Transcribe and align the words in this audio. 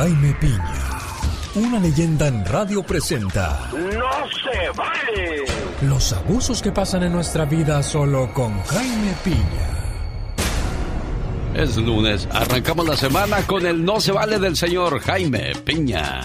Jaime 0.00 0.34
Piña. 0.40 0.98
Una 1.56 1.78
leyenda 1.78 2.26
en 2.26 2.42
radio 2.46 2.82
presenta. 2.82 3.68
¡No 3.70 4.10
se 4.30 4.70
vale! 4.74 5.44
Los 5.82 6.14
abusos 6.14 6.62
que 6.62 6.72
pasan 6.72 7.02
en 7.02 7.12
nuestra 7.12 7.44
vida 7.44 7.82
solo 7.82 8.32
con 8.32 8.62
Jaime 8.62 9.12
Piña. 9.22 9.68
Es 11.54 11.76
lunes, 11.76 12.26
arrancamos 12.32 12.88
la 12.88 12.96
semana 12.96 13.46
con 13.46 13.66
el 13.66 13.84
No 13.84 14.00
se 14.00 14.12
vale 14.12 14.38
del 14.38 14.56
señor 14.56 15.00
Jaime 15.00 15.52
Piña. 15.66 16.22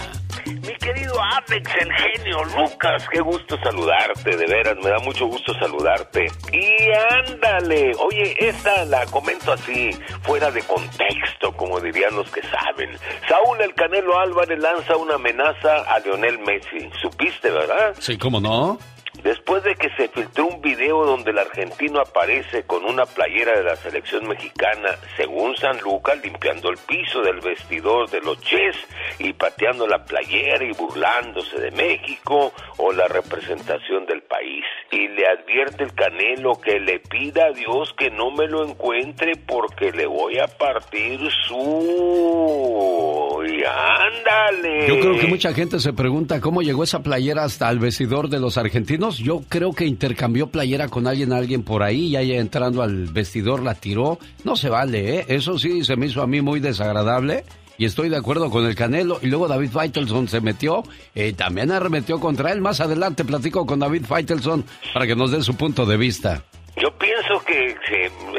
Alex, 1.36 1.70
el 1.80 1.92
genio 1.92 2.44
Lucas, 2.44 3.06
qué 3.12 3.20
gusto 3.20 3.58
saludarte, 3.62 4.36
de 4.36 4.46
veras, 4.46 4.76
me 4.82 4.88
da 4.88 4.98
mucho 5.00 5.26
gusto 5.26 5.52
saludarte. 5.60 6.26
Y 6.50 6.90
ándale, 7.28 7.92
oye, 7.98 8.34
esta 8.38 8.84
la 8.86 9.04
comento 9.06 9.52
así, 9.52 9.90
fuera 10.22 10.50
de 10.50 10.62
contexto, 10.62 11.52
como 11.52 11.78
dirían 11.80 12.16
los 12.16 12.30
que 12.30 12.40
saben. 12.42 12.96
Saúl 13.28 13.60
El 13.60 13.74
Canelo 13.74 14.18
Álvarez 14.18 14.58
lanza 14.58 14.96
una 14.96 15.16
amenaza 15.16 15.82
a 15.82 15.98
Lionel 16.00 16.38
Messi, 16.38 16.88
supiste, 17.02 17.50
¿verdad? 17.50 17.94
Sí, 17.98 18.16
¿cómo 18.16 18.40
no? 18.40 18.78
Después 19.22 19.62
de 19.64 19.74
que 19.74 19.90
se 19.96 20.08
filtró 20.08 20.46
un 20.46 20.60
video 20.60 21.04
donde 21.04 21.30
el 21.30 21.38
argentino 21.38 22.00
aparece 22.00 22.64
con 22.64 22.84
una 22.84 23.06
playera 23.06 23.56
de 23.56 23.64
la 23.64 23.76
selección 23.76 24.26
mexicana, 24.28 24.96
según 25.16 25.56
San 25.56 25.78
Lucas, 25.80 26.18
limpiando 26.22 26.70
el 26.70 26.76
piso 26.78 27.22
del 27.22 27.40
vestidor 27.40 28.08
de 28.10 28.20
los 28.20 28.40
Ches 28.40 28.76
y 29.18 29.32
pateando 29.32 29.86
la 29.86 30.04
playera 30.04 30.64
y 30.64 30.72
burlándose 30.72 31.58
de 31.60 31.70
México 31.72 32.52
o 32.78 32.92
la 32.92 33.08
representación 33.08 34.06
del 34.06 34.22
país. 34.22 34.64
Y 34.90 35.08
le 35.08 35.26
advierte 35.26 35.84
el 35.84 35.94
Canelo 35.94 36.60
que 36.60 36.78
le 36.78 37.00
pida 37.00 37.46
a 37.46 37.52
Dios 37.52 37.92
que 37.96 38.10
no 38.10 38.30
me 38.30 38.46
lo 38.46 38.64
encuentre 38.64 39.32
porque 39.46 39.92
le 39.92 40.06
voy 40.06 40.38
a 40.38 40.46
partir 40.46 41.20
su... 41.46 43.44
Y 43.46 43.62
ándale. 43.64 44.88
Yo 44.88 45.00
creo 45.00 45.18
que 45.18 45.26
mucha 45.26 45.52
gente 45.52 45.78
se 45.78 45.92
pregunta 45.92 46.40
cómo 46.40 46.62
llegó 46.62 46.84
esa 46.84 47.02
playera 47.02 47.44
hasta 47.44 47.70
el 47.70 47.78
vestidor 47.78 48.28
de 48.28 48.40
los 48.40 48.58
argentinos. 48.58 49.05
Yo 49.10 49.42
creo 49.48 49.72
que 49.72 49.86
intercambió 49.86 50.48
playera 50.48 50.88
con 50.88 51.06
alguien, 51.06 51.32
alguien 51.32 51.62
por 51.62 51.82
ahí, 51.82 52.06
y 52.06 52.16
ahí 52.16 52.32
entrando 52.32 52.82
al 52.82 53.06
vestidor 53.06 53.62
la 53.62 53.74
tiró. 53.74 54.18
No 54.44 54.56
se 54.56 54.68
vale, 54.68 55.18
¿eh? 55.18 55.24
Eso 55.28 55.58
sí 55.58 55.84
se 55.84 55.96
me 55.96 56.06
hizo 56.06 56.22
a 56.22 56.26
mí 56.26 56.40
muy 56.40 56.60
desagradable. 56.60 57.44
Y 57.78 57.84
estoy 57.84 58.08
de 58.08 58.16
acuerdo 58.16 58.50
con 58.50 58.64
el 58.64 58.74
Canelo. 58.74 59.18
Y 59.22 59.26
luego 59.26 59.48
David 59.48 59.70
Faitelson 59.70 60.28
se 60.28 60.40
metió, 60.40 60.82
eh, 61.14 61.32
también 61.34 61.70
arremetió 61.70 62.18
contra 62.18 62.52
él. 62.52 62.60
Más 62.60 62.80
adelante 62.80 63.24
platico 63.24 63.66
con 63.66 63.78
David 63.78 64.04
Faitelson 64.06 64.64
para 64.94 65.06
que 65.06 65.14
nos 65.14 65.30
dé 65.30 65.42
su 65.42 65.56
punto 65.56 65.84
de 65.84 65.96
vista. 65.96 66.42
Yo 66.76 66.90
pienso 66.98 67.42
que, 67.46 67.74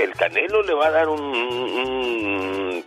el 0.04 0.12
Canelo 0.14 0.62
le 0.62 0.73
va 0.73 0.88
a 0.88 0.92
dar 0.92 1.10
un, 1.10 2.84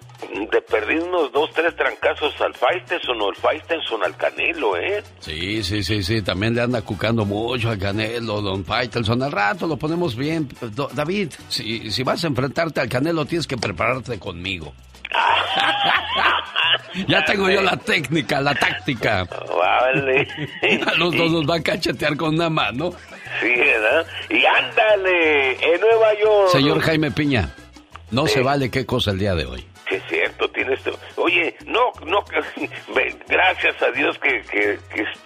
de 0.50 0.60
perder 0.62 1.02
unos 1.02 1.32
dos, 1.32 1.50
tres 1.52 1.74
trancazos 1.76 2.38
al 2.40 2.54
Faitelson 2.54 3.20
o 3.20 3.30
el 3.30 3.36
Faitelson 3.36 4.02
al 4.04 4.16
Canelo, 4.16 4.76
¿eh? 4.76 5.02
Sí, 5.20 5.62
sí, 5.62 5.82
sí, 5.82 6.02
sí, 6.02 6.22
también 6.22 6.54
le 6.54 6.62
anda 6.62 6.82
cucando 6.82 7.24
mucho 7.24 7.70
al 7.70 7.78
Canelo, 7.78 8.40
don 8.40 8.64
Faitelson. 8.64 9.22
Al 9.22 9.32
rato 9.32 9.66
lo 9.66 9.76
ponemos 9.76 10.16
bien. 10.16 10.48
David, 10.92 11.32
si, 11.48 11.90
si 11.90 12.02
vas 12.02 12.22
a 12.24 12.28
enfrentarte 12.28 12.80
al 12.80 12.88
Canelo, 12.88 13.24
tienes 13.24 13.46
que 13.46 13.56
prepararte 13.56 14.18
conmigo. 14.18 14.72
ya 17.08 17.24
tengo 17.24 17.50
yo 17.50 17.62
la 17.62 17.76
técnica, 17.76 18.40
la 18.40 18.54
táctica. 18.54 19.24
Vale. 19.24 20.28
A 20.86 20.94
los 20.94 21.14
dos 21.16 21.30
nos 21.32 21.48
va 21.48 21.56
a 21.56 21.62
cachetear 21.62 22.16
con 22.16 22.34
una 22.34 22.48
mano. 22.48 22.92
Sí, 23.40 23.48
¿verdad? 23.48 24.06
Y 24.28 24.44
ándale, 24.44 25.52
en 25.52 25.80
Nueva 25.80 26.14
York. 26.20 26.48
Señor 26.52 26.80
Jaime 26.80 27.10
Piña, 27.10 27.54
no 28.10 28.26
se 28.26 28.40
vale 28.42 28.70
qué 28.70 28.86
cosa 28.86 29.12
el 29.12 29.18
día 29.18 29.34
de 29.34 29.46
hoy. 29.46 29.69
Sí, 29.90 29.96
es 29.96 30.02
cierto, 30.08 30.48
tienes... 30.50 30.78
Oye, 31.20 31.54
no, 31.66 31.92
no, 32.06 32.24
gracias 33.28 33.82
a 33.82 33.90
Dios 33.90 34.18
que, 34.18 34.40
que, 34.42 34.78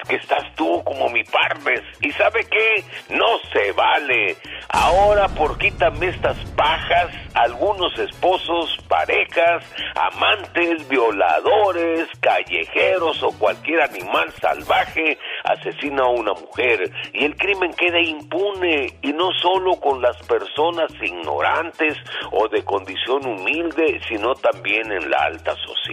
que, 0.09 0.17
estás 0.17 0.53
tú 0.57 0.83
como 0.85 1.09
mi 1.09 1.23
parves. 1.25 1.83
¿Y 2.01 2.11
sabe 2.13 2.45
qué? 2.51 2.85
No 3.11 3.39
se 3.53 3.71
vale. 3.73 4.37
Ahora 4.71 5.29
por 5.29 5.57
quítame 5.57 6.09
estas 6.09 6.37
pajas, 6.57 7.11
algunos 7.35 7.97
esposos, 7.99 8.77
parejas, 8.89 9.65
amantes, 9.95 10.89
violadores, 10.89 12.09
callejeros 12.21 13.23
o 13.23 13.31
cualquier 13.39 13.83
animal 13.83 14.33
salvaje 14.41 15.17
asesina 15.45 16.03
a 16.03 16.09
una 16.09 16.33
mujer 16.33 16.91
y 17.13 17.25
el 17.25 17.37
crimen 17.37 17.73
queda 17.75 18.01
impune 18.01 18.99
y 19.03 19.13
no 19.13 19.31
solo 19.41 19.79
con 19.81 20.03
las 20.03 20.17
personas 20.27 20.91
ignorantes 21.01 21.97
o 22.33 22.49
de 22.49 22.65
condición 22.65 23.25
humilde, 23.27 24.01
sino 24.09 24.35
también 24.35 24.91
en 24.91 25.09
la 25.09 25.19
alta 25.19 25.55
sociedad. 25.57 25.84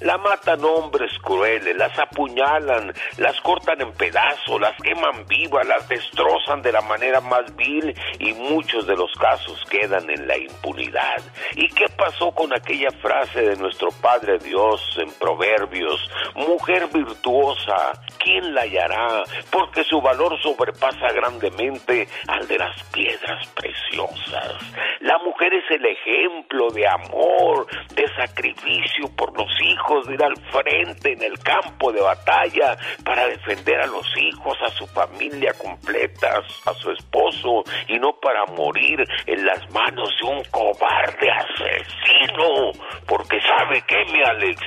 La 0.00 0.18
matan 0.18 0.64
hombres 0.64 1.12
crueles, 1.22 1.76
las 1.76 1.96
apuñalan, 1.98 2.92
las 3.18 3.40
cortan 3.40 3.80
en 3.80 3.92
pedazos, 3.92 4.60
las 4.60 4.76
queman 4.82 5.26
vivas, 5.26 5.66
las 5.66 5.88
destrozan 5.88 6.60
de 6.60 6.72
la 6.72 6.80
manera 6.80 7.20
más 7.20 7.54
vil 7.54 7.94
y 8.18 8.32
muchos 8.32 8.86
de 8.86 8.96
los 8.96 9.12
casos 9.12 9.64
quedan 9.70 10.10
en 10.10 10.26
la 10.26 10.36
impunidad. 10.36 11.22
¿Y 11.54 11.68
qué 11.68 11.86
pasó 11.96 12.32
con 12.32 12.52
aquella 12.52 12.90
frase 13.00 13.42
de 13.42 13.56
nuestro 13.56 13.90
Padre 14.00 14.38
Dios 14.38 14.80
en 14.98 15.10
Proverbios? 15.12 16.10
Mujer 16.34 16.88
virtuosa, 16.92 17.92
¿quién 18.18 18.54
la 18.54 18.62
hallará? 18.62 19.22
Porque 19.50 19.84
su 19.84 20.00
valor 20.00 20.40
sobrepasa 20.42 21.12
grandemente 21.12 22.08
al 22.26 22.48
de 22.48 22.58
las 22.58 22.82
piedras 22.84 23.46
preciosas. 23.48 24.56
La 25.00 25.18
mujer 25.18 25.54
es 25.54 25.70
el 25.70 25.84
ejemplo 25.84 26.70
de 26.70 26.88
amor, 26.88 27.66
de 27.94 28.06
sacrificio 28.16 29.01
por 29.10 29.36
los 29.36 29.50
hijos, 29.62 30.06
de 30.06 30.14
ir 30.14 30.22
al 30.22 30.36
frente 30.36 31.12
en 31.12 31.22
el 31.22 31.38
campo 31.38 31.92
de 31.92 32.00
batalla 32.00 32.76
para 33.04 33.26
defender 33.26 33.80
a 33.80 33.86
los 33.86 34.06
hijos, 34.16 34.56
a 34.64 34.70
su 34.70 34.86
familia 34.88 35.52
completa, 35.54 36.42
a 36.66 36.74
su 36.74 36.90
esposo 36.90 37.64
y 37.88 37.98
no 37.98 38.12
para 38.20 38.44
morir 38.56 39.04
en 39.26 39.44
las 39.44 39.70
manos 39.70 40.08
de 40.20 40.28
un 40.28 40.42
cobarde 40.50 41.30
asesino. 41.30 42.72
Porque 43.06 43.38
sabe 43.40 43.82
que 43.86 44.04
mi 44.12 44.22
Alex 44.22 44.60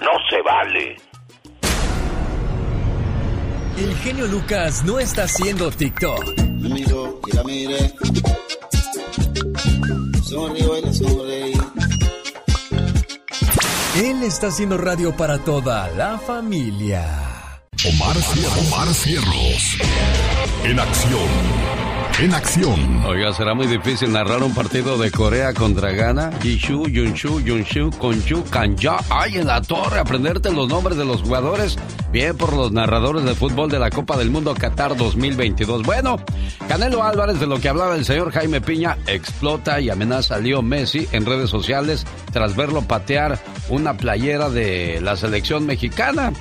no 0.00 0.12
se 0.28 0.42
vale. 0.42 0.96
El 3.78 3.96
genio 3.96 4.26
Lucas 4.26 4.84
no 4.84 5.00
está 5.00 5.24
haciendo 5.24 5.70
TikTok. 5.70 6.42
Él 13.94 14.22
está 14.22 14.46
haciendo 14.46 14.78
radio 14.78 15.14
para 15.14 15.38
toda 15.38 15.86
la 15.90 16.18
familia. 16.18 17.04
Omar, 17.86 18.16
Omar 18.66 18.88
Cierros. 18.94 19.76
En 20.64 20.80
acción. 20.80 21.91
En 22.22 22.32
acción. 22.34 23.04
Oiga, 23.04 23.32
será 23.32 23.52
muy 23.52 23.66
difícil 23.66 24.12
narrar 24.12 24.44
un 24.44 24.54
partido 24.54 24.96
de 24.96 25.10
Corea 25.10 25.52
contra 25.52 25.90
Ghana. 25.90 26.30
Yishu, 26.40 26.86
Yunshu, 26.86 27.40
Yunshu, 27.40 27.90
Konju, 27.98 28.44
Kanja. 28.44 28.98
Ay, 29.10 29.38
en 29.38 29.48
la 29.48 29.60
torre, 29.60 29.98
aprenderte 29.98 30.52
los 30.52 30.68
nombres 30.68 30.96
de 30.96 31.04
los 31.04 31.22
jugadores. 31.22 31.76
Bien 32.12 32.36
por 32.36 32.52
los 32.52 32.70
narradores 32.70 33.24
de 33.24 33.34
fútbol 33.34 33.72
de 33.72 33.80
la 33.80 33.90
Copa 33.90 34.16
del 34.16 34.30
Mundo 34.30 34.54
Qatar 34.54 34.96
2022. 34.96 35.82
Bueno, 35.82 36.16
Canelo 36.68 37.02
Álvarez, 37.02 37.40
de 37.40 37.48
lo 37.48 37.58
que 37.58 37.68
hablaba 37.68 37.96
el 37.96 38.04
señor 38.04 38.30
Jaime 38.30 38.60
Piña, 38.60 38.98
explota 39.08 39.80
y 39.80 39.90
amenaza 39.90 40.36
a 40.36 40.38
Leo 40.38 40.62
Messi 40.62 41.08
en 41.10 41.26
redes 41.26 41.50
sociales 41.50 42.06
tras 42.32 42.54
verlo 42.54 42.82
patear 42.82 43.40
una 43.68 43.96
playera 43.96 44.48
de 44.48 45.00
la 45.00 45.16
selección 45.16 45.66
mexicana. 45.66 46.32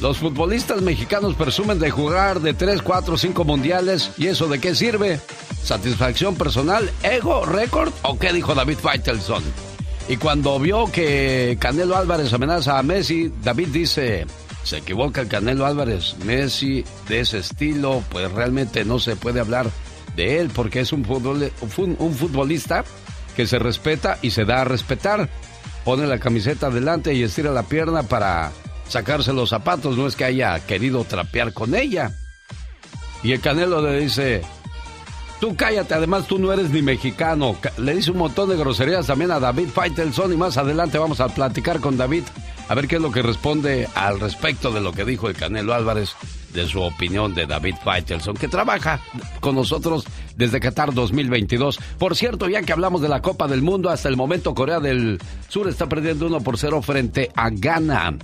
Los 0.00 0.18
futbolistas 0.18 0.82
mexicanos 0.82 1.34
presumen 1.34 1.78
de 1.78 1.90
jugar 1.90 2.40
de 2.40 2.52
3, 2.52 2.82
4, 2.82 3.16
5 3.16 3.44
mundiales. 3.44 4.10
¿Y 4.18 4.26
eso 4.26 4.46
de 4.46 4.60
qué 4.60 4.74
sirve? 4.74 5.20
¿Satisfacción 5.62 6.34
personal? 6.34 6.90
¿Ego? 7.02 7.46
¿Récord? 7.46 7.92
¿O 8.02 8.18
qué 8.18 8.32
dijo 8.32 8.54
David 8.54 8.78
Faitelson? 8.78 9.42
Y 10.08 10.18
cuando 10.18 10.58
vio 10.60 10.92
que 10.92 11.56
Canelo 11.58 11.96
Álvarez 11.96 12.32
amenaza 12.32 12.78
a 12.78 12.82
Messi, 12.82 13.32
David 13.42 13.68
dice, 13.68 14.26
se 14.62 14.78
equivoca 14.78 15.22
el 15.22 15.28
Canelo 15.28 15.64
Álvarez. 15.64 16.14
Messi 16.24 16.84
de 17.08 17.20
ese 17.20 17.38
estilo, 17.38 18.02
pues 18.10 18.30
realmente 18.30 18.84
no 18.84 18.98
se 18.98 19.16
puede 19.16 19.40
hablar 19.40 19.70
de 20.14 20.40
él 20.40 20.50
porque 20.54 20.80
es 20.80 20.92
un, 20.92 21.06
un 21.08 22.14
futbolista 22.14 22.84
que 23.34 23.46
se 23.46 23.58
respeta 23.58 24.18
y 24.20 24.30
se 24.30 24.44
da 24.44 24.60
a 24.60 24.64
respetar. 24.64 25.28
Pone 25.84 26.06
la 26.06 26.18
camiseta 26.18 26.66
adelante 26.66 27.14
y 27.14 27.22
estira 27.22 27.50
la 27.50 27.62
pierna 27.62 28.02
para 28.02 28.52
sacarse 28.88 29.32
los 29.32 29.50
zapatos, 29.50 29.96
no 29.96 30.06
es 30.06 30.16
que 30.16 30.24
haya 30.24 30.58
querido 30.60 31.04
trapear 31.04 31.52
con 31.52 31.74
ella. 31.74 32.12
Y 33.22 33.32
el 33.32 33.40
Canelo 33.40 33.80
le 33.80 34.00
dice, 34.00 34.42
tú 35.40 35.56
cállate, 35.56 35.94
además 35.94 36.26
tú 36.26 36.38
no 36.38 36.52
eres 36.52 36.70
ni 36.70 36.82
mexicano. 36.82 37.56
Le 37.78 37.94
dice 37.94 38.10
un 38.10 38.18
montón 38.18 38.48
de 38.48 38.56
groserías 38.56 39.06
también 39.06 39.30
a 39.30 39.40
David 39.40 39.68
Faitelson 39.68 40.32
y 40.32 40.36
más 40.36 40.56
adelante 40.56 40.98
vamos 40.98 41.20
a 41.20 41.28
platicar 41.28 41.80
con 41.80 41.96
David 41.96 42.24
a 42.68 42.74
ver 42.74 42.88
qué 42.88 42.96
es 42.96 43.02
lo 43.02 43.12
que 43.12 43.22
responde 43.22 43.88
al 43.94 44.20
respecto 44.20 44.70
de 44.70 44.80
lo 44.80 44.92
que 44.92 45.04
dijo 45.04 45.28
el 45.28 45.36
Canelo 45.36 45.74
Álvarez 45.74 46.16
de 46.52 46.66
su 46.66 46.80
opinión 46.80 47.34
de 47.34 47.46
David 47.46 47.74
Faitelson, 47.84 48.34
que 48.34 48.48
trabaja 48.48 49.00
con 49.40 49.54
nosotros 49.54 50.04
desde 50.36 50.58
Qatar 50.58 50.92
2022. 50.94 51.78
Por 51.98 52.16
cierto, 52.16 52.48
ya 52.48 52.62
que 52.62 52.72
hablamos 52.72 53.02
de 53.02 53.08
la 53.08 53.22
Copa 53.22 53.46
del 53.46 53.62
Mundo, 53.62 53.90
hasta 53.90 54.08
el 54.08 54.16
momento 54.16 54.54
Corea 54.54 54.80
del 54.80 55.20
Sur 55.48 55.68
está 55.68 55.86
perdiendo 55.86 56.26
1 56.26 56.40
por 56.40 56.58
0 56.58 56.82
frente 56.82 57.30
a 57.36 57.50
Ghana. 57.50 58.16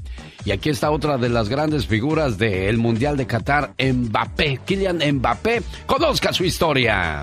Y 0.45 0.51
aquí 0.51 0.71
está 0.71 0.91
otra 0.91 1.19
de 1.19 1.29
las 1.29 1.49
grandes 1.49 1.87
figuras 1.87 2.39
del 2.39 2.79
Mundial 2.79 3.17
de 3.17 3.27
Qatar, 3.27 3.75
Mbappé. 3.79 4.61
Kylian 4.65 4.99
Mbappé, 4.99 5.63
conozca 5.87 6.33
su 6.33 6.45
historia. 6.45 7.23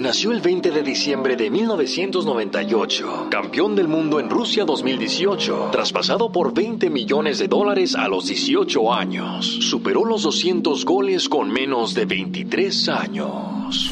Nació 0.00 0.30
el 0.30 0.40
20 0.40 0.70
de 0.70 0.82
diciembre 0.84 1.34
de 1.34 1.50
1998, 1.50 3.26
campeón 3.30 3.74
del 3.74 3.88
mundo 3.88 4.20
en 4.20 4.30
Rusia 4.30 4.64
2018, 4.64 5.70
traspasado 5.72 6.30
por 6.30 6.54
20 6.54 6.88
millones 6.88 7.40
de 7.40 7.48
dólares 7.48 7.96
a 7.96 8.06
los 8.06 8.28
18 8.28 8.94
años. 8.94 9.44
Superó 9.44 10.04
los 10.04 10.22
200 10.22 10.84
goles 10.84 11.28
con 11.28 11.50
menos 11.50 11.94
de 11.94 12.04
23 12.04 12.88
años. 12.90 13.90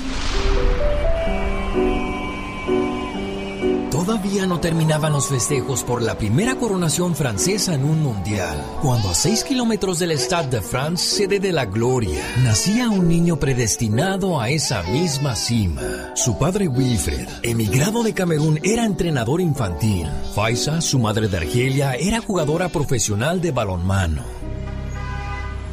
Todavía 4.06 4.47
no 4.47 4.61
terminaban 4.61 5.12
los 5.12 5.26
festejos 5.26 5.82
por 5.82 6.00
la 6.00 6.17
primera 6.17 6.55
coronación 6.55 7.17
francesa 7.17 7.75
en 7.75 7.82
un 7.82 8.05
mundial, 8.05 8.64
cuando 8.81 9.11
a 9.11 9.14
6 9.14 9.43
kilómetros 9.43 9.99
del 9.99 10.12
Stade 10.12 10.49
de 10.49 10.62
France, 10.62 11.17
sede 11.17 11.41
de 11.41 11.50
la 11.50 11.64
gloria, 11.64 12.23
nacía 12.44 12.88
un 12.88 13.08
niño 13.08 13.37
predestinado 13.41 14.41
a 14.41 14.49
esa 14.49 14.85
misma 14.85 15.35
cima. 15.35 15.82
Su 16.14 16.38
padre 16.38 16.69
Wilfred, 16.69 17.26
emigrado 17.43 18.05
de 18.05 18.14
Camerún, 18.14 18.61
era 18.62 18.85
entrenador 18.85 19.41
infantil. 19.41 20.06
Faisa, 20.37 20.81
su 20.81 21.00
madre 21.00 21.26
de 21.26 21.38
Argelia, 21.38 21.97
era 21.97 22.20
jugadora 22.20 22.69
profesional 22.69 23.41
de 23.41 23.50
balonmano. 23.50 24.36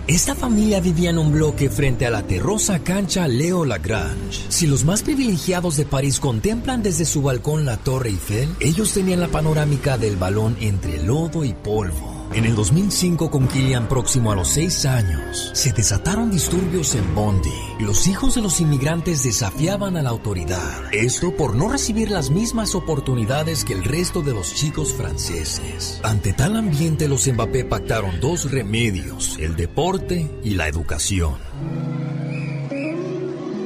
Esta 0.06 0.36
familia 0.36 0.82
vivía 0.82 1.12
en 1.12 1.18
un 1.18 1.32
bloque 1.32 1.70
frente 1.70 2.06
a 2.06 2.10
la 2.10 2.24
terrosa 2.24 2.80
cancha 2.80 3.26
Leo 3.30 3.64
Lagrange. 3.64 4.46
Si 4.50 4.68
los 4.68 4.84
más 4.84 5.02
privilegiados 5.02 5.78
de 5.78 5.86
París 5.86 6.20
contemplan 6.20 6.84
desde 6.84 7.06
su 7.06 7.22
balcón 7.22 7.64
la 7.64 7.78
Torre 7.78 8.10
Eiffel, 8.10 8.50
ellos 8.60 8.94
tenían 8.94 9.22
la 9.22 9.30
panorámica 9.30 9.98
del 9.98 10.18
balón 10.18 10.58
entre 10.60 11.02
lodo 11.02 11.46
y 11.46 11.54
polvo. 11.54 12.13
En 12.34 12.46
el 12.46 12.56
2005, 12.56 13.30
con 13.30 13.48
Killian 13.48 13.88
próximo 13.88 14.32
a 14.32 14.36
los 14.36 14.48
seis 14.48 14.86
años, 14.86 15.52
se 15.54 15.72
desataron 15.72 16.32
disturbios 16.32 16.96
en 16.96 17.14
Bondi. 17.14 17.54
Los 17.80 18.08
hijos 18.08 18.34
de 18.34 18.42
los 18.42 18.60
inmigrantes 18.60 19.24
desafiaban 19.24 19.98
a 19.98 20.02
la 20.02 20.10
autoridad. 20.10 20.92
Esto 20.92 21.36
por 21.36 21.56
no 21.56 21.70
recibir 21.70 22.10
las 22.10 22.32
mismas 22.32 22.74
oportunidades 22.74 23.64
que 23.64 23.74
el 23.74 23.84
resto 23.84 24.24
de 24.24 24.34
los 24.34 24.56
chicos 24.56 24.94
franceses. 24.94 26.00
Ante 26.04 26.34
tal 26.34 26.56
ambiente, 26.56 27.08
los 27.08 27.28
Mbappé 27.28 27.66
pactaron 27.66 28.20
dos 28.20 28.50
remedios, 28.50 29.38
el 29.40 29.56
deporte 29.56 30.28
y 30.44 30.56
la 30.56 30.68
educación. 30.68 31.36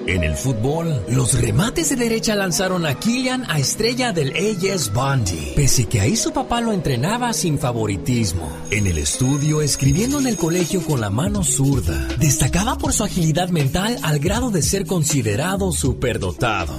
En 0.07 0.23
el 0.23 0.37
fútbol, 0.37 1.03
los 1.09 1.33
remates 1.41 1.89
de 1.89 1.97
derecha 1.97 2.33
lanzaron 2.33 2.85
a 2.85 2.97
Kylian 2.97 3.43
a 3.49 3.59
estrella 3.59 4.13
del 4.13 4.31
AS 4.37 4.93
Bondi, 4.93 5.51
pese 5.53 5.85
que 5.85 5.99
ahí 5.99 6.15
su 6.15 6.31
papá 6.31 6.61
lo 6.61 6.71
entrenaba 6.71 7.33
sin 7.33 7.59
favoritismo. 7.59 8.49
En 8.71 8.87
el 8.87 8.99
estudio, 8.99 9.61
escribiendo 9.61 10.17
en 10.19 10.27
el 10.27 10.37
colegio 10.37 10.81
con 10.81 11.01
la 11.01 11.09
mano 11.09 11.43
zurda, 11.43 12.07
destacaba 12.19 12.77
por 12.77 12.93
su 12.93 13.03
agilidad 13.03 13.49
mental 13.49 13.97
al 14.01 14.19
grado 14.19 14.49
de 14.49 14.61
ser 14.61 14.85
considerado 14.85 15.73
superdotado. 15.73 16.73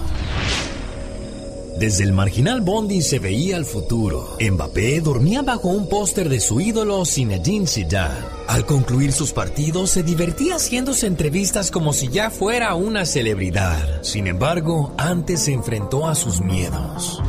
Desde 1.79 2.03
el 2.03 2.13
marginal 2.13 2.61
Bondi 2.61 3.03
se 3.03 3.21
veía 3.21 3.57
el 3.57 3.65
futuro. 3.65 4.37
Mbappé 4.41 5.01
dormía 5.01 5.43
bajo 5.43 5.69
un 5.69 5.89
póster 5.89 6.29
de 6.29 6.41
su 6.41 6.61
ídolo 6.61 7.05
Zinedine 7.07 7.69
Zidane. 7.69 8.19
Al 8.49 8.67
concluir 8.67 9.13
sus 9.13 9.33
partidos 9.33 9.91
se 9.91 10.03
divertía 10.03 10.57
haciéndose 10.57 11.07
entrevistas 11.07 11.71
como 11.71 11.93
si 11.93 12.09
ya 12.09 12.31
fuera 12.31 12.75
una 12.75 13.07
celebridad. 13.07 14.03
Sin 14.03 14.27
embargo, 14.27 14.93
antes 14.99 15.43
se 15.43 15.53
enfrentó 15.53 16.09
a 16.09 16.17
sus 16.17 16.41
miedos. 16.41 17.23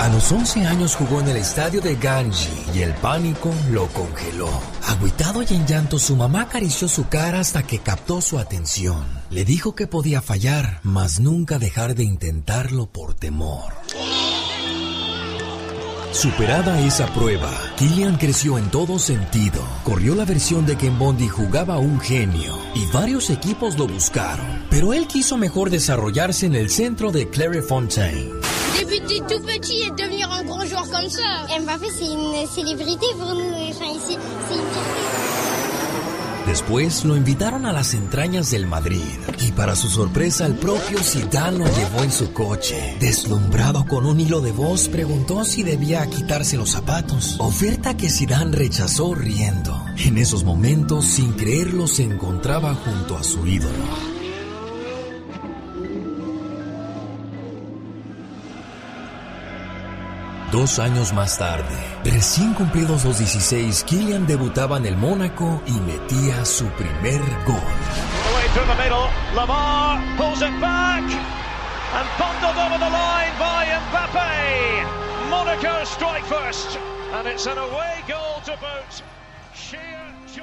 A 0.00 0.08
los 0.08 0.32
11 0.32 0.64
años 0.64 0.96
jugó 0.96 1.20
en 1.20 1.28
el 1.28 1.36
estadio 1.36 1.82
de 1.82 1.94
Ganji 1.94 2.48
y 2.74 2.80
el 2.80 2.94
pánico 2.94 3.52
lo 3.70 3.86
congeló. 3.88 4.48
Agüitado 4.86 5.42
y 5.42 5.48
en 5.50 5.66
llanto, 5.66 5.98
su 5.98 6.16
mamá 6.16 6.40
acarició 6.40 6.88
su 6.88 7.08
cara 7.08 7.38
hasta 7.38 7.64
que 7.64 7.80
captó 7.80 8.22
su 8.22 8.38
atención. 8.38 9.04
Le 9.28 9.44
dijo 9.44 9.74
que 9.74 9.86
podía 9.86 10.22
fallar, 10.22 10.80
mas 10.84 11.20
nunca 11.20 11.58
dejar 11.58 11.94
de 11.94 12.04
intentarlo 12.04 12.86
por 12.86 13.12
temor. 13.12 13.74
Superada 16.12 16.80
esa 16.80 17.06
prueba, 17.12 17.52
Killian 17.76 18.16
creció 18.16 18.56
en 18.56 18.70
todo 18.70 18.98
sentido. 18.98 19.62
Corrió 19.84 20.14
la 20.14 20.24
versión 20.24 20.64
de 20.64 20.78
que 20.78 20.86
en 20.86 20.98
Bondi 20.98 21.28
jugaba 21.28 21.76
un 21.76 22.00
genio 22.00 22.56
y 22.74 22.86
varios 22.86 23.28
equipos 23.28 23.76
lo 23.76 23.86
buscaron. 23.86 24.64
Pero 24.70 24.94
él 24.94 25.06
quiso 25.06 25.36
mejor 25.36 25.68
desarrollarse 25.68 26.46
en 26.46 26.54
el 26.54 26.70
centro 26.70 27.12
de 27.12 27.28
Clairefontaine. 27.28 28.40
Débuter 28.78 29.20
tout 29.28 29.42
petit 29.42 29.82
et 29.86 29.90
devenir 29.90 30.30
un 30.30 30.42
grand 30.44 30.64
joueur 30.64 30.88
comme 30.90 31.08
ça. 31.08 31.46
Mbappé, 31.60 31.86
c'est 31.90 32.06
une 32.06 32.46
célébrité 32.46 33.06
pour 33.18 33.34
nous. 33.34 33.52
Enfin, 33.68 33.86
ici, 33.86 34.16
c'est 34.48 34.54
une 34.54 34.70
fierté. 34.72 35.30
Después 36.46 37.04
lo 37.04 37.14
invitaron 37.16 37.64
a 37.64 37.72
las 37.72 37.94
entrañas 37.94 38.50
del 38.50 38.66
Madrid 38.66 39.04
y 39.38 39.52
para 39.52 39.76
su 39.76 39.88
sorpresa 39.88 40.46
el 40.46 40.54
propio 40.54 40.98
Zidane 40.98 41.58
lo 41.58 41.64
llevó 41.66 42.02
en 42.02 42.10
su 42.10 42.32
coche. 42.32 42.96
Deslumbrado 42.98 43.86
con 43.86 44.04
un 44.04 44.18
hilo 44.18 44.40
de 44.40 44.50
voz 44.50 44.88
preguntó 44.88 45.44
si 45.44 45.62
debía 45.62 46.04
quitarse 46.10 46.56
los 46.56 46.70
zapatos, 46.70 47.36
oferta 47.38 47.96
que 47.96 48.10
Zidane 48.10 48.56
rechazó 48.56 49.14
riendo. 49.14 49.80
En 49.98 50.18
esos 50.18 50.42
momentos, 50.42 51.04
sin 51.04 51.34
creerlo, 51.34 51.86
se 51.86 52.02
encontraba 52.02 52.74
junto 52.74 53.16
a 53.16 53.22
su 53.22 53.46
ídolo. 53.46 54.09
Dos 60.52 60.80
años 60.80 61.12
más 61.12 61.38
tarde, 61.38 61.76
recién 62.02 62.54
cumplidos 62.54 63.04
los 63.04 63.18
16, 63.18 63.84
Kylian 63.84 64.26
debutaba 64.26 64.78
en 64.78 64.86
el 64.86 64.96
Mónaco 64.96 65.62
y 65.64 65.72
metía 65.74 66.44
su 66.44 66.66
primer 66.70 67.20
gol. 67.46 67.56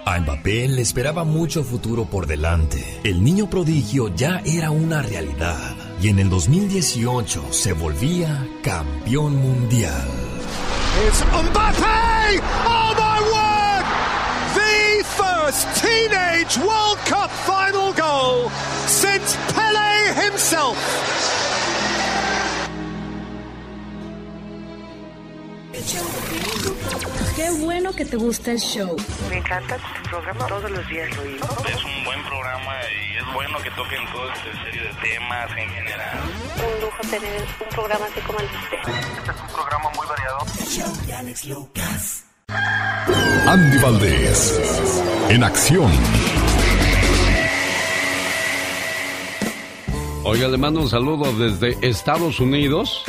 A 0.06 0.20
Mbappé 0.20 0.68
le 0.70 0.82
esperaba 0.82 1.26
mucho 1.26 1.66
futuro 1.66 2.06
por 2.06 2.28
delante. 2.28 3.02
El 3.04 3.22
niño 3.22 3.50
prodigio 3.50 4.08
ya 4.16 4.42
era 4.46 4.72
una 4.72 5.02
realidad 5.02 5.87
y 6.02 6.10
en 6.10 6.20
el 6.20 6.30
2018 6.30 7.52
se 7.52 7.74
volvía 7.74 8.48
campeón 8.62 9.36
mundial. 9.36 10.08
It's 11.08 11.24
Mbappe! 11.24 12.42
Oh 12.66 12.94
my 12.98 13.20
word! 13.34 13.86
The 14.56 15.04
first 15.04 15.68
teenage 15.82 16.58
World 16.58 16.98
Cup 17.06 17.30
final 17.46 17.94
goal 17.94 18.50
since 18.88 19.38
Pele 19.54 20.14
himself. 20.14 20.78
Qué 27.36 27.50
bueno 27.62 27.94
que 27.94 28.04
te 28.04 28.18
gusta 28.18 28.52
el 28.52 28.60
show. 28.60 28.96
Me 29.30 29.38
encanta 29.38 29.78
tu 29.78 30.10
programa, 30.10 30.46
todos 30.48 30.70
los 30.70 30.88
días 30.90 31.10
lo. 31.16 31.24
Es 31.24 31.84
un 31.84 32.04
buen 32.04 32.22
programa 32.26 32.74
y 32.92 33.18
es 33.18 33.34
bueno 33.34 33.58
que 33.60 33.72
toquen 33.72 34.06
toda 34.12 34.34
esta 34.34 34.64
serie 34.66 34.82
de 34.82 34.94
temas 35.02 35.50
en 35.52 35.70
general. 35.70 36.20
Un 36.58 36.82
lujo 36.82 37.02
tener 37.10 37.42
un 37.42 37.70
programa 37.70 38.06
así 38.06 38.20
como 38.22 38.40
el 38.40 38.48
de 38.50 38.58
usted. 38.58 38.78
Este 39.18 39.32
es 39.32 39.42
un 39.42 39.48
programa 39.56 39.90
muy 39.96 40.08
variado. 40.08 40.40
Andy 43.48 43.78
Valdés, 43.78 45.00
en 45.30 45.44
acción. 45.44 45.92
Oiga, 50.26 50.50
le 50.50 50.58
mando 50.58 50.82
un 50.82 50.90
saludo 50.90 51.32
desde 51.32 51.78
Estados 51.88 52.42
Unidos, 52.42 53.06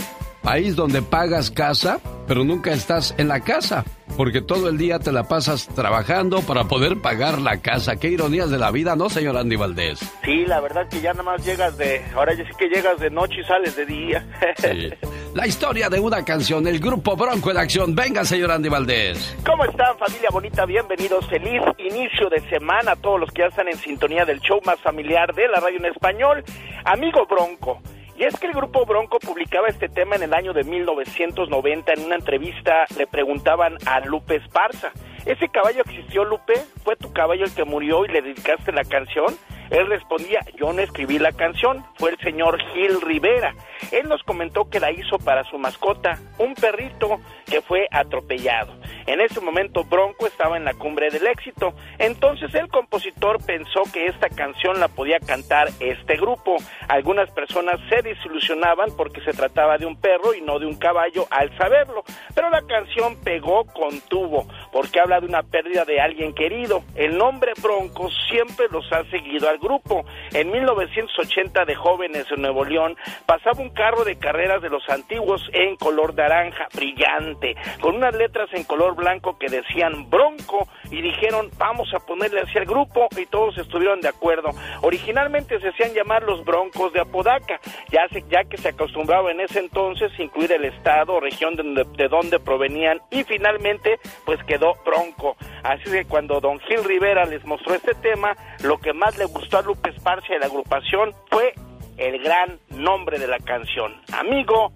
país 0.49 0.77
donde 0.77 1.03
pagas 1.03 1.51
casa, 1.51 2.01
pero 2.27 2.43
nunca 2.43 2.73
estás 2.73 3.15
en 3.19 3.29
la 3.29 3.41
casa. 3.41 3.85
porque 4.17 4.41
todo 4.41 4.69
el 4.69 4.79
día 4.79 4.99
te 4.99 5.13
la 5.13 5.29
pasas 5.29 5.69
trabajando 5.77 6.41
para 6.43 6.65
poder 6.65 7.01
pagar 7.01 7.41
la 7.41 7.59
casa. 7.59 7.97
Qué 7.97 8.09
ironías 8.09 8.51
de 8.51 8.59
la 8.59 8.73
vida, 8.73 8.97
¿no, 8.97 9.09
señor 9.09 9.37
Andy 9.37 9.55
Valdés? 9.55 10.01
Sí, 10.25 10.45
la 10.45 10.61
verdad 10.61 10.89
que 10.89 11.01
ya 11.01 11.13
nada 11.13 11.23
más 11.23 11.47
llegas 11.47 11.79
de... 11.79 12.03
Ahora 12.17 12.35
ya 12.35 12.45
sí 12.45 12.51
que 12.59 12.67
llegas 12.69 12.99
de 12.99 13.11
noche 13.11 13.43
y 13.43 13.45
sales 13.45 13.77
de 13.77 13.87
día. 13.87 14.27
Sí. 14.57 14.91
La 15.35 15.47
historia 15.47 15.89
de 15.89 16.01
una 16.01 16.25
canción, 16.25 16.67
el 16.67 16.81
grupo 16.81 17.15
Bronco 17.15 17.53
en 17.53 17.59
acción. 17.59 17.95
Venga, 17.95 18.25
señor 18.25 18.51
Andy 18.51 18.69
Valdés. 18.69 19.37
¿Cómo 19.47 19.65
están, 19.65 19.97
familia 19.99 20.31
bonita? 20.33 20.65
Bienvenidos. 20.65 21.29
Feliz 21.29 21.63
inicio 21.79 22.29
de 22.29 22.41
semana 22.49 22.93
a 22.93 22.97
todos 22.97 23.21
los 23.21 23.31
que 23.31 23.43
ya 23.43 23.49
están 23.49 23.69
en 23.69 23.77
sintonía 23.77 24.25
del 24.25 24.41
show 24.41 24.59
más 24.65 24.81
familiar 24.81 25.33
de 25.35 25.47
la 25.47 25.61
radio 25.61 25.79
en 25.79 25.85
español. 25.85 26.43
Amigo 26.85 27.25
Bronco. 27.27 27.81
Y 28.19 28.25
es 28.25 28.37
que 28.41 28.49
el 28.49 28.53
grupo 28.53 28.85
Bronco 28.85 29.21
publicaba 29.21 29.69
este 29.69 29.89
tema 29.89 30.17
en 30.17 30.25
el 30.25 30.35
año 30.35 30.53
de 30.53 30.65
1990. 30.65 31.93
En 31.93 32.05
una 32.05 32.17
entrevista 32.17 32.85
le 32.97 33.07
preguntaban 33.07 33.77
a 33.87 34.01
Lupe 34.01 34.35
Esparza, 34.35 34.91
¿ese 35.25 35.49
caballo 35.49 35.83
existió, 35.83 36.25
Lupe? 36.25 36.55
¿Fue 36.83 36.97
tu 36.97 37.13
caballo 37.13 37.45
el 37.45 37.55
que 37.55 37.65
murió 37.65 38.05
y 38.05 38.09
le 38.09 38.21
dedicaste 38.21 38.73
la 38.73 38.83
canción? 38.83 39.37
Él 39.71 39.87
respondía, 39.87 40.41
yo 40.57 40.73
no 40.73 40.81
escribí 40.81 41.21
la 41.21 41.31
canción, 41.31 41.85
fue 41.97 42.11
el 42.11 42.19
señor 42.19 42.59
Gil 42.73 43.01
Rivera. 43.03 43.55
Él 43.93 44.09
nos 44.09 44.25
comentó 44.25 44.69
que 44.69 44.81
la 44.81 44.91
hizo 44.91 45.19
para 45.19 45.45
su 45.45 45.57
mascota, 45.57 46.19
un 46.39 46.55
perrito 46.55 47.21
que 47.47 47.63
fue 47.63 47.87
atropellado. 47.93 48.78
En 49.09 49.23
ese 49.23 49.41
momento 49.41 49.85
Bronco 49.85 50.27
estaba 50.27 50.59
en 50.59 50.67
la 50.67 50.75
cumbre 50.75 51.09
del 51.09 51.27
éxito, 51.27 51.73
entonces 51.99 52.55
el 52.55 52.69
compositor 52.69 53.43
pensó 53.43 53.85
que 53.91 54.05
esta 54.05 54.29
canción 54.29 54.79
la 54.81 54.89
podía 54.89 55.19
cantar 55.19 55.69
este 55.81 56.17
grupo. 56.17 56.59
Algunas 56.89 57.31
personas 57.31 57.81
se 57.89 58.03
desilusionaban 58.03 58.91
porque 58.99 59.23
se 59.23 59.33
trataba 59.33 59.79
de 59.79 59.87
un 59.87 59.99
perro 59.99 60.35
y 60.35 60.43
no 60.43 60.59
de 60.59 60.67
un 60.67 60.77
caballo 60.77 61.27
al 61.31 61.57
saberlo, 61.57 62.05
pero 62.35 62.51
la 62.51 62.61
canción 62.67 63.17
pegó 63.25 63.65
con 63.65 63.99
tubo, 64.11 64.47
porque 64.73 65.01
habla 65.01 65.21
de 65.21 65.27
una 65.27 65.43
pérdida 65.43 65.87
de 65.87 66.03
alguien 66.03 66.35
querido. 66.35 66.83
El 66.95 67.17
nombre 67.17 67.55
Bronco 67.63 68.11
siempre 68.31 68.67
los 68.71 68.93
ha 68.93 69.05
seguido 69.05 69.49
al 69.49 69.57
grupo. 69.57 70.05
En 70.35 70.51
1980 70.51 71.65
de 71.65 71.75
jóvenes 71.75 72.27
en 72.31 72.43
Nuevo 72.43 72.63
León 72.63 72.95
pasaba 73.25 73.63
un 73.63 73.71
carro 73.71 74.05
de 74.05 74.19
carreras 74.19 74.61
de 74.61 74.69
los 74.69 74.87
antiguos 74.91 75.41
en 75.55 75.77
color 75.77 76.15
naranja, 76.15 76.69
brillante, 76.75 77.57
con 77.81 77.97
unas 77.97 78.15
letras 78.15 78.51
en 78.53 78.65
color 78.65 78.98
blanco 78.99 79.39
que 79.39 79.49
decían 79.49 80.11
Bronco 80.11 80.69
y 80.91 81.01
dijeron 81.01 81.51
vamos 81.57 81.89
a 81.95 82.01
ponerle 82.01 82.41
así 82.41 82.59
al 82.59 82.67
grupo 82.67 83.09
y 83.17 83.25
todos 83.27 83.57
estuvieron 83.57 84.01
de 84.03 84.09
acuerdo. 84.09 84.51
Originalmente 84.83 85.59
se 85.61 85.69
hacían 85.69 85.95
llamar 85.95 86.23
los 86.25 86.45
Broncos 86.45 86.93
de 86.93 87.01
Apodaca, 87.01 87.59
ya, 87.91 88.07
se, 88.13 88.23
ya 88.29 88.45
que 88.45 88.59
se 88.59 88.69
acostumbraba 88.69 89.31
en 89.31 89.41
ese 89.41 89.61
entonces 89.61 90.13
incluir 90.19 90.53
el 90.53 90.67
estado 90.67 91.15
o 91.15 91.21
región 91.21 91.55
de, 91.57 91.87
de 91.97 92.09
donde 92.09 92.39
provenían 92.39 93.01
y 93.11 93.25
finalmente 93.25 93.99
pues 94.27 94.43
quedó 94.45 94.75
Bronco. 94.85 95.37
Así 95.63 95.91
que 95.91 96.05
cuando 96.05 96.41
don 96.41 96.59
Gil 96.61 96.85
Rivera 96.85 97.25
les 97.25 97.45
mostró 97.45 97.75
este 97.75 97.95
tema, 97.95 98.37
lo 98.63 98.79
que 98.79 98.93
más 98.93 99.17
le 99.17 99.25
gustó 99.25 99.59
a 99.59 99.63
Lupe 99.63 99.91
Esparcia 99.91 100.37
y 100.37 100.41
la 100.41 100.47
agrupación 100.47 101.15
fue 101.31 101.55
el 101.97 102.23
gran 102.23 102.59
nombre 102.71 103.19
de 103.19 103.27
la 103.27 103.39
canción, 103.39 103.95
Amigo 104.13 104.73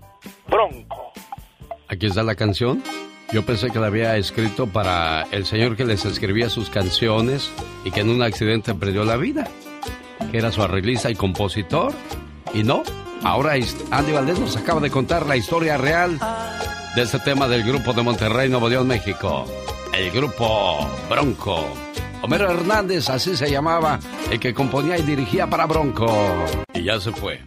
Bronco. 0.48 1.12
Aquí 1.88 2.06
está 2.06 2.22
la 2.22 2.34
canción. 2.34 2.82
Yo 3.32 3.42
pensé 3.46 3.70
que 3.70 3.78
la 3.78 3.86
había 3.86 4.16
escrito 4.18 4.66
para 4.66 5.22
el 5.30 5.46
señor 5.46 5.74
que 5.74 5.86
les 5.86 6.04
escribía 6.04 6.50
sus 6.50 6.68
canciones 6.68 7.50
y 7.82 7.90
que 7.90 8.00
en 8.00 8.10
un 8.10 8.22
accidente 8.22 8.74
perdió 8.74 9.04
la 9.04 9.16
vida, 9.16 9.48
que 10.30 10.36
era 10.36 10.52
su 10.52 10.62
arreglista 10.62 11.10
y 11.10 11.14
compositor. 11.14 11.94
Y 12.52 12.62
no, 12.62 12.82
ahora 13.22 13.54
Andy 13.90 14.12
Valdés 14.12 14.38
nos 14.38 14.58
acaba 14.58 14.80
de 14.80 14.90
contar 14.90 15.24
la 15.24 15.36
historia 15.36 15.78
real 15.78 16.18
de 16.94 17.02
este 17.02 17.20
tema 17.20 17.48
del 17.48 17.64
grupo 17.64 17.94
de 17.94 18.02
Monterrey, 18.02 18.50
Nuevo 18.50 18.68
León, 18.68 18.86
México. 18.86 19.46
El 19.94 20.10
grupo 20.10 20.86
Bronco. 21.08 21.64
Homero 22.20 22.50
Hernández, 22.50 23.08
así 23.08 23.34
se 23.34 23.50
llamaba, 23.50 23.98
el 24.30 24.38
que 24.38 24.52
componía 24.52 24.98
y 24.98 25.02
dirigía 25.02 25.48
para 25.48 25.64
Bronco. 25.64 26.06
Y 26.74 26.84
ya 26.84 27.00
se 27.00 27.10
fue. 27.12 27.40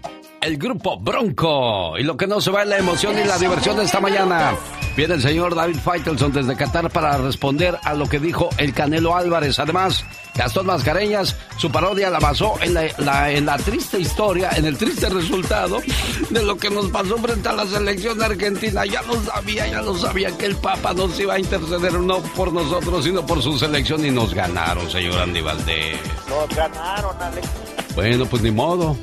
El 0.45 0.59
grupo 0.59 0.99
Bronco. 0.99 1.97
Y 1.97 2.03
lo 2.03 2.15
que 2.15 2.27
no 2.27 2.39
se 2.39 2.51
va 2.51 2.61
es 2.61 2.67
la 2.67 2.77
emoción 2.77 3.17
y 3.17 3.23
la 3.23 3.39
diversión 3.39 3.77
de 3.77 3.83
esta 3.83 3.99
mañana. 3.99 4.53
Viene 4.95 5.15
el 5.15 5.21
señor 5.23 5.55
David 5.55 5.77
Faitelson 5.77 6.31
desde 6.31 6.55
Qatar 6.55 6.91
para 6.91 7.17
responder 7.17 7.79
a 7.83 7.95
lo 7.95 8.07
que 8.07 8.19
dijo 8.19 8.51
el 8.59 8.71
Canelo 8.71 9.15
Álvarez. 9.15 9.57
Además, 9.57 10.05
Gastón 10.35 10.67
Mascareñas, 10.67 11.35
su 11.57 11.71
parodia 11.71 12.11
la 12.11 12.19
basó 12.19 12.53
en 12.61 12.75
la, 12.75 13.31
en 13.31 13.47
la 13.47 13.57
triste 13.57 13.99
historia, 13.99 14.51
en 14.55 14.65
el 14.65 14.77
triste 14.77 15.09
resultado 15.09 15.81
de 16.29 16.43
lo 16.43 16.55
que 16.57 16.69
nos 16.69 16.91
pasó 16.91 17.17
frente 17.17 17.49
a 17.49 17.53
la 17.53 17.65
selección 17.65 18.21
argentina. 18.21 18.85
Ya 18.85 19.01
lo 19.01 19.19
sabía, 19.23 19.65
ya 19.65 19.81
lo 19.81 19.97
sabía 19.97 20.29
que 20.37 20.45
el 20.45 20.55
Papa 20.57 20.93
nos 20.93 21.19
iba 21.19 21.33
a 21.33 21.39
interceder 21.39 21.93
no 21.93 22.19
por 22.19 22.53
nosotros, 22.53 23.03
sino 23.03 23.25
por 23.25 23.41
su 23.41 23.57
selección 23.57 24.05
y 24.05 24.11
nos 24.11 24.31
ganaron, 24.35 24.87
señor 24.91 25.17
Andy 25.21 25.41
Valdés. 25.41 25.97
Nos 26.29 26.55
ganaron, 26.55 27.19
Alex. 27.19 27.47
Bueno, 27.95 28.27
pues 28.27 28.43
ni 28.43 28.51
modo. 28.51 28.95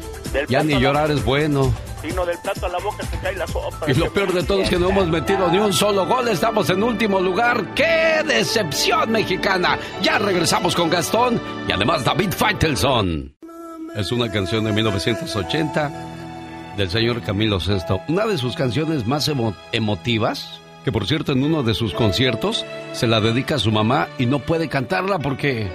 Ya 0.48 0.62
ni 0.62 0.78
llorar 0.78 1.10
es 1.10 1.24
bueno. 1.24 1.72
Sino 2.00 2.26
del 2.26 2.38
plato 2.38 2.66
a 2.66 2.68
la 2.68 2.78
boca 2.78 3.04
se 3.06 3.16
cae 3.18 3.36
la 3.36 3.46
sopa. 3.46 3.90
Y 3.90 3.94
lo 3.94 4.12
peor 4.12 4.32
de 4.32 4.42
todo 4.42 4.62
es 4.62 4.68
que 4.68 4.78
no 4.78 4.90
hemos 4.90 5.08
metido 5.08 5.48
ni 5.50 5.58
un 5.58 5.72
solo 5.72 6.06
gol. 6.06 6.28
Estamos 6.28 6.68
en 6.70 6.82
último 6.82 7.20
lugar. 7.20 7.74
¡Qué 7.74 8.22
decepción 8.26 9.12
mexicana! 9.12 9.78
Ya 10.02 10.18
regresamos 10.18 10.74
con 10.74 10.90
Gastón 10.90 11.40
y 11.68 11.72
además 11.72 12.04
David 12.04 12.32
Faitelson. 12.32 13.36
Es 13.94 14.10
una 14.10 14.30
canción 14.32 14.64
de 14.64 14.72
1980 14.72 15.92
del 16.76 16.90
señor 16.90 17.22
Camilo 17.22 17.60
Sesto. 17.60 18.00
Una 18.08 18.26
de 18.26 18.38
sus 18.38 18.56
canciones 18.56 19.06
más 19.06 19.30
emotivas, 19.70 20.60
que 20.84 20.90
por 20.90 21.06
cierto 21.06 21.32
en 21.32 21.44
uno 21.44 21.62
de 21.62 21.74
sus 21.74 21.94
conciertos 21.94 22.64
se 22.94 23.06
la 23.06 23.20
dedica 23.20 23.56
a 23.56 23.60
su 23.60 23.70
mamá 23.70 24.08
y 24.18 24.26
no 24.26 24.40
puede 24.40 24.68
cantarla 24.68 25.18
porque 25.18 25.70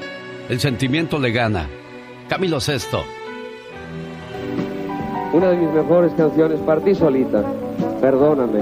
el 0.49 0.59
sentimiento 0.59 1.19
le 1.19 1.31
gana. 1.31 1.69
Camilo 2.27 2.59
Sesto 2.59 3.05
una 5.33 5.49
de 5.49 5.57
mis 5.57 5.69
mejores 5.71 6.13
canciones, 6.13 6.59
Partí 6.61 6.95
solita, 6.95 7.43
perdóname. 8.01 8.61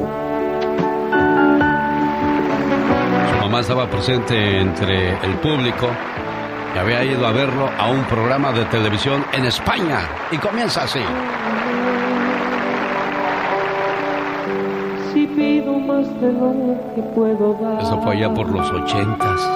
Su 3.31 3.37
mamá 3.41 3.59
estaba 3.59 3.89
presente 3.89 4.59
entre 4.59 5.11
el 5.11 5.33
público 5.41 5.87
y 6.75 6.77
había 6.77 7.03
ido 7.03 7.25
a 7.25 7.31
verlo 7.31 7.69
a 7.77 7.89
un 7.89 8.03
programa 8.03 8.51
de 8.51 8.65
televisión 8.65 9.23
en 9.33 9.45
España. 9.45 9.99
Y 10.31 10.37
comienza 10.37 10.83
así. 10.83 10.99
Si 15.13 15.25
pido 15.27 15.79
más 15.79 16.05
de 16.19 16.33
lo 16.33 16.77
que 16.95 17.01
puedo 17.15 17.53
dar. 17.61 17.81
Eso 17.81 18.01
fue 18.01 18.15
allá 18.15 18.33
por 18.33 18.49
los 18.49 18.69
ochentas. 18.71 19.49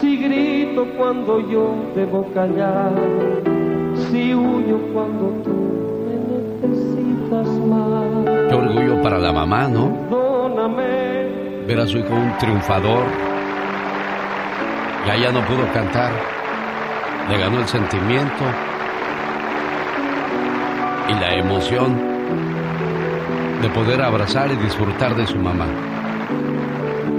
Si 0.00 0.16
grito 0.16 0.86
cuando 0.96 1.40
yo 1.50 1.74
debo 1.94 2.26
callar. 2.32 2.92
Si 4.08 4.34
huyo 4.34 4.78
cuando 4.94 5.39
la 9.20 9.32
mamá, 9.32 9.68
¿no? 9.68 10.10
Ver 11.66 11.78
a 11.78 11.86
su 11.86 11.98
hijo 11.98 12.14
un 12.14 12.36
triunfador. 12.38 13.04
Ya 15.06 15.16
ya 15.16 15.30
no 15.30 15.40
pudo 15.46 15.70
cantar. 15.72 16.12
Le 17.28 17.38
ganó 17.38 17.60
el 17.60 17.68
sentimiento 17.68 18.44
y 21.08 21.12
la 21.14 21.34
emoción 21.34 21.96
de 23.62 23.68
poder 23.70 24.02
abrazar 24.02 24.50
y 24.50 24.56
disfrutar 24.56 25.14
de 25.14 25.26
su 25.26 25.38
mamá. 25.38 25.66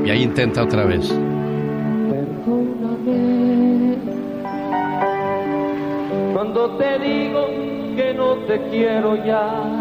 Y 0.03 0.10
ahí 0.10 0.24
intenta 0.24 0.63
otra 0.63 0.86
vez. 0.86 1.08
Perdóname 2.10 3.96
cuando 6.34 6.72
te 6.77 7.00
digo 7.00 7.48
que 7.96 8.13
no 8.15 8.34
te 8.48 8.62
quiero 8.70 9.24
ya 9.24 9.81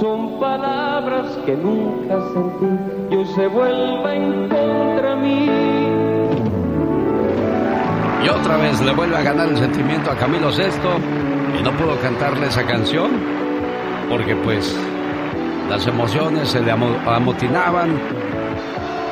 son 0.00 0.38
palabras 0.38 1.26
que 1.44 1.54
nunca 1.56 2.16
sentí, 2.32 3.14
yo 3.14 3.24
se 3.34 3.46
vuelva 3.46 4.14
en 4.14 4.48
contra 4.48 5.16
mí. 5.16 5.50
Y 8.24 8.28
otra 8.28 8.56
vez 8.56 8.80
le 8.82 8.92
vuelve 8.92 9.16
a 9.16 9.22
ganar 9.22 9.48
el 9.48 9.56
sentimiento 9.56 10.10
a 10.10 10.16
Camilo 10.16 10.50
Sesto 10.52 10.88
y 11.58 11.62
no 11.62 11.70
pudo 11.72 11.98
cantarle 12.00 12.46
esa 12.46 12.64
canción 12.64 13.10
porque 14.08 14.36
pues 14.36 14.76
las 15.68 15.86
emociones 15.86 16.48
se 16.48 16.60
le 16.60 16.70
amotinaban 16.70 17.98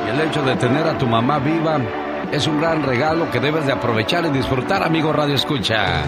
y 0.05 0.09
el 0.09 0.27
hecho 0.27 0.41
de 0.43 0.55
tener 0.55 0.87
a 0.87 0.97
tu 0.97 1.07
mamá 1.07 1.39
viva 1.39 1.79
es 2.31 2.47
un 2.47 2.59
gran 2.59 2.83
regalo 2.83 3.29
que 3.31 3.39
debes 3.39 3.65
de 3.65 3.73
aprovechar 3.73 4.25
y 4.25 4.29
disfrutar, 4.29 4.83
amigo 4.83 5.13
Radio 5.13 5.35
Escucha. 5.35 6.03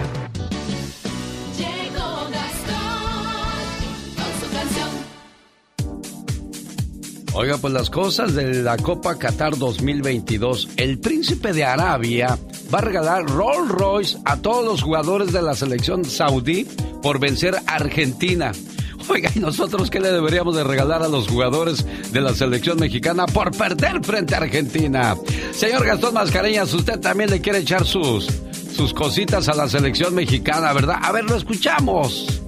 Oiga, 7.40 7.56
pues 7.56 7.72
las 7.72 7.88
cosas 7.88 8.34
de 8.34 8.64
la 8.64 8.76
Copa 8.76 9.16
Qatar 9.16 9.56
2022. 9.56 10.70
El 10.76 10.98
príncipe 10.98 11.52
de 11.52 11.62
Arabia 11.62 12.36
va 12.74 12.78
a 12.78 12.82
regalar 12.82 13.26
Rolls 13.26 13.70
Royce 13.70 14.18
a 14.24 14.38
todos 14.38 14.64
los 14.64 14.82
jugadores 14.82 15.32
de 15.32 15.40
la 15.40 15.54
selección 15.54 16.04
saudí 16.04 16.66
por 17.00 17.20
vencer 17.20 17.54
a 17.54 17.76
Argentina. 17.76 18.50
Oiga, 19.08 19.30
¿y 19.32 19.38
nosotros 19.38 19.88
qué 19.88 20.00
le 20.00 20.10
deberíamos 20.10 20.56
de 20.56 20.64
regalar 20.64 21.04
a 21.04 21.08
los 21.08 21.28
jugadores 21.28 21.86
de 22.12 22.20
la 22.20 22.34
selección 22.34 22.80
mexicana 22.80 23.24
por 23.26 23.56
perder 23.56 24.02
frente 24.02 24.34
a 24.34 24.38
Argentina? 24.38 25.16
Señor 25.52 25.86
Gastón 25.86 26.14
Mascareñas, 26.14 26.74
usted 26.74 26.98
también 26.98 27.30
le 27.30 27.40
quiere 27.40 27.60
echar 27.60 27.86
sus, 27.86 28.26
sus 28.74 28.92
cositas 28.92 29.48
a 29.48 29.54
la 29.54 29.68
selección 29.68 30.12
mexicana, 30.12 30.72
¿verdad? 30.72 30.96
A 31.00 31.12
ver, 31.12 31.22
lo 31.22 31.36
escuchamos. 31.36 32.42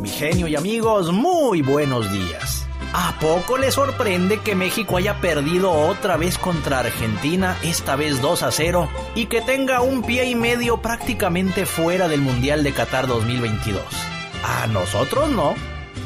Mi 0.00 0.08
genio 0.08 0.48
y 0.48 0.56
amigos, 0.56 1.12
muy 1.12 1.62
buenos 1.62 2.10
días. 2.10 2.61
¿A 2.94 3.14
poco 3.18 3.56
le 3.56 3.70
sorprende 3.70 4.40
que 4.40 4.54
México 4.54 4.98
haya 4.98 5.18
perdido 5.18 5.72
otra 5.72 6.18
vez 6.18 6.36
contra 6.36 6.80
Argentina, 6.80 7.56
esta 7.62 7.96
vez 7.96 8.20
2 8.20 8.42
a 8.42 8.52
0, 8.52 8.90
y 9.14 9.26
que 9.26 9.40
tenga 9.40 9.80
un 9.80 10.02
pie 10.02 10.26
y 10.26 10.34
medio 10.34 10.82
prácticamente 10.82 11.64
fuera 11.64 12.06
del 12.08 12.20
Mundial 12.20 12.62
de 12.62 12.72
Qatar 12.72 13.06
2022? 13.06 13.82
A 14.44 14.66
nosotros 14.66 15.30
no. 15.30 15.54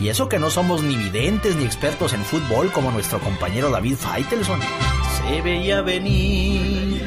Y 0.01 0.11
eso 0.11 0.29
que 0.29 0.39
no 0.39 0.51
somos 0.51 0.83
ni 0.83 0.95
videntes 0.97 1.57
ni 1.57 1.65
expertos 1.65 2.13
en 2.13 2.23
fútbol 2.23 2.71
como 2.71 2.93
nuestro 2.93 3.19
compañero 3.19 3.71
David 3.71 3.97
Faitelson. 3.97 4.61
Se 5.27 5.43
veía 5.43 5.81
venir 5.81 7.03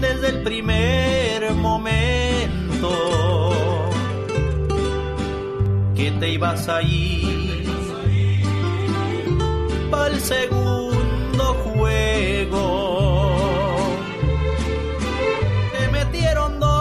desde 0.00 0.28
el 0.28 0.42
primer 0.44 1.52
momento 1.54 1.90
que 5.96 6.12
te 6.12 6.28
ibas 6.28 6.68
a 6.68 6.82
ir 6.82 7.33
segundo 10.20 11.44
juego. 11.64 12.64
Te 15.72 15.88
metieron 15.88 16.58
dos 16.60 16.74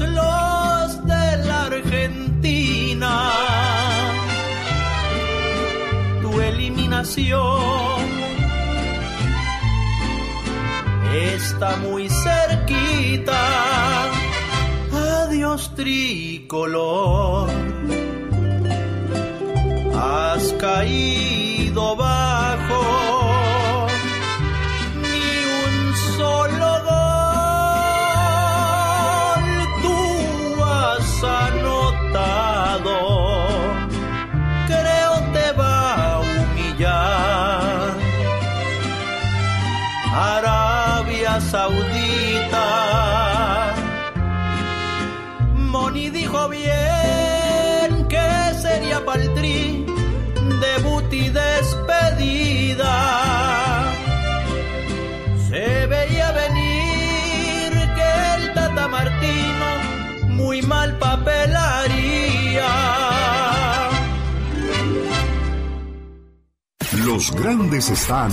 los 0.00 1.06
de 1.06 1.36
la 1.46 1.66
Argentina. 1.66 3.12
Tu 6.22 6.40
eliminación 6.40 7.96
está 11.14 11.76
muy 11.76 12.08
cerquita. 12.08 13.40
Adiós 14.92 15.74
tricolor. 15.74 17.50
Has 19.96 20.52
caído 20.52 21.96
bajo. 21.96 22.65
Los 67.04 67.32
grandes 67.32 67.88
están 67.88 68.30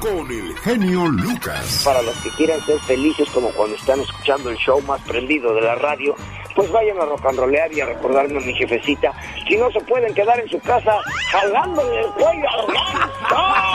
con 0.00 0.30
el 0.30 0.56
genio 0.58 1.06
Lucas. 1.06 1.82
Para 1.84 2.02
los 2.02 2.14
que 2.18 2.30
quieran 2.30 2.60
ser 2.62 2.78
felices 2.80 3.28
como 3.30 3.48
cuando 3.50 3.76
están 3.76 4.00
escuchando 4.00 4.50
el 4.50 4.56
show 4.58 4.80
más 4.82 5.00
prendido 5.02 5.54
de 5.54 5.62
la 5.62 5.74
radio, 5.76 6.14
pues 6.54 6.70
vayan 6.70 6.98
a 6.98 7.04
rock 7.06 7.26
and 7.26 7.38
rollear 7.38 7.72
y 7.72 7.80
a 7.80 7.86
recordarme 7.86 8.36
a 8.38 8.46
mi 8.46 8.54
jefecita. 8.54 9.12
Si 9.48 9.56
no 9.56 9.70
se 9.70 9.80
pueden 9.80 10.12
quedar 10.14 10.38
en 10.38 10.48
su 10.48 10.60
casa 10.60 10.98
jalándole 11.30 12.00
el 12.00 12.06
cuello 12.12 12.48
al 12.50 12.66
ganso. 12.66 13.74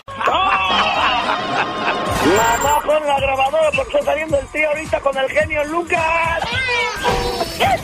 Mamá, 2.38 2.82
pon 2.86 3.08
la 3.08 3.20
grabadora 3.20 3.72
porque 3.76 3.98
está 3.98 4.12
saliendo 4.12 4.38
el 4.38 4.48
tío 4.48 4.68
ahorita 4.70 5.00
con 5.00 5.18
el 5.18 5.30
genio 5.30 5.64
Lucas. 5.66 6.44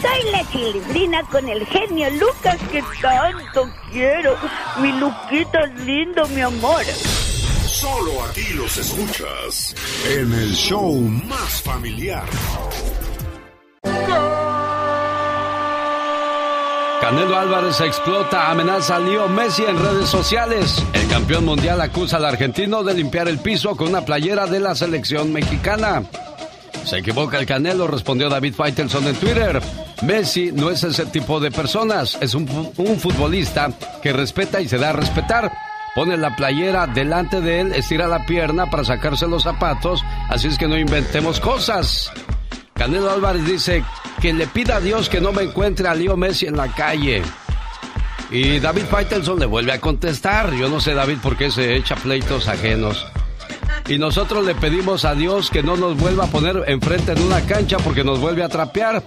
Soy 0.05 0.31
la 0.31 0.47
chilindrina 0.51 1.23
con 1.23 1.49
el 1.49 1.65
genio 1.65 2.09
Lucas 2.11 2.57
que 2.71 2.83
tanto 3.01 3.67
quiero. 3.91 4.37
Mi 4.79 4.91
Luquita 4.91 5.61
es 5.61 5.79
lindo, 5.81 6.27
mi 6.27 6.41
amor. 6.41 6.83
Solo 7.65 8.23
aquí 8.23 8.53
los 8.53 8.77
escuchas 8.77 9.75
en 10.07 10.31
el 10.31 10.53
show 10.53 10.93
más 10.93 11.61
familiar. 11.63 12.25
Canelo 17.01 17.37
Álvarez 17.37 17.81
explota, 17.81 18.51
amenaza 18.51 18.97
a 18.97 18.99
Leo 18.99 19.27
Messi 19.27 19.63
en 19.63 19.77
redes 19.77 20.09
sociales. 20.09 20.83
El 20.93 21.07
campeón 21.07 21.45
mundial 21.45 21.81
acusa 21.81 22.17
al 22.17 22.25
argentino 22.25 22.83
de 22.83 22.93
limpiar 22.93 23.27
el 23.27 23.39
piso 23.39 23.75
con 23.75 23.89
una 23.89 24.05
playera 24.05 24.45
de 24.45 24.59
la 24.59 24.75
selección 24.75 25.33
mexicana. 25.33 26.03
Se 26.85 26.99
equivoca 26.99 27.39
el 27.39 27.47
Canelo, 27.47 27.87
respondió 27.87 28.29
David 28.29 28.53
Faitelson 28.53 29.07
en 29.07 29.15
Twitter. 29.15 29.59
Messi 30.03 30.51
no 30.51 30.69
es 30.69 30.83
ese 30.83 31.07
tipo 31.07 31.39
de 31.39 31.49
personas, 31.49 32.17
es 32.21 32.35
un, 32.35 32.47
un 32.77 32.99
futbolista 32.99 33.71
que 34.03 34.13
respeta 34.13 34.61
y 34.61 34.67
se 34.67 34.77
da 34.77 34.89
a 34.89 34.93
respetar. 34.93 35.51
Pone 35.95 36.15
la 36.15 36.35
playera 36.35 36.85
delante 36.85 37.41
de 37.41 37.61
él, 37.61 37.73
estira 37.73 38.07
la 38.07 38.25
pierna 38.25 38.69
para 38.69 38.83
sacarse 38.83 39.27
los 39.27 39.43
zapatos, 39.43 40.03
así 40.29 40.47
es 40.47 40.57
que 40.57 40.67
no 40.67 40.77
inventemos 40.77 41.39
cosas. 41.39 42.11
Canelo 42.75 43.09
Álvarez 43.09 43.45
dice 43.45 43.83
que 44.21 44.33
le 44.33 44.45
pida 44.45 44.75
a 44.75 44.81
Dios 44.81 45.09
que 45.09 45.21
no 45.21 45.31
me 45.31 45.43
encuentre 45.43 45.87
a 45.87 45.95
Leo 45.95 46.17
Messi 46.17 46.45
en 46.45 46.57
la 46.57 46.67
calle. 46.67 47.23
Y 48.29 48.59
David 48.59 48.83
Faitelson 48.89 49.39
le 49.39 49.45
vuelve 49.45 49.71
a 49.71 49.79
contestar. 49.79 50.53
Yo 50.53 50.67
no 50.67 50.79
sé, 50.79 50.93
David, 50.93 51.17
por 51.23 51.37
qué 51.37 51.49
se 51.49 51.75
echa 51.75 51.95
pleitos 51.95 52.47
ajenos. 52.47 53.05
Y 53.87 53.99
nosotros 53.99 54.45
le 54.45 54.55
pedimos 54.55 55.05
a 55.05 55.13
Dios 55.13 55.51
que 55.51 55.61
no 55.61 55.77
nos 55.77 55.95
vuelva 55.97 56.25
a 56.25 56.27
poner 56.27 56.63
enfrente 56.67 57.11
en 57.11 57.21
una 57.21 57.41
cancha 57.41 57.77
porque 57.77 58.03
nos 58.03 58.19
vuelve 58.19 58.43
a 58.43 58.49
trapear. 58.49 59.03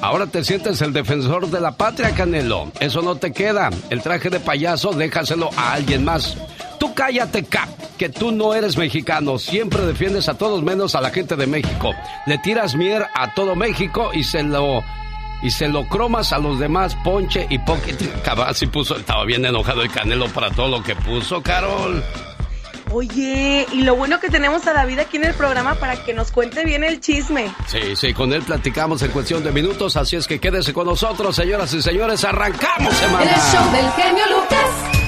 Ahora 0.00 0.26
te 0.26 0.44
sientes 0.44 0.82
el 0.82 0.92
defensor 0.92 1.48
de 1.48 1.60
la 1.60 1.72
patria, 1.72 2.10
Canelo. 2.10 2.70
Eso 2.80 3.02
no 3.02 3.16
te 3.16 3.32
queda. 3.32 3.70
El 3.88 4.02
traje 4.02 4.28
de 4.28 4.40
payaso 4.40 4.92
déjaselo 4.92 5.50
a 5.56 5.74
alguien 5.74 6.04
más. 6.04 6.36
Tú 6.78 6.92
cállate, 6.92 7.44
Cap, 7.44 7.68
que 7.96 8.08
tú 8.08 8.32
no 8.32 8.52
eres 8.52 8.76
mexicano. 8.76 9.38
Siempre 9.38 9.86
defiendes 9.86 10.28
a 10.28 10.34
todos 10.34 10.62
menos 10.62 10.96
a 10.96 11.00
la 11.00 11.10
gente 11.10 11.36
de 11.36 11.46
México. 11.46 11.94
Le 12.26 12.38
tiras 12.38 12.74
mier 12.74 13.06
a 13.14 13.32
todo 13.32 13.54
México 13.54 14.10
y 14.12 14.24
se 14.24 14.42
lo 14.42 14.82
y 15.42 15.50
se 15.50 15.68
lo 15.68 15.86
cromas 15.86 16.32
a 16.32 16.38
los 16.38 16.58
demás, 16.58 16.96
ponche 17.04 17.46
y 17.48 17.58
pocket. 17.58 17.96
Así 18.46 18.66
puso, 18.66 18.96
estaba 18.96 19.24
bien 19.24 19.44
enojado 19.44 19.82
el 19.82 19.90
Canelo 19.90 20.28
para 20.28 20.50
todo 20.50 20.68
lo 20.68 20.82
que 20.82 20.96
puso, 20.96 21.42
Carol. 21.42 22.02
Oye, 22.92 23.66
y 23.72 23.82
lo 23.82 23.96
bueno 23.96 24.20
que 24.20 24.28
tenemos 24.28 24.66
a 24.66 24.72
David 24.72 25.00
aquí 25.00 25.16
en 25.16 25.24
el 25.24 25.34
programa 25.34 25.74
para 25.74 25.96
que 26.04 26.14
nos 26.14 26.30
cuente 26.30 26.64
bien 26.64 26.84
el 26.84 27.00
chisme. 27.00 27.52
Sí, 27.66 27.96
sí, 27.96 28.14
con 28.14 28.32
él 28.32 28.42
platicamos 28.42 29.02
en 29.02 29.10
cuestión 29.10 29.42
de 29.42 29.50
minutos, 29.50 29.96
así 29.96 30.16
es 30.16 30.26
que 30.26 30.38
quédese 30.38 30.72
con 30.72 30.86
nosotros, 30.86 31.34
señoras 31.34 31.72
y 31.74 31.82
señores, 31.82 32.24
arrancamos 32.24 32.94
semana. 32.94 33.24
El 33.24 33.40
show 33.40 33.72
del 33.72 33.90
genio 33.92 34.24
Lucas. 34.30 35.05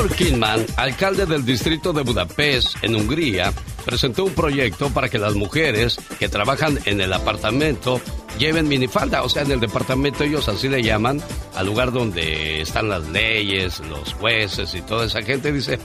Gabor 0.00 0.16
Kidman, 0.16 0.64
alcalde 0.78 1.26
del 1.26 1.44
distrito 1.44 1.92
de 1.92 2.00
Budapest, 2.00 2.74
en 2.80 2.94
Hungría, 2.94 3.52
presentó 3.84 4.24
un 4.24 4.32
proyecto 4.32 4.88
para 4.88 5.10
que 5.10 5.18
las 5.18 5.34
mujeres 5.34 5.98
que 6.18 6.30
trabajan 6.30 6.78
en 6.86 7.02
el 7.02 7.12
apartamento 7.12 8.00
lleven 8.38 8.66
minifalda, 8.66 9.22
o 9.22 9.28
sea, 9.28 9.42
en 9.42 9.50
el 9.50 9.60
departamento 9.60 10.24
ellos 10.24 10.48
así 10.48 10.70
le 10.70 10.82
llaman, 10.82 11.20
al 11.54 11.66
lugar 11.66 11.92
donde 11.92 12.62
están 12.62 12.88
las 12.88 13.10
leyes, 13.10 13.80
los 13.80 14.14
jueces 14.14 14.74
y 14.74 14.80
toda 14.80 15.04
esa 15.04 15.20
gente. 15.20 15.52
Dice, 15.52 15.78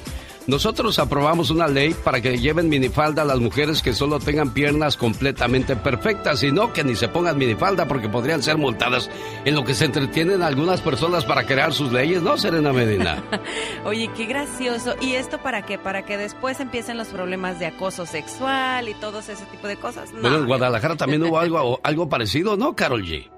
nosotros 0.47 0.99
aprobamos 0.99 1.49
una 1.49 1.67
ley 1.67 1.93
para 1.93 2.21
que 2.21 2.37
lleven 2.37 2.69
minifalda 2.69 3.23
a 3.23 3.25
las 3.25 3.39
mujeres 3.39 3.81
que 3.81 3.93
solo 3.93 4.19
tengan 4.19 4.53
piernas 4.53 4.95
completamente 4.95 5.75
perfectas 5.75 6.43
y 6.43 6.51
no 6.51 6.71
que 6.71 6.83
ni 6.83 6.95
se 6.95 7.07
pongan 7.07 7.37
minifalda 7.37 7.87
porque 7.87 8.09
podrían 8.09 8.43
ser 8.43 8.57
multadas 8.57 9.09
en 9.43 9.55
lo 9.55 9.63
que 9.63 9.73
se 9.73 9.85
entretienen 9.85 10.43
algunas 10.43 10.81
personas 10.81 11.25
para 11.25 11.45
crear 11.45 11.73
sus 11.73 11.91
leyes, 11.91 12.21
¿no, 12.21 12.37
Serena 12.37 12.71
Medina? 12.71 13.23
Oye, 13.85 14.09
qué 14.15 14.25
gracioso. 14.25 14.95
¿Y 15.01 15.13
esto 15.13 15.39
para 15.39 15.65
qué? 15.65 15.79
¿Para 15.79 16.05
que 16.05 16.17
después 16.17 16.59
empiecen 16.59 16.97
los 16.97 17.07
problemas 17.07 17.59
de 17.59 17.65
acoso 17.65 18.05
sexual 18.05 18.87
y 18.87 18.93
todo 18.93 19.19
ese 19.19 19.35
tipo 19.51 19.67
de 19.67 19.77
cosas? 19.77 20.13
No. 20.13 20.21
Bueno, 20.21 20.37
en 20.37 20.45
Guadalajara 20.45 20.95
también 20.95 21.23
hubo 21.27 21.39
algo, 21.39 21.79
algo 21.81 22.07
parecido, 22.07 22.55
¿no, 22.55 22.75
Carol 22.75 23.03
G? 23.03 23.31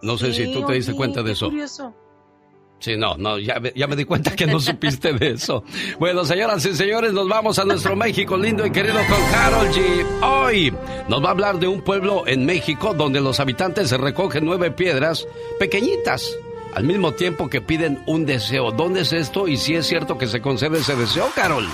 No 0.00 0.16
sé 0.18 0.32
si 0.32 0.52
tú 0.52 0.64
te 0.64 0.74
diste 0.74 0.94
cuenta 0.94 1.22
de 1.22 1.26
qué 1.26 1.32
eso. 1.32 1.46
Curioso. 1.46 1.94
Sí, 2.84 2.98
no, 2.98 3.16
no, 3.16 3.38
ya, 3.38 3.58
ya 3.74 3.86
me 3.86 3.96
di 3.96 4.04
cuenta 4.04 4.36
que 4.36 4.46
no 4.46 4.60
supiste 4.60 5.14
de 5.14 5.30
eso. 5.30 5.64
Bueno, 5.98 6.22
señoras 6.26 6.66
y 6.66 6.76
señores, 6.76 7.14
nos 7.14 7.26
vamos 7.26 7.58
a 7.58 7.64
nuestro 7.64 7.96
México 7.96 8.36
lindo 8.36 8.66
y 8.66 8.70
querido 8.70 8.98
con 9.08 9.30
Carol 9.32 9.68
G. 9.68 10.04
Hoy 10.22 10.70
nos 11.08 11.24
va 11.24 11.28
a 11.28 11.30
hablar 11.30 11.58
de 11.58 11.66
un 11.66 11.80
pueblo 11.80 12.24
en 12.26 12.44
México 12.44 12.92
donde 12.92 13.22
los 13.22 13.40
habitantes 13.40 13.88
se 13.88 13.96
recogen 13.96 14.44
nueve 14.44 14.70
piedras 14.70 15.26
pequeñitas 15.58 16.36
al 16.74 16.84
mismo 16.84 17.12
tiempo 17.12 17.48
que 17.48 17.62
piden 17.62 18.02
un 18.04 18.26
deseo. 18.26 18.70
¿Dónde 18.70 19.00
es 19.00 19.14
esto 19.14 19.48
y 19.48 19.56
si 19.56 19.76
es 19.76 19.86
cierto 19.86 20.18
que 20.18 20.26
se 20.26 20.42
concede 20.42 20.80
ese 20.80 20.94
deseo, 20.94 21.30
Carol? 21.34 21.66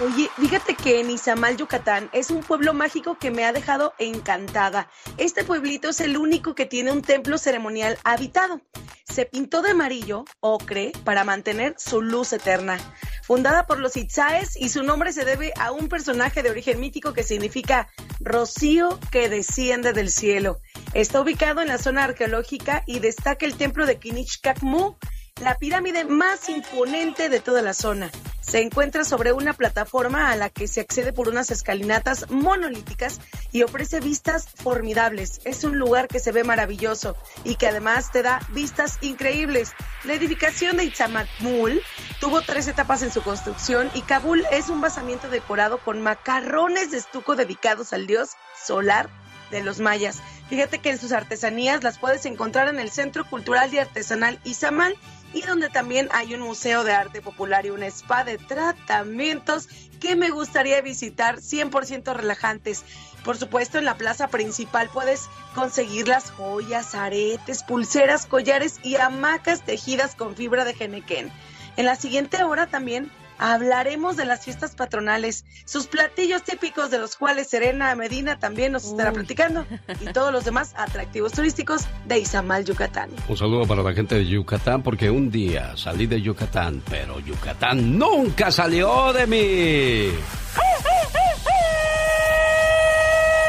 Oye, 0.00 0.28
fíjate 0.36 0.74
que 0.74 0.98
en 0.98 1.08
Izamal, 1.08 1.56
Yucatán, 1.56 2.10
es 2.12 2.30
un 2.30 2.40
pueblo 2.40 2.74
mágico 2.74 3.16
que 3.16 3.30
me 3.30 3.44
ha 3.44 3.52
dejado 3.52 3.94
encantada. 3.98 4.88
Este 5.18 5.44
pueblito 5.44 5.88
es 5.88 6.00
el 6.00 6.16
único 6.16 6.56
que 6.56 6.66
tiene 6.66 6.90
un 6.90 7.00
templo 7.00 7.38
ceremonial 7.38 7.96
habitado. 8.02 8.60
Se 9.04 9.24
pintó 9.24 9.62
de 9.62 9.70
amarillo, 9.70 10.24
ocre, 10.40 10.90
para 11.04 11.22
mantener 11.22 11.76
su 11.78 12.02
luz 12.02 12.32
eterna. 12.32 12.76
Fundada 13.22 13.66
por 13.66 13.78
los 13.78 13.96
Itzaes 13.96 14.56
y 14.56 14.68
su 14.68 14.82
nombre 14.82 15.12
se 15.12 15.24
debe 15.24 15.52
a 15.60 15.70
un 15.70 15.88
personaje 15.88 16.42
de 16.42 16.50
origen 16.50 16.80
mítico 16.80 17.12
que 17.12 17.22
significa 17.22 17.88
rocío 18.18 18.98
que 19.12 19.28
desciende 19.28 19.92
del 19.92 20.10
cielo. 20.10 20.58
Está 20.92 21.20
ubicado 21.20 21.60
en 21.60 21.68
la 21.68 21.78
zona 21.78 22.02
arqueológica 22.02 22.82
y 22.86 22.98
destaca 22.98 23.46
el 23.46 23.56
templo 23.56 23.86
de 23.86 24.00
Kinichkakmu, 24.00 24.96
la 25.42 25.56
pirámide 25.58 26.04
más 26.04 26.48
imponente 26.48 27.28
de 27.28 27.40
toda 27.40 27.60
la 27.60 27.74
zona. 27.74 28.10
Se 28.40 28.60
encuentra 28.60 29.04
sobre 29.04 29.32
una 29.32 29.52
plataforma 29.52 30.30
a 30.30 30.36
la 30.36 30.48
que 30.48 30.68
se 30.68 30.80
accede 30.80 31.12
por 31.12 31.28
unas 31.28 31.50
escalinatas 31.50 32.30
monolíticas 32.30 33.20
y 33.50 33.62
ofrece 33.62 33.98
vistas 33.98 34.46
formidables. 34.48 35.40
Es 35.44 35.64
un 35.64 35.76
lugar 35.76 36.06
que 36.06 36.20
se 36.20 36.30
ve 36.30 36.44
maravilloso 36.44 37.16
y 37.42 37.56
que 37.56 37.66
además 37.66 38.12
te 38.12 38.22
da 38.22 38.40
vistas 38.50 38.98
increíbles. 39.00 39.72
La 40.04 40.14
edificación 40.14 40.76
de 40.76 40.84
Itzamatmul 40.84 41.82
tuvo 42.20 42.42
tres 42.42 42.68
etapas 42.68 43.02
en 43.02 43.10
su 43.10 43.22
construcción 43.22 43.90
y 43.94 44.02
Kabul 44.02 44.44
es 44.52 44.68
un 44.68 44.80
basamiento 44.80 45.28
decorado 45.28 45.78
con 45.78 46.00
macarrones 46.00 46.92
de 46.92 46.98
estuco 46.98 47.34
dedicados 47.34 47.92
al 47.92 48.06
dios 48.06 48.30
solar 48.64 49.08
de 49.50 49.62
los 49.62 49.80
mayas. 49.80 50.20
Fíjate 50.48 50.78
que 50.78 50.90
en 50.90 50.98
sus 50.98 51.12
artesanías 51.12 51.82
las 51.82 51.98
puedes 51.98 52.26
encontrar 52.26 52.68
en 52.68 52.78
el 52.78 52.90
Centro 52.90 53.24
Cultural 53.24 53.72
y 53.72 53.78
Artesanal 53.78 54.38
Izamal 54.44 54.96
y 55.34 55.42
donde 55.42 55.68
también 55.68 56.08
hay 56.12 56.32
un 56.34 56.40
museo 56.40 56.84
de 56.84 56.92
arte 56.92 57.20
popular 57.20 57.66
y 57.66 57.70
un 57.70 57.82
spa 57.82 58.24
de 58.24 58.38
tratamientos 58.38 59.68
que 60.00 60.16
me 60.16 60.30
gustaría 60.30 60.80
visitar 60.80 61.40
100% 61.40 62.14
relajantes. 62.14 62.84
Por 63.24 63.36
supuesto, 63.36 63.78
en 63.78 63.84
la 63.84 63.96
plaza 63.96 64.28
principal 64.28 64.88
puedes 64.92 65.28
conseguir 65.54 66.08
las 66.08 66.30
joyas, 66.30 66.94
aretes, 66.94 67.64
pulseras, 67.64 68.26
collares 68.26 68.78
y 68.82 68.96
hamacas 68.96 69.62
tejidas 69.62 70.14
con 70.14 70.36
fibra 70.36 70.64
de 70.64 70.74
genequén. 70.74 71.32
En 71.76 71.86
la 71.86 71.96
siguiente 71.96 72.44
hora 72.44 72.68
también 72.68 73.10
hablaremos 73.38 74.16
de 74.16 74.24
las 74.24 74.44
fiestas 74.44 74.74
patronales, 74.74 75.44
sus 75.64 75.86
platillos 75.86 76.42
típicos 76.42 76.90
de 76.90 76.98
los 76.98 77.16
cuales 77.16 77.48
Serena 77.48 77.94
Medina 77.94 78.38
también 78.38 78.72
nos 78.72 78.84
estará 78.84 79.12
platicando 79.12 79.66
y 80.00 80.12
todos 80.12 80.32
los 80.32 80.44
demás 80.44 80.74
atractivos 80.76 81.32
turísticos 81.32 81.82
de 82.06 82.18
Izamal, 82.18 82.64
Yucatán. 82.64 83.10
Un 83.28 83.36
saludo 83.36 83.66
para 83.66 83.82
la 83.82 83.92
gente 83.92 84.16
de 84.16 84.26
Yucatán 84.26 84.82
porque 84.82 85.10
un 85.10 85.30
día 85.30 85.76
salí 85.76 86.06
de 86.06 86.20
Yucatán, 86.20 86.82
pero 86.88 87.20
Yucatán 87.20 87.98
nunca 87.98 88.50
salió 88.50 89.12
de 89.12 89.26
mí. 89.26 90.14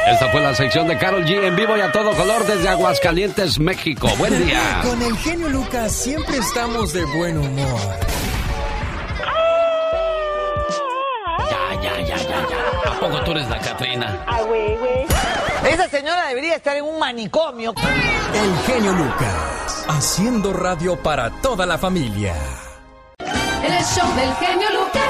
Esta 0.06 0.30
fue 0.30 0.40
la 0.40 0.54
sección 0.54 0.86
de 0.86 0.96
Carol 0.98 1.24
G 1.24 1.48
en 1.48 1.56
vivo 1.56 1.76
y 1.76 1.80
a 1.80 1.90
todo 1.90 2.12
color 2.12 2.46
desde 2.46 2.68
Aguascalientes, 2.68 3.58
México. 3.58 4.08
Buen 4.18 4.46
día. 4.46 4.80
Con 4.84 5.02
el 5.02 5.16
genio 5.16 5.48
Lucas 5.48 5.90
siempre 5.92 6.36
estamos 6.36 6.92
de 6.92 7.04
buen 7.06 7.36
humor. 7.38 7.80
Tú 13.26 13.32
eres 13.32 13.48
la 13.48 13.58
Catrina? 13.58 14.24
Ah, 14.26 14.42
güey, 14.42 14.76
güey. 14.76 15.06
Esa 15.68 15.88
señora 15.88 16.28
debería 16.28 16.54
estar 16.54 16.76
en 16.76 16.84
un 16.84 16.98
manicomio. 16.98 17.74
El 18.32 18.72
genio 18.72 18.92
Lucas, 18.92 19.84
haciendo 19.88 20.52
radio 20.52 20.96
para 21.02 21.30
toda 21.42 21.66
la 21.66 21.76
familia. 21.76 22.34
El 23.18 23.84
show 23.84 24.08
del 24.14 24.32
genio 24.36 24.68
Lucas. 24.70 25.02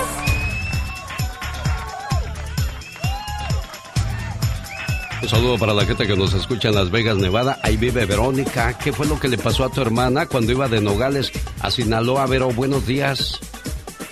Un 5.22 5.29
saludo 5.29 5.59
para 5.59 5.74
la 5.74 5.85
gente 5.85 6.07
que 6.07 6.16
nos 6.16 6.33
escucha 6.33 6.68
en 6.68 6.76
Las 6.76 6.90
Vegas, 6.90 7.18
Nevada. 7.18 7.59
Ahí 7.62 7.76
vive 7.76 8.07
Verónica. 8.07 8.79
¿Qué 8.79 8.94
fue 8.94 9.07
lo 9.07 9.20
que 9.20 9.29
le 9.29 9.37
pasó 9.37 9.64
a 9.64 9.68
tu 9.68 9.83
hermana 9.83 10.24
cuando 10.24 10.52
iba 10.52 10.68
de 10.68 10.81
Nogales 10.81 11.33
a 11.61 11.70
Sinaloa? 11.70 12.24
Vero, 12.26 12.48
buenos 12.48 12.87
días. 12.87 13.40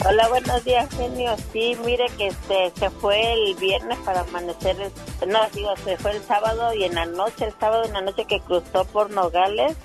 Hola, 0.06 0.28
buenos 0.28 0.62
días, 0.64 0.88
genio. 0.94 1.34
Sí, 1.52 1.76
mire 1.84 2.06
que 2.18 2.26
este, 2.26 2.70
se 2.76 2.90
fue 2.90 3.32
el 3.32 3.54
viernes 3.54 3.98
para 4.04 4.20
amanecer, 4.20 4.76
el- 4.80 5.28
no, 5.30 5.40
digo, 5.54 5.74
se 5.76 5.96
fue 5.96 6.10
el 6.12 6.22
sábado 6.22 6.74
y 6.74 6.84
en 6.84 6.94
la 6.94 7.06
noche, 7.06 7.46
el 7.46 7.52
sábado 7.58 7.84
en 7.84 7.94
la 7.94 8.02
noche 8.02 8.26
que 8.26 8.40
cruzó 8.40 8.84
por 8.84 9.10
Nogales, 9.10 9.76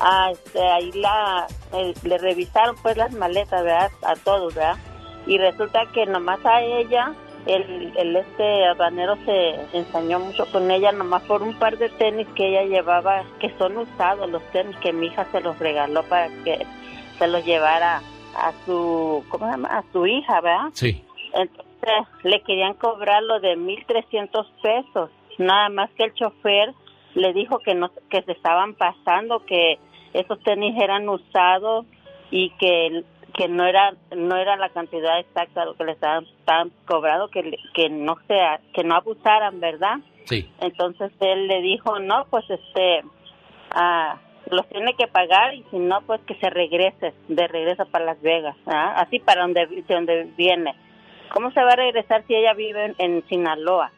ah, 0.00 0.30
este, 0.32 0.60
ahí 0.60 0.90
la, 0.92 1.46
eh, 1.72 1.94
le 2.02 2.18
revisaron 2.18 2.74
pues 2.82 2.96
las 2.96 3.12
maletas, 3.12 3.62
¿verdad? 3.62 3.90
A 4.02 4.16
todos, 4.16 4.54
¿verdad? 4.54 4.76
Y 5.26 5.38
resulta 5.38 5.86
que 5.92 6.04
nomás 6.06 6.44
a 6.44 6.60
ella, 6.62 7.14
el, 7.46 7.92
el 7.96 8.16
este 8.16 8.66
habanero 8.66 9.16
se 9.24 9.54
ensañó 9.78 10.18
mucho 10.18 10.46
con 10.50 10.68
ella, 10.70 10.90
nomás 10.90 11.22
por 11.22 11.42
un 11.42 11.56
par 11.60 11.78
de 11.78 11.90
tenis 11.90 12.26
que 12.34 12.48
ella 12.48 12.62
llevaba, 12.64 13.22
que 13.38 13.56
son 13.56 13.76
usados 13.78 14.28
los 14.30 14.42
tenis 14.50 14.76
que 14.78 14.92
mi 14.92 15.06
hija 15.06 15.26
se 15.30 15.40
los 15.40 15.56
regaló 15.60 16.02
para 16.04 16.28
que 16.42 16.66
se 17.18 17.26
los 17.28 17.44
llevara 17.44 18.02
a 18.36 18.52
su, 18.64 19.24
¿cómo 19.28 19.46
se 19.46 19.52
llama? 19.52 19.68
A 19.68 19.84
su 19.92 20.06
hija, 20.06 20.40
¿verdad? 20.40 20.70
Sí. 20.72 21.04
Entonces 21.32 22.06
le 22.22 22.40
querían 22.42 22.74
cobrar 22.74 23.22
lo 23.22 23.40
de 23.40 23.56
1.300 23.56 24.46
pesos. 24.62 25.10
Nada 25.38 25.68
más 25.68 25.90
que 25.92 26.04
el 26.04 26.14
chofer 26.14 26.72
le 27.14 27.32
dijo 27.32 27.58
que 27.58 27.74
no 27.74 27.90
que 28.10 28.22
se 28.22 28.32
estaban 28.32 28.74
pasando, 28.74 29.44
que 29.44 29.78
esos 30.12 30.40
tenis 30.42 30.74
eran 30.80 31.08
usados 31.08 31.86
y 32.30 32.50
que 32.58 33.04
que 33.34 33.48
no 33.48 33.66
era 33.66 33.94
no 34.16 34.36
era 34.36 34.56
la 34.56 34.68
cantidad 34.68 35.18
exacta 35.18 35.60
de 35.60 35.66
lo 35.66 35.74
que 35.74 35.84
le 35.84 35.92
estaban, 35.92 36.24
estaban 36.24 36.72
cobrando, 36.86 37.28
que 37.28 37.56
que 37.74 37.88
no 37.88 38.16
sea 38.28 38.60
que 38.72 38.84
no 38.84 38.96
abusaran, 38.96 39.60
¿verdad? 39.60 39.98
Sí. 40.24 40.48
Entonces 40.60 41.12
él 41.20 41.48
le 41.48 41.60
dijo, 41.60 41.98
no, 41.98 42.26
pues 42.30 42.48
este, 42.48 43.02
ah, 43.70 44.18
los 44.50 44.68
tiene 44.68 44.94
que 44.94 45.06
pagar 45.06 45.54
y 45.54 45.64
si 45.70 45.78
no, 45.78 46.00
pues 46.06 46.20
que 46.26 46.34
se 46.36 46.50
regrese, 46.50 47.12
de 47.28 47.46
regreso 47.48 47.86
para 47.86 48.04
Las 48.04 48.20
Vegas, 48.22 48.56
¿ah? 48.66 48.94
así 48.98 49.18
para 49.18 49.42
donde, 49.42 49.66
de 49.66 49.84
donde 49.94 50.24
viene. 50.36 50.74
¿Cómo 51.32 51.50
se 51.52 51.60
va 51.62 51.70
a 51.72 51.76
regresar 51.76 52.22
si 52.26 52.34
ella 52.34 52.52
vive 52.54 52.84
en, 52.86 52.94
en 52.98 53.26
Sinaloa? 53.28 53.90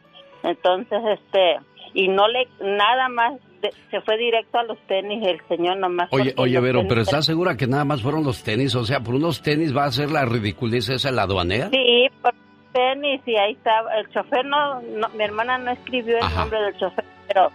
Entonces, 0.43 0.99
este, 1.13 1.57
y 1.93 2.07
no 2.07 2.27
le, 2.27 2.47
nada 2.61 3.09
más, 3.09 3.33
de- 3.61 3.73
se 3.91 4.01
fue 4.01 4.17
directo 4.17 4.57
a 4.59 4.63
los 4.63 4.77
tenis, 4.87 5.25
el 5.27 5.39
señor 5.47 5.77
nomás. 5.77 6.07
Oye, 6.11 6.33
oye, 6.37 6.59
Vero, 6.59 6.83
pero 6.87 7.01
¿estás 7.01 7.25
segura 7.25 7.55
que 7.57 7.67
nada 7.67 7.85
más 7.85 8.01
fueron 8.01 8.23
los 8.23 8.43
tenis? 8.43 8.75
O 8.75 8.83
sea, 8.85 8.99
por 9.01 9.15
unos 9.15 9.41
tenis 9.41 9.75
va 9.75 9.85
a 9.85 9.91
ser 9.91 10.09
la 10.11 10.25
ridiculez 10.25 10.89
esa 10.89 11.11
la 11.11 11.23
aduanera. 11.23 11.69
Sí, 11.69 12.07
por 12.21 12.33
tenis 12.71 13.21
y 13.25 13.35
ahí 13.35 13.53
estaba. 13.53 13.93
El 13.97 14.07
chofer 14.09 14.45
no, 14.45 14.81
no- 14.81 15.09
mi 15.09 15.23
hermana 15.23 15.57
no 15.57 15.71
escribió 15.71 16.17
el 16.17 16.23
Ajá. 16.23 16.41
nombre 16.41 16.61
del 16.61 16.77
chofer, 16.77 17.05
pero 17.27 17.49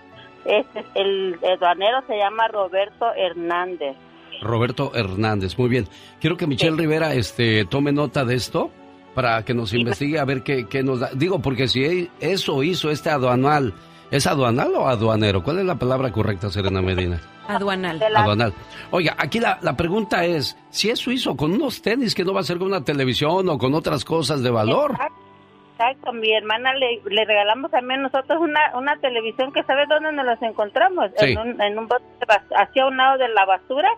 este, 0.45 0.85
el, 0.95 1.39
el 1.43 1.53
aduanero 1.53 2.03
se 2.07 2.17
llama 2.17 2.49
Roberto 2.49 3.07
Hernández. 3.15 3.97
Roberto 4.41 4.93
Hernández, 4.95 5.57
muy 5.59 5.69
bien. 5.69 5.89
Quiero 6.21 6.37
que 6.37 6.47
Michelle 6.47 6.77
Rivera 6.77 7.15
este, 7.15 7.65
tome 7.65 7.93
nota 7.93 8.25
de 8.25 8.35
esto 8.35 8.71
para 9.15 9.45
que 9.45 9.55
nos 9.55 9.73
investigue 9.73 10.19
a 10.19 10.25
ver 10.25 10.43
qué, 10.43 10.67
qué 10.67 10.83
nos 10.83 11.01
da. 11.01 11.11
Digo, 11.15 11.41
porque 11.41 11.69
si 11.69 11.85
e- 11.85 12.11
eso 12.21 12.63
hizo 12.63 12.91
este 12.91 13.11
aduanal, 13.11 13.75
¿es 14.11 14.27
aduanal 14.27 14.75
o 14.75 14.89
aduanero? 14.89 15.43
¿Cuál 15.45 15.59
es 15.61 15.65
la 15.67 15.77
palabra 15.77 16.11
correcta, 16.11 16.51
Serena 16.51 16.83
Medina? 16.83 17.21
Aduanal. 17.47 18.03
Aduanal. 18.03 18.55
Oiga, 18.91 19.15
aquí 19.19 19.39
la, 19.39 19.59
la 19.63 19.77
pregunta 19.77 20.25
es, 20.25 20.57
si 20.71 20.91
eso 20.91 21.11
hizo 21.11 21.37
con 21.37 21.53
unos 21.53 21.83
tenis, 21.83 22.15
que 22.15 22.25
no 22.25 22.33
va 22.33 22.41
a 22.41 22.45
ser 22.45 22.59
con 22.59 22.69
una 22.69 22.85
televisión 22.85 23.49
o 23.49 23.59
con 23.59 23.75
otras 23.75 24.05
cosas 24.05 24.43
de 24.43 24.51
valor? 24.51 24.93
Exacto, 24.93 25.22
mi 26.13 26.33
hermana 26.33 26.75
le, 26.75 27.01
le 27.05 27.25
regalamos 27.25 27.71
también 27.71 28.03
nosotros 28.03 28.41
una, 28.41 28.77
una 28.77 28.97
televisión 28.99 29.53
que 29.53 29.63
¿sabes 29.65 29.89
dónde 29.89 30.13
nos 30.13 30.25
las 30.25 30.43
encontramos? 30.43 31.11
Sí. 31.17 31.33
En 31.33 31.39
un, 31.39 31.61
en 31.61 31.79
un 31.79 31.89
bote 31.89 32.05
hacia 32.57 32.87
un 32.87 32.97
lado 32.97 33.19
de 33.19 33.29
la 33.29 33.45
basura 33.45 33.91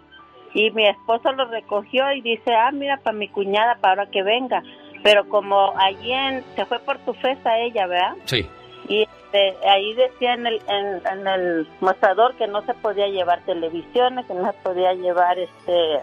y 0.55 0.71
mi 0.71 0.87
esposo 0.87 1.33
lo 1.33 1.47
recogió 1.47 2.13
y 2.13 2.21
dice, 2.21 2.55
ah, 2.55 2.71
mira, 2.71 2.99
para 2.99 3.17
mi 3.17 3.29
cuñada, 3.29 3.77
para 3.81 4.03
ahora 4.03 4.11
que 4.11 4.23
venga. 4.23 4.63
Pero 5.03 5.29
como 5.29 5.75
allí 5.77 6.13
en, 6.13 6.45
se 6.55 6.65
fue 6.65 6.79
por 6.79 6.99
tu 6.99 7.13
festa 7.15 7.59
ella, 7.59 7.87
¿verdad? 7.87 8.15
Sí. 8.25 8.47
Y 8.89 9.03
este, 9.03 9.55
ahí 9.69 9.95
decía 9.95 10.35
en 10.35 10.47
el, 10.47 10.61
en, 10.69 11.03
en 11.07 11.27
el 11.27 11.69
mostrador 11.81 12.35
que 12.37 12.47
no 12.47 12.63
se 12.63 12.75
podía 12.75 13.09
llevar 13.09 13.41
televisiones, 13.45 14.27
que 14.27 14.35
no 14.35 14.51
se 14.51 14.59
podía 14.59 14.95
llevar 14.95 15.39
este 15.39 16.01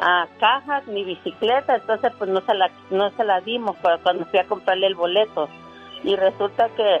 a 0.00 0.26
cajas 0.38 0.86
ni 0.88 1.04
bicicleta, 1.04 1.76
entonces 1.76 2.12
pues 2.18 2.30
no 2.30 2.40
se 2.42 2.54
la 2.54 2.70
no 2.90 3.10
se 3.10 3.24
la 3.24 3.40
dimos 3.40 3.76
para 3.76 3.98
cuando 3.98 4.24
fui 4.26 4.38
a 4.38 4.46
comprarle 4.46 4.86
el 4.86 4.94
boleto 4.94 5.48
y 6.02 6.16
resulta 6.16 6.68
que 6.70 7.00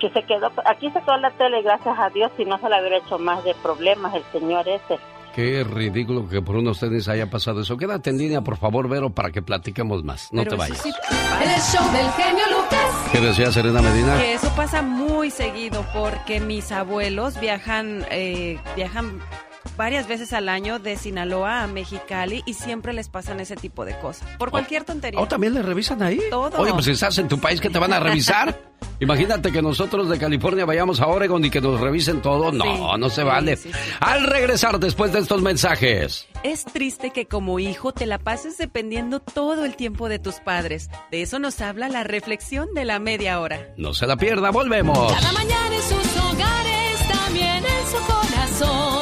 que 0.00 0.10
se 0.10 0.22
quedó 0.24 0.50
aquí 0.64 0.90
se 0.90 1.00
quedó 1.00 1.16
la 1.18 1.30
tele 1.32 1.62
gracias 1.62 1.98
a 1.98 2.08
Dios 2.10 2.32
si 2.36 2.44
no 2.44 2.58
se 2.58 2.68
la 2.68 2.80
hubiera 2.80 2.98
hecho 2.98 3.18
más 3.18 3.44
de 3.44 3.54
problemas 3.62 4.14
el 4.14 4.24
señor 4.32 4.68
ese 4.68 4.98
Qué 5.34 5.62
ridículo 5.62 6.28
que 6.28 6.42
por 6.42 6.56
uno 6.56 6.66
de 6.66 6.70
ustedes 6.72 7.08
haya 7.08 7.30
pasado 7.30 7.60
eso. 7.60 7.76
Quédate 7.76 8.10
en 8.10 8.18
línea, 8.18 8.40
por 8.40 8.56
favor, 8.56 8.88
Vero, 8.88 9.10
para 9.10 9.30
que 9.30 9.42
platiquemos 9.42 10.02
más. 10.02 10.32
No 10.32 10.44
te 10.44 10.56
vayas. 10.56 10.84
El 10.84 11.60
show 11.60 11.92
del 11.92 12.10
genio 12.12 12.44
Lucas. 12.50 13.08
¿Qué 13.12 13.20
decía 13.20 13.52
Serena 13.52 13.80
Medina? 13.80 14.18
Que 14.18 14.34
eso 14.34 14.52
pasa 14.56 14.82
muy 14.82 15.30
seguido 15.30 15.86
porque 15.94 16.40
mis 16.40 16.72
abuelos 16.72 17.38
viajan, 17.38 18.04
eh, 18.10 18.58
viajan 18.74 19.20
varias 19.76 20.06
veces 20.08 20.32
al 20.32 20.48
año 20.48 20.78
de 20.78 20.96
Sinaloa 20.96 21.62
a 21.62 21.66
Mexicali 21.66 22.42
y 22.46 22.54
siempre 22.54 22.92
les 22.92 23.08
pasan 23.08 23.40
ese 23.40 23.56
tipo 23.56 23.84
de 23.84 23.98
cosas. 23.98 24.28
Por 24.38 24.50
cualquier 24.50 24.84
tontería. 24.84 25.20
¿O 25.20 25.26
también 25.28 25.54
le 25.54 25.62
revisan 25.62 26.02
ahí? 26.02 26.20
Todo. 26.30 26.58
Oye, 26.60 26.72
pues 26.72 26.84
si 26.86 26.92
estás 26.92 27.16
en 27.18 27.28
tu 27.28 27.38
país, 27.38 27.60
¿qué 27.60 27.70
te 27.70 27.78
van 27.78 27.92
a 27.92 28.00
revisar? 28.00 28.58
Imagínate 29.00 29.50
que 29.50 29.62
nosotros 29.62 30.10
de 30.10 30.18
California 30.18 30.66
vayamos 30.66 31.00
a 31.00 31.06
Oregon 31.06 31.42
y 31.42 31.48
que 31.50 31.60
nos 31.62 31.80
revisen 31.80 32.20
todo. 32.20 32.52
No, 32.52 32.64
Sí, 32.64 32.80
no 32.98 33.08
se 33.08 33.22
sí, 33.22 33.26
vale. 33.26 33.56
sí, 33.56 33.72
sí. 33.72 33.78
Al 34.00 34.24
regresar 34.26 34.78
después 34.78 35.10
de 35.12 35.20
estos 35.20 35.40
mensajes. 35.40 36.26
Es 36.42 36.64
triste 36.66 37.10
que 37.10 37.24
como 37.26 37.58
hijo 37.58 37.92
te 37.92 38.04
la 38.04 38.18
pases 38.18 38.58
dependiendo 38.58 39.20
todo 39.20 39.64
el 39.64 39.74
tiempo 39.76 40.10
de 40.10 40.18
tus 40.18 40.36
padres. 40.36 40.90
De 41.10 41.22
eso 41.22 41.38
nos 41.38 41.62
habla 41.62 41.88
la 41.88 42.04
reflexión 42.04 42.74
de 42.74 42.84
la 42.84 42.98
media 42.98 43.40
hora. 43.40 43.68
No 43.78 43.94
se 43.94 44.06
la 44.06 44.16
pierda, 44.16 44.50
volvemos. 44.50 45.10
Cada 45.14 45.32
mañana 45.32 45.74
en 45.76 45.82
sus 45.82 46.16
hogares, 46.22 47.08
también 47.08 47.64
en 47.64 47.86
su 47.86 48.06
corazón. 48.06 48.99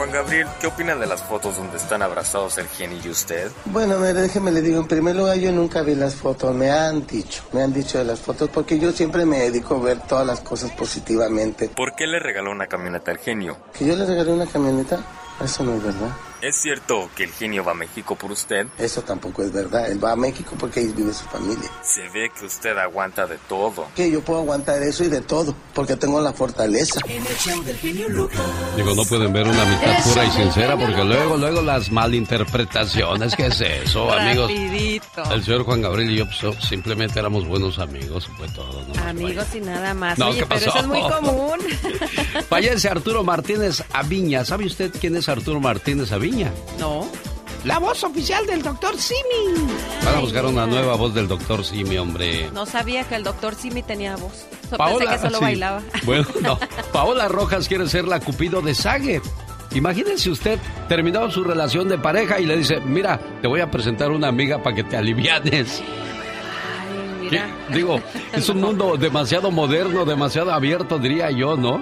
Juan 0.00 0.12
Gabriel, 0.12 0.46
¿qué 0.58 0.66
opina 0.66 0.96
de 0.96 1.06
las 1.06 1.22
fotos 1.22 1.58
donde 1.58 1.76
están 1.76 2.00
abrazados 2.00 2.56
el 2.56 2.66
genio 2.68 2.98
y 3.04 3.10
usted? 3.10 3.52
Bueno, 3.66 3.98
mire, 3.98 4.14
déjeme 4.14 4.50
le 4.50 4.62
digo, 4.62 4.80
en 4.80 4.88
primer 4.88 5.14
lugar 5.14 5.36
yo 5.36 5.52
nunca 5.52 5.82
vi 5.82 5.94
las 5.94 6.14
fotos, 6.14 6.54
me 6.54 6.70
han 6.70 7.06
dicho, 7.06 7.42
me 7.52 7.62
han 7.62 7.70
dicho 7.70 7.98
de 7.98 8.04
las 8.04 8.18
fotos, 8.18 8.48
porque 8.48 8.78
yo 8.78 8.92
siempre 8.92 9.26
me 9.26 9.40
dedico 9.40 9.76
a 9.76 9.80
ver 9.80 10.00
todas 10.00 10.26
las 10.26 10.40
cosas 10.40 10.70
positivamente. 10.70 11.68
¿Por 11.68 11.94
qué 11.96 12.06
le 12.06 12.18
regaló 12.18 12.50
una 12.50 12.66
camioneta 12.66 13.10
al 13.10 13.18
genio? 13.18 13.58
¿Que 13.78 13.84
yo 13.84 13.94
le 13.94 14.06
regalé 14.06 14.32
una 14.32 14.46
camioneta? 14.46 15.04
Eso 15.44 15.64
no 15.64 15.74
es 15.74 15.82
verdad. 15.82 16.08
¿Es 16.42 16.56
cierto 16.56 17.10
que 17.14 17.24
el 17.24 17.32
genio 17.32 17.62
va 17.62 17.72
a 17.72 17.74
México 17.74 18.16
por 18.16 18.32
usted? 18.32 18.66
Eso 18.78 19.02
tampoco 19.02 19.42
es 19.42 19.52
verdad. 19.52 19.90
Él 19.90 20.02
va 20.02 20.12
a 20.12 20.16
México 20.16 20.56
porque 20.58 20.80
ahí 20.80 20.86
vive 20.96 21.12
su 21.12 21.24
familia. 21.26 21.68
Se 21.82 22.08
ve 22.08 22.30
que 22.38 22.46
usted 22.46 22.78
aguanta 22.78 23.26
de 23.26 23.36
todo. 23.46 23.86
Que 23.94 24.10
yo 24.10 24.22
puedo 24.22 24.40
aguantar 24.40 24.82
eso 24.82 25.04
y 25.04 25.08
de 25.08 25.20
todo, 25.20 25.54
porque 25.74 25.96
tengo 25.96 26.18
la 26.20 26.32
fortaleza. 26.32 26.98
Digo, 28.76 28.94
no 28.94 29.04
pueden 29.04 29.32
ver 29.34 29.46
una 29.48 29.62
amistad 29.62 30.02
pura 30.04 30.24
y 30.24 30.30
sincera 30.30 30.78
porque 30.78 31.04
luego, 31.04 31.36
luego 31.36 31.60
las 31.60 31.90
malinterpretaciones. 31.92 33.36
¿Qué 33.36 33.46
es 33.46 33.60
eso, 33.60 34.10
amigos? 34.18 34.50
Rapidito. 34.50 35.32
El 35.32 35.44
señor 35.44 35.64
Juan 35.64 35.82
Gabriel 35.82 36.10
y 36.10 36.16
yo 36.16 36.24
pues, 36.24 36.56
simplemente 36.66 37.18
éramos 37.18 37.46
buenos 37.46 37.78
amigos, 37.78 38.30
fue 38.38 38.48
todo. 38.48 38.82
¿no? 38.86 39.02
Amigos 39.02 39.46
y 39.54 39.60
nada 39.60 39.92
más. 39.92 40.18
No, 40.18 40.28
Oye, 40.28 40.38
¿qué 40.40 40.46
pero 40.46 40.60
pasó? 40.64 40.70
eso 40.70 40.78
es 40.78 40.86
muy 40.86 41.02
común. 41.02 41.58
Fallece 42.48 42.88
Arturo 42.88 43.24
Martínez 43.24 43.84
Aviña. 43.92 44.42
¿Sabe 44.46 44.64
usted 44.64 44.90
quién 44.98 45.16
es 45.16 45.28
Arturo 45.28 45.60
Martínez 45.60 46.12
Aviña? 46.12 46.29
No. 46.78 47.06
La 47.64 47.78
voz 47.78 48.02
oficial 48.04 48.46
del 48.46 48.62
doctor 48.62 48.96
Simi. 48.96 49.66
Van 50.04 50.14
a 50.16 50.20
buscar 50.20 50.46
una 50.46 50.66
nueva 50.66 50.94
voz 50.96 51.12
del 51.14 51.28
doctor 51.28 51.62
Simi, 51.64 51.98
hombre. 51.98 52.48
No 52.54 52.64
sabía 52.64 53.04
que 53.04 53.16
el 53.16 53.22
doctor 53.24 53.54
Simi 53.54 53.82
tenía 53.82 54.16
voz. 54.16 54.46
So- 54.70 54.76
Paola, 54.78 54.98
Pensé 54.98 55.12
que 55.14 55.18
solo 55.20 55.38
sí. 55.38 55.44
bailaba. 55.44 55.82
Bueno, 56.04 56.24
no. 56.42 56.58
Paola 56.92 57.28
Rojas 57.28 57.68
quiere 57.68 57.86
ser 57.88 58.06
la 58.08 58.20
cupido 58.20 58.62
de 58.62 58.74
Sague. 58.74 59.20
Imagínense 59.74 60.30
usted 60.30 60.58
terminado 60.88 61.30
su 61.30 61.44
relación 61.44 61.88
de 61.88 61.98
pareja 61.98 62.40
y 62.40 62.46
le 62.46 62.56
dice, 62.56 62.80
mira, 62.80 63.20
te 63.42 63.46
voy 63.46 63.60
a 63.60 63.70
presentar 63.70 64.10
una 64.10 64.28
amiga 64.28 64.62
para 64.62 64.74
que 64.76 64.82
te 64.84 64.96
alivianes. 64.96 65.82
Mira. 67.20 67.46
¿Qué? 67.68 67.74
Digo, 67.76 68.00
es 68.32 68.48
un 68.48 68.60
mundo 68.60 68.96
demasiado 68.96 69.50
moderno, 69.50 70.04
demasiado 70.04 70.52
abierto, 70.52 70.98
diría 70.98 71.30
yo, 71.30 71.56
¿no? 71.56 71.78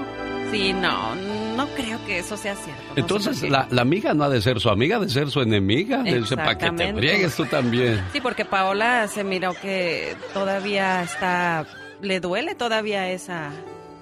Sí, 0.50 0.72
no, 0.72 1.14
no 1.58 1.66
creo 1.74 1.98
que 2.06 2.20
eso 2.20 2.36
sea 2.36 2.54
cierto. 2.54 2.82
no 2.90 3.00
Entonces, 3.00 3.42
la, 3.50 3.66
la 3.68 3.82
amiga 3.82 4.14
no 4.14 4.22
ha 4.22 4.28
de 4.28 4.40
ser 4.40 4.60
su 4.60 4.70
amiga, 4.70 4.98
ha 4.98 5.00
de 5.00 5.08
ser 5.08 5.28
su 5.28 5.40
enemiga. 5.40 6.04
Dice, 6.04 6.36
para 6.36 6.56
que 6.56 6.70
te 6.70 6.94
friegues 6.94 7.34
tú 7.34 7.44
también. 7.46 8.00
Sí, 8.12 8.20
porque 8.20 8.44
Paola 8.44 9.08
se 9.08 9.24
miró 9.24 9.54
que 9.54 10.16
todavía 10.32 11.02
está, 11.02 11.66
le 12.00 12.20
duele 12.20 12.54
todavía 12.54 13.10
esa... 13.10 13.50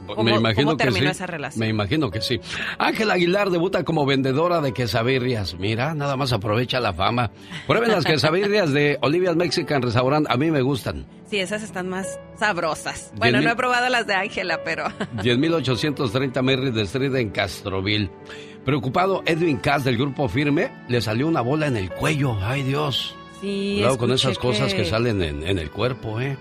¿Cómo, 0.07 0.23
me 0.23 0.37
imagino 0.37 0.67
cómo 0.67 0.77
que 0.77 0.85
terminó 0.85 1.07
sí. 1.07 1.11
esa 1.11 1.27
relación? 1.27 1.61
Me 1.61 1.69
imagino 1.69 2.11
que 2.11 2.21
sí. 2.21 2.41
Ángel 2.79 3.11
Aguilar 3.11 3.51
debuta 3.51 3.85
como 3.85 4.07
vendedora 4.07 4.61
de 4.61 4.73
quesabirrias. 4.73 5.55
Mira, 5.59 5.95
nada 5.95 6.17
más 6.17 6.33
aprovecha 6.33 6.81
la 6.81 6.93
fama. 6.93 7.31
Prueben 7.67 7.91
las 7.91 8.05
quesabirrias 8.07 8.73
de 8.73 8.99
Olivia's 9.03 9.37
Mexican 9.37 9.83
Restaurant. 9.83 10.27
A 10.31 10.37
mí 10.37 10.51
me 10.51 10.63
gustan. 10.63 11.07
Sí, 11.29 11.39
esas 11.39 11.63
están 11.63 11.89
más 11.89 12.21
sabrosas. 12.39 13.13
Bueno, 13.17 13.41
no 13.41 13.51
he 13.51 13.57
probado 13.57 13.89
las 13.89 14.07
de 14.07 14.15
Ángela, 14.15 14.61
pero... 14.65 14.85
10.830 15.17 16.43
Merritt 16.43 16.77
Street 16.77 17.15
en 17.17 17.31
Castroville. 17.31 18.11
Preocupado, 18.65 19.23
Edwin 19.27 19.59
Cass 19.59 19.85
del 19.85 19.97
grupo 19.97 20.29
Firme 20.29 20.71
le 20.89 21.01
salió 21.01 21.29
una 21.29 21.41
bola 21.41 21.67
en 21.67 21.77
el 21.77 21.91
cuello. 21.91 22.37
Ay, 22.41 22.63
Dios. 22.63 23.15
Sí, 23.41 23.75
Cuidado 23.77 23.99
con 23.99 24.13
esas 24.13 24.39
cosas 24.39 24.73
que, 24.73 24.85
salen 24.85 25.23
en, 25.23 25.47
en 25.47 25.59
el 25.59 25.71
cuerpo, 25.71 26.21
¿eh? 26.21 26.37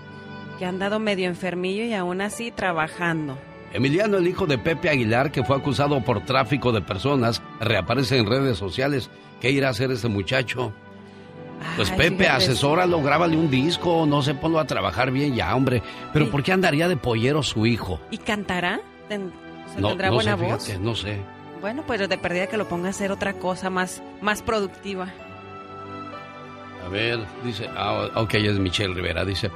Que 0.58 0.64
ha 0.64 0.68
andado 0.70 0.98
medio 0.98 1.26
enfermillo 1.26 1.84
y 1.84 1.92
aún 1.92 2.20
así 2.20 2.50
trabajando. 2.50 3.38
Emiliano, 3.72 4.16
el 4.16 4.26
hijo 4.26 4.46
de 4.46 4.58
Pepe 4.58 4.88
Aguilar, 4.88 5.30
que 5.30 5.44
fue 5.44 5.56
acusado 5.56 6.02
por 6.02 6.24
tráfico 6.24 6.72
de 6.72 6.80
personas, 6.80 7.42
reaparece 7.60 8.16
en 8.18 8.26
redes 8.26 8.56
sociales. 8.58 9.10
¿Qué 9.40 9.50
irá 9.50 9.68
a 9.68 9.70
hacer 9.72 9.90
este 9.90 10.08
muchacho? 10.08 10.72
Pues 11.76 11.90
Ay, 11.90 11.96
Pepe, 11.98 12.24
fíjate. 12.24 12.44
asesóralo, 12.44 13.02
grábale 13.02 13.36
un 13.36 13.50
disco, 13.50 14.06
no 14.06 14.22
sé, 14.22 14.34
ponlo 14.34 14.58
a 14.60 14.66
trabajar 14.66 15.10
bien 15.10 15.34
ya, 15.34 15.54
hombre. 15.54 15.82
Pero 16.12 16.30
¿por 16.30 16.42
qué 16.42 16.52
andaría 16.52 16.88
de 16.88 16.96
pollero 16.96 17.42
su 17.42 17.66
hijo? 17.66 18.00
¿Y 18.10 18.18
cantará? 18.18 18.80
Ten- 19.08 19.32
o 19.66 19.72
sea, 19.72 19.80
No, 19.80 19.88
¿Tendrá 19.88 20.08
no 20.08 20.14
buena 20.14 20.36
sé, 20.36 20.44
voz? 20.44 20.64
fíjate, 20.64 20.82
no 20.84 20.94
sé. 20.94 21.18
Bueno, 21.60 21.82
pues 21.86 22.06
de 22.08 22.18
perdida 22.18 22.46
que 22.46 22.56
lo 22.58 22.68
ponga 22.68 22.88
a 22.88 22.90
hacer 22.90 23.10
otra 23.10 23.32
cosa 23.34 23.70
más, 23.70 24.02
más 24.20 24.42
productiva. 24.42 25.08
A 26.84 26.88
ver, 26.88 27.18
dice, 27.44 27.68
ah, 27.76 28.08
ok, 28.14 28.34
es 28.34 28.58
Michelle 28.58 28.94
Rivera, 28.94 29.24
dice, 29.24 29.50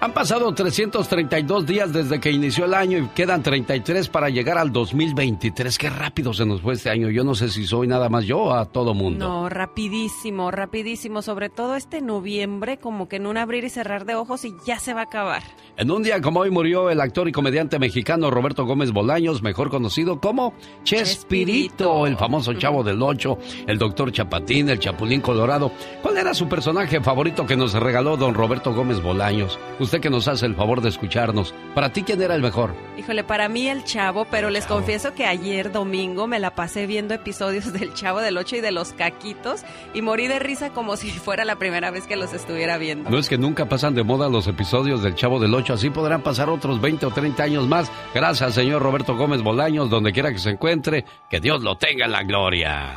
han 0.00 0.12
pasado 0.12 0.52
332 0.54 1.66
días 1.66 1.92
desde 1.92 2.20
que 2.20 2.30
inició 2.30 2.66
el 2.66 2.74
año 2.74 2.98
y 2.98 3.08
quedan 3.08 3.42
33 3.42 4.08
para 4.08 4.28
llegar 4.28 4.56
al 4.56 4.72
2023. 4.72 5.76
Qué 5.76 5.90
rápido 5.90 6.32
se 6.32 6.46
nos 6.46 6.60
fue 6.60 6.74
este 6.74 6.90
año. 6.90 7.10
Yo 7.10 7.24
no 7.24 7.34
sé 7.34 7.48
si 7.48 7.66
soy 7.66 7.88
nada 7.88 8.08
más 8.08 8.24
yo 8.24 8.54
a 8.54 8.66
todo 8.66 8.94
mundo. 8.94 9.26
No, 9.26 9.48
rapidísimo, 9.48 10.50
rapidísimo. 10.50 11.20
Sobre 11.22 11.48
todo 11.48 11.74
este 11.74 12.00
noviembre, 12.00 12.78
como 12.78 13.08
que 13.08 13.16
en 13.16 13.26
un 13.26 13.36
abrir 13.36 13.64
y 13.64 13.70
cerrar 13.70 14.04
de 14.04 14.14
ojos 14.14 14.44
y 14.44 14.54
ya 14.64 14.78
se 14.78 14.94
va 14.94 15.00
a 15.00 15.04
acabar. 15.04 15.42
En 15.80 15.92
un 15.92 16.02
día 16.02 16.20
como 16.20 16.40
hoy 16.40 16.50
murió 16.50 16.90
el 16.90 17.00
actor 17.00 17.28
y 17.28 17.32
comediante 17.32 17.78
mexicano 17.78 18.32
Roberto 18.32 18.66
Gómez 18.66 18.90
Bolaños, 18.90 19.42
mejor 19.42 19.70
conocido 19.70 20.18
como 20.18 20.52
Chespirito, 20.82 22.04
el 22.08 22.16
famoso 22.16 22.52
chavo 22.54 22.82
del 22.82 23.00
Ocho, 23.00 23.38
el 23.64 23.78
doctor 23.78 24.10
Chapatín, 24.10 24.68
el 24.70 24.80
Chapulín 24.80 25.20
Colorado. 25.20 25.70
¿Cuál 26.02 26.16
era 26.18 26.34
su 26.34 26.48
personaje 26.48 27.00
favorito 27.00 27.46
que 27.46 27.56
nos 27.56 27.74
regaló 27.74 28.16
don 28.16 28.34
Roberto 28.34 28.74
Gómez 28.74 29.00
Bolaños? 29.00 29.56
Usted 29.78 30.00
que 30.00 30.10
nos 30.10 30.26
hace 30.26 30.46
el 30.46 30.56
favor 30.56 30.80
de 30.80 30.88
escucharnos. 30.88 31.54
¿Para 31.76 31.92
ti 31.92 32.02
quién 32.02 32.20
era 32.22 32.34
el 32.34 32.42
mejor? 32.42 32.74
Híjole, 32.98 33.22
para 33.22 33.48
mí 33.48 33.68
el 33.68 33.84
chavo, 33.84 34.26
pero 34.28 34.50
les 34.50 34.66
confieso 34.66 35.14
que 35.14 35.26
ayer 35.26 35.70
domingo 35.70 36.26
me 36.26 36.40
la 36.40 36.56
pasé 36.56 36.88
viendo 36.88 37.14
episodios 37.14 37.72
del 37.78 37.94
Chavo 37.94 38.18
del 38.20 38.36
Ocho 38.36 38.56
y 38.56 38.60
de 38.60 38.72
los 38.72 38.94
Caquitos 38.94 39.62
y 39.94 40.02
morí 40.02 40.26
de 40.26 40.40
risa 40.40 40.70
como 40.70 40.96
si 40.96 41.08
fuera 41.12 41.44
la 41.44 41.54
primera 41.54 41.92
vez 41.92 42.08
que 42.08 42.16
los 42.16 42.32
estuviera 42.32 42.78
viendo. 42.78 43.08
No 43.08 43.18
es 43.18 43.28
que 43.28 43.38
nunca 43.38 43.68
pasan 43.68 43.94
de 43.94 44.02
moda 44.02 44.28
los 44.28 44.48
episodios 44.48 45.04
del 45.04 45.14
Chavo 45.14 45.38
del 45.38 45.54
Ocho, 45.54 45.67
así 45.72 45.90
podrán 45.90 46.22
pasar 46.22 46.48
otros 46.48 46.80
20 46.80 47.06
o 47.06 47.10
30 47.10 47.42
años 47.42 47.68
más. 47.68 47.90
Gracias, 48.14 48.54
señor 48.54 48.82
Roberto 48.82 49.16
Gómez 49.16 49.42
Bolaños, 49.42 49.90
donde 49.90 50.12
quiera 50.12 50.32
que 50.32 50.38
se 50.38 50.50
encuentre, 50.50 51.04
que 51.30 51.40
Dios 51.40 51.62
lo 51.62 51.76
tenga 51.76 52.06
en 52.06 52.12
la 52.12 52.22
gloria. 52.22 52.94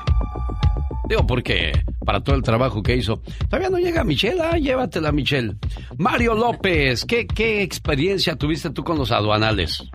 Digo, 1.08 1.28
porque 1.28 1.74
para 2.06 2.22
todo 2.22 2.36
el 2.36 2.42
trabajo 2.42 2.82
que 2.82 2.96
hizo. 2.96 3.22
Todavía 3.50 3.70
no 3.70 3.78
llega 3.78 4.04
Michelle, 4.04 4.42
ah, 4.42 4.58
llévatela, 4.58 5.12
Michelle. 5.12 5.56
Mario 5.98 6.36
López, 6.36 7.06
¿qué, 7.06 7.28
¿qué 7.28 7.62
experiencia 7.62 8.36
tuviste 8.36 8.70
tú 8.70 8.84
con 8.84 8.98
los 8.98 9.12
aduanales? 9.12 9.90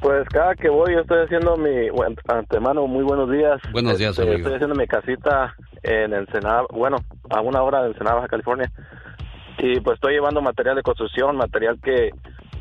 Pues 0.00 0.28
cada 0.30 0.54
que 0.56 0.68
voy 0.68 0.94
yo 0.94 1.00
estoy 1.00 1.20
haciendo 1.20 1.56
mi, 1.56 1.88
bueno, 1.90 2.16
antemano, 2.26 2.88
muy 2.88 3.04
buenos 3.04 3.30
días. 3.30 3.60
Buenos 3.72 3.98
días, 3.98 4.10
Este, 4.10 4.22
amigo. 4.22 4.38
Estoy 4.38 4.54
haciendo 4.54 4.74
mi 4.74 4.86
casita 4.86 5.54
en 5.84 6.12
Ensenada, 6.12 6.64
bueno, 6.72 6.96
a 7.30 7.40
una 7.40 7.62
hora 7.62 7.82
de 7.82 7.88
Ensenada, 7.88 8.16
Baja 8.16 8.28
California. 8.28 8.72
Y 9.62 9.78
pues 9.78 9.94
estoy 9.94 10.14
llevando 10.14 10.42
material 10.42 10.74
de 10.74 10.82
construcción, 10.82 11.36
material 11.36 11.78
que, 11.80 12.10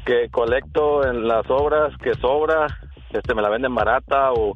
que 0.06 0.30
colecto 0.30 1.04
en 1.04 1.28
las 1.28 1.50
obras, 1.50 1.92
que 1.98 2.14
sobra, 2.14 2.68
este 3.10 3.34
me 3.34 3.42
la 3.42 3.50
venden 3.50 3.74
barata 3.74 4.32
o, 4.32 4.56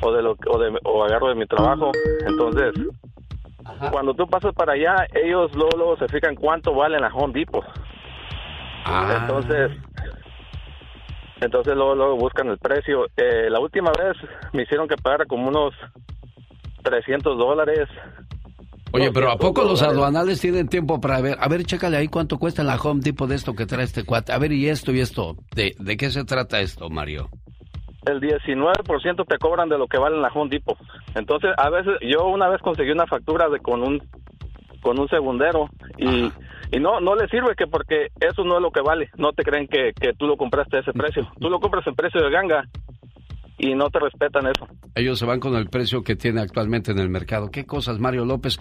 o 0.00 0.12
de 0.12 0.22
lo 0.22 0.34
o, 0.46 0.58
de, 0.58 0.78
o 0.82 1.04
agarro 1.04 1.28
de 1.28 1.34
mi 1.34 1.46
trabajo. 1.46 1.92
Entonces, 2.26 2.72
cuando 3.90 4.14
tú 4.14 4.26
pasas 4.28 4.54
para 4.54 4.72
allá, 4.72 5.06
ellos 5.12 5.54
luego, 5.54 5.76
luego 5.76 5.96
se 5.98 6.08
fijan 6.08 6.36
cuánto 6.36 6.74
vale 6.74 6.98
la 6.98 7.08
Home 7.08 7.34
Depot. 7.34 7.64
Ah. 8.86 9.18
Entonces, 9.20 9.72
entonces 11.42 11.74
luego, 11.74 11.94
luego 11.94 12.16
buscan 12.16 12.48
el 12.48 12.56
precio. 12.56 13.08
Eh, 13.14 13.50
la 13.50 13.60
última 13.60 13.90
vez 13.98 14.16
me 14.54 14.62
hicieron 14.62 14.88
que 14.88 14.96
pagara 14.96 15.26
como 15.26 15.48
unos 15.48 15.74
300 16.82 17.36
dólares. 17.36 17.90
Oye, 18.92 19.10
pero 19.12 19.28
¿a 19.28 19.36
200 19.36 19.38
poco 19.38 19.62
los 19.62 19.82
aduanales 19.82 20.40
tienen 20.40 20.68
tiempo 20.68 21.00
para 21.00 21.20
ver? 21.20 21.36
A 21.40 21.48
ver, 21.48 21.64
chécale 21.64 21.96
ahí 21.96 22.08
cuánto 22.08 22.38
cuesta 22.38 22.62
la 22.62 22.76
Home 22.76 23.00
Depot 23.02 23.28
de 23.28 23.36
esto 23.36 23.54
que 23.54 23.66
trae 23.66 23.84
este 23.84 24.04
cuate. 24.04 24.32
A 24.32 24.38
ver, 24.38 24.52
y 24.52 24.68
esto 24.68 24.92
y 24.92 25.00
esto. 25.00 25.36
¿De, 25.54 25.74
de 25.78 25.96
qué 25.96 26.10
se 26.10 26.24
trata 26.24 26.60
esto, 26.60 26.88
Mario? 26.90 27.30
el 28.06 28.20
19% 28.20 29.26
te 29.26 29.38
cobran 29.38 29.68
de 29.68 29.78
lo 29.78 29.86
que 29.86 29.98
vale 29.98 30.20
la 30.20 30.28
Home 30.28 30.50
Depot. 30.50 30.76
Entonces, 31.14 31.50
a 31.56 31.70
veces, 31.70 31.94
yo 32.00 32.26
una 32.26 32.48
vez 32.48 32.60
conseguí 32.60 32.90
una 32.90 33.06
factura 33.06 33.48
de 33.48 33.60
con 33.60 33.82
un 33.82 34.02
con 34.80 34.98
un 34.98 35.08
segundero 35.08 35.68
y, 35.96 36.32
y 36.72 36.80
no 36.80 37.00
no 37.00 37.14
le 37.14 37.28
sirve 37.28 37.54
que 37.56 37.68
porque 37.68 38.08
eso 38.18 38.42
no 38.42 38.56
es 38.56 38.62
lo 38.62 38.72
que 38.72 38.80
vale. 38.80 39.10
No 39.16 39.32
te 39.32 39.44
creen 39.44 39.68
que, 39.68 39.92
que 39.92 40.12
tú 40.14 40.26
lo 40.26 40.36
compraste 40.36 40.78
a 40.78 40.80
ese 40.80 40.92
precio. 40.94 41.30
Tú 41.38 41.48
lo 41.48 41.60
compras 41.60 41.86
en 41.86 41.94
precio 41.94 42.20
de 42.20 42.30
ganga 42.30 42.64
y 43.58 43.74
no 43.74 43.90
te 43.90 43.98
respetan 43.98 44.46
eso. 44.46 44.66
Ellos 44.94 45.18
se 45.18 45.26
van 45.26 45.40
con 45.40 45.54
el 45.54 45.68
precio 45.68 46.02
que 46.02 46.16
tiene 46.16 46.40
actualmente 46.40 46.92
en 46.92 46.98
el 46.98 47.08
mercado. 47.08 47.50
¿Qué 47.50 47.64
cosas, 47.64 47.98
Mario 47.98 48.24
López? 48.24 48.58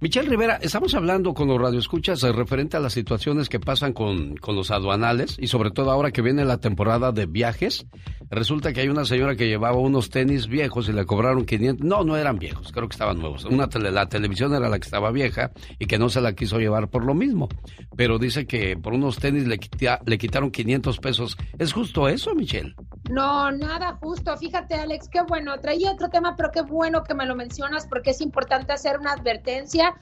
Michelle 0.00 0.28
Rivera, 0.28 0.58
estamos 0.62 0.94
hablando 0.94 1.34
con 1.34 1.48
los 1.48 1.60
radioescuchas 1.60 2.22
referente 2.22 2.76
a 2.76 2.80
las 2.80 2.92
situaciones 2.92 3.48
que 3.48 3.60
pasan 3.60 3.92
con, 3.92 4.36
con 4.36 4.56
los 4.56 4.70
aduanales 4.70 5.36
y 5.38 5.46
sobre 5.46 5.70
todo 5.70 5.90
ahora 5.90 6.10
que 6.10 6.22
viene 6.22 6.44
la 6.44 6.58
temporada 6.58 7.12
de 7.12 7.26
viajes. 7.26 7.86
Resulta 8.30 8.72
que 8.72 8.80
hay 8.80 8.88
una 8.88 9.04
señora 9.04 9.34
que 9.34 9.48
llevaba 9.48 9.76
unos 9.76 10.08
tenis 10.08 10.46
viejos 10.46 10.88
y 10.88 10.92
le 10.92 11.04
cobraron 11.04 11.44
500. 11.44 11.84
No, 11.84 12.04
no 12.04 12.16
eran 12.16 12.38
viejos, 12.38 12.70
creo 12.72 12.88
que 12.88 12.94
estaban 12.94 13.18
nuevos. 13.18 13.44
Una 13.44 13.68
tele, 13.68 13.90
la 13.90 14.08
televisión 14.08 14.54
era 14.54 14.68
la 14.68 14.78
que 14.78 14.84
estaba 14.84 15.10
vieja 15.10 15.50
y 15.78 15.86
que 15.86 15.98
no 15.98 16.08
se 16.08 16.20
la 16.20 16.34
quiso 16.34 16.58
llevar 16.58 16.88
por 16.88 17.04
lo 17.04 17.12
mismo. 17.12 17.48
Pero 17.96 18.18
dice 18.18 18.46
que 18.46 18.76
por 18.76 18.94
unos 18.94 19.18
tenis 19.18 19.46
le, 19.46 19.58
le 20.06 20.18
quitaron 20.18 20.50
500 20.50 20.98
pesos. 20.98 21.36
¿Es 21.58 21.72
justo 21.72 22.08
eso, 22.08 22.34
Michelle? 22.34 22.74
No, 23.10 23.50
nada 23.50 23.98
justo. 24.00 24.29
Fíjate, 24.36 24.74
Alex, 24.74 25.08
qué 25.08 25.22
bueno. 25.22 25.58
Traía 25.60 25.92
otro 25.92 26.08
tema, 26.08 26.36
pero 26.36 26.50
qué 26.50 26.62
bueno 26.62 27.02
que 27.02 27.14
me 27.14 27.26
lo 27.26 27.34
mencionas 27.34 27.86
porque 27.86 28.10
es 28.10 28.20
importante 28.20 28.72
hacer 28.72 28.98
una 28.98 29.12
advertencia. 29.12 29.94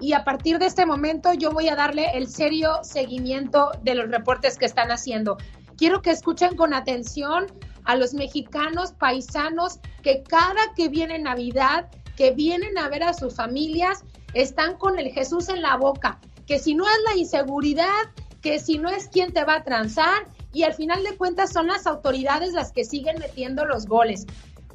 Y 0.00 0.12
a 0.12 0.24
partir 0.24 0.58
de 0.58 0.66
este 0.66 0.84
momento 0.84 1.32
yo 1.32 1.50
voy 1.50 1.68
a 1.68 1.76
darle 1.76 2.10
el 2.14 2.28
serio 2.28 2.80
seguimiento 2.82 3.70
de 3.82 3.94
los 3.94 4.10
reportes 4.10 4.58
que 4.58 4.66
están 4.66 4.90
haciendo. 4.90 5.38
Quiero 5.76 6.02
que 6.02 6.10
escuchen 6.10 6.56
con 6.56 6.74
atención 6.74 7.46
a 7.84 7.96
los 7.96 8.14
mexicanos 8.14 8.92
paisanos 8.92 9.78
que 10.02 10.22
cada 10.22 10.74
que 10.74 10.88
viene 10.88 11.18
Navidad, 11.18 11.88
que 12.16 12.32
vienen 12.32 12.76
a 12.78 12.88
ver 12.88 13.04
a 13.04 13.14
sus 13.14 13.34
familias, 13.34 14.04
están 14.34 14.76
con 14.76 14.98
el 14.98 15.10
Jesús 15.10 15.48
en 15.48 15.62
la 15.62 15.76
boca. 15.76 16.18
Que 16.46 16.58
si 16.58 16.74
no 16.74 16.84
es 16.84 16.98
la 17.08 17.16
inseguridad, 17.16 18.10
que 18.42 18.58
si 18.58 18.78
no 18.78 18.88
es 18.88 19.08
quien 19.08 19.32
te 19.32 19.44
va 19.44 19.56
a 19.56 19.64
transar, 19.64 20.26
y 20.56 20.62
al 20.62 20.72
final 20.72 21.02
de 21.02 21.14
cuentas 21.18 21.52
son 21.52 21.66
las 21.66 21.86
autoridades 21.86 22.54
las 22.54 22.72
que 22.72 22.86
siguen 22.86 23.18
metiendo 23.18 23.66
los 23.66 23.84
goles. 23.84 24.24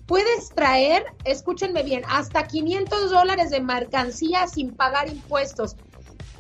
Puedes 0.06 0.50
traer, 0.50 1.04
escúchenme 1.26 1.82
bien, 1.82 2.04
hasta 2.08 2.46
500 2.46 3.10
dólares 3.10 3.50
de 3.50 3.62
mercancía 3.62 4.48
sin 4.48 4.76
pagar 4.76 5.08
impuestos. 5.10 5.76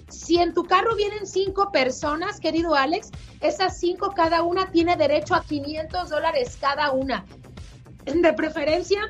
Si 0.10 0.38
en 0.38 0.54
tu 0.54 0.66
carro 0.66 0.96
vienen 0.96 1.26
cinco 1.26 1.72
personas, 1.72 2.40
querido 2.40 2.76
Alex, 2.76 3.10
esas 3.40 3.80
cinco 3.80 4.12
cada 4.16 4.44
una 4.44 4.70
tiene 4.70 4.96
derecho 4.96 5.34
a 5.34 5.44
500 5.44 6.08
dólares 6.08 6.56
cada 6.62 6.92
una. 6.92 7.26
De 8.06 8.34
preferencia, 8.34 9.02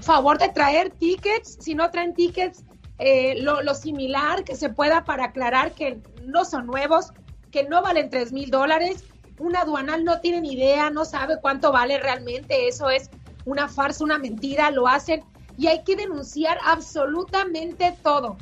favor 0.00 0.38
de 0.38 0.48
traer 0.48 0.88
tickets, 0.92 1.58
si 1.60 1.74
no 1.74 1.90
traen 1.90 2.14
tickets, 2.14 2.64
eh, 2.98 3.34
lo, 3.42 3.60
lo, 3.60 3.74
similar 3.74 4.44
que 4.44 4.56
se 4.56 4.70
pueda 4.70 5.04
para 5.04 5.26
aclarar 5.26 5.72
que 5.72 6.00
no 6.24 6.46
son 6.46 6.64
nuevos, 6.66 7.12
que 7.50 7.64
no 7.64 7.82
valen 7.82 8.08
3 8.08 8.32
mil 8.32 8.50
dólares 8.50 9.04
un 9.38 9.56
aduanal 9.56 10.04
no 10.04 10.20
tiene 10.20 10.40
ni 10.40 10.52
idea, 10.52 10.90
no 10.90 11.04
sabe 11.04 11.38
cuánto 11.40 11.72
vale 11.72 11.98
realmente, 11.98 12.68
eso 12.68 12.90
es 12.90 13.10
una 13.44 13.68
farsa, 13.68 14.04
una 14.04 14.18
mentira, 14.18 14.70
lo 14.70 14.86
hacen 14.88 15.22
y 15.56 15.66
hay 15.66 15.82
que 15.82 15.96
denunciar 15.96 16.58
absolutamente 16.64 17.96
todo. 18.02 18.36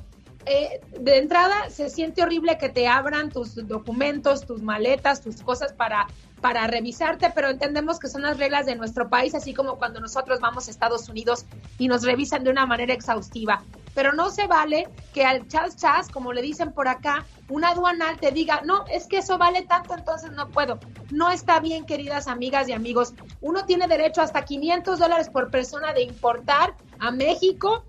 Eh, 0.44 0.80
de 1.00 1.18
entrada, 1.18 1.70
se 1.70 1.90
siente 1.90 2.22
horrible 2.22 2.56
que 2.56 2.68
te 2.68 2.86
abran 2.86 3.30
tus 3.30 3.56
documentos, 3.66 4.46
tus 4.46 4.62
maletas, 4.62 5.20
tus 5.20 5.42
cosas 5.42 5.72
para 5.72 6.06
para 6.40 6.66
revisarte, 6.66 7.30
pero 7.34 7.48
entendemos 7.48 7.98
que 7.98 8.08
son 8.08 8.22
las 8.22 8.38
reglas 8.38 8.66
de 8.66 8.76
nuestro 8.76 9.08
país, 9.08 9.34
así 9.34 9.54
como 9.54 9.76
cuando 9.76 10.00
nosotros 10.00 10.40
vamos 10.40 10.68
a 10.68 10.70
Estados 10.70 11.08
Unidos 11.08 11.46
y 11.78 11.88
nos 11.88 12.02
revisan 12.02 12.44
de 12.44 12.50
una 12.50 12.66
manera 12.66 12.92
exhaustiva. 12.92 13.62
Pero 13.94 14.12
no 14.12 14.30
se 14.30 14.46
vale 14.46 14.88
que 15.14 15.24
al 15.24 15.48
chas 15.48 15.76
chas, 15.76 16.08
como 16.10 16.32
le 16.34 16.42
dicen 16.42 16.72
por 16.72 16.86
acá, 16.86 17.24
un 17.48 17.64
aduanal 17.64 18.20
te 18.20 18.30
diga, 18.30 18.60
no, 18.64 18.84
es 18.86 19.06
que 19.06 19.18
eso 19.18 19.38
vale 19.38 19.62
tanto, 19.62 19.94
entonces 19.94 20.32
no 20.32 20.48
puedo. 20.50 20.78
No 21.10 21.30
está 21.30 21.60
bien, 21.60 21.86
queridas 21.86 22.26
amigas 22.28 22.68
y 22.68 22.72
amigos. 22.72 23.14
Uno 23.40 23.64
tiene 23.64 23.88
derecho 23.88 24.20
hasta 24.20 24.44
500 24.44 24.98
dólares 24.98 25.30
por 25.30 25.50
persona 25.50 25.94
de 25.94 26.02
importar 26.02 26.74
a 26.98 27.10
México 27.10 27.84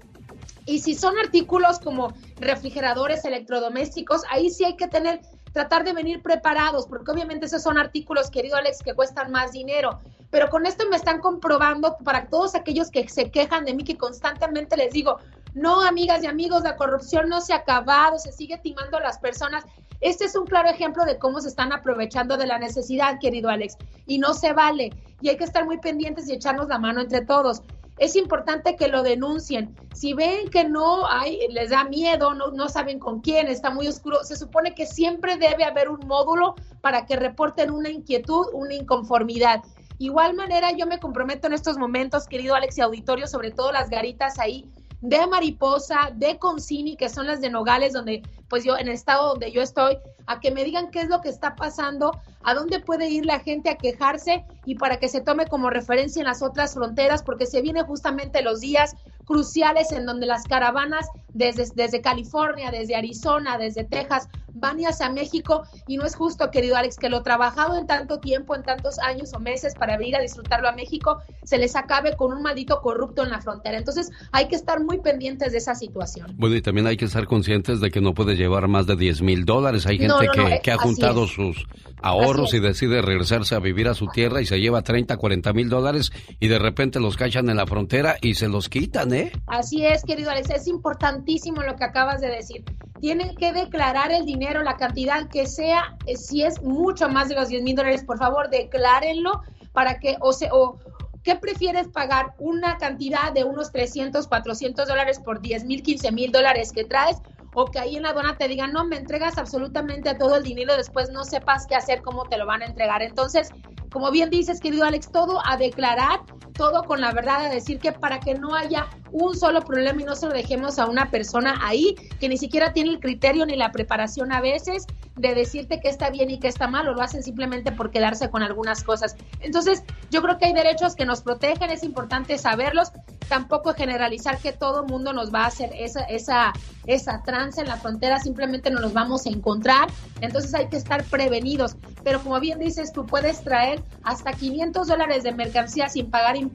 y 0.66 0.80
si 0.80 0.96
son 0.96 1.18
artículos 1.18 1.80
como 1.80 2.14
refrigeradores, 2.40 3.24
electrodomésticos, 3.24 4.22
ahí 4.30 4.50
sí 4.50 4.66
hay 4.66 4.76
que 4.76 4.88
tener 4.88 5.22
tratar 5.54 5.84
de 5.84 5.94
venir 5.94 6.22
preparados, 6.22 6.88
porque 6.88 7.12
obviamente 7.12 7.46
esos 7.46 7.64
son 7.64 7.78
artículos, 7.78 8.30
querido 8.30 8.58
Alex, 8.58 8.84
que 8.84 8.94
cuestan 8.94 9.32
más 9.32 9.52
dinero. 9.52 10.00
Pero 10.30 10.50
con 10.50 10.66
esto 10.66 10.86
me 10.90 10.98
están 10.98 11.20
comprobando 11.20 11.98
para 12.04 12.28
todos 12.28 12.56
aquellos 12.56 12.92
que 12.92 13.08
se 13.08 13.32
quejan 13.32 13.66
de 13.66 13.74
mí, 13.74 13.84
que 13.84 13.98
constantemente 13.98 14.76
les 14.76 14.92
digo, 14.92 15.18
no, 15.54 15.82
amigas 15.82 16.24
y 16.24 16.28
amigos, 16.28 16.64
la 16.64 16.76
corrupción 16.76 17.30
no 17.30 17.42
se 17.42 17.54
ha 17.54 17.58
acabado, 17.58 18.20
se 18.20 18.32
sigue 18.32 18.58
timando 18.58 18.98
a 18.98 19.02
las 19.02 19.18
personas. 19.20 19.64
Este 20.02 20.26
es 20.26 20.36
un 20.36 20.46
claro 20.46 20.70
ejemplo 20.70 21.04
de 21.06 21.18
cómo 21.18 21.42
se 21.42 21.48
están 21.48 21.74
aprovechando 21.74 22.38
de 22.38 22.46
la 22.46 22.60
necesidad, 22.60 23.20
querido 23.20 23.50
Alex, 23.50 23.78
y 24.06 24.20
no 24.20 24.34
se 24.34 24.54
vale. 24.54 24.92
Y 25.22 25.30
hay 25.30 25.38
que 25.38 25.46
estar 25.46 25.66
muy 25.66 25.80
pendientes 25.80 26.30
y 26.30 26.34
echarnos 26.34 26.68
la 26.68 26.78
mano 26.78 27.02
entre 27.02 27.26
todos 27.26 27.64
es 27.98 28.16
importante 28.16 28.76
que 28.76 28.88
lo 28.88 29.04
denuncien. 29.04 29.76
Si 29.94 30.14
ven 30.14 30.50
que 30.50 30.64
no 30.64 31.08
hay, 31.10 31.40
les 31.50 31.72
da 31.72 31.84
miedo, 31.84 32.34
no, 32.34 32.52
no 32.52 32.70
saben 32.70 33.00
con 33.00 33.22
quién, 33.22 33.48
está 33.48 33.70
muy 33.70 33.88
oscuro, 33.88 34.24
se 34.24 34.36
supone 34.36 34.76
que 34.76 34.86
siempre 34.86 35.38
debe 35.38 35.64
haber 35.64 35.90
un 35.90 36.06
módulo 36.08 36.56
para 36.82 37.06
que 37.06 37.16
reporten 37.16 37.72
una 37.72 37.90
inquietud, 37.90 38.48
una 38.54 38.76
inconformidad. 38.76 39.64
Igual 40.00 40.36
manera, 40.36 40.72
yo 40.72 40.86
me 40.86 41.00
comprometo 41.00 41.48
en 41.48 41.54
estos 41.54 41.78
momentos, 41.78 42.28
querido 42.28 42.54
Alex 42.54 42.78
y 42.78 42.82
auditorio, 42.82 43.26
sobre 43.28 43.52
todo 43.52 43.72
las 43.72 43.90
garitas 43.90 44.38
ahí 44.38 44.70
de 45.02 45.28
Mariposa, 45.28 46.12
de 46.14 46.38
Concini, 46.38 46.96
que 46.96 47.10
son 47.10 47.28
las 47.28 47.42
de 47.42 47.50
Nogales, 47.50 47.94
donde 47.94 48.24
pues 48.50 48.64
yo, 48.64 48.78
en 48.78 48.88
el 48.88 48.94
estado 48.94 49.30
donde 49.30 49.52
yo 49.52 49.62
estoy, 49.62 49.98
a 50.26 50.40
que 50.40 50.52
me 50.52 50.64
digan 50.64 50.90
qué 50.90 51.02
es 51.02 51.10
lo 51.10 51.22
que 51.22 51.30
está 51.30 51.56
pasando, 51.56 52.20
a 52.44 52.54
dónde 52.54 52.80
puede 52.80 53.10
ir 53.10 53.26
la 53.26 53.40
gente 53.40 53.70
a 53.70 53.78
quejarse 53.78 54.46
y 54.66 54.76
para 54.76 54.98
que 54.98 55.10
se 55.10 55.22
tome 55.22 55.48
como 55.48 55.70
referencia 55.70 56.20
en 56.20 56.28
las 56.28 56.42
otras 56.42 56.74
fronteras, 56.74 57.24
porque 57.24 57.46
se 57.46 57.62
vienen 57.62 57.86
justamente 57.86 58.42
los 58.42 58.60
días 58.60 58.96
cruciales 59.28 59.92
en 59.92 60.06
donde 60.06 60.26
las 60.26 60.44
caravanas 60.46 61.08
desde, 61.34 61.66
desde 61.76 62.02
California, 62.02 62.72
desde 62.72 62.96
Arizona, 62.96 63.58
desde 63.58 63.84
Texas, 63.84 64.28
van 64.60 64.78
hacia 64.86 65.10
México 65.10 65.64
y 65.88 65.98
no 65.98 66.06
es 66.06 66.16
justo, 66.16 66.50
querido 66.50 66.76
Alex, 66.76 66.98
que 66.98 67.10
lo 67.10 67.22
trabajado 67.24 67.78
en 67.78 67.88
tanto 67.88 68.20
tiempo, 68.20 68.56
en 68.56 68.64
tantos 68.64 69.00
años 69.00 69.34
o 69.34 69.40
meses 69.40 69.76
para 69.76 69.98
venir 69.98 70.16
a 70.16 70.22
disfrutarlo 70.22 70.68
a 70.68 70.72
México, 70.72 71.20
se 71.44 71.58
les 71.58 71.76
acabe 71.76 72.16
con 72.16 72.34
un 72.34 72.42
maldito 72.42 72.82
corrupto 72.82 73.24
en 73.24 73.30
la 73.30 73.42
frontera. 73.42 73.78
Entonces 73.78 74.10
hay 74.32 74.48
que 74.48 74.56
estar 74.56 74.84
muy 74.84 75.00
pendientes 75.00 75.52
de 75.52 75.60
esa 75.60 75.76
situación. 75.76 76.34
Bueno, 76.38 76.56
y 76.56 76.62
también 76.62 76.88
hay 76.88 76.98
que 76.98 77.06
estar 77.06 77.26
conscientes 77.26 77.80
de 77.82 77.92
que 77.92 78.02
no 78.02 78.14
puede 78.14 78.36
llevar 78.36 78.68
más 78.68 78.88
de 78.88 78.96
10 78.96 79.22
mil 79.22 79.46
dólares. 79.46 79.86
Hay 79.86 79.98
gente 80.00 80.28
que, 80.34 80.60
que, 80.64 80.72
ha 80.72 80.78
juntado 80.78 81.28
sus 81.28 81.66
ahorros 82.02 82.54
y 82.54 82.60
decide 82.60 83.02
regresarse 83.02 83.56
a 83.56 83.60
vivir 83.60 83.88
a 83.88 83.94
su 83.94 84.08
tierra 84.08 84.42
y 84.42 84.46
se 84.46 84.60
lleva 84.60 84.82
30, 84.82 85.18
40 85.18 85.54
mil 85.54 85.70
dólares 85.70 86.12
y 86.40 86.48
de 86.48 86.60
repente 86.60 87.00
los 87.00 87.18
cachan 87.18 87.50
en 87.50 87.58
la 87.58 87.66
frontera 87.66 88.18
y 88.22 88.36
se 88.36 88.48
los 88.48 88.70
quitan, 88.70 89.14
¿eh? 89.14 89.32
Así 89.48 89.86
es, 89.86 90.04
querido 90.04 90.32
Alex, 90.32 90.50
es 90.52 90.68
importantísimo 90.68 91.62
lo 91.64 91.76
que 91.76 91.84
acabas 91.84 92.22
de 92.22 92.28
decir. 92.28 92.64
Tienen 93.00 93.36
que 93.36 93.54
declarar 93.54 94.12
el 94.12 94.26
dinero, 94.26 94.64
la 94.64 94.78
cantidad 94.78 95.28
que 95.30 95.46
sea, 95.46 95.98
eh, 96.06 96.18
si 96.18 96.44
es 96.44 96.62
mucho 96.62 97.10
más 97.10 97.30
de 97.30 97.36
los 97.36 97.50
10 97.50 97.64
mil 97.64 97.76
dólares, 97.76 98.04
por 98.04 98.18
favor, 98.18 98.50
declárenlo 98.50 99.42
para 99.72 100.00
que, 100.00 100.18
o, 100.20 100.34
se, 100.34 100.50
o, 100.52 100.80
¿Qué 101.28 101.36
prefieres 101.36 101.90
pagar? 101.90 102.36
¿Una 102.40 102.78
cantidad 102.78 103.34
de 103.34 103.44
unos 103.44 103.74
300, 103.74 104.30
400 104.30 104.88
dólares 104.88 105.20
por 105.20 105.42
10 105.42 105.66
mil, 105.66 105.84
15 105.84 106.14
mil 106.14 106.32
dólares 106.32 106.72
que 106.72 106.86
traes? 106.86 107.18
O 107.60 107.66
que 107.66 107.80
ahí 107.80 107.96
en 107.96 108.04
la 108.04 108.10
aduana 108.10 108.38
te 108.38 108.48
digan, 108.48 108.72
no, 108.72 108.86
me 108.86 108.98
entregas 108.98 109.40
absolutamente 109.40 110.14
todo 110.14 110.36
el 110.36 110.44
dinero, 110.44 110.78
después 110.78 111.10
no 111.10 111.24
sepas 111.24 111.66
qué 111.66 111.74
hacer, 111.74 112.04
cómo 112.04 112.26
te 112.26 112.38
lo 112.38 112.46
van 112.46 112.62
a 112.62 112.68
entregar. 112.68 113.02
Entonces, 113.02 113.50
como 113.92 114.12
bien 114.12 114.30
dices, 114.30 114.60
querido 114.60 114.86
Alex, 114.86 115.12
todo 115.12 115.42
a 115.44 115.58
declarar, 115.58 116.20
todo 116.58 116.84
con 116.84 117.00
la 117.00 117.14
verdad, 117.14 117.46
a 117.46 117.50
decir 117.50 117.80
que 117.80 117.92
para 117.92 118.20
que 118.20 118.34
no 118.34 118.56
haya 118.56 118.88
un 119.12 119.36
solo 119.38 119.62
problema 119.62 120.02
y 120.02 120.06
no 120.06 120.16
se 120.16 120.28
lo 120.28 120.34
dejemos 120.34 120.80
a 120.80 120.88
una 120.88 121.10
persona 121.10 121.60
ahí 121.62 121.96
que 122.20 122.28
ni 122.28 122.38
siquiera 122.38 122.74
tiene 122.74 122.90
el 122.90 123.00
criterio 123.00 123.46
ni 123.46 123.56
la 123.56 123.72
preparación 123.72 124.34
a 124.34 124.42
veces 124.42 124.86
de 125.16 125.34
decirte 125.34 125.80
que 125.80 125.90
está 125.90 126.10
bien 126.10 126.30
y 126.30 126.40
que 126.40 126.48
está 126.48 126.68
mal, 126.68 126.88
o 126.88 126.94
lo 126.94 127.02
hacen 127.02 127.24
simplemente 127.24 127.72
por 127.72 127.90
quedarse 127.92 128.30
con 128.30 128.44
algunas 128.44 128.84
cosas. 128.84 129.16
Entonces, 129.40 129.84
yo 130.12 130.22
creo 130.22 130.38
que 130.38 130.46
hay 130.46 130.54
derechos 130.54 130.96
que 130.96 131.06
nos 131.06 131.22
protegen, 131.22 131.72
es 131.72 131.84
importante 131.84 132.38
saberlos, 132.38 132.92
tampoco 133.28 133.74
generalizar 133.74 134.38
que 134.38 134.54
todo 134.54 134.86
mundo 134.86 135.14
nos 135.14 135.34
va 135.34 135.44
a 135.44 135.48
hacer 135.48 135.72
esa, 135.74 136.02
esa, 136.02 136.54
esa 136.86 137.24
trance 137.24 137.60
en 137.60 137.68
la 137.68 137.78
frontera, 137.78 138.20
simplemente 138.20 138.70
no 138.70 138.80
nos 138.80 138.94
vamos 138.94 139.26
a 139.26 139.30
encontrar, 139.30 139.90
entonces 140.22 140.54
hay 140.54 140.68
que 140.68 140.78
estar 140.78 141.04
prevenidos. 141.04 141.76
Pero 142.04 142.22
como 142.22 142.40
bien 142.40 142.60
dices, 142.60 142.94
tú 142.94 143.06
puedes 143.06 143.42
traer 143.42 143.82
hasta 144.04 144.34
500 144.34 144.88
dólares 144.88 145.24
de 145.24 145.32
mercancía 145.32 145.90
sin 145.90 146.10
pagar 146.10 146.36
impuestos 146.36 146.47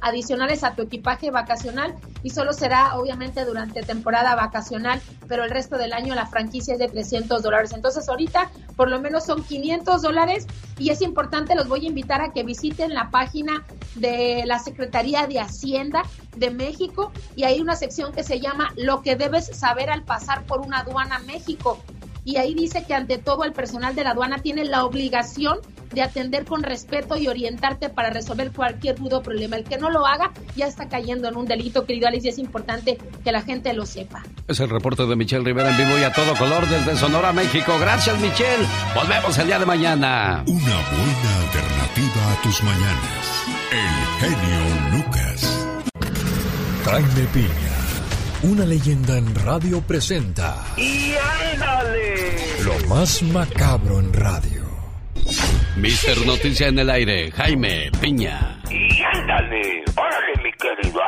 adicionales 0.00 0.64
a 0.64 0.74
tu 0.74 0.82
equipaje 0.82 1.30
vacacional 1.30 1.94
y 2.22 2.30
solo 2.30 2.52
será 2.52 2.96
obviamente 2.98 3.44
durante 3.44 3.82
temporada 3.82 4.34
vacacional, 4.34 5.00
pero 5.28 5.44
el 5.44 5.50
resto 5.50 5.78
del 5.78 5.92
año 5.92 6.14
la 6.14 6.26
franquicia 6.26 6.74
es 6.74 6.80
de 6.80 6.88
300 6.88 7.42
dólares. 7.42 7.72
Entonces 7.72 8.08
ahorita 8.08 8.50
por 8.76 8.90
lo 8.90 9.00
menos 9.00 9.24
son 9.24 9.42
500 9.42 10.02
dólares 10.02 10.46
y 10.78 10.90
es 10.90 11.02
importante, 11.02 11.54
los 11.54 11.68
voy 11.68 11.84
a 11.84 11.88
invitar 11.88 12.20
a 12.20 12.32
que 12.32 12.42
visiten 12.42 12.94
la 12.94 13.10
página 13.10 13.64
de 13.96 14.44
la 14.46 14.58
Secretaría 14.58 15.26
de 15.26 15.40
Hacienda 15.40 16.02
de 16.36 16.50
México 16.50 17.12
y 17.36 17.44
hay 17.44 17.60
una 17.60 17.76
sección 17.76 18.12
que 18.12 18.22
se 18.22 18.40
llama 18.40 18.72
Lo 18.76 19.02
que 19.02 19.16
debes 19.16 19.46
saber 19.46 19.90
al 19.90 20.02
pasar 20.04 20.44
por 20.46 20.60
una 20.60 20.80
aduana 20.80 21.18
México 21.20 21.78
y 22.24 22.36
ahí 22.36 22.54
dice 22.54 22.84
que 22.84 22.94
ante 22.94 23.18
todo 23.18 23.44
el 23.44 23.52
personal 23.52 23.94
de 23.94 24.04
la 24.04 24.10
aduana 24.10 24.38
tiene 24.38 24.64
la 24.64 24.84
obligación 24.84 25.58
de 25.92 26.02
atender 26.02 26.44
con 26.44 26.62
respeto 26.62 27.16
y 27.16 27.26
orientarte 27.28 27.88
para 27.88 28.10
resolver 28.10 28.52
cualquier 28.52 28.96
duda 28.96 29.18
o 29.18 29.22
problema. 29.22 29.56
El 29.56 29.64
que 29.64 29.76
no 29.78 29.90
lo 29.90 30.06
haga 30.06 30.30
ya 30.56 30.66
está 30.66 30.88
cayendo 30.88 31.28
en 31.28 31.36
un 31.36 31.46
delito, 31.46 31.84
querido 31.84 32.06
Alex, 32.06 32.24
y 32.24 32.28
es 32.28 32.38
importante 32.38 32.98
que 33.24 33.32
la 33.32 33.42
gente 33.42 33.72
lo 33.72 33.86
sepa. 33.86 34.22
Es 34.46 34.60
el 34.60 34.70
reporte 34.70 35.06
de 35.06 35.16
Michelle 35.16 35.44
Rivera 35.44 35.70
en 35.70 35.76
vivo 35.76 35.98
y 35.98 36.04
a 36.04 36.12
todo 36.12 36.34
color 36.36 36.66
desde 36.68 36.96
Sonora, 36.96 37.32
México. 37.32 37.76
Gracias, 37.80 38.20
Michelle. 38.20 38.66
Volvemos 38.94 39.36
el 39.38 39.46
día 39.46 39.58
de 39.58 39.66
mañana. 39.66 40.44
Una 40.46 40.60
buena 40.60 41.36
alternativa 41.44 42.32
a 42.32 42.42
tus 42.42 42.62
mañanas. 42.62 43.44
El 43.72 44.28
genio 44.28 44.98
Lucas. 44.98 45.66
Jaime 46.84 47.26
Piña 47.32 47.69
una 48.42 48.64
leyenda 48.64 49.18
en 49.18 49.34
radio 49.34 49.80
presenta. 49.82 50.64
¡Y 50.76 51.12
ándale! 51.52 52.62
Lo 52.64 52.88
más 52.88 53.22
macabro 53.22 53.98
en 54.00 54.12
radio. 54.12 54.62
Mister 55.76 56.16
Noticia 56.26 56.68
en 56.68 56.78
el 56.78 56.90
aire, 56.90 57.30
Jaime 57.32 57.90
Piña. 58.00 58.60
¡Y 58.70 59.02
ándale! 59.02 59.84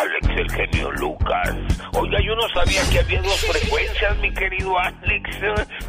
Alex, 0.03 0.29
el 0.37 0.51
genio 0.51 0.91
Lucas. 0.93 1.57
Oiga, 1.95 2.19
yo 2.27 2.35
no 2.35 2.49
sabía 2.53 2.81
que 2.91 2.99
había 2.99 3.23
dos 3.23 3.41
frecuencias, 3.41 4.19
mi 4.19 4.33
querido 4.35 4.77
Alex. 4.79 5.41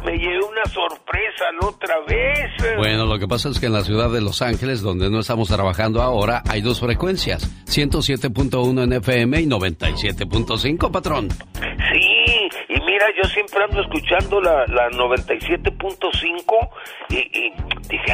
Me 0.04 0.12
llevé 0.16 0.38
una 0.38 0.64
sorpresa 0.72 1.44
la 1.60 1.68
otra 1.68 1.94
vez. 2.06 2.76
Bueno, 2.76 3.06
lo 3.06 3.18
que 3.18 3.26
pasa 3.26 3.48
es 3.48 3.58
que 3.58 3.66
en 3.66 3.72
la 3.72 3.82
ciudad 3.82 4.10
de 4.10 4.20
Los 4.20 4.40
Ángeles, 4.40 4.82
donde 4.82 5.10
no 5.10 5.18
estamos 5.18 5.48
trabajando 5.48 6.00
ahora, 6.00 6.42
hay 6.48 6.60
dos 6.60 6.78
frecuencias. 6.80 7.42
107.1 7.66 8.84
en 8.84 8.92
FM 8.92 9.40
y 9.40 9.46
97.5, 9.46 10.90
patrón. 10.92 11.28
Sí, 11.30 12.48
y 12.68 12.80
mira, 12.80 13.06
yo 13.20 13.28
siempre 13.30 13.64
ando 13.64 13.80
escuchando 13.82 14.40
la, 14.40 14.64
la 14.68 14.88
97.5 14.90 16.68
y, 17.10 17.16
y 17.16 17.52
dije, 17.88 18.12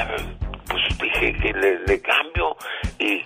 pues 0.70 0.98
dije 0.98 1.32
que 1.34 1.52
le, 1.52 2.00
cambio 2.00 2.56
y 2.98 3.22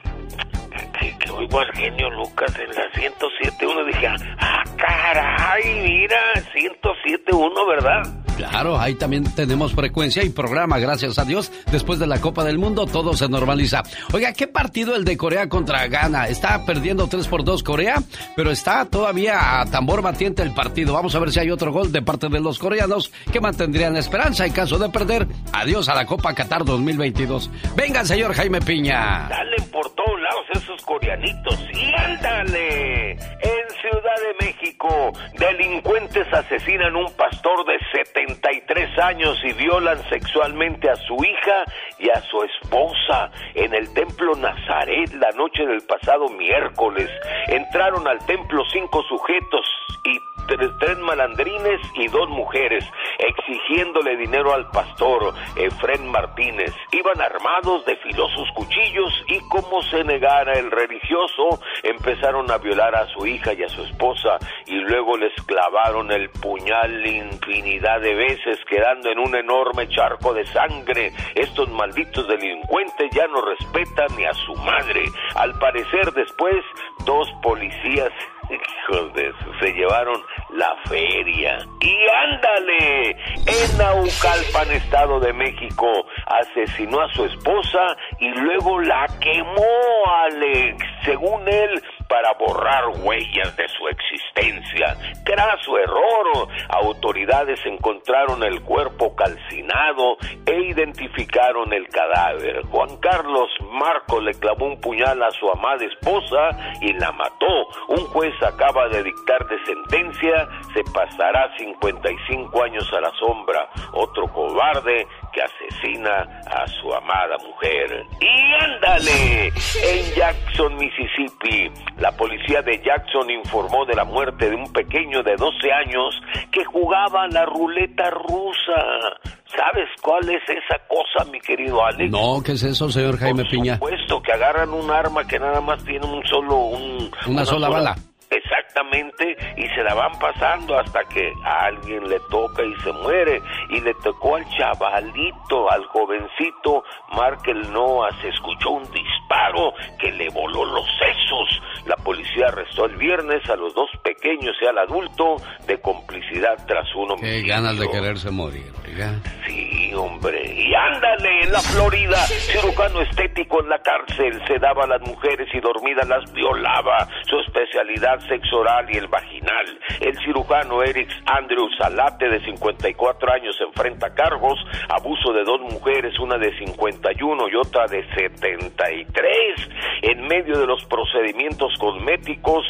que, 0.98 1.18
que 1.18 1.30
oigo 1.30 1.60
al 1.60 1.72
genio 1.72 2.10
Lucas 2.10 2.58
en 2.58 2.70
la 2.74 2.90
107.1. 2.92 3.86
Dije, 3.86 4.08
ah, 4.38 4.64
caray, 4.76 5.80
mira, 5.82 6.34
107.1, 6.54 7.68
¿verdad? 7.68 8.23
Claro, 8.36 8.78
ahí 8.80 8.94
también 8.94 9.24
tenemos 9.34 9.74
frecuencia 9.74 10.24
y 10.24 10.30
programa, 10.30 10.78
gracias 10.78 11.18
a 11.18 11.24
Dios. 11.24 11.52
Después 11.70 11.98
de 11.98 12.06
la 12.06 12.20
Copa 12.20 12.44
del 12.44 12.58
Mundo 12.58 12.86
todo 12.86 13.14
se 13.14 13.28
normaliza. 13.28 13.82
Oiga, 14.12 14.32
¿qué 14.32 14.48
partido 14.48 14.96
el 14.96 15.04
de 15.04 15.16
Corea 15.16 15.48
contra 15.48 15.86
Ghana? 15.86 16.26
Está 16.28 16.64
perdiendo 16.64 17.06
3 17.06 17.28
por 17.28 17.44
2 17.44 17.62
Corea, 17.62 18.02
pero 18.36 18.50
está 18.50 18.84
todavía 18.86 19.60
a 19.60 19.66
tambor 19.66 20.02
batiente 20.02 20.42
el 20.42 20.52
partido. 20.52 20.94
Vamos 20.94 21.14
a 21.14 21.20
ver 21.20 21.30
si 21.30 21.40
hay 21.40 21.50
otro 21.50 21.72
gol 21.72 21.92
de 21.92 22.02
parte 22.02 22.28
de 22.28 22.40
los 22.40 22.58
coreanos 22.58 23.12
que 23.32 23.40
mantendrían 23.40 23.92
la 23.92 24.00
esperanza 24.00 24.44
en 24.46 24.52
caso 24.52 24.78
de 24.78 24.88
perder. 24.88 25.26
Adiós 25.52 25.88
a 25.88 25.94
la 25.94 26.06
Copa 26.06 26.34
Qatar 26.34 26.64
2022. 26.64 27.50
Venga, 27.76 28.04
señor 28.04 28.34
Jaime 28.34 28.60
Piña. 28.60 29.28
Dale 29.28 29.56
por 29.70 29.88
todos 29.94 30.20
lados 30.20 30.46
esos 30.54 30.82
coreanitos, 30.84 31.56
sí, 31.72 31.92
ándale. 31.96 33.12
En 33.12 33.64
Ciudad 33.80 34.16
de 34.16 34.46
México, 34.46 35.12
delincuentes 35.38 36.26
asesinan 36.32 36.96
un 36.96 37.12
pastor 37.14 37.64
de 37.66 37.78
73 38.26 38.98
años 39.00 39.38
y 39.44 39.52
violan 39.52 39.98
sexualmente 40.08 40.88
a 40.88 40.96
su 40.96 41.14
hija 41.16 41.64
y 41.98 42.08
a 42.08 42.20
su 42.22 42.42
esposa 42.42 43.30
en 43.54 43.74
el 43.74 43.92
templo 43.92 44.34
Nazaret 44.36 45.12
la 45.14 45.30
noche 45.32 45.66
del 45.66 45.82
pasado 45.82 46.28
miércoles. 46.30 47.10
Entraron 47.48 48.06
al 48.08 48.24
templo 48.26 48.62
cinco 48.72 49.02
sujetos 49.02 49.66
y 50.04 50.33
tres, 50.46 50.98
malandrines 50.98 51.80
y 51.94 52.08
dos 52.08 52.28
mujeres, 52.28 52.84
exigiéndole 53.18 54.16
dinero 54.16 54.52
al 54.52 54.68
pastor 54.70 55.34
Efren 55.56 56.06
Martínez. 56.10 56.74
Iban 56.92 57.20
armados 57.20 57.84
de 57.84 57.96
filosos 57.96 58.48
cuchillos 58.54 59.12
y 59.28 59.40
como 59.48 59.82
se 59.82 60.04
negara 60.04 60.52
el 60.54 60.70
religioso, 60.70 61.60
empezaron 61.82 62.50
a 62.50 62.58
violar 62.58 62.94
a 62.94 63.06
su 63.08 63.26
hija 63.26 63.52
y 63.52 63.62
a 63.62 63.68
su 63.68 63.82
esposa 63.82 64.38
y 64.66 64.76
luego 64.76 65.16
les 65.16 65.34
clavaron 65.46 66.10
el 66.12 66.30
puñal 66.30 67.06
infinidad 67.06 68.00
de 68.00 68.14
veces 68.14 68.58
quedando 68.68 69.10
en 69.10 69.18
un 69.18 69.34
enorme 69.34 69.88
charco 69.88 70.32
de 70.32 70.44
sangre. 70.46 71.12
Estos 71.34 71.68
malditos 71.70 72.26
delincuentes 72.28 73.10
ya 73.12 73.26
no 73.28 73.40
respetan 73.42 74.16
ni 74.16 74.24
a 74.24 74.32
su 74.34 74.54
madre. 74.56 75.04
Al 75.34 75.58
parecer 75.58 76.12
después, 76.12 76.64
dos 77.04 77.28
policías 77.42 78.12
Hijos 78.54 79.12
de 79.14 79.28
eso, 79.28 79.58
se 79.60 79.72
llevaron 79.72 80.20
la 80.50 80.76
feria. 80.84 81.58
Y 81.80 81.96
ándale, 82.08 83.10
en 83.10 83.78
Naucalpan, 83.78 84.70
Estado 84.72 85.20
de 85.20 85.32
México, 85.32 85.86
asesinó 86.26 87.00
a 87.00 87.12
su 87.14 87.24
esposa 87.24 87.96
y 88.20 88.28
luego 88.30 88.80
la 88.80 89.06
quemó, 89.20 90.06
Alex. 90.24 90.84
Según 91.04 91.46
él, 91.48 91.82
para 92.14 92.32
borrar 92.34 92.84
huellas 93.02 93.56
de 93.56 93.66
su 93.70 93.88
existencia. 93.88 94.96
Craso 95.24 95.76
error. 95.76 96.46
Autoridades 96.68 97.58
encontraron 97.66 98.44
el 98.44 98.62
cuerpo 98.62 99.16
calcinado 99.16 100.16
e 100.46 100.54
identificaron 100.70 101.72
el 101.72 101.88
cadáver. 101.88 102.62
Juan 102.66 102.96
Carlos 102.98 103.50
Marcos 103.68 104.22
le 104.22 104.32
clavó 104.34 104.66
un 104.66 104.80
puñal 104.80 105.20
a 105.24 105.30
su 105.32 105.50
amada 105.50 105.84
esposa 105.84 106.50
y 106.80 106.92
la 106.92 107.10
mató. 107.10 107.66
Un 107.88 108.06
juez 108.06 108.34
acaba 108.44 108.86
de 108.90 109.02
dictar 109.02 109.48
de 109.48 109.58
sentencia, 109.64 110.48
se 110.72 110.84
pasará 110.92 111.52
55 111.58 112.62
años 112.62 112.88
a 112.92 113.00
la 113.00 113.10
sombra. 113.18 113.68
Otro 113.92 114.28
cobarde 114.28 115.08
que 115.34 115.42
asesina 115.42 116.22
a 116.46 116.66
su 116.80 116.92
amada 116.94 117.36
mujer. 117.44 118.04
Y 118.20 118.64
ándale, 118.64 119.48
en 119.48 120.14
Jackson, 120.14 120.76
Mississippi, 120.76 121.70
la 121.98 122.12
policía 122.12 122.62
de 122.62 122.80
Jackson 122.84 123.30
informó 123.30 123.84
de 123.84 123.94
la 123.94 124.04
muerte 124.04 124.48
de 124.50 124.56
un 124.56 124.72
pequeño 124.72 125.22
de 125.22 125.34
12 125.36 125.72
años 125.72 126.22
que 126.52 126.64
jugaba 126.64 127.26
la 127.28 127.44
ruleta 127.46 128.10
rusa. 128.10 129.18
¿Sabes 129.46 129.88
cuál 130.02 130.28
es 130.30 130.42
esa 130.48 130.78
cosa, 130.88 131.30
mi 131.30 131.40
querido 131.40 131.84
Alex? 131.84 132.10
No, 132.10 132.42
¿qué 132.44 132.52
es 132.52 132.62
eso, 132.62 132.90
señor 132.90 133.18
Jaime 133.18 133.42
Por 133.42 133.50
Piña? 133.50 133.74
supuesto, 133.74 134.22
que 134.22 134.32
agarran 134.32 134.70
un 134.70 134.90
arma 134.90 135.24
que 135.26 135.38
nada 135.38 135.60
más 135.60 135.84
tiene 135.84 136.06
un 136.06 136.24
solo... 136.26 136.56
Un, 136.56 137.10
Una 137.26 137.44
sola 137.44 137.68
bala. 137.68 137.94
Exactamente, 138.36 139.36
y 139.56 139.68
se 139.68 139.82
la 139.82 139.94
van 139.94 140.18
pasando 140.18 140.78
hasta 140.78 141.04
que 141.04 141.32
a 141.44 141.66
alguien 141.66 142.08
le 142.08 142.18
toca 142.30 142.62
y 142.64 142.74
se 142.82 142.92
muere. 142.92 143.40
Y 143.70 143.80
le 143.80 143.94
tocó 144.02 144.36
al 144.36 144.48
chavalito, 144.50 145.70
al 145.70 145.84
jovencito 145.86 146.84
Markel 147.14 147.72
Noah. 147.72 148.10
Se 148.20 148.28
escuchó 148.28 148.70
un 148.70 148.84
disparo 148.84 149.72
que 149.98 150.10
le 150.12 150.28
voló 150.30 150.64
los 150.64 150.86
sesos. 150.98 151.62
La 151.86 151.96
policía 151.96 152.48
arrestó 152.48 152.86
el 152.86 152.96
viernes 152.96 153.48
a 153.48 153.56
los 153.56 153.74
dos 153.74 153.90
pequeños 154.02 154.56
y 154.60 154.66
al 154.66 154.78
adulto 154.78 155.36
de 155.66 155.80
complicidad 155.80 156.56
tras 156.66 156.86
uno 156.94 157.16
Qué 157.16 157.42
ganas 157.42 157.78
de 157.78 157.88
quererse 157.88 158.30
morir, 158.30 158.72
oiga. 158.86 159.20
Sí, 159.46 159.92
hombre. 159.94 160.40
Y 160.54 160.74
ándale, 160.74 161.42
en 161.42 161.52
la 161.52 161.60
Florida, 161.60 162.16
cirujano 162.16 163.00
estético 163.02 163.60
en 163.60 163.68
la 163.68 163.78
cárcel, 163.78 164.40
se 164.46 164.58
daba 164.58 164.84
a 164.84 164.86
las 164.86 165.02
mujeres 165.02 165.48
y 165.52 165.60
dormidas 165.60 166.08
las 166.08 166.32
violaba. 166.32 167.06
Su 167.28 167.38
especialidad 167.40 168.20
sexo 168.28 168.58
oral 168.58 168.86
y 168.90 168.96
el 168.96 169.08
vaginal. 169.08 169.78
El 170.00 170.16
cirujano 170.18 170.82
Eric 170.82 171.08
Andrew 171.26 171.68
Salate, 171.78 172.28
de 172.28 172.40
54 172.44 173.32
años, 173.32 173.56
enfrenta 173.60 174.14
cargos, 174.14 174.58
abuso 174.88 175.32
de 175.32 175.44
dos 175.44 175.60
mujeres, 175.60 176.18
una 176.18 176.38
de 176.38 176.56
51 176.58 177.48
y 177.48 177.54
otra 177.56 177.86
de 177.86 178.04
73. 178.14 179.68
En 180.02 180.26
medio 180.26 180.58
de 180.58 180.66
los 180.66 180.84
procedimientos 180.84 181.72
cosméticos, 181.78 182.64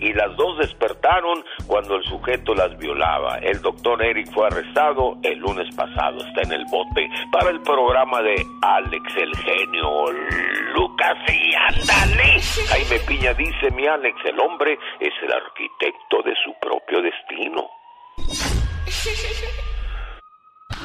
y 0.00 0.12
las 0.12 0.36
dos 0.36 0.58
despertaron 0.58 1.44
cuando 1.66 1.96
el 1.96 2.04
sujeto 2.04 2.54
las 2.54 2.76
violaba. 2.78 3.38
El 3.38 3.60
doctor 3.60 4.02
Eric 4.02 4.30
fue 4.32 4.46
arrestado 4.46 5.16
el 5.22 5.38
lunes 5.38 5.74
pasado, 5.74 6.18
está 6.18 6.42
en 6.42 6.52
el 6.52 6.64
bote 6.70 7.08
para 7.32 7.50
el 7.50 7.60
programa 7.60 8.22
de 8.22 8.34
Alex 8.62 9.16
el 9.16 9.36
genio 9.36 10.12
Lucas 10.74 11.16
y 11.28 11.54
ándale. 11.54 12.40
Jaime 12.68 12.98
Piña 13.06 13.34
dice, 13.34 13.70
mi 13.72 13.86
Alex, 13.86 14.16
el 14.24 14.35
hombre 14.38 14.78
es 15.00 15.12
el 15.22 15.32
arquitecto 15.32 16.22
de 16.24 16.34
su 16.44 16.54
propio 16.60 17.02
destino. 17.02 17.68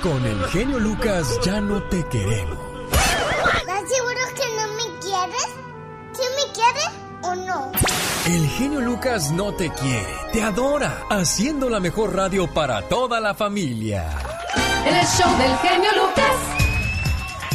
Con 0.01 0.25
el 0.25 0.45
genio 0.47 0.79
Lucas 0.79 1.39
ya 1.43 1.61
no 1.61 1.81
te 1.83 2.03
queremos. 2.09 2.57
¿Estás 2.91 3.89
seguro 3.89 4.21
que 4.35 4.47
no 4.55 4.67
me 4.73 4.99
quieres? 4.99 5.55
¿Sí 6.13 6.23
me 6.35 6.53
quieres 6.53 6.89
o 7.23 7.35
no? 7.35 7.71
El 8.27 8.47
genio 8.49 8.81
Lucas 8.81 9.31
no 9.31 9.53
te 9.53 9.69
quiere, 9.69 10.13
te 10.33 10.41
adora, 10.41 11.03
haciendo 11.09 11.69
la 11.69 11.79
mejor 11.79 12.15
radio 12.15 12.47
para 12.51 12.87
toda 12.87 13.19
la 13.19 13.33
familia. 13.33 14.09
El 14.85 14.95
show 15.05 15.37
del 15.37 15.57
genio 15.57 15.91
Lucas. 15.95 16.61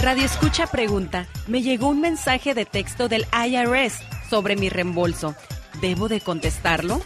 Radio 0.02 0.24
Escucha 0.24 0.66
pregunta, 0.66 1.26
me 1.46 1.62
llegó 1.62 1.88
un 1.88 2.00
mensaje 2.00 2.54
de 2.54 2.64
texto 2.64 3.08
del 3.08 3.26
IRS 3.32 4.02
sobre 4.28 4.54
mi 4.54 4.68
reembolso. 4.68 5.34
¿Debo 5.80 6.08
de 6.08 6.20
contestarlo? 6.20 7.00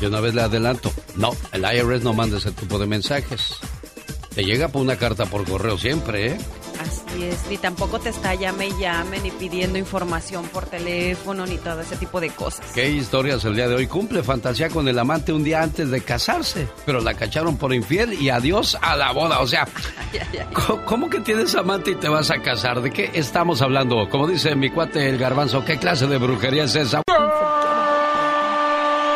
Yo 0.00 0.08
una 0.08 0.20
vez 0.20 0.34
le 0.34 0.42
adelanto, 0.42 0.92
no, 1.16 1.32
el 1.52 1.62
IRS 1.62 2.04
no 2.04 2.12
manda 2.12 2.38
ese 2.38 2.52
tipo 2.52 2.78
de 2.78 2.86
mensajes. 2.86 3.56
Te 4.34 4.44
llega 4.44 4.68
por 4.68 4.82
una 4.82 4.96
carta 4.96 5.26
por 5.26 5.44
correo 5.44 5.76
siempre, 5.76 6.32
¿eh? 6.32 6.38
Así 6.80 7.24
es, 7.24 7.46
ni 7.50 7.56
tampoco 7.56 7.98
te 7.98 8.10
está 8.10 8.36
llame 8.36 8.68
y 8.68 8.80
llame, 8.80 9.18
ni 9.18 9.32
pidiendo 9.32 9.78
información 9.78 10.46
por 10.46 10.66
teléfono, 10.66 11.44
ni 11.44 11.58
todo 11.58 11.80
ese 11.80 11.96
tipo 11.96 12.20
de 12.20 12.30
cosas. 12.30 12.64
¿Qué 12.72 12.88
historias 12.88 13.44
el 13.44 13.56
día 13.56 13.66
de 13.66 13.74
hoy? 13.74 13.88
Cumple 13.88 14.22
fantasía 14.22 14.68
con 14.68 14.86
el 14.86 14.96
amante 14.96 15.32
un 15.32 15.42
día 15.42 15.60
antes 15.60 15.90
de 15.90 16.02
casarse, 16.02 16.68
pero 16.86 17.00
la 17.00 17.14
cacharon 17.14 17.56
por 17.56 17.74
infiel 17.74 18.12
y 18.12 18.30
adiós 18.30 18.78
a 18.80 18.94
la 18.94 19.10
boda. 19.10 19.40
O 19.40 19.46
sea, 19.48 19.66
¿cómo 20.84 21.10
que 21.10 21.18
tienes 21.18 21.56
amante 21.56 21.90
y 21.90 21.94
te 21.96 22.08
vas 22.08 22.30
a 22.30 22.40
casar? 22.40 22.80
¿De 22.80 22.92
qué 22.92 23.10
estamos 23.14 23.60
hablando? 23.60 24.08
Como 24.08 24.28
dice 24.28 24.54
mi 24.54 24.70
cuate 24.70 25.08
el 25.08 25.18
garbanzo, 25.18 25.64
¿qué 25.64 25.78
clase 25.78 26.06
de 26.06 26.18
brujería 26.18 26.62
es 26.62 26.76
esa? 26.76 27.02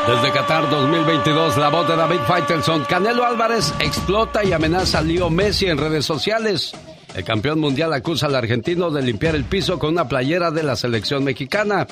Desde 0.07 0.33
Qatar 0.33 0.69
2022, 0.69 1.57
la 1.59 1.69
voz 1.69 1.87
de 1.87 1.95
David 1.95 2.19
Faitelson, 2.27 2.85
Canelo 2.85 3.25
Álvarez 3.25 3.73
explota 3.79 4.43
y 4.43 4.53
amenaza 4.53 4.99
a 4.99 5.03
Leo 5.03 5.31
Messi 5.31 5.67
en 5.67 5.79
redes 5.79 6.05
sociales. 6.05 6.73
El 7.15 7.23
campeón 7.23 7.61
mundial 7.61 7.93
acusa 7.93 8.27
al 8.27 8.35
argentino 8.35 8.91
de 8.91 9.01
limpiar 9.01 9.37
el 9.37 9.45
piso 9.45 9.79
con 9.79 9.91
una 9.91 10.09
playera 10.09 10.51
de 10.51 10.65
la 10.65 10.75
selección 10.75 11.23
mexicana. 11.23 11.87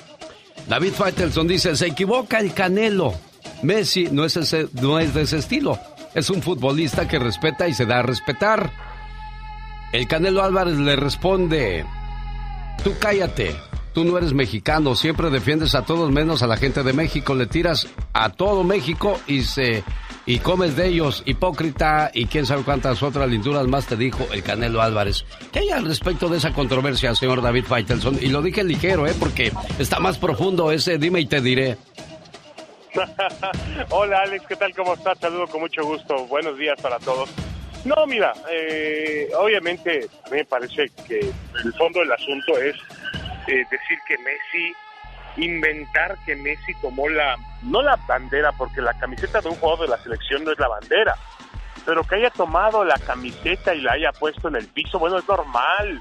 David 0.68 0.92
Faitelson 0.92 1.46
dice, 1.46 1.76
se 1.76 1.86
equivoca 1.86 2.40
el 2.40 2.52
Canelo. 2.52 3.14
Messi 3.62 4.08
no 4.10 4.24
es, 4.24 4.36
ese, 4.36 4.66
no 4.72 4.98
es 4.98 5.14
de 5.14 5.22
ese 5.22 5.38
estilo. 5.38 5.78
Es 6.12 6.30
un 6.30 6.42
futbolista 6.42 7.06
que 7.06 7.20
respeta 7.20 7.68
y 7.68 7.74
se 7.74 7.86
da 7.86 8.00
a 8.00 8.02
respetar. 8.02 8.72
El 9.92 10.08
Canelo 10.08 10.42
Álvarez 10.42 10.76
le 10.78 10.96
responde, 10.96 11.86
tú 12.82 12.92
cállate, 12.98 13.56
tú 14.00 14.06
no 14.06 14.16
eres 14.16 14.32
mexicano, 14.32 14.94
siempre 14.94 15.28
defiendes 15.28 15.74
a 15.74 15.84
todos 15.84 16.10
menos 16.10 16.42
a 16.42 16.46
la 16.46 16.56
gente 16.56 16.82
de 16.82 16.94
México, 16.94 17.34
le 17.34 17.44
tiras 17.44 17.86
a 18.14 18.30
todo 18.30 18.64
México 18.64 19.20
y 19.26 19.42
se 19.42 19.84
y 20.24 20.38
comes 20.38 20.74
de 20.74 20.86
ellos, 20.86 21.22
hipócrita, 21.26 22.10
y 22.14 22.24
quién 22.24 22.46
sabe 22.46 22.62
cuántas 22.62 23.02
otras 23.02 23.28
linduras 23.28 23.66
más 23.66 23.86
te 23.86 23.96
dijo 23.96 24.26
el 24.32 24.42
Canelo 24.42 24.80
Álvarez. 24.80 25.26
¿Qué 25.52 25.58
hay 25.58 25.68
al 25.68 25.84
respecto 25.84 26.30
de 26.30 26.38
esa 26.38 26.54
controversia, 26.54 27.14
señor 27.14 27.42
David 27.42 27.66
Faitelson? 27.66 28.16
Y 28.22 28.28
lo 28.28 28.40
dije 28.40 28.64
ligero, 28.64 29.06
¿eh? 29.06 29.12
Porque 29.20 29.52
está 29.78 30.00
más 30.00 30.16
profundo 30.16 30.72
ese 30.72 30.96
dime 30.96 31.20
y 31.20 31.26
te 31.26 31.42
diré. 31.42 31.76
Hola 33.90 34.22
Alex, 34.22 34.46
¿qué 34.48 34.56
tal? 34.56 34.74
¿Cómo 34.74 34.94
estás? 34.94 35.18
Saludo 35.18 35.46
con 35.46 35.60
mucho 35.60 35.84
gusto. 35.84 36.26
Buenos 36.26 36.56
días 36.56 36.80
para 36.80 36.98
todos. 37.00 37.28
No, 37.84 38.06
mira, 38.06 38.32
eh, 38.50 39.28
obviamente 39.38 40.08
a 40.24 40.30
mí 40.30 40.38
me 40.38 40.44
parece 40.46 40.90
que 41.06 41.18
el 41.18 41.72
fondo 41.74 42.00
del 42.00 42.12
asunto 42.12 42.56
es 42.58 42.76
eh, 43.50 43.66
decir 43.70 43.98
que 44.06 44.16
Messi 44.18 44.74
inventar 45.36 46.16
que 46.24 46.36
Messi 46.36 46.72
tomó 46.80 47.08
la, 47.08 47.36
no 47.62 47.82
la 47.82 47.96
bandera, 48.06 48.52
porque 48.52 48.80
la 48.80 48.94
camiseta 48.94 49.40
de 49.40 49.48
un 49.48 49.56
jugador 49.56 49.86
de 49.86 49.88
la 49.88 50.02
selección 50.02 50.44
no 50.44 50.52
es 50.52 50.58
la 50.58 50.68
bandera, 50.68 51.16
pero 51.84 52.04
que 52.04 52.16
haya 52.16 52.30
tomado 52.30 52.84
la 52.84 52.98
camiseta 52.98 53.74
y 53.74 53.80
la 53.80 53.92
haya 53.92 54.12
puesto 54.12 54.48
en 54.48 54.56
el 54.56 54.66
piso, 54.68 54.98
bueno, 54.98 55.18
es 55.18 55.28
normal. 55.28 56.00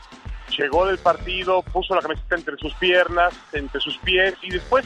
Llegó 0.58 0.88
del 0.88 0.98
partido, 0.98 1.62
puso 1.62 1.96
la 1.96 2.02
camiseta 2.02 2.36
entre 2.36 2.58
sus 2.58 2.74
piernas, 2.76 3.34
entre 3.54 3.80
sus 3.80 3.98
pies, 4.00 4.36
y 4.42 4.50
después 4.50 4.86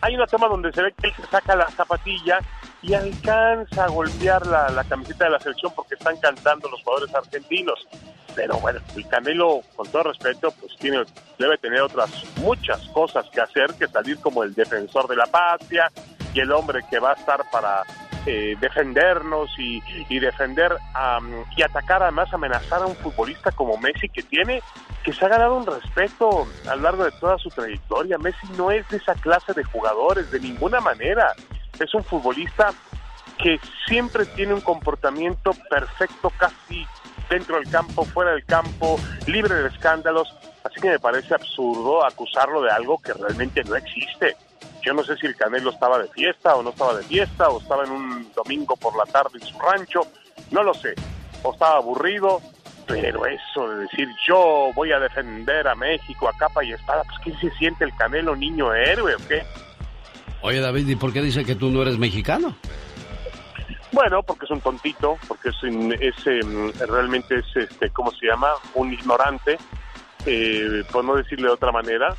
hay 0.00 0.14
una 0.14 0.26
toma 0.26 0.48
donde 0.48 0.72
se 0.72 0.82
ve 0.82 0.92
que 0.92 1.08
él 1.08 1.14
se 1.14 1.26
saca 1.26 1.56
la 1.56 1.68
zapatilla 1.70 2.40
y 2.82 2.94
alcanza 2.94 3.84
a 3.84 3.88
golpear 3.88 4.46
la, 4.46 4.68
la 4.70 4.84
camiseta 4.84 5.24
de 5.24 5.30
la 5.30 5.40
selección 5.40 5.72
porque 5.74 5.94
están 5.94 6.16
cantando 6.18 6.68
los 6.68 6.82
jugadores 6.82 7.14
argentinos. 7.14 7.86
Pero 8.34 8.58
bueno, 8.60 8.80
el 8.94 9.08
Canelo, 9.08 9.62
con 9.74 9.88
todo 9.88 10.04
respeto, 10.04 10.52
pues 10.60 10.76
tiene, 10.76 11.04
debe 11.38 11.58
tener 11.58 11.80
otras 11.80 12.10
muchas 12.36 12.80
cosas 12.88 13.26
que 13.30 13.40
hacer 13.40 13.74
que 13.74 13.88
salir 13.88 14.18
como 14.20 14.44
el 14.44 14.54
defensor 14.54 15.08
de 15.08 15.16
la 15.16 15.26
patria 15.26 15.90
y 16.32 16.40
el 16.40 16.52
hombre 16.52 16.84
que 16.88 17.00
va 17.00 17.10
a 17.10 17.14
estar 17.14 17.40
para 17.50 17.82
eh, 18.26 18.56
defendernos 18.60 19.50
y, 19.58 19.82
y 20.08 20.18
defender 20.18 20.76
y 21.56 21.62
atacar, 21.62 22.02
además 22.02 22.32
amenazar 22.32 22.82
a 22.82 22.86
un 22.86 22.94
futbolista 22.96 23.50
como 23.52 23.78
Messi 23.78 24.08
que 24.08 24.22
tiene, 24.22 24.62
que 25.02 25.12
se 25.12 25.24
ha 25.24 25.28
ganado 25.28 25.56
un 25.56 25.66
respeto 25.66 26.46
a 26.68 26.76
lo 26.76 26.82
largo 26.82 27.04
de 27.04 27.12
toda 27.12 27.38
su 27.38 27.48
trayectoria. 27.48 28.18
Messi 28.18 28.46
no 28.56 28.70
es 28.70 28.86
de 28.88 28.98
esa 28.98 29.14
clase 29.14 29.52
de 29.54 29.64
jugadores, 29.64 30.30
de 30.30 30.40
ninguna 30.40 30.80
manera. 30.80 31.32
Es 31.80 31.94
un 31.94 32.04
futbolista 32.04 32.72
que 33.38 33.60
siempre 33.86 34.26
tiene 34.26 34.54
un 34.54 34.60
comportamiento 34.60 35.52
perfecto, 35.70 36.30
casi 36.36 36.86
dentro 37.30 37.56
del 37.56 37.70
campo, 37.70 38.04
fuera 38.04 38.32
del 38.32 38.44
campo, 38.44 38.98
libre 39.26 39.54
de 39.54 39.68
escándalos. 39.68 40.34
Así 40.64 40.80
que 40.80 40.90
me 40.90 40.98
parece 40.98 41.34
absurdo 41.34 42.04
acusarlo 42.04 42.62
de 42.62 42.70
algo 42.70 42.98
que 42.98 43.12
realmente 43.12 43.62
no 43.64 43.76
existe. 43.76 44.36
Yo 44.82 44.92
no 44.92 45.04
sé 45.04 45.16
si 45.16 45.26
el 45.26 45.36
Canelo 45.36 45.70
estaba 45.70 45.98
de 45.98 46.08
fiesta 46.08 46.56
o 46.56 46.62
no 46.62 46.70
estaba 46.70 46.96
de 46.96 47.04
fiesta, 47.04 47.48
o 47.48 47.60
estaba 47.60 47.84
en 47.84 47.90
un 47.90 48.32
domingo 48.32 48.76
por 48.76 48.96
la 48.96 49.04
tarde 49.04 49.38
en 49.40 49.46
su 49.46 49.58
rancho, 49.58 50.00
no 50.50 50.62
lo 50.62 50.74
sé. 50.74 50.94
O 51.42 51.52
estaba 51.52 51.76
aburrido, 51.76 52.40
pero 52.86 53.26
eso 53.26 53.68
de 53.68 53.82
decir 53.82 54.08
yo 54.26 54.70
voy 54.74 54.92
a 54.92 54.98
defender 54.98 55.68
a 55.68 55.74
México 55.74 56.28
a 56.28 56.36
capa 56.36 56.64
y 56.64 56.72
espada, 56.72 57.04
pues 57.04 57.18
¿qué 57.22 57.48
se 57.48 57.54
siente 57.56 57.84
el 57.84 57.94
Canelo 57.96 58.34
niño 58.34 58.72
héroe 58.74 59.14
o 59.14 59.28
qué? 59.28 59.44
Oye 60.42 60.60
David, 60.60 60.88
¿y 60.88 60.96
por 60.96 61.12
qué 61.12 61.20
dice 61.20 61.44
que 61.44 61.54
tú 61.54 61.70
no 61.70 61.82
eres 61.82 61.98
mexicano? 61.98 62.56
Bueno, 63.92 64.22
porque 64.22 64.44
es 64.44 64.50
un 64.50 64.60
tontito, 64.60 65.16
porque 65.26 65.48
es, 65.48 65.56
es, 65.62 66.26
em, 66.26 66.72
realmente 66.88 67.36
es, 67.38 67.56
este, 67.56 67.90
¿cómo 67.90 68.12
se 68.12 68.26
llama? 68.26 68.48
Un 68.74 68.92
ignorante, 68.92 69.58
eh, 70.26 70.84
por 70.92 71.04
no 71.04 71.16
decirle 71.16 71.48
de 71.48 71.54
otra 71.54 71.72
manera. 71.72 72.14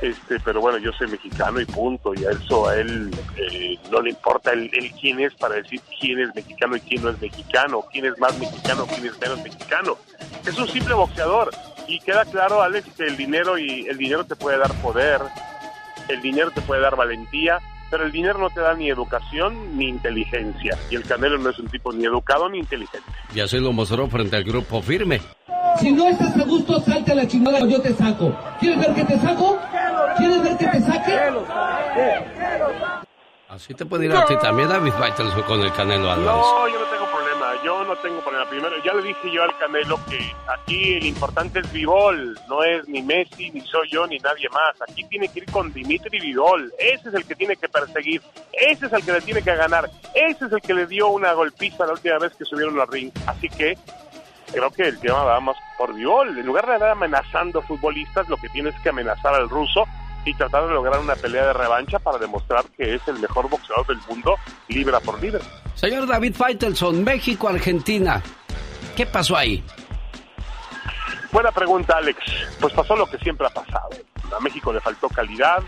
Este, 0.00 0.40
pero 0.40 0.60
bueno, 0.60 0.78
yo 0.78 0.90
soy 0.92 1.06
mexicano 1.06 1.60
y 1.60 1.64
punto, 1.64 2.12
y 2.12 2.24
a 2.24 2.30
eso 2.30 2.68
a 2.68 2.74
él 2.74 3.08
eh, 3.36 3.78
no 3.88 4.02
le 4.02 4.10
importa 4.10 4.50
el, 4.50 4.68
el 4.74 4.90
quién 5.00 5.20
es 5.20 5.32
para 5.34 5.54
decir 5.54 5.80
quién 6.00 6.18
es 6.18 6.34
mexicano 6.34 6.76
y 6.76 6.80
quién 6.80 7.02
no 7.04 7.10
es 7.10 7.20
mexicano, 7.20 7.84
quién 7.92 8.06
es 8.06 8.18
más 8.18 8.36
mexicano, 8.36 8.84
quién 8.86 9.06
es 9.06 9.20
menos 9.20 9.40
mexicano. 9.44 9.96
Es 10.44 10.58
un 10.58 10.66
simple 10.66 10.94
boxeador 10.94 11.52
y 11.86 12.00
queda 12.00 12.24
claro, 12.24 12.62
Alex, 12.62 12.88
que 12.96 13.04
el 13.04 13.16
dinero 13.16 13.56
y 13.56 13.86
el 13.86 13.96
dinero 13.96 14.24
te 14.24 14.34
puede 14.34 14.58
dar 14.58 14.72
poder, 14.82 15.20
el 16.08 16.20
dinero 16.20 16.50
te 16.50 16.60
puede 16.62 16.80
dar 16.80 16.96
valentía, 16.96 17.58
pero 17.90 18.04
el 18.04 18.12
dinero 18.12 18.38
no 18.38 18.50
te 18.50 18.60
da 18.60 18.74
ni 18.74 18.88
educación 18.88 19.76
ni 19.76 19.88
inteligencia. 19.88 20.78
Y 20.90 20.96
el 20.96 21.04
Canelo 21.04 21.38
no 21.38 21.50
es 21.50 21.58
un 21.58 21.68
tipo 21.68 21.92
ni 21.92 22.04
educado 22.04 22.48
ni 22.48 22.58
inteligente. 22.58 23.06
Y 23.34 23.40
así 23.40 23.58
lo 23.58 23.72
mostró 23.72 24.08
frente 24.08 24.36
al 24.36 24.44
grupo 24.44 24.80
firme. 24.80 25.20
Si 25.78 25.90
no 25.92 26.08
estás 26.08 26.36
a 26.36 26.44
gusto, 26.44 26.80
salte 26.80 27.12
a 27.12 27.14
la 27.14 27.26
chingada 27.26 27.62
o 27.62 27.66
yo 27.66 27.80
te 27.80 27.94
saco. 27.94 28.34
¿Quieres 28.60 28.78
ver 28.78 28.94
que 28.94 29.04
te 29.04 29.18
saco? 29.18 29.58
¿Quieres 30.16 30.42
ver 30.42 30.56
que 30.56 30.66
te 30.66 30.80
saque? 30.80 31.18
Así 33.48 33.74
te 33.74 33.84
puede 33.84 34.06
ir 34.06 34.12
a 34.12 34.24
ti 34.24 34.34
también, 34.40 34.68
David 34.68 34.92
Faitelson, 34.92 35.42
con 35.42 35.60
el 35.60 35.72
Canelo 35.72 36.10
Álvarez. 36.10 36.40
No, 36.40 36.68
yo 36.68 36.80
no 36.80 36.86
tengo 36.86 37.04
problema, 37.04 37.11
yo 37.64 37.84
no 37.84 37.96
tengo 37.96 38.20
problema. 38.20 38.48
Primero, 38.48 38.76
ya 38.84 38.94
le 38.94 39.02
dije 39.02 39.30
yo 39.30 39.42
al 39.42 39.56
Canelo 39.58 39.98
que 40.08 40.18
aquí 40.48 40.94
el 40.94 41.06
importante 41.06 41.60
es 41.60 41.72
Vivol, 41.72 42.38
no 42.48 42.62
es 42.62 42.88
ni 42.88 43.02
Messi, 43.02 43.50
ni 43.50 43.60
soy 43.62 43.88
yo, 43.90 44.06
ni 44.06 44.18
nadie 44.18 44.48
más. 44.50 44.80
Aquí 44.82 45.04
tiene 45.04 45.28
que 45.28 45.40
ir 45.40 45.50
con 45.50 45.72
Dimitri 45.72 46.20
Vivol, 46.20 46.72
ese 46.78 47.08
es 47.08 47.14
el 47.14 47.24
que 47.24 47.34
tiene 47.34 47.56
que 47.56 47.68
perseguir, 47.68 48.22
ese 48.52 48.86
es 48.86 48.92
el 48.92 49.04
que 49.04 49.12
le 49.12 49.20
tiene 49.20 49.42
que 49.42 49.54
ganar, 49.54 49.90
ese 50.14 50.46
es 50.46 50.52
el 50.52 50.60
que 50.60 50.74
le 50.74 50.86
dio 50.86 51.08
una 51.08 51.32
golpiza 51.32 51.86
la 51.86 51.92
última 51.92 52.18
vez 52.18 52.34
que 52.34 52.44
subieron 52.44 52.80
al 52.80 52.88
ring. 52.88 53.12
Así 53.26 53.48
que 53.48 53.76
creo 54.52 54.70
que 54.70 54.82
el 54.82 54.98
tema 55.00 55.24
va 55.24 55.40
más 55.40 55.56
por 55.78 55.94
Vivol. 55.94 56.36
En 56.38 56.46
lugar 56.46 56.66
de 56.66 56.74
andar 56.74 56.90
amenazando 56.90 57.62
futbolistas, 57.62 58.28
lo 58.28 58.36
que 58.36 58.48
tienes 58.48 58.74
que 58.82 58.90
amenazar 58.90 59.34
al 59.34 59.48
ruso 59.48 59.84
y 60.24 60.34
tratar 60.34 60.68
de 60.68 60.74
lograr 60.74 61.00
una 61.00 61.16
pelea 61.16 61.46
de 61.46 61.52
revancha 61.52 61.98
para 61.98 62.18
demostrar 62.18 62.64
que 62.76 62.94
es 62.94 63.08
el 63.08 63.18
mejor 63.18 63.48
boxeador 63.48 63.86
del 63.86 63.98
mundo, 64.08 64.36
libra 64.68 65.00
por 65.00 65.20
libra. 65.20 65.40
Señor 65.74 66.06
David 66.06 66.34
Faitelson, 66.34 67.02
México, 67.02 67.48
Argentina. 67.48 68.22
¿Qué 68.96 69.06
pasó 69.06 69.36
ahí? 69.36 69.62
Buena 71.32 71.50
pregunta, 71.50 71.96
Alex. 71.96 72.18
Pues 72.60 72.72
pasó 72.74 72.94
lo 72.94 73.06
que 73.06 73.18
siempre 73.18 73.46
ha 73.46 73.50
pasado. 73.50 73.88
A 74.36 74.40
México 74.40 74.72
le 74.72 74.80
faltó 74.80 75.08
calidad, 75.08 75.62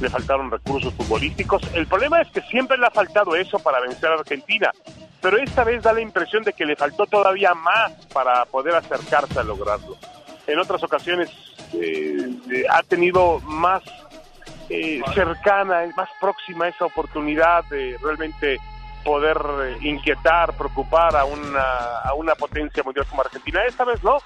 le 0.00 0.08
faltaron 0.08 0.50
recursos 0.50 0.94
futbolísticos. 0.94 1.62
El 1.74 1.86
problema 1.86 2.20
es 2.20 2.28
que 2.28 2.40
siempre 2.42 2.78
le 2.78 2.86
ha 2.86 2.90
faltado 2.90 3.34
eso 3.34 3.58
para 3.58 3.80
vencer 3.80 4.10
a 4.10 4.14
Argentina, 4.14 4.70
pero 5.20 5.36
esta 5.38 5.64
vez 5.64 5.82
da 5.82 5.92
la 5.92 6.00
impresión 6.00 6.42
de 6.44 6.52
que 6.52 6.64
le 6.64 6.76
faltó 6.76 7.06
todavía 7.06 7.54
más 7.54 7.92
para 8.12 8.44
poder 8.46 8.74
acercarse 8.74 9.38
a 9.38 9.42
lograrlo. 9.42 9.96
En 10.46 10.58
otras 10.58 10.82
ocasiones 10.82 11.30
eh, 11.74 12.28
eh, 12.50 12.64
ha 12.68 12.82
tenido 12.82 13.40
más 13.40 13.82
eh, 14.68 15.00
cercana, 15.14 15.82
más 15.96 16.08
próxima 16.20 16.68
esa 16.68 16.86
oportunidad 16.86 17.64
de 17.64 17.96
realmente 18.02 18.58
poder 19.04 19.38
eh, 19.62 19.78
inquietar, 19.82 20.56
preocupar 20.56 21.16
a 21.16 21.24
una, 21.24 21.98
a 22.04 22.14
una 22.14 22.34
potencia 22.34 22.82
mundial 22.82 23.06
como 23.08 23.22
Argentina. 23.22 23.64
Esta 23.66 23.84
vez 23.84 24.02
no. 24.02 24.18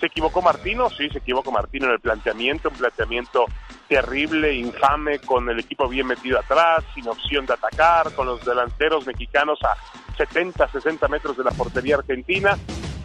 ¿Se 0.00 0.06
equivocó 0.06 0.40
Martino? 0.40 0.88
Sí, 0.90 1.08
se 1.10 1.18
equivocó 1.18 1.50
Martino 1.50 1.86
en 1.86 1.92
el 1.92 2.00
planteamiento, 2.00 2.68
un 2.68 2.76
planteamiento 2.76 3.46
terrible, 3.88 4.54
infame, 4.54 5.18
con 5.18 5.48
el 5.48 5.58
equipo 5.58 5.88
bien 5.88 6.06
metido 6.06 6.38
atrás, 6.38 6.84
sin 6.94 7.08
opción 7.08 7.46
de 7.46 7.54
atacar, 7.54 8.14
con 8.14 8.26
los 8.26 8.44
delanteros 8.44 9.06
mexicanos 9.06 9.58
a 9.64 9.76
70, 10.16 10.68
60 10.68 11.08
metros 11.08 11.36
de 11.36 11.44
la 11.44 11.50
portería 11.50 11.96
argentina. 11.96 12.56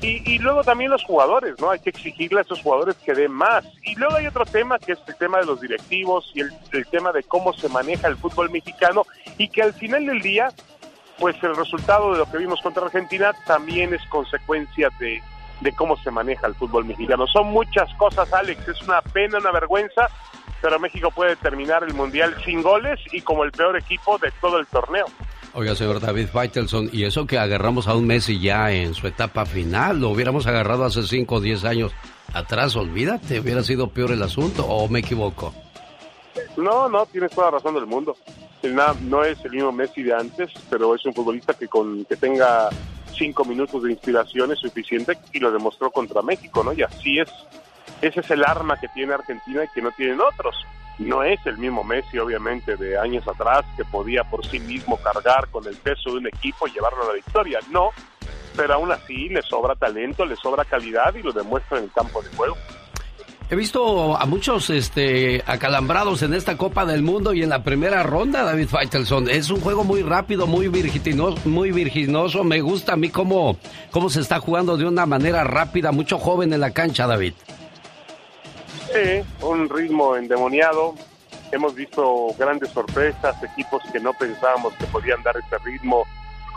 Y, 0.01 0.33
y, 0.33 0.37
luego 0.39 0.65
también 0.65 0.91
los 0.91 1.03
jugadores, 1.05 1.57
¿no? 1.61 1.69
Hay 1.69 1.79
que 1.79 1.91
exigirle 1.91 2.39
a 2.39 2.41
esos 2.41 2.61
jugadores 2.61 2.97
que 2.97 3.13
den 3.13 3.31
más. 3.31 3.63
Y 3.83 3.95
luego 3.95 4.15
hay 4.15 4.27
otro 4.27 4.45
tema 4.45 4.77
que 4.77 4.91
es 4.91 4.99
el 5.07 5.15
tema 5.15 5.39
de 5.39 5.45
los 5.45 5.61
directivos 5.61 6.29
y 6.35 6.41
el, 6.41 6.51
el 6.73 6.85
tema 6.87 7.13
de 7.13 7.23
cómo 7.23 7.53
se 7.53 7.69
maneja 7.69 8.09
el 8.09 8.17
fútbol 8.17 8.51
mexicano 8.51 9.05
y 9.37 9.47
que 9.47 9.63
al 9.63 9.73
final 9.73 10.05
del 10.05 10.21
día, 10.21 10.49
pues 11.19 11.35
el 11.43 11.55
resultado 11.55 12.11
de 12.11 12.19
lo 12.19 12.25
que 12.29 12.37
vimos 12.37 12.59
contra 12.61 12.85
Argentina 12.85 13.33
también 13.45 13.93
es 13.93 14.01
consecuencia 14.07 14.89
de, 14.99 15.21
de 15.61 15.71
cómo 15.75 15.97
se 15.97 16.11
maneja 16.11 16.47
el 16.47 16.55
fútbol 16.55 16.85
mexicano. 16.85 17.27
Son 17.27 17.47
muchas 17.47 17.93
cosas, 17.95 18.31
Alex, 18.33 18.67
es 18.67 18.81
una 18.81 19.01
pena, 19.01 19.39
una 19.39 19.51
vergüenza, 19.51 20.07
pero 20.61 20.79
México 20.79 21.11
puede 21.11 21.35
terminar 21.35 21.83
el 21.83 21.93
Mundial 21.93 22.35
sin 22.43 22.61
goles 22.61 22.99
y 23.11 23.21
como 23.21 23.43
el 23.43 23.51
peor 23.51 23.77
equipo 23.77 24.17
de 24.17 24.31
todo 24.41 24.59
el 24.59 24.67
torneo. 24.67 25.05
Oiga, 25.55 25.75
señor 25.75 25.99
David 25.99 26.29
Faitelson, 26.29 26.89
y 26.91 27.03
eso 27.03 27.27
que 27.27 27.37
agarramos 27.37 27.87
a 27.87 27.95
un 27.95 28.07
Messi 28.07 28.39
ya 28.39 28.71
en 28.71 28.95
su 28.95 29.05
etapa 29.05 29.45
final, 29.45 29.99
lo 29.99 30.09
hubiéramos 30.09 30.47
agarrado 30.47 30.83
hace 30.83 31.03
5 31.03 31.35
o 31.35 31.39
10 31.39 31.65
años 31.65 31.91
atrás, 32.33 32.75
olvídate, 32.75 33.39
hubiera 33.39 33.61
sido 33.61 33.89
peor 33.89 34.11
el 34.11 34.23
asunto, 34.23 34.65
¿o 34.65 34.87
me 34.87 34.99
equivoco? 34.99 35.53
No, 36.57 36.89
no, 36.89 37.05
tienes 37.05 37.31
toda 37.31 37.51
la 37.51 37.57
razón 37.57 37.75
del 37.75 37.85
mundo. 37.85 38.15
No 38.63 39.23
es 39.23 39.43
el 39.43 39.51
mismo 39.51 39.73
Messi 39.73 40.03
de 40.03 40.13
antes, 40.13 40.51
pero 40.69 40.95
es 40.95 41.05
un 41.05 41.13
futbolista 41.13 41.53
que 41.53 41.67
con 41.67 42.05
que 42.05 42.15
tenga 42.15 42.69
cinco 43.13 43.43
minutos 43.43 43.83
de 43.83 43.91
inspiración 43.91 44.53
es 44.53 44.59
suficiente 44.59 45.17
y 45.33 45.39
lo 45.39 45.51
demostró 45.51 45.91
contra 45.91 46.21
México, 46.21 46.63
¿no? 46.63 46.71
Y 46.71 46.81
así 46.81 47.19
es, 47.19 47.29
ese 48.01 48.21
es 48.21 48.31
el 48.31 48.43
arma 48.43 48.79
que 48.79 48.87
tiene 48.89 49.13
Argentina 49.13 49.65
y 49.65 49.67
que 49.67 49.81
no 49.81 49.91
tienen 49.91 50.19
otros. 50.21 50.55
No 50.99 51.23
es 51.23 51.45
el 51.45 51.57
mismo 51.57 51.83
Messi, 51.83 52.17
obviamente, 52.19 52.77
de 52.77 52.97
años 52.97 53.27
atrás, 53.27 53.65
que 53.75 53.83
podía 53.83 54.23
por 54.23 54.45
sí 54.45 54.59
mismo 54.59 54.97
cargar 54.97 55.49
con 55.49 55.67
el 55.67 55.75
peso 55.75 56.11
de 56.11 56.17
un 56.19 56.27
equipo 56.27 56.67
y 56.67 56.71
llevarlo 56.71 57.03
a 57.03 57.07
la 57.07 57.13
victoria. 57.13 57.59
No, 57.69 57.89
pero 58.55 58.75
aún 58.75 58.91
así 58.91 59.27
le 59.29 59.41
sobra 59.41 59.75
talento, 59.75 60.25
le 60.25 60.35
sobra 60.35 60.63
calidad 60.63 61.13
y 61.15 61.23
lo 61.23 61.33
demuestra 61.33 61.79
en 61.79 61.85
el 61.85 61.91
campo 61.91 62.21
de 62.21 62.29
juego. 62.35 62.55
He 63.49 63.55
visto 63.55 64.17
a 64.17 64.25
muchos 64.25 64.69
este, 64.69 65.43
acalambrados 65.45 66.23
en 66.23 66.33
esta 66.33 66.57
Copa 66.57 66.85
del 66.85 67.03
Mundo 67.03 67.33
y 67.33 67.43
en 67.43 67.49
la 67.49 67.63
primera 67.63 68.01
ronda, 68.01 68.43
David 68.43 68.67
Faitelson. 68.67 69.29
Es 69.29 69.49
un 69.49 69.61
juego 69.61 69.83
muy 69.83 70.01
rápido, 70.01 70.47
muy 70.47 70.69
virginoso, 70.69 71.37
muy 71.45 71.71
virginoso. 71.71 72.43
Me 72.43 72.61
gusta 72.61 72.93
a 72.93 72.95
mí 72.95 73.09
cómo, 73.09 73.57
cómo 73.91 74.09
se 74.09 74.21
está 74.21 74.39
jugando 74.39 74.77
de 74.77 74.85
una 74.85 75.05
manera 75.05 75.43
rápida, 75.43 75.91
mucho 75.91 76.17
joven 76.17 76.53
en 76.53 76.61
la 76.61 76.71
cancha, 76.71 77.05
David. 77.05 77.33
Sí, 78.91 79.21
un 79.41 79.69
ritmo 79.69 80.15
endemoniado. 80.15 80.95
Hemos 81.51 81.75
visto 81.75 82.29
grandes 82.39 82.69
sorpresas, 82.69 83.35
equipos 83.43 83.83
que 83.91 83.99
no 83.99 84.13
pensábamos 84.13 84.73
que 84.73 84.85
podían 84.85 85.21
dar 85.21 85.35
este 85.37 85.57
ritmo 85.59 86.03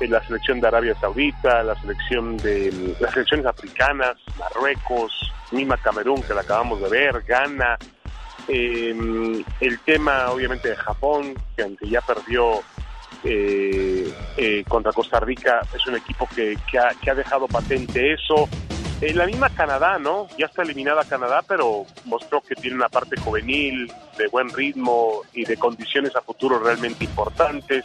en 0.01 0.11
la 0.11 0.25
selección 0.27 0.61
de 0.61 0.69
Arabia 0.69 0.95
Saudita, 1.01 1.63
la 1.63 1.79
selección 1.81 2.37
de 2.39 2.97
las 3.01 3.13
selecciones 3.13 3.47
africanas, 3.47 4.17
Marruecos, 4.39 5.13
misma 5.53 5.77
Camerún 5.77 6.23
que 6.23 6.35
la 6.35 6.43
acabamos 6.43 6.81
de 6.81 6.89
ver, 6.89 7.23
Ghana, 7.23 7.79
eh, 8.49 9.45
el 9.61 9.79
tema 9.81 10.31
obviamente 10.31 10.71
de 10.71 10.77
Japón, 10.77 11.35
que 11.57 11.63
aunque 11.63 11.89
ya 11.89 12.01
perdió 12.01 12.63
eh, 13.25 14.13
eh, 14.37 14.65
contra 14.69 14.93
Costa 14.93 15.19
Rica, 15.21 15.63
es 15.75 15.87
un 15.87 15.97
equipo 15.97 16.29
que, 16.35 16.57
que, 16.71 16.79
ha, 16.79 16.91
que 17.03 17.11
ha 17.11 17.15
dejado 17.15 17.49
patente 17.49 18.13
eso. 18.13 18.49
Eh, 19.01 19.13
la 19.13 19.27
misma 19.27 19.51
Canadá, 19.51 19.99
¿no? 19.99 20.27
Ya 20.39 20.47
está 20.47 20.63
eliminada 20.63 21.05
Canadá, 21.05 21.43
pero 21.47 21.85
mostró 22.05 22.41
que 22.41 22.55
tiene 22.55 22.77
una 22.77 22.89
parte 22.89 23.21
juvenil, 23.21 23.93
de 24.17 24.29
buen 24.29 24.49
ritmo 24.51 25.23
y 25.35 25.45
de 25.45 25.57
condiciones 25.57 26.17
a 26.17 26.23
futuro 26.23 26.59
realmente 26.59 27.05
importantes. 27.05 27.85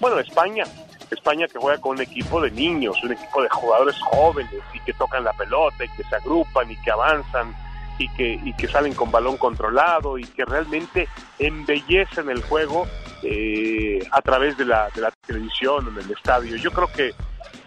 Bueno, 0.00 0.18
España, 0.20 0.64
España 1.12 1.46
que 1.48 1.58
juega 1.58 1.80
con 1.80 1.92
un 1.92 2.02
equipo 2.02 2.40
de 2.40 2.50
niños, 2.50 3.02
un 3.02 3.12
equipo 3.12 3.42
de 3.42 3.48
jugadores 3.48 3.98
jóvenes 4.00 4.52
y 4.72 4.80
que 4.80 4.92
tocan 4.94 5.24
la 5.24 5.32
pelota 5.32 5.84
y 5.84 5.88
que 5.90 6.04
se 6.04 6.16
agrupan 6.16 6.70
y 6.70 6.76
que 6.76 6.90
avanzan 6.90 7.54
y 7.98 8.08
que, 8.10 8.40
y 8.44 8.52
que 8.54 8.68
salen 8.68 8.94
con 8.94 9.10
balón 9.10 9.36
controlado 9.36 10.18
y 10.18 10.24
que 10.24 10.44
realmente 10.44 11.08
embellecen 11.38 12.30
el 12.30 12.42
juego 12.42 12.86
eh, 13.22 14.00
a 14.10 14.20
través 14.22 14.56
de 14.56 14.64
la, 14.64 14.88
de 14.90 15.02
la 15.02 15.12
televisión, 15.26 15.88
en 15.88 16.04
el 16.04 16.10
estadio. 16.10 16.56
Yo 16.56 16.70
creo 16.70 16.90
que 16.92 17.12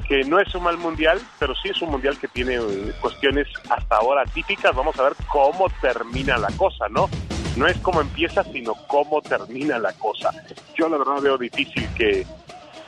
que 0.07 0.23
no 0.23 0.39
es 0.39 0.53
un 0.53 0.63
mal 0.63 0.77
mundial, 0.77 1.19
pero 1.39 1.55
sí 1.55 1.69
es 1.69 1.81
un 1.81 1.89
mundial 1.89 2.17
que 2.19 2.27
tiene 2.27 2.55
eh, 2.55 2.93
cuestiones 3.01 3.47
hasta 3.69 3.95
ahora 3.97 4.23
típicas. 4.25 4.75
Vamos 4.75 4.97
a 4.99 5.03
ver 5.03 5.13
cómo 5.27 5.67
termina 5.81 6.37
la 6.37 6.49
cosa, 6.57 6.87
¿no? 6.89 7.09
No 7.57 7.67
es 7.67 7.77
cómo 7.77 8.01
empieza, 8.01 8.43
sino 8.43 8.75
cómo 8.87 9.21
termina 9.21 9.79
la 9.79 9.93
cosa. 9.93 10.31
Yo 10.77 10.89
la 10.89 10.97
verdad 10.97 11.21
veo 11.21 11.37
difícil 11.37 11.87
que 11.95 12.25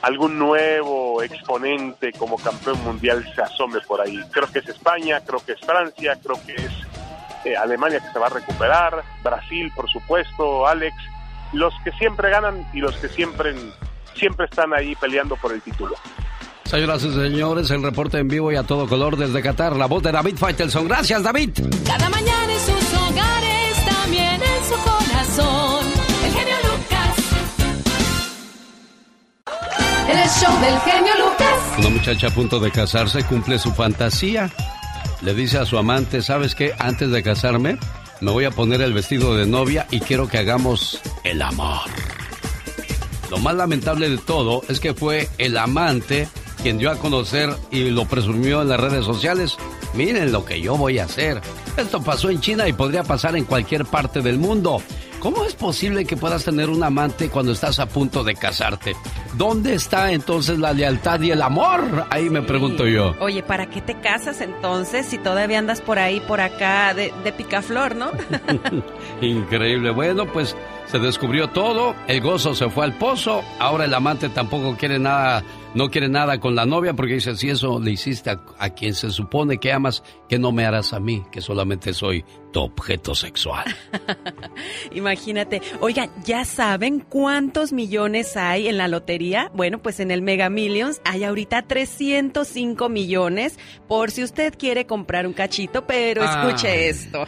algún 0.02 0.38
nuevo 0.38 1.22
exponente 1.22 2.12
como 2.12 2.36
campeón 2.36 2.82
mundial 2.84 3.24
se 3.34 3.42
asome 3.42 3.80
por 3.80 4.00
ahí. 4.00 4.20
Creo 4.30 4.50
que 4.50 4.60
es 4.60 4.68
España, 4.68 5.20
creo 5.24 5.40
que 5.44 5.52
es 5.52 5.60
Francia, 5.60 6.18
creo 6.22 6.40
que 6.46 6.54
es 6.54 6.72
eh, 7.44 7.56
Alemania 7.56 8.00
que 8.00 8.12
se 8.12 8.18
va 8.18 8.26
a 8.26 8.30
recuperar, 8.30 9.02
Brasil, 9.22 9.70
por 9.74 9.88
supuesto, 9.90 10.66
Alex, 10.66 10.94
los 11.52 11.72
que 11.84 11.92
siempre 11.92 12.30
ganan 12.30 12.66
y 12.72 12.80
los 12.80 12.96
que 12.96 13.08
siempre, 13.08 13.54
siempre 14.14 14.46
están 14.46 14.72
ahí 14.72 14.94
peleando 14.96 15.36
por 15.36 15.52
el 15.52 15.62
título. 15.62 15.94
Señoras 16.64 17.02
y 17.02 17.14
señores, 17.14 17.70
el 17.70 17.82
reporte 17.82 18.18
en 18.18 18.28
vivo 18.28 18.52
y 18.52 18.56
a 18.56 18.62
todo 18.62 18.86
color 18.86 19.16
desde 19.16 19.40
Qatar, 19.40 19.74
la 19.74 19.86
voz 19.86 20.02
de 20.02 20.12
David 20.12 20.36
Faitelson. 20.36 20.86
Gracias, 20.86 21.22
David. 21.22 21.50
Cada 21.86 22.10
mañana 22.10 22.52
Una 31.78 31.88
muchacha 31.88 32.28
a 32.28 32.30
punto 32.30 32.60
de 32.60 32.70
casarse 32.70 33.24
cumple 33.24 33.58
su 33.58 33.72
fantasía. 33.72 34.50
Le 35.22 35.34
dice 35.34 35.58
a 35.58 35.66
su 35.66 35.76
amante, 35.78 36.22
¿sabes 36.22 36.54
qué? 36.54 36.74
Antes 36.78 37.10
de 37.10 37.22
casarme, 37.24 37.76
me 38.20 38.30
voy 38.30 38.44
a 38.44 38.52
poner 38.52 38.80
el 38.82 38.92
vestido 38.92 39.36
de 39.36 39.46
novia 39.46 39.88
y 39.90 39.98
quiero 39.98 40.28
que 40.28 40.38
hagamos 40.38 41.00
el 41.24 41.42
amor. 41.42 41.90
Lo 43.30 43.38
más 43.38 43.56
lamentable 43.56 44.08
de 44.08 44.18
todo 44.18 44.62
es 44.68 44.78
que 44.78 44.94
fue 44.94 45.28
el 45.38 45.56
amante 45.56 46.28
quien 46.62 46.78
dio 46.78 46.90
a 46.90 46.96
conocer 46.96 47.50
y 47.72 47.90
lo 47.90 48.06
presumió 48.06 48.62
en 48.62 48.68
las 48.68 48.78
redes 48.78 49.04
sociales. 49.04 49.56
Miren 49.94 50.32
lo 50.32 50.44
que 50.44 50.60
yo 50.60 50.76
voy 50.76 50.98
a 50.98 51.04
hacer. 51.04 51.40
Esto 51.76 52.02
pasó 52.02 52.30
en 52.30 52.40
China 52.40 52.68
y 52.68 52.72
podría 52.72 53.04
pasar 53.04 53.36
en 53.36 53.44
cualquier 53.44 53.84
parte 53.84 54.20
del 54.20 54.38
mundo. 54.38 54.82
¿Cómo 55.20 55.44
es 55.44 55.54
posible 55.54 56.04
que 56.04 56.16
puedas 56.16 56.44
tener 56.44 56.70
un 56.70 56.84
amante 56.84 57.28
cuando 57.28 57.50
estás 57.50 57.80
a 57.80 57.86
punto 57.86 58.22
de 58.22 58.34
casarte? 58.36 58.94
¿Dónde 59.34 59.74
está 59.74 60.12
entonces 60.12 60.58
la 60.58 60.72
lealtad 60.72 61.20
y 61.20 61.32
el 61.32 61.42
amor? 61.42 62.06
Ahí 62.10 62.30
me 62.30 62.42
pregunto 62.42 62.86
yo. 62.86 63.16
Oye, 63.18 63.42
¿para 63.42 63.66
qué 63.66 63.80
te 63.80 63.98
casas 63.98 64.40
entonces 64.40 65.06
si 65.06 65.18
todavía 65.18 65.58
andas 65.58 65.80
por 65.80 65.98
ahí, 65.98 66.20
por 66.20 66.40
acá, 66.40 66.94
de, 66.94 67.12
de 67.24 67.32
picaflor, 67.32 67.96
no? 67.96 68.12
Increíble. 69.20 69.90
Bueno, 69.90 70.26
pues 70.26 70.54
se 70.86 70.98
descubrió 70.98 71.48
todo, 71.48 71.94
el 72.06 72.20
gozo 72.20 72.54
se 72.54 72.70
fue 72.70 72.84
al 72.84 72.94
pozo, 72.94 73.42
ahora 73.58 73.84
el 73.84 73.94
amante 73.94 74.28
tampoco 74.28 74.76
quiere 74.76 74.98
nada, 74.98 75.42
no 75.74 75.90
quiere 75.90 76.08
nada 76.08 76.40
con 76.40 76.54
la 76.54 76.66
novia 76.66 76.94
porque 76.94 77.14
dice, 77.14 77.36
si 77.36 77.50
eso 77.50 77.80
le 77.80 77.92
hiciste 77.92 78.30
a, 78.30 78.40
a 78.58 78.70
quien 78.70 78.94
se 78.94 79.10
supone 79.10 79.58
que 79.58 79.72
amas, 79.72 80.02
que 80.28 80.38
no 80.38 80.52
me 80.52 80.64
harás 80.64 80.92
a 80.92 81.00
mí, 81.00 81.24
que 81.30 81.40
solamente 81.40 81.92
soy 81.94 82.24
tu 82.52 82.60
objeto 82.60 83.14
sexual. 83.14 83.64
Imagínate. 84.92 85.60
Oigan, 85.80 86.10
¿ya 86.24 86.44
saben 86.44 87.00
cuántos 87.00 87.72
millones 87.72 88.36
hay 88.36 88.68
en 88.68 88.78
la 88.78 88.88
lotería? 88.88 89.50
Bueno, 89.54 89.78
pues 89.78 90.00
en 90.00 90.10
el 90.10 90.22
Mega 90.22 90.48
Millions 90.48 91.00
hay 91.04 91.24
ahorita 91.24 91.62
305 91.62 92.88
millones 92.88 93.58
por 93.86 94.10
si 94.10 94.22
usted 94.22 94.54
quiere 94.58 94.86
comprar 94.86 95.26
un 95.26 95.32
cachito, 95.32 95.86
pero 95.86 96.24
escuche 96.24 96.68
Ay. 96.68 96.84
esto. 96.88 97.26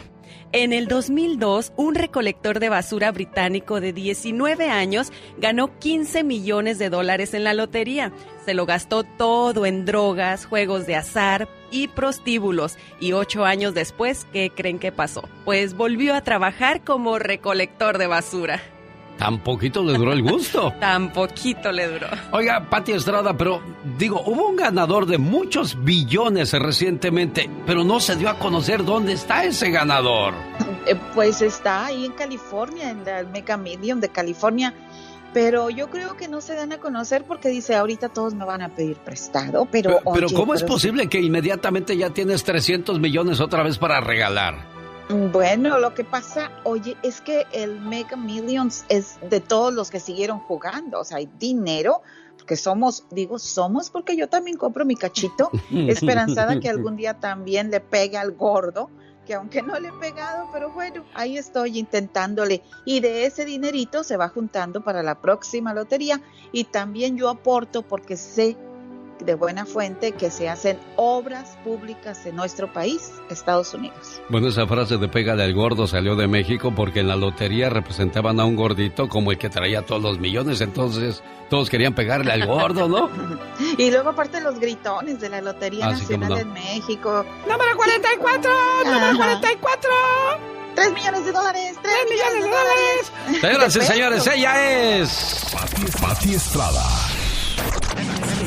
En 0.53 0.73
el 0.73 0.89
2002, 0.89 1.71
un 1.77 1.95
recolector 1.95 2.59
de 2.59 2.67
basura 2.67 3.13
británico 3.13 3.79
de 3.79 3.93
19 3.93 4.69
años 4.69 5.13
ganó 5.37 5.79
15 5.79 6.25
millones 6.25 6.77
de 6.77 6.89
dólares 6.89 7.33
en 7.33 7.45
la 7.45 7.53
lotería. 7.53 8.11
Se 8.43 8.53
lo 8.53 8.65
gastó 8.65 9.03
todo 9.03 9.65
en 9.65 9.85
drogas, 9.85 10.45
juegos 10.45 10.85
de 10.87 10.97
azar 10.97 11.47
y 11.71 11.87
prostíbulos. 11.87 12.77
Y 12.99 13.13
ocho 13.13 13.45
años 13.45 13.73
después, 13.73 14.27
¿qué 14.33 14.49
creen 14.53 14.77
que 14.77 14.91
pasó? 14.91 15.23
Pues 15.45 15.73
volvió 15.73 16.13
a 16.15 16.21
trabajar 16.21 16.83
como 16.83 17.17
recolector 17.17 17.97
de 17.97 18.07
basura. 18.07 18.61
Tan 19.21 19.37
poquito 19.37 19.83
le 19.83 19.93
duró 19.93 20.13
el 20.13 20.23
gusto. 20.23 20.73
Tan 20.79 21.13
poquito 21.13 21.71
le 21.71 21.87
duró. 21.87 22.07
Oiga, 22.31 22.67
Pati 22.67 22.93
Estrada, 22.93 23.37
pero 23.37 23.61
digo, 23.99 24.19
hubo 24.25 24.47
un 24.47 24.55
ganador 24.55 25.05
de 25.05 25.19
muchos 25.19 25.77
billones 25.83 26.53
recientemente, 26.53 27.47
pero 27.67 27.83
no 27.83 27.99
se 27.99 28.15
dio 28.15 28.29
a 28.29 28.39
conocer 28.39 28.83
dónde 28.83 29.13
está 29.13 29.43
ese 29.43 29.69
ganador. 29.69 30.33
Eh, 30.87 30.95
Pues 31.13 31.43
está 31.43 31.85
ahí 31.85 32.05
en 32.05 32.13
California, 32.13 32.89
en 32.89 33.07
el 33.07 33.27
Mega 33.27 33.57
Million 33.57 34.01
de 34.01 34.09
California. 34.09 34.73
Pero 35.35 35.69
yo 35.69 35.91
creo 35.91 36.17
que 36.17 36.27
no 36.27 36.41
se 36.41 36.55
dan 36.55 36.71
a 36.71 36.79
conocer 36.79 37.23
porque 37.23 37.49
dice, 37.49 37.75
ahorita 37.75 38.09
todos 38.09 38.33
me 38.33 38.43
van 38.43 38.63
a 38.63 38.69
pedir 38.69 38.97
prestado, 38.97 39.67
pero... 39.71 39.99
Pero, 40.15 40.29
¿cómo 40.35 40.55
es 40.55 40.63
posible 40.63 41.07
que 41.07 41.21
inmediatamente 41.21 41.95
ya 41.95 42.09
tienes 42.09 42.43
300 42.43 42.99
millones 42.99 43.39
otra 43.39 43.61
vez 43.61 43.77
para 43.77 44.01
regalar? 44.01 44.80
Bueno, 45.11 45.77
lo 45.79 45.93
que 45.93 46.03
pasa, 46.03 46.51
oye, 46.63 46.95
es 47.03 47.19
que 47.19 47.45
el 47.51 47.81
Mega 47.81 48.15
Millions 48.15 48.85
es 48.87 49.17
de 49.29 49.41
todos 49.41 49.73
los 49.73 49.89
que 49.89 49.99
siguieron 49.99 50.39
jugando, 50.39 50.99
o 51.01 51.03
sea, 51.03 51.17
hay 51.17 51.29
dinero 51.37 52.01
que 52.47 52.55
somos, 52.55 53.05
digo 53.11 53.37
somos 53.39 53.89
porque 53.89 54.15
yo 54.15 54.27
también 54.29 54.57
compro 54.57 54.85
mi 54.85 54.95
cachito, 54.95 55.51
esperanzada 55.71 56.59
que 56.59 56.69
algún 56.69 56.95
día 56.95 57.19
también 57.19 57.71
le 57.71 57.81
pegue 57.81 58.17
al 58.17 58.31
gordo, 58.31 58.89
que 59.25 59.33
aunque 59.33 59.61
no 59.61 59.79
le 59.79 59.89
he 59.89 59.93
pegado, 59.93 60.49
pero 60.51 60.71
bueno, 60.71 61.03
ahí 61.13 61.37
estoy 61.37 61.77
intentándole. 61.77 62.63
Y 62.85 63.01
de 63.01 63.25
ese 63.25 63.45
dinerito 63.45 64.03
se 64.03 64.17
va 64.17 64.29
juntando 64.29 64.81
para 64.81 65.03
la 65.03 65.21
próxima 65.21 65.73
lotería 65.73 66.21
y 66.51 66.65
también 66.65 67.17
yo 67.17 67.29
aporto 67.29 67.81
porque 67.81 68.17
sé 68.17 68.57
de 69.25 69.35
buena 69.35 69.65
fuente 69.65 70.11
que 70.13 70.29
se 70.31 70.49
hacen 70.49 70.79
obras 70.95 71.57
públicas 71.63 72.25
en 72.25 72.35
nuestro 72.35 72.71
país, 72.71 73.11
Estados 73.29 73.73
Unidos. 73.73 74.21
Bueno, 74.29 74.47
esa 74.49 74.67
frase 74.67 74.97
de 74.97 75.07
pégale 75.07 75.43
al 75.43 75.53
gordo 75.53 75.87
salió 75.87 76.15
de 76.15 76.27
México 76.27 76.73
porque 76.75 77.01
en 77.01 77.07
la 77.07 77.15
lotería 77.15 77.69
representaban 77.69 78.39
a 78.39 78.45
un 78.45 78.55
gordito 78.55 79.07
como 79.09 79.31
el 79.31 79.37
que 79.37 79.49
traía 79.49 79.81
todos 79.83 80.01
los 80.01 80.19
millones, 80.19 80.61
entonces 80.61 81.23
todos 81.49 81.69
querían 81.69 81.93
pegarle 81.93 82.31
al 82.31 82.45
gordo, 82.47 82.87
¿no? 82.87 83.09
y 83.77 83.91
luego 83.91 84.09
aparte 84.09 84.39
los 84.41 84.59
gritones 84.59 85.19
de 85.19 85.29
la 85.29 85.41
Lotería 85.41 85.87
Ah, 85.87 85.91
Nacional 85.91 86.29
no. 86.29 86.35
de 86.35 86.45
México. 86.45 87.25
¡Número 87.49 87.75
44! 87.75 88.51
¡Número 88.85 89.17
44! 89.17 89.89
3 90.75 90.93
millones 90.93 91.25
de 91.25 91.31
dólares, 91.33 91.75
3 91.81 91.93
millones 92.09 92.43
de 92.43 92.49
dólares. 92.49 93.41
Señoras 93.41 93.75
y 93.75 93.81
señores, 93.81 94.27
ella 94.27 94.97
es... 95.01 95.45
Pati, 95.53 95.83
Pati 96.01 96.33
Estrada. 96.35 96.83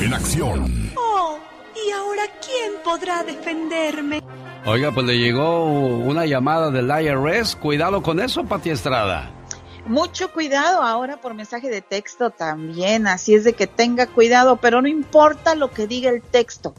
En 0.05 0.13
acción. 0.13 0.91
Oh, 0.95 1.39
¿y 1.75 1.89
ahora 1.89 2.21
quién 2.39 2.73
podrá 2.83 3.23
defenderme? 3.23 4.21
Oiga, 4.63 4.91
pues 4.91 5.07
le 5.07 5.17
llegó 5.17 5.65
una 5.65 6.27
llamada 6.27 6.69
del 6.69 6.91
IRS. 6.91 7.55
Cuidado 7.55 8.03
con 8.03 8.19
eso, 8.19 8.43
Pati 8.43 8.69
Estrada. 8.69 9.31
Mucho 9.87 10.31
cuidado 10.31 10.83
ahora 10.83 11.19
por 11.19 11.33
mensaje 11.33 11.71
de 11.71 11.81
texto 11.81 12.29
también, 12.29 13.07
así 13.07 13.33
es 13.33 13.45
de 13.45 13.53
que 13.53 13.65
tenga 13.65 14.05
cuidado, 14.05 14.57
pero 14.57 14.79
no 14.79 14.87
importa 14.87 15.55
lo 15.55 15.71
que 15.71 15.87
diga 15.87 16.11
el 16.11 16.21
texto 16.21 16.75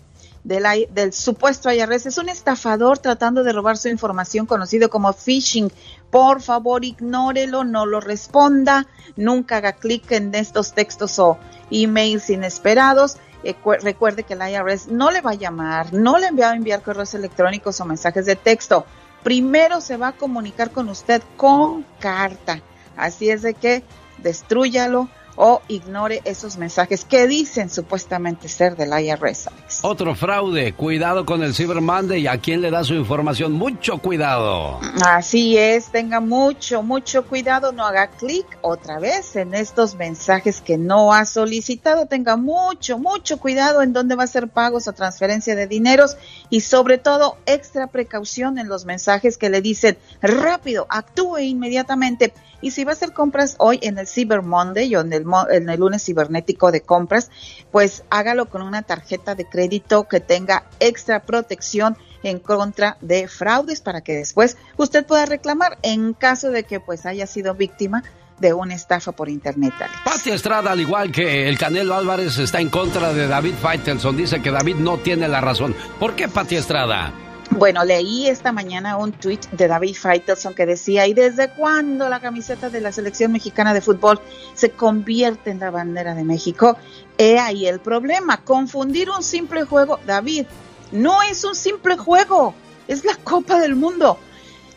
del, 0.46 0.86
del 0.92 1.12
supuesto 1.12 1.72
IRS, 1.72 2.06
es 2.06 2.18
un 2.18 2.28
estafador 2.28 2.98
tratando 2.98 3.42
de 3.42 3.52
robar 3.52 3.76
su 3.76 3.88
información 3.88 4.46
conocido 4.46 4.88
como 4.88 5.12
phishing. 5.12 5.72
Por 6.10 6.40
favor, 6.40 6.84
ignórelo, 6.84 7.64
no 7.64 7.84
lo 7.86 8.00
responda, 8.00 8.86
nunca 9.16 9.56
haga 9.58 9.72
clic 9.72 10.10
en 10.12 10.34
estos 10.34 10.72
textos 10.72 11.18
o 11.18 11.38
emails 11.70 12.30
inesperados. 12.30 13.16
Eh, 13.42 13.54
cu- 13.54 13.74
recuerde 13.82 14.22
que 14.22 14.34
el 14.34 14.40
IRS 14.48 14.88
no 14.88 15.10
le 15.10 15.20
va 15.20 15.32
a 15.32 15.34
llamar, 15.34 15.92
no 15.92 16.18
le 16.18 16.30
va 16.30 16.50
a 16.50 16.56
enviar 16.56 16.82
correos 16.82 17.12
electrónicos 17.14 17.80
o 17.80 17.84
mensajes 17.84 18.24
de 18.26 18.36
texto. 18.36 18.86
Primero 19.22 19.80
se 19.80 19.96
va 19.96 20.08
a 20.08 20.12
comunicar 20.12 20.70
con 20.70 20.88
usted 20.88 21.22
con 21.36 21.84
carta. 22.00 22.60
Así 22.96 23.28
es 23.30 23.42
de 23.42 23.54
que 23.54 23.82
destrúyalo 24.18 25.08
o 25.36 25.62
ignore 25.68 26.22
esos 26.24 26.56
mensajes 26.56 27.04
que 27.04 27.26
dicen 27.26 27.70
supuestamente 27.70 28.48
ser 28.48 28.76
del 28.76 28.90
IRS. 28.98 29.48
Alex. 29.48 29.80
Otro 29.82 30.14
fraude. 30.14 30.72
Cuidado 30.72 31.24
con 31.24 31.42
el 31.42 31.54
Cyber 31.54 31.80
Monday. 31.80 32.26
¿A 32.26 32.38
quién 32.38 32.60
le 32.60 32.70
da 32.70 32.82
su 32.84 32.94
información? 32.94 33.52
Mucho 33.52 33.98
cuidado. 33.98 34.80
Así 35.04 35.56
es, 35.56 35.90
tenga 35.90 36.20
mucho, 36.20 36.82
mucho 36.82 37.26
cuidado, 37.26 37.72
no 37.72 37.84
haga 37.84 38.08
clic 38.08 38.46
otra 38.62 38.98
vez 38.98 39.36
en 39.36 39.54
estos 39.54 39.94
mensajes 39.94 40.60
que 40.60 40.78
no 40.78 41.12
ha 41.12 41.24
solicitado, 41.24 42.06
tenga 42.06 42.36
mucho, 42.36 42.98
mucho 42.98 43.38
cuidado 43.38 43.82
en 43.82 43.92
dónde 43.92 44.14
va 44.14 44.22
a 44.22 44.24
hacer 44.24 44.48
pagos 44.48 44.88
o 44.88 44.92
transferencia 44.92 45.54
de 45.54 45.66
dineros 45.66 46.16
y 46.50 46.60
sobre 46.62 46.98
todo 46.98 47.36
extra 47.46 47.88
precaución 47.88 48.58
en 48.58 48.68
los 48.68 48.84
mensajes 48.84 49.36
que 49.36 49.50
le 49.50 49.60
dicen 49.60 49.98
rápido, 50.22 50.86
actúe 50.88 51.38
inmediatamente. 51.38 52.32
Y 52.62 52.70
si 52.70 52.84
va 52.84 52.92
a 52.92 52.94
hacer 52.94 53.12
compras 53.12 53.56
hoy 53.58 53.78
en 53.82 53.98
el 53.98 54.08
Cyber 54.08 54.42
Monday 54.42 54.96
o 54.96 55.00
en 55.02 55.12
el, 55.12 55.25
en 55.50 55.68
el 55.68 55.80
lunes 55.80 56.04
cibernético 56.04 56.72
de 56.72 56.82
compras, 56.82 57.30
pues 57.70 58.04
hágalo 58.10 58.46
con 58.46 58.62
una 58.62 58.82
tarjeta 58.82 59.34
de 59.34 59.46
crédito 59.46 60.08
que 60.08 60.20
tenga 60.20 60.64
extra 60.80 61.20
protección 61.20 61.96
en 62.22 62.38
contra 62.38 62.96
de 63.00 63.28
fraudes 63.28 63.80
para 63.80 64.00
que 64.00 64.14
después 64.14 64.56
usted 64.76 65.06
pueda 65.06 65.26
reclamar 65.26 65.78
en 65.82 66.12
caso 66.12 66.50
de 66.50 66.64
que 66.64 66.80
pues 66.80 67.06
haya 67.06 67.26
sido 67.26 67.54
víctima 67.54 68.02
de 68.38 68.52
una 68.52 68.74
estafa 68.74 69.12
por 69.12 69.28
internet. 69.28 69.72
Alex. 69.78 70.26
Estrada, 70.26 70.72
al 70.72 70.80
igual 70.80 71.12
que 71.12 71.48
el 71.48 71.56
Canelo 71.56 71.94
Álvarez, 71.94 72.38
está 72.38 72.60
en 72.60 72.68
contra 72.68 73.12
de 73.12 73.28
David 73.28 73.54
Faitelson. 73.60 74.16
Dice 74.16 74.42
que 74.42 74.50
David 74.50 74.76
no 74.76 74.98
tiene 74.98 75.28
la 75.28 75.40
razón. 75.40 75.74
¿Por 75.98 76.14
qué 76.14 76.28
Pati 76.28 76.56
Estrada? 76.56 77.25
Bueno, 77.50 77.84
leí 77.84 78.26
esta 78.28 78.52
mañana 78.52 78.96
un 78.96 79.12
tweet 79.12 79.40
de 79.52 79.68
David 79.68 79.94
Faitelson 79.94 80.54
que 80.54 80.66
decía, 80.66 81.06
¿y 81.06 81.14
desde 81.14 81.48
cuándo 81.50 82.08
la 82.08 82.20
camiseta 82.20 82.70
de 82.70 82.80
la 82.80 82.92
selección 82.92 83.32
mexicana 83.32 83.72
de 83.72 83.80
fútbol 83.80 84.20
se 84.54 84.70
convierte 84.70 85.50
en 85.50 85.60
la 85.60 85.70
bandera 85.70 86.14
de 86.14 86.24
México? 86.24 86.76
He 87.16 87.38
ahí 87.38 87.66
el 87.66 87.78
problema, 87.80 88.42
confundir 88.42 89.10
un 89.10 89.22
simple 89.22 89.62
juego, 89.64 90.00
David, 90.06 90.46
no 90.92 91.22
es 91.22 91.44
un 91.44 91.54
simple 91.54 91.96
juego, 91.96 92.52
es 92.88 93.04
la 93.04 93.16
Copa 93.16 93.58
del 93.60 93.76
Mundo. 93.76 94.18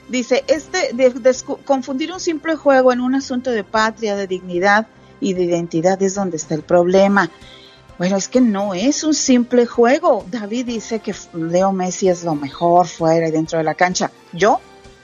Dice, 0.08 0.44
este, 0.48 0.92
de- 0.94 1.36
confundir 1.66 2.14
un 2.14 2.20
simple 2.20 2.56
juego 2.56 2.94
en 2.94 3.02
un 3.02 3.14
asunto 3.16 3.52
de 3.52 3.64
patria, 3.64 4.16
de 4.16 4.28
dignidad 4.28 4.88
y 5.20 5.34
de 5.34 5.44
identidad 5.44 6.02
es 6.02 6.16
donde 6.16 6.38
está 6.38 6.56
el 6.56 6.64
problema. 6.64 7.30
Bueno, 8.00 8.16
es 8.16 8.30
que 8.30 8.40
no 8.40 8.74
es 8.74 9.04
un 9.04 9.14
simple 9.14 9.66
juego. 9.66 10.26
David 10.32 10.68
dice 10.68 11.00
que 11.00 11.14
Leo 11.34 11.74
Messi 11.74 12.08
es 12.08 12.24
lo 12.24 12.34
mejor 12.34 12.88
fuera 12.88 13.28
y 13.28 13.32
dentro 13.32 13.58
de 13.58 13.66
la 13.66 13.76
cancha. 13.76 14.10
Yo 14.32 14.62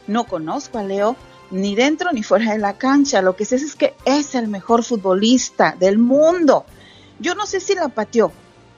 no 0.07 0.25
conozco 0.25 0.77
a 0.77 0.83
Leo 0.83 1.17
ni 1.51 1.75
dentro 1.75 2.13
ni 2.13 2.23
fuera 2.23 2.53
de 2.53 2.57
la 2.57 2.77
cancha. 2.77 3.21
Lo 3.21 3.35
que 3.35 3.43
sé 3.43 3.57
es 3.57 3.75
que 3.75 3.95
es 4.05 4.33
el 4.33 4.47
mejor 4.47 4.85
futbolista 4.85 5.75
del 5.77 5.97
mundo. 5.97 6.65
Yo 7.19 7.35
no 7.35 7.45
sé 7.45 7.59
si 7.59 7.75
la 7.75 7.89
pateó. 7.89 8.31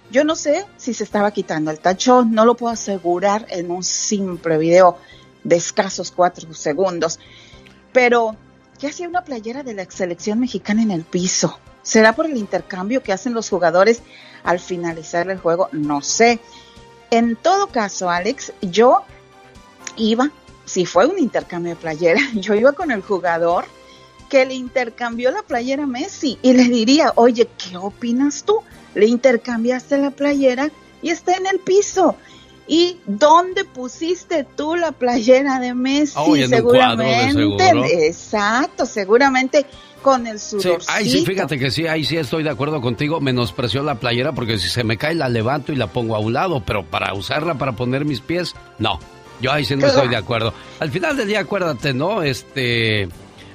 Yo 0.10 0.24
no 0.24 0.36
sé 0.36 0.66
si 0.78 0.96
se 0.96 1.04
estaba 1.04 1.30
quitando 1.30 1.70
el 1.70 1.80
tachón. 1.80 2.32
No 2.32 2.44
lo 2.44 2.58
puedo 2.58 2.74
asegurar 2.74 3.46
en 3.52 3.70
un 3.70 3.84
simple 3.84 4.58
video 4.58 4.98
de 5.44 5.58
escasos 5.58 6.10
cuatro 6.10 6.56
segundos. 6.56 7.20
Pero, 7.94 8.36
¿qué 8.80 8.88
hacía 8.88 9.08
una 9.08 9.24
playera 9.24 9.62
de 9.62 9.76
la 9.76 9.86
selección 9.86 10.40
mexicana 10.40 10.82
en 10.82 10.90
el 10.90 11.04
piso? 11.04 11.60
¿Será 11.88 12.14
por 12.14 12.26
el 12.26 12.36
intercambio 12.36 13.02
que 13.02 13.14
hacen 13.14 13.34
los 13.34 13.50
jugadores 13.50 14.02
al 14.44 14.60
finalizar 14.60 15.30
el 15.30 15.40
juego? 15.40 15.70
No 15.72 16.02
sé. 16.02 16.42
En 17.12 17.38
todo 17.38 17.68
caso, 17.68 18.10
Alex, 18.10 18.52
yo 18.62 19.04
iba, 19.96 20.30
si 20.66 20.86
fue 20.86 21.06
un 21.06 21.18
intercambio 21.18 21.76
de 21.76 21.76
playera, 21.78 22.20
yo 22.34 22.56
iba 22.56 22.74
con 22.74 22.92
el 22.92 23.02
jugador 23.02 23.64
que 24.28 24.46
le 24.46 24.56
intercambió 24.56 25.32
la 25.32 25.44
playera 25.44 25.84
a 25.84 25.88
Messi 25.88 26.38
y 26.42 26.52
le 26.52 26.66
diría, 26.66 27.14
oye, 27.16 27.48
¿qué 27.58 27.78
opinas 27.78 28.44
tú? 28.44 28.60
Le 28.94 29.06
intercambiaste 29.06 29.98
la 29.98 30.12
playera 30.12 30.70
y 31.02 31.12
está 31.12 31.38
en 31.38 31.48
el 31.48 31.60
piso. 31.60 32.18
¿Y 32.68 32.98
dónde 33.06 33.64
pusiste 33.64 34.44
tú 34.44 34.76
la 34.76 34.92
playera 34.92 35.62
de 35.62 35.74
Messi? 35.74 36.16
Oh, 36.18 36.36
cuadro, 36.66 37.08
de 37.08 37.32
seguro. 37.32 37.86
Exacto, 37.86 38.86
seguramente 38.86 39.66
con 40.12 40.28
el 40.28 40.40
Sí, 40.40 40.60
sudorcito. 40.62 40.92
ay, 40.94 41.10
sí, 41.10 41.26
fíjate 41.26 41.60
que 41.60 41.70
sí, 41.72 41.86
ahí 41.88 42.04
sí 42.04 42.18
estoy 42.18 42.44
de 42.44 42.50
acuerdo 42.50 42.82
contigo. 42.82 43.20
Menospreció 43.20 43.84
la 43.84 43.96
playera 43.96 44.32
porque 44.34 44.58
si 44.58 44.70
se 44.70 44.84
me 44.84 44.98
cae 44.98 45.16
la 45.16 45.30
levanto 45.30 45.72
y 45.72 45.76
la 45.76 45.88
pongo 45.88 46.16
a 46.16 46.20
un 46.20 46.34
lado, 46.34 46.62
pero 46.66 46.84
para 46.86 47.14
usarla 47.14 47.56
para 47.56 47.74
poner 47.74 48.06
mis 48.06 48.22
pies, 48.22 48.56
no. 48.80 49.00
Yo 49.42 49.52
ahí 49.52 49.66
sí 49.66 49.76
no 49.76 49.82
Claro. 49.82 49.94
estoy 49.96 50.10
de 50.10 50.16
acuerdo. 50.16 50.54
Al 50.80 50.90
final 50.92 51.16
del 51.18 51.28
día, 51.28 51.42
acuérdate, 51.42 51.94
¿no? 51.94 52.24
Este. 52.24 53.08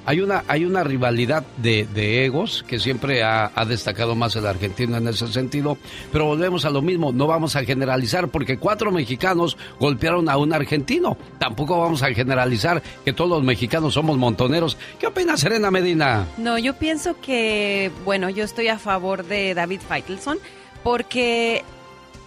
Hay 0.05 0.19
una, 0.19 0.43
hay 0.47 0.65
una 0.65 0.83
rivalidad 0.83 1.43
de, 1.57 1.87
de 1.93 2.25
egos 2.25 2.63
que 2.67 2.79
siempre 2.79 3.23
ha, 3.23 3.51
ha 3.55 3.65
destacado 3.65 4.15
más 4.15 4.35
el 4.35 4.45
argentino 4.45 4.97
en 4.97 5.07
ese 5.07 5.27
sentido, 5.27 5.77
pero 6.11 6.25
volvemos 6.25 6.65
a 6.65 6.69
lo 6.69 6.81
mismo, 6.81 7.11
no 7.11 7.27
vamos 7.27 7.55
a 7.55 7.63
generalizar 7.63 8.27
porque 8.27 8.57
cuatro 8.57 8.91
mexicanos 8.91 9.57
golpearon 9.79 10.29
a 10.29 10.37
un 10.37 10.53
argentino, 10.53 11.17
tampoco 11.39 11.79
vamos 11.79 12.03
a 12.03 12.13
generalizar 12.13 12.81
que 13.05 13.13
todos 13.13 13.29
los 13.29 13.43
mexicanos 13.43 13.93
somos 13.93 14.17
montoneros. 14.17 14.77
¿Qué 14.99 15.07
opina 15.07 15.37
Serena 15.37 15.71
Medina? 15.71 16.27
No, 16.37 16.57
yo 16.57 16.75
pienso 16.75 17.15
que, 17.21 17.91
bueno, 18.05 18.29
yo 18.29 18.43
estoy 18.43 18.67
a 18.67 18.79
favor 18.79 19.25
de 19.25 19.53
David 19.53 19.81
Faitelson 19.87 20.37
porque 20.83 21.63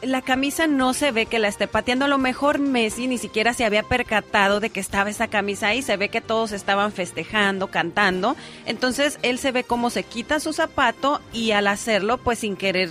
la 0.02 0.22
camisa 0.22 0.66
no 0.66 0.94
se 0.94 1.10
ve 1.10 1.26
que 1.26 1.38
la 1.38 1.48
esté 1.48 1.66
pateando. 1.66 2.04
A 2.04 2.08
lo 2.08 2.18
mejor 2.18 2.58
Messi 2.58 3.06
ni 3.06 3.18
siquiera 3.18 3.54
se 3.54 3.64
había 3.64 3.82
percatado 3.82 4.60
de 4.60 4.70
que 4.70 4.80
estaba 4.80 5.10
esa 5.10 5.28
camisa 5.28 5.68
ahí. 5.68 5.82
Se 5.82 5.96
ve 5.96 6.08
que 6.08 6.20
todos 6.20 6.52
estaban 6.52 6.92
festejando, 6.92 7.68
cantando. 7.68 8.36
Entonces 8.66 9.18
él 9.22 9.38
se 9.38 9.52
ve 9.52 9.64
cómo 9.64 9.90
se 9.90 10.02
quita 10.02 10.40
su 10.40 10.52
zapato 10.52 11.20
y 11.32 11.52
al 11.52 11.66
hacerlo, 11.66 12.18
pues 12.18 12.40
sin 12.40 12.56
querer 12.56 12.90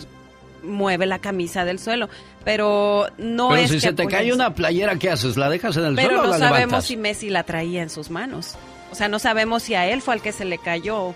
mueve 0.64 1.06
la 1.06 1.20
camisa 1.20 1.64
del 1.64 1.80
suelo. 1.80 2.10
Pero 2.44 3.08
no 3.18 3.50
pero 3.50 3.62
es 3.62 3.70
si 3.70 3.76
que, 3.76 3.82
se 3.82 3.94
te 3.94 4.08
cae 4.08 4.34
una 4.34 4.54
playera, 4.54 4.98
¿qué 4.98 5.10
haces? 5.10 5.38
¿La 5.38 5.50
dejas 5.50 5.78
en 5.78 5.86
el 5.86 5.96
Pero 5.96 6.10
suelo 6.10 6.22
o 6.22 6.26
no 6.26 6.32
la 6.32 6.38
sabemos 6.38 6.60
levantas? 6.60 6.86
si 6.86 6.98
Messi 6.98 7.30
la 7.30 7.44
traía 7.44 7.82
en 7.82 7.90
sus 7.90 8.10
manos. 8.10 8.56
O 8.92 8.96
sea, 8.96 9.08
no 9.08 9.20
sabemos 9.20 9.64
si 9.64 9.76
a 9.76 9.88
él 9.88 10.02
fue 10.02 10.14
al 10.14 10.22
que 10.22 10.32
se 10.32 10.46
le 10.46 10.58
cayó. 10.58 11.16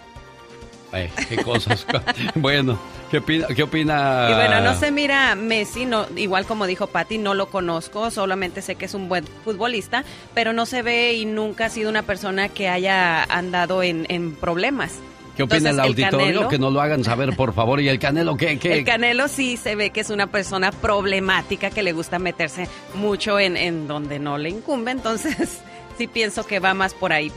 Eh, 0.93 1.09
qué 1.27 1.37
cosas. 1.37 1.85
bueno, 2.35 2.79
¿qué 3.11 3.17
opina? 3.19 3.47
¿Qué 3.47 3.63
opina? 3.63 4.27
Y 4.31 4.33
bueno, 4.33 4.61
no 4.61 4.75
se 4.75 4.91
mira 4.91 5.35
Messi, 5.35 5.85
no, 5.85 6.05
igual 6.15 6.45
como 6.45 6.65
dijo 6.65 6.87
Patti, 6.87 7.17
no 7.17 7.33
lo 7.35 7.47
conozco, 7.49 8.09
solamente 8.11 8.61
sé 8.61 8.75
que 8.75 8.85
es 8.85 8.93
un 8.93 9.07
buen 9.07 9.25
futbolista, 9.43 10.03
pero 10.33 10.51
no 10.53 10.65
se 10.65 10.81
ve 10.81 11.13
y 11.13 11.25
nunca 11.25 11.65
ha 11.65 11.69
sido 11.69 11.89
una 11.89 12.03
persona 12.03 12.49
que 12.49 12.69
haya 12.69 13.23
andado 13.23 13.83
en, 13.83 14.05
en 14.09 14.33
problemas. 14.35 14.93
¿Qué 15.37 15.43
opina 15.43 15.69
Entonces, 15.69 15.73
el 15.73 15.79
auditorio? 16.09 16.41
Canelo- 16.41 16.49
Que 16.49 16.59
no 16.59 16.69
lo 16.69 16.81
hagan 16.81 17.03
saber, 17.05 17.33
por 17.35 17.53
favor. 17.53 17.79
¿Y 17.79 17.87
el 17.87 17.97
Canelo 17.97 18.35
qué? 18.35 18.59
qué? 18.59 18.79
El 18.79 18.83
Canelo 18.83 19.29
sí 19.29 19.55
se 19.55 19.75
ve 19.75 19.91
que 19.91 20.01
es 20.01 20.09
una 20.09 20.27
persona 20.27 20.71
problemática 20.71 21.69
que 21.69 21.81
le 21.81 21.93
gusta 21.93 22.19
meterse 22.19 22.67
mucho 22.95 23.39
en, 23.39 23.55
en 23.55 23.87
donde 23.87 24.19
no 24.19 24.37
le 24.37 24.49
incumbe, 24.49 24.91
entonces 24.91 25.59
sí 25.97 26.07
pienso 26.07 26.45
que 26.45 26.59
va 26.59 26.73
más 26.73 26.93
por 26.93 27.13
ahí. 27.13 27.31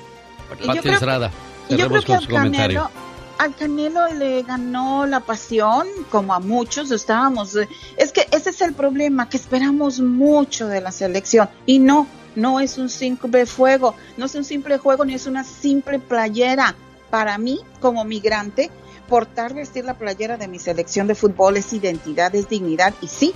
Pati 0.67 0.89
Estrada, 0.89 1.31
yo 1.69 1.89
creo 1.89 2.03
que. 2.03 2.27
Canelo, 2.27 2.91
al 3.39 3.55
Canelo 3.57 4.09
le 4.15 4.43
ganó 4.43 5.07
la 5.07 5.21
pasión, 5.21 5.87
como 6.11 6.35
a 6.35 6.41
muchos 6.41 6.91
estábamos. 6.91 7.57
eh, 7.57 7.69
Es 7.97 8.13
que 8.13 8.27
ese 8.31 8.51
es 8.51 8.61
el 8.61 8.75
problema, 8.75 9.29
que 9.29 9.37
esperamos 9.37 10.01
mucho 10.01 10.69
de 10.69 10.81
la 10.81 10.93
selección. 10.93 11.49
Y 11.67 11.79
no, 11.79 12.07
no 12.37 12.61
es 12.61 12.79
un 12.79 12.89
simple 12.89 13.47
fuego, 13.47 13.95
no 14.17 14.27
es 14.27 14.35
un 14.35 14.45
simple 14.45 14.79
juego 14.79 15.05
ni 15.05 15.15
es 15.15 15.27
una 15.27 15.45
simple 15.45 15.99
playera. 15.99 16.75
Para 17.11 17.37
mí, 17.39 17.61
como 17.81 18.05
migrante, 18.05 18.71
portar, 19.09 19.55
vestir 19.55 19.85
la 19.85 19.95
playera 19.95 20.37
de 20.37 20.49
mi 20.49 20.59
selección 20.59 21.07
de 21.07 21.15
fútbol 21.15 21.57
es 21.57 21.73
identidad, 21.73 22.35
es 22.35 22.49
dignidad. 22.49 22.95
Y 23.03 23.09
sí, 23.09 23.35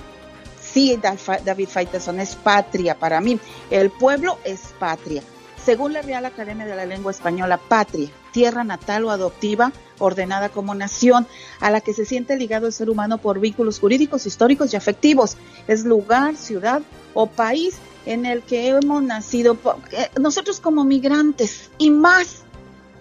sí, 0.61 0.99
David 1.45 1.69
Faitelson 1.69 2.19
es 2.19 2.35
patria 2.35 2.97
para 2.97 3.21
mí. 3.21 3.39
El 3.69 3.91
pueblo 3.91 4.39
es 4.43 4.73
patria. 4.79 5.21
Según 5.63 5.91
la 5.93 6.01
Real 6.01 6.25
Academia 6.25 6.65
de 6.65 6.75
la 6.75 6.85
Lengua 6.85 7.11
Española, 7.11 7.57
patria, 7.57 8.09
tierra 8.31 8.63
natal 8.63 9.03
o 9.03 9.11
adoptiva, 9.11 9.73
ordenada 9.99 10.49
como 10.49 10.75
nación, 10.75 11.27
a 11.59 11.71
la 11.71 11.81
que 11.81 11.93
se 11.93 12.05
siente 12.05 12.37
ligado 12.37 12.67
el 12.67 12.73
ser 12.73 12.89
humano 12.89 13.17
por 13.17 13.39
vínculos 13.39 13.79
jurídicos, 13.79 14.25
históricos 14.25 14.73
y 14.73 14.77
afectivos. 14.77 15.37
Es 15.67 15.85
lugar, 15.85 16.35
ciudad 16.35 16.81
o 17.13 17.27
país 17.27 17.75
en 18.05 18.25
el 18.25 18.41
que 18.41 18.69
hemos 18.69 19.03
nacido 19.03 19.57
eh, 19.91 20.09
nosotros 20.19 20.59
como 20.59 20.85
migrantes 20.85 21.69
y 21.77 21.91
más 21.91 22.43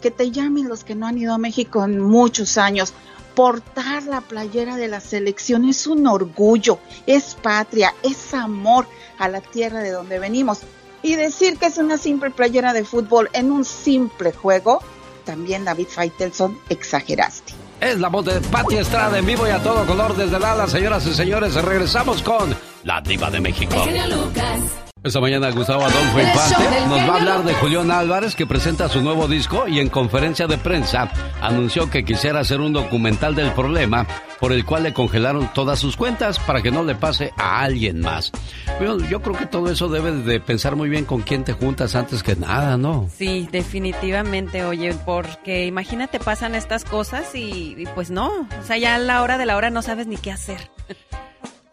que 0.02 0.10
te 0.10 0.30
llamen 0.30 0.68
los 0.68 0.84
que 0.84 0.94
no 0.94 1.06
han 1.06 1.18
ido 1.18 1.32
a 1.32 1.38
México 1.38 1.84
en 1.84 2.00
muchos 2.00 2.58
años. 2.58 2.92
Portar 3.34 4.04
la 4.04 4.22
playera 4.22 4.76
de 4.76 4.88
la 4.88 5.00
selección 5.00 5.64
es 5.64 5.86
un 5.86 6.06
orgullo, 6.06 6.78
es 7.06 7.34
patria, 7.34 7.94
es 8.02 8.34
amor 8.34 8.86
a 9.18 9.28
la 9.28 9.40
tierra 9.40 9.80
de 9.80 9.90
donde 9.90 10.18
venimos. 10.18 10.60
Y 11.02 11.14
decir 11.14 11.58
que 11.58 11.66
es 11.66 11.78
una 11.78 11.98
simple 11.98 12.30
playera 12.30 12.72
de 12.72 12.84
fútbol 12.84 13.28
en 13.32 13.52
un 13.52 13.64
simple 13.64 14.32
juego, 14.32 14.80
también 15.26 15.66
David 15.66 15.88
Faitelson 15.88 16.58
exageraste. 16.70 17.52
Es 17.80 18.00
la 18.00 18.08
voz 18.08 18.24
de 18.24 18.40
Pati 18.40 18.76
Estrada 18.76 19.18
en 19.18 19.26
vivo 19.26 19.46
y 19.46 19.50
a 19.50 19.62
todo 19.62 19.84
color 19.84 20.16
desde 20.16 20.38
Dallas, 20.38 20.70
señoras 20.70 21.06
y 21.06 21.12
señores. 21.12 21.54
Regresamos 21.54 22.22
con 22.22 22.56
la 22.84 23.02
diva 23.02 23.30
de 23.30 23.40
México. 23.40 23.74
El 23.74 23.82
genio 23.82 24.16
Lucas. 24.16 24.85
Esta 25.06 25.20
mañana 25.20 25.52
Gustavo 25.52 25.84
Adolfo 25.84 26.20
Infante 26.20 26.80
nos 26.88 26.98
va 27.08 27.14
a 27.14 27.16
hablar 27.18 27.44
de. 27.44 27.54
Julián 27.54 27.92
Álvarez 27.92 28.34
que 28.34 28.44
presenta 28.44 28.88
su 28.88 29.00
nuevo 29.02 29.28
disco 29.28 29.68
y 29.68 29.78
en 29.78 29.88
conferencia 29.88 30.48
de 30.48 30.58
prensa 30.58 31.12
anunció 31.40 31.88
que 31.88 32.04
quisiera 32.04 32.40
hacer 32.40 32.60
un 32.60 32.72
documental 32.72 33.36
del 33.36 33.52
problema 33.52 34.04
por 34.40 34.52
el 34.52 34.64
cual 34.64 34.82
le 34.82 34.92
congelaron 34.92 35.48
todas 35.54 35.78
sus 35.78 35.96
cuentas 35.96 36.40
para 36.40 36.60
que 36.60 36.72
no 36.72 36.82
le 36.82 36.96
pase 36.96 37.32
a 37.36 37.60
alguien 37.60 38.00
más. 38.00 38.32
Bueno, 38.78 38.98
yo 39.08 39.22
creo 39.22 39.36
que 39.36 39.46
todo 39.46 39.70
eso 39.70 39.88
debes 39.88 40.24
de 40.24 40.40
pensar 40.40 40.74
muy 40.74 40.88
bien 40.88 41.04
con 41.04 41.22
quién 41.22 41.44
te 41.44 41.52
juntas 41.52 41.94
antes 41.94 42.24
que 42.24 42.34
nada, 42.34 42.76
¿no? 42.76 43.08
Sí, 43.16 43.48
definitivamente, 43.52 44.64
oye, 44.64 44.92
porque 45.04 45.66
imagínate 45.66 46.18
pasan 46.18 46.56
estas 46.56 46.84
cosas 46.84 47.32
y, 47.34 47.76
y 47.78 47.86
pues 47.94 48.10
no, 48.10 48.28
o 48.28 48.64
sea, 48.66 48.76
ya 48.76 48.96
a 48.96 48.98
la 48.98 49.22
hora 49.22 49.38
de 49.38 49.46
la 49.46 49.56
hora 49.56 49.70
no 49.70 49.82
sabes 49.82 50.08
ni 50.08 50.16
qué 50.16 50.32
hacer. 50.32 50.68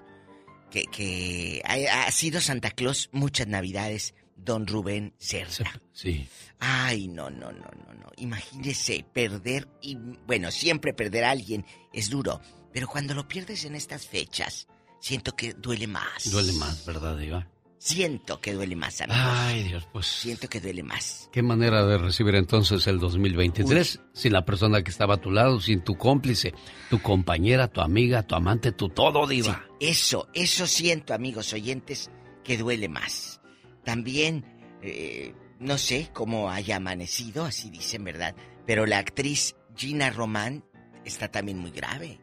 que, 0.69 0.83
que 0.91 1.61
ha, 1.65 2.05
ha 2.05 2.11
sido 2.11 2.41
Santa 2.41 2.71
Claus 2.71 3.09
muchas 3.11 3.47
navidades, 3.47 4.13
don 4.35 4.67
Rubén 4.67 5.13
Cerda. 5.17 5.81
Sí. 5.93 6.27
Ay, 6.59 7.07
no, 7.07 7.29
no, 7.29 7.51
no, 7.51 7.69
no, 7.85 7.93
no. 7.93 8.11
Imagínese 8.17 9.05
perder 9.13 9.67
y 9.81 9.95
bueno, 10.27 10.51
siempre 10.51 10.93
perder 10.93 11.23
a 11.23 11.31
alguien 11.31 11.65
es 11.93 12.09
duro, 12.09 12.41
pero 12.73 12.87
cuando 12.87 13.13
lo 13.13 13.27
pierdes 13.27 13.65
en 13.65 13.75
estas 13.75 14.05
fechas, 14.05 14.67
siento 14.99 15.35
que 15.35 15.53
duele 15.53 15.87
más. 15.87 16.29
Duele 16.29 16.53
más, 16.53 16.85
¿verdad, 16.85 17.17
Diva? 17.17 17.47
Siento 17.87 18.41
que 18.41 18.51
duele 18.51 18.75
más, 18.75 18.99
amigos. 18.99 19.21
Ay, 19.23 19.63
Dios, 19.63 19.87
pues. 19.93 20.07
Siento 20.07 20.49
que 20.49 20.59
duele 20.59 20.83
más. 20.83 21.29
Qué 21.31 21.41
manera 21.41 21.85
de 21.85 21.97
recibir 21.97 22.35
entonces 22.35 22.85
el 22.85 22.99
2023 22.99 24.01
sin 24.11 24.33
la 24.33 24.43
persona 24.43 24.81
que 24.81 24.91
estaba 24.91 25.13
a 25.13 25.21
tu 25.21 25.31
lado, 25.31 25.61
sin 25.61 25.79
tu 25.79 25.95
cómplice, 25.97 26.53
tu 26.89 27.01
compañera, 27.01 27.69
tu 27.69 27.79
amiga, 27.79 28.23
tu 28.23 28.35
amante, 28.35 28.73
tu 28.73 28.89
todo, 28.89 29.25
Diva. 29.25 29.63
Eso, 29.79 30.27
eso 30.33 30.67
siento, 30.67 31.13
amigos 31.13 31.53
oyentes, 31.53 32.11
que 32.43 32.57
duele 32.57 32.89
más. 32.89 33.39
También, 33.85 34.43
eh, 34.81 35.33
no 35.61 35.77
sé 35.77 36.09
cómo 36.11 36.51
haya 36.51 36.75
amanecido, 36.75 37.45
así 37.45 37.69
dicen, 37.69 38.03
¿verdad? 38.03 38.35
Pero 38.65 38.85
la 38.85 38.97
actriz 38.97 39.55
Gina 39.77 40.09
Román 40.09 40.65
está 41.05 41.29
también 41.29 41.57
muy 41.57 41.71
grave. 41.71 42.19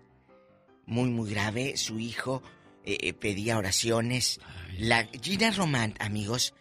Muy, 0.85 1.09
muy 1.09 1.31
grave. 1.31 1.79
Su 1.79 1.99
hijo 1.99 2.43
eh, 2.85 2.99
eh, 3.01 3.13
pedía 3.15 3.59
oraciones. 3.59 4.41
La 4.79 5.09
Gina 5.23 5.51
Román, 5.51 5.95
amigos, 5.99 6.55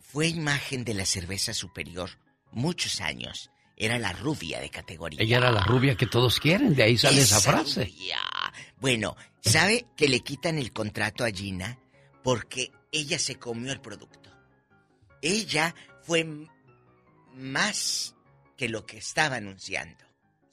fue 0.00 0.28
imagen 0.28 0.84
de 0.84 0.94
la 0.94 1.06
cerveza 1.06 1.54
superior 1.54 2.10
muchos 2.52 3.00
años. 3.00 3.50
Era 3.76 3.98
la 3.98 4.12
rubia 4.12 4.60
de 4.60 4.70
categoría. 4.70 5.20
Ella 5.20 5.38
era 5.38 5.50
la 5.50 5.64
rubia 5.64 5.96
que 5.96 6.06
todos 6.06 6.38
quieren, 6.38 6.74
de 6.76 6.84
ahí 6.84 6.96
sale 6.96 7.20
esa, 7.20 7.38
Esa 7.38 7.50
frase. 7.52 7.84
rubia. 7.86 8.18
Bueno, 8.78 9.16
¿sabe 9.40 9.86
que 9.96 10.08
le 10.08 10.20
quitan 10.20 10.58
el 10.58 10.72
contrato 10.72 11.24
a 11.24 11.30
Gina? 11.30 11.78
Porque 12.22 12.70
ella 12.92 13.18
se 13.18 13.34
comió 13.36 13.72
el 13.72 13.80
producto. 13.80 14.30
Ella 15.20 15.74
fue 16.02 16.24
más 17.34 18.14
que 18.56 18.68
lo 18.68 18.86
que 18.86 18.98
estaba 18.98 19.36
anunciando. 19.36 20.03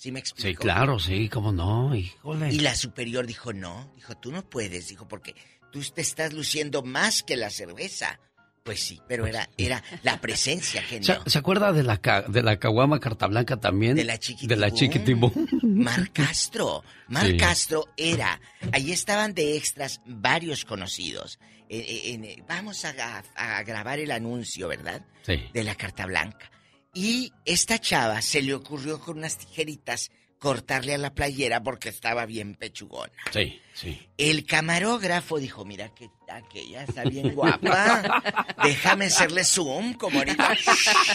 ¿Sí 0.02 0.12
me 0.12 0.18
explico? 0.20 0.48
Sí, 0.48 0.56
claro, 0.56 0.98
sí, 0.98 1.30
cómo 1.30 1.52
no, 1.52 1.94
híjole. 1.96 2.52
Y 2.52 2.62
la 2.62 2.74
superior 2.74 3.28
dijo, 3.28 3.54
no, 3.54 3.94
dijo, 3.96 4.18
tú 4.18 4.32
no 4.32 4.42
puedes, 4.50 4.88
dijo, 4.88 5.08
porque 5.08 5.36
tú 5.72 5.80
te 5.94 6.02
estás 6.02 6.34
luciendo 6.34 6.82
más 6.82 7.22
que 7.22 7.38
la 7.38 7.52
cerveza. 7.52 8.20
Pues 8.64 8.80
sí, 8.80 9.00
pero 9.08 9.28
era, 9.28 9.48
era 9.60 9.84
la 10.02 10.20
presencia, 10.20 10.82
genio. 10.90 11.22
¿Se, 11.24 11.30
se 11.30 11.38
acuerda 11.38 11.72
de 11.72 11.84
la, 11.84 11.98
de 12.28 12.42
la 12.42 12.58
caguama 12.58 13.00
carta 13.00 13.28
blanca 13.28 13.58
también? 13.58 13.96
De 13.96 14.04
la 14.04 14.18
De 14.18 14.56
la 14.56 14.72
chiquitibum. 14.72 15.32
Mar 15.62 16.12
Castro. 16.12 16.84
Mar 17.08 17.28
Sí. 17.28 17.38
Castro 17.38 17.88
era. 17.96 18.42
Ahí 18.72 18.92
estaban 18.92 19.36
de 19.36 19.56
extras 19.56 20.02
varios 20.08 20.66
conocidos. 20.66 21.38
Eh, 21.70 21.78
eh, 21.78 22.14
en, 22.14 22.26
eh, 22.26 22.44
vamos 22.50 22.86
a, 22.86 23.24
a 23.36 23.62
grabar 23.62 24.00
el 24.00 24.10
anuncio, 24.10 24.68
¿verdad? 24.68 25.06
Sí. 25.22 25.44
De 25.54 25.64
la 25.64 25.76
carta 25.76 26.08
blanca. 26.08 26.50
Y 26.94 27.32
esta 27.46 27.80
chava 27.80 28.22
se 28.22 28.42
le 28.42 28.54
ocurrió 28.54 29.00
con 29.00 29.18
unas 29.18 29.38
tijeritas 29.38 30.12
cortarle 30.42 30.96
a 30.96 30.98
la 30.98 31.14
playera 31.14 31.62
porque 31.62 31.90
estaba 31.90 32.26
bien 32.26 32.56
pechugona. 32.56 33.14
Sí, 33.32 33.62
sí. 33.74 34.10
El 34.18 34.44
camarógrafo 34.44 35.38
dijo, 35.38 35.64
mira 35.66 35.94
que 35.94 36.10
aquella 36.28 36.84
está 36.84 37.04
bien 37.04 37.30
guapa. 37.36 38.24
Déjame 38.64 39.06
hacerle 39.06 39.46
zoom 39.46 39.94
como 39.94 40.18
ahorita. 40.18 40.58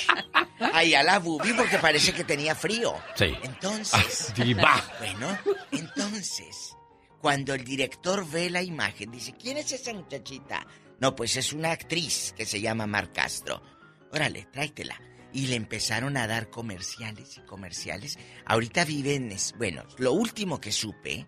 Ahí 0.72 0.94
a 0.94 1.02
la 1.02 1.18
bubi 1.18 1.52
porque 1.54 1.78
parece 1.78 2.12
que 2.12 2.22
tenía 2.22 2.54
frío. 2.54 2.94
Sí. 3.16 3.34
Entonces. 3.42 4.32
Ah. 4.58 4.82
Bueno, 4.98 5.38
entonces, 5.72 6.76
cuando 7.20 7.52
el 7.54 7.64
director 7.64 8.28
ve 8.28 8.48
la 8.48 8.62
imagen, 8.62 9.10
dice, 9.10 9.34
¿quién 9.38 9.56
es 9.58 9.72
esa 9.72 9.92
muchachita? 9.92 10.66
No, 11.00 11.14
pues 11.14 11.36
es 11.36 11.52
una 11.52 11.72
actriz 11.72 12.32
que 12.36 12.46
se 12.46 12.60
llama 12.60 12.86
Mar 12.86 13.12
Castro. 13.12 13.60
Órale, 14.12 14.46
tráetela. 14.52 14.98
Y 15.36 15.48
le 15.48 15.56
empezaron 15.56 16.16
a 16.16 16.26
dar 16.26 16.48
comerciales 16.48 17.36
y 17.36 17.40
comerciales. 17.42 18.18
Ahorita 18.46 18.84
vive 18.86 19.14
en... 19.16 19.30
es- 19.32 19.54
Bueno, 19.58 19.84
lo 19.98 20.12
último 20.14 20.60
que 20.60 20.72
supe 20.72 21.26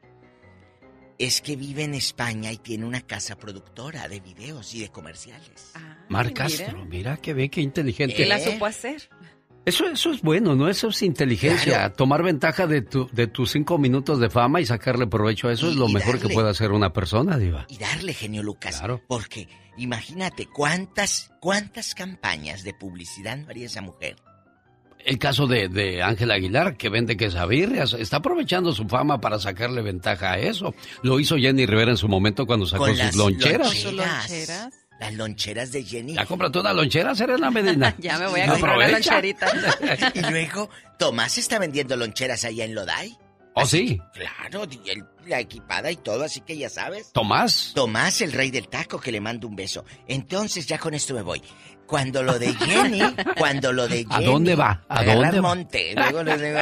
es 1.18 1.40
que 1.42 1.56
vive 1.56 1.82
en 1.84 1.94
España 1.94 2.50
y 2.52 2.56
tiene 2.59 2.86
una 2.86 3.00
casa 3.02 3.36
productora 3.36 4.09
de 4.09 4.20
videos 4.20 4.72
y 4.74 4.80
de 4.80 4.88
comerciales. 4.88 5.72
Mar 6.09 6.32
Castro, 6.32 6.84
mira 6.86 7.16
que 7.18 7.34
ve 7.34 7.50
qué 7.50 7.61
inteligente. 7.61 8.22
¿Eh? 8.22 8.26
la 8.26 8.38
supo 8.38 8.64
hacer. 8.66 9.11
Eso, 9.64 9.86
eso 9.86 10.11
es 10.12 10.22
bueno, 10.22 10.54
¿no? 10.54 10.68
Eso 10.68 10.88
es 10.88 11.02
inteligencia. 11.02 11.72
Claro. 11.74 11.94
Tomar 11.94 12.22
ventaja 12.22 12.66
de, 12.66 12.80
tu, 12.80 13.06
de 13.12 13.26
tus 13.26 13.50
cinco 13.50 13.76
minutos 13.76 14.18
de 14.18 14.30
fama 14.30 14.61
y 14.62 14.66
sacarle 14.66 15.06
provecho 15.06 15.48
a 15.48 15.52
eso 15.52 15.68
es 15.68 15.76
lo 15.76 15.88
mejor 15.88 16.18
que 16.18 16.28
puede 16.30 16.48
hacer 16.48 16.72
una 16.72 16.92
persona, 16.92 17.36
Diva. 17.36 17.66
Y 17.68 17.76
darle 17.76 18.14
genio 18.14 18.42
Lucas. 18.42 18.78
Claro. 18.78 19.02
Porque 19.06 19.46
imagínate 19.76 20.46
cuántas, 20.46 21.32
cuántas 21.40 21.94
campañas 21.94 22.64
de 22.64 22.72
publicidad 22.72 23.36
no 23.36 23.48
haría 23.50 23.66
esa 23.66 23.82
mujer. 23.82 24.16
El 25.04 25.18
caso 25.18 25.46
de, 25.46 25.68
de 25.68 26.02
Ángel 26.02 26.30
Aguilar, 26.30 26.76
que 26.76 26.88
vende 26.88 27.16
quesabirrias, 27.16 27.92
está 27.92 28.16
aprovechando 28.18 28.72
su 28.72 28.86
fama 28.88 29.20
para 29.20 29.38
sacarle 29.38 29.80
ventaja 29.82 30.32
a 30.32 30.38
eso. 30.38 30.74
Lo 31.02 31.20
hizo 31.20 31.36
Jenny 31.36 31.66
Rivera 31.66 31.90
en 31.92 31.96
su 31.96 32.09
momento 32.09 32.46
cuando 32.46 32.66
sacó 32.66 32.84
Con 32.86 32.96
sus 32.96 33.04
las 33.04 33.16
loncheras. 33.16 33.84
loncheras. 33.84 34.68
Las 34.99 35.14
loncheras 35.14 35.70
de 35.70 35.84
Jenny. 35.84 36.14
Ya 36.14 36.26
cómprate 36.26 36.59
una 36.59 36.72
lonchera, 36.72 37.14
Serena 37.14 37.51
Medina. 37.51 37.94
Ya 37.99 38.18
me 38.18 38.26
voy 38.26 38.40
a 38.40 38.46
No 38.46 38.53
comprar 38.55 38.76
una 38.76 38.88
loncherita. 38.88 39.46
y 40.14 40.20
luego, 40.22 40.70
Tomás 40.99 41.38
está 41.38 41.59
vendiendo 41.59 41.96
loncheras 41.96 42.44
allá 42.44 42.64
en 42.64 42.74
Lodai. 42.74 43.16
¿Oh, 43.55 43.66
sí? 43.66 44.01
Claro, 44.12 44.68
la 45.26 45.40
equipada 45.40 45.90
y 45.90 45.96
todo, 45.96 46.22
así 46.22 46.40
que 46.42 46.57
ya 46.57 46.70
sabes. 46.70 47.12
¿Tomás? 47.12 47.72
Tomás, 47.74 48.20
el 48.20 48.32
rey 48.32 48.53
del 48.53 48.68
taco, 48.68 49.01
que 49.01 49.11
le 49.11 49.20
mando 49.20 49.49
un 49.49 49.57
beso. 49.57 49.84
Entonces, 50.07 50.66
ya 50.66 50.78
con 50.78 50.94
esto 50.94 51.14
me 51.14 51.22
voy. 51.22 51.42
Cuando 51.89 52.22
lo 52.22 52.39
de 52.39 52.55
Jenny, 52.55 53.01
cuando 53.36 53.72
lo 53.72 53.89
de 53.89 54.07
¿A 54.11 54.14
Jenny... 54.18 54.26
dónde 54.26 54.55
va? 54.55 54.84
¿A 54.89 55.03
dónde 55.03 55.41
va? 55.41 55.43
monte. 55.43 55.95
Luego 55.97 56.22
les 56.22 56.41
digo... 56.41 56.59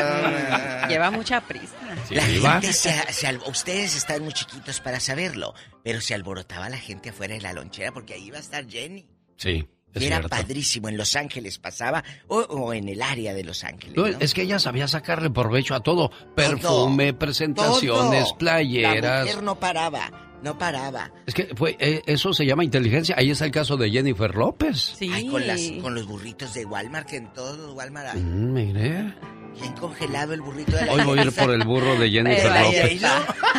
Lleva 0.89 1.11
mucha 1.11 1.41
prisa. 1.43 1.75
La 2.11 2.23
Sí, 2.23 2.41
gente 2.41 2.73
se, 2.73 3.13
se 3.13 3.39
ustedes 3.49 3.97
están 3.97 4.23
muy 4.23 4.33
chiquitos 4.33 4.81
para 4.81 5.01
saberlo, 5.01 5.53
pero 5.83 6.01
se 6.01 6.15
alborotaba 6.15 6.69
la 6.69 6.79
gente 6.79 7.11
afuera 7.11 7.35
de 7.35 7.41
la 7.41 7.53
lonchera 7.53 7.93
porque 7.93 8.15
ahí 8.15 8.27
iba 8.27 8.37
a 8.39 8.41
estar 8.41 8.67
Jenny. 8.69 9.05
Sí, 9.37 9.69
es 9.93 10.03
Y 10.03 10.07
era 10.07 10.17
cierto. 10.19 10.29
padrísimo, 10.29 10.89
en 10.89 10.97
Los 10.97 11.17
Ángeles 11.17 11.59
pasaba, 11.59 12.05
o, 12.29 12.39
o 12.39 12.73
en 12.73 12.89
el 12.89 13.03
área 13.03 13.35
de 13.35 13.43
Los 13.43 13.65
Ángeles. 13.65 13.97
No. 13.97 14.07
Es 14.07 14.33
que 14.33 14.43
ella 14.43 14.59
sabía 14.61 14.87
sacarle 14.87 15.31
provecho 15.31 15.75
a 15.75 15.81
todo. 15.81 16.11
Perfume, 16.37 17.13
presentaciones, 17.15 18.25
Todo. 18.25 18.33
La 18.33 18.39
playeras. 18.39 19.25
mujer 19.27 19.43
no 19.43 19.59
paraba, 19.59 20.26
no 20.43 20.59
paraba. 20.59 21.11
Es 21.27 21.35
que 21.35 21.49
fue, 21.55 21.77
eh, 21.79 22.03
eso 22.07 22.33
se 22.33 22.47
llama 22.47 22.65
inteligencia. 22.65 23.15
Ahí 23.19 23.31
está 23.31 23.45
el 23.45 23.51
caso 23.51 23.77
de 23.77 23.91
Jennifer 23.91 24.35
López. 24.35 24.95
Sí. 24.97 25.11
Ay, 25.13 25.29
con, 25.29 25.47
las, 25.47 25.61
con 25.83 25.95
los 25.95 26.07
burritos 26.07 26.55
de 26.55 26.65
Walmart, 26.65 27.09
que 27.09 27.17
en 27.17 27.33
todos 27.33 27.59
los 27.59 27.75
Walmart 27.75 28.15
hay. 28.15 28.21
Mm, 28.21 28.53
mire. 28.53 29.15
Bien 29.61 29.73
congelado 29.73 30.35
el 30.35 30.43
burrito 30.43 30.77
de 30.77 30.85
la 30.85 30.93
Hoy 30.93 31.05
voy 31.05 31.19
a 31.19 31.23
ir 31.23 31.33
por 31.33 31.51
el 31.51 31.65
burro 31.65 31.97
de 31.99 32.11
Jennifer 32.11 32.53
Pero 32.53 32.65
López. 32.67 33.03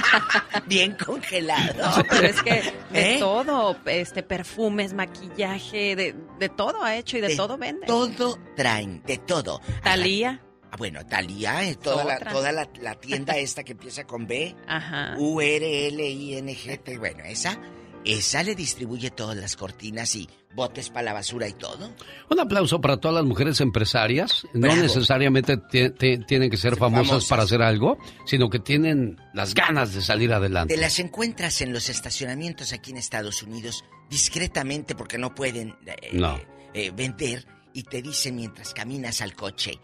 Bien 0.67 0.95
congelado. 1.03 1.89
No, 1.97 2.03
pero 2.07 2.27
es 2.27 2.41
que 2.43 2.73
de 2.91 3.15
¿Eh? 3.15 3.19
todo, 3.19 3.75
este, 3.85 4.21
perfumes, 4.21 4.93
maquillaje, 4.93 5.95
de, 5.95 6.15
de 6.39 6.49
todo 6.49 6.83
ha 6.83 6.95
hecho 6.95 7.17
y 7.17 7.21
de, 7.21 7.29
De 7.29 7.35
todo 7.35 7.57
vende. 7.57 7.87
Todo 7.87 8.37
traen, 8.55 9.01
de 9.07 9.17
todo. 9.17 9.59
Talía. 9.83 10.41
Ah, 10.71 10.75
bueno, 10.77 11.05
Talía 11.05 11.63
es 11.63 11.79
toda, 11.79 12.03
la, 12.03 12.15
Otra. 12.15 12.31
toda 12.31 12.51
la, 12.51 12.69
la 12.81 12.95
tienda 12.95 13.37
esta 13.37 13.63
que 13.63 13.71
empieza 13.73 14.05
con 14.05 14.27
B. 14.27 14.55
Ajá. 14.67 15.15
U 15.17 15.39
R 15.41 15.87
L 15.87 16.09
I 16.09 16.35
N 16.37 16.53
G 16.55 16.77
T. 16.83 16.97
Bueno, 16.97 17.23
esa, 17.25 17.57
esa 18.03 18.43
le 18.43 18.53
distribuye 18.55 19.09
todas 19.11 19.37
las 19.37 19.55
cortinas 19.55 20.13
y 20.15 20.27
botes 20.55 20.89
para 20.89 21.03
la 21.03 21.13
basura 21.13 21.47
y 21.47 21.53
todo. 21.53 21.91
Un 22.29 22.39
aplauso 22.39 22.81
para 22.81 22.97
todas 22.97 23.15
las 23.15 23.25
mujeres 23.25 23.61
empresarias. 23.61 24.45
No 24.53 24.75
necesariamente 24.75 25.55
ti- 25.57 25.91
ti- 25.91 26.17
tienen 26.25 26.49
que 26.49 26.57
ser 26.57 26.75
famosas, 26.75 27.07
famosas. 27.07 27.29
para 27.29 27.43
hacer 27.43 27.61
algo, 27.61 27.97
sino 28.25 28.49
que 28.49 28.59
tienen 28.59 29.17
las 29.33 29.53
ganas 29.53 29.93
de 29.93 30.01
salir 30.01 30.33
adelante. 30.33 30.73
Te 30.73 30.81
las 30.81 30.97
encuentras 30.99 31.61
en 31.61 31.71
los 31.73 31.89
estacionamientos 31.89 32.73
aquí 32.73 32.91
en 32.91 32.97
Estados 32.97 33.43
Unidos 33.43 33.83
discretamente 34.09 34.95
porque 34.95 35.17
no 35.17 35.35
pueden 35.35 35.75
eh, 35.85 36.09
No. 36.13 36.39
eh, 36.73 36.91
vender 36.91 37.45
y 37.73 37.83
te 37.83 38.01
dicen 38.01 38.35
mientras 38.35 38.73
caminas 38.73 39.21
al 39.21 39.35
coche, 39.35 39.79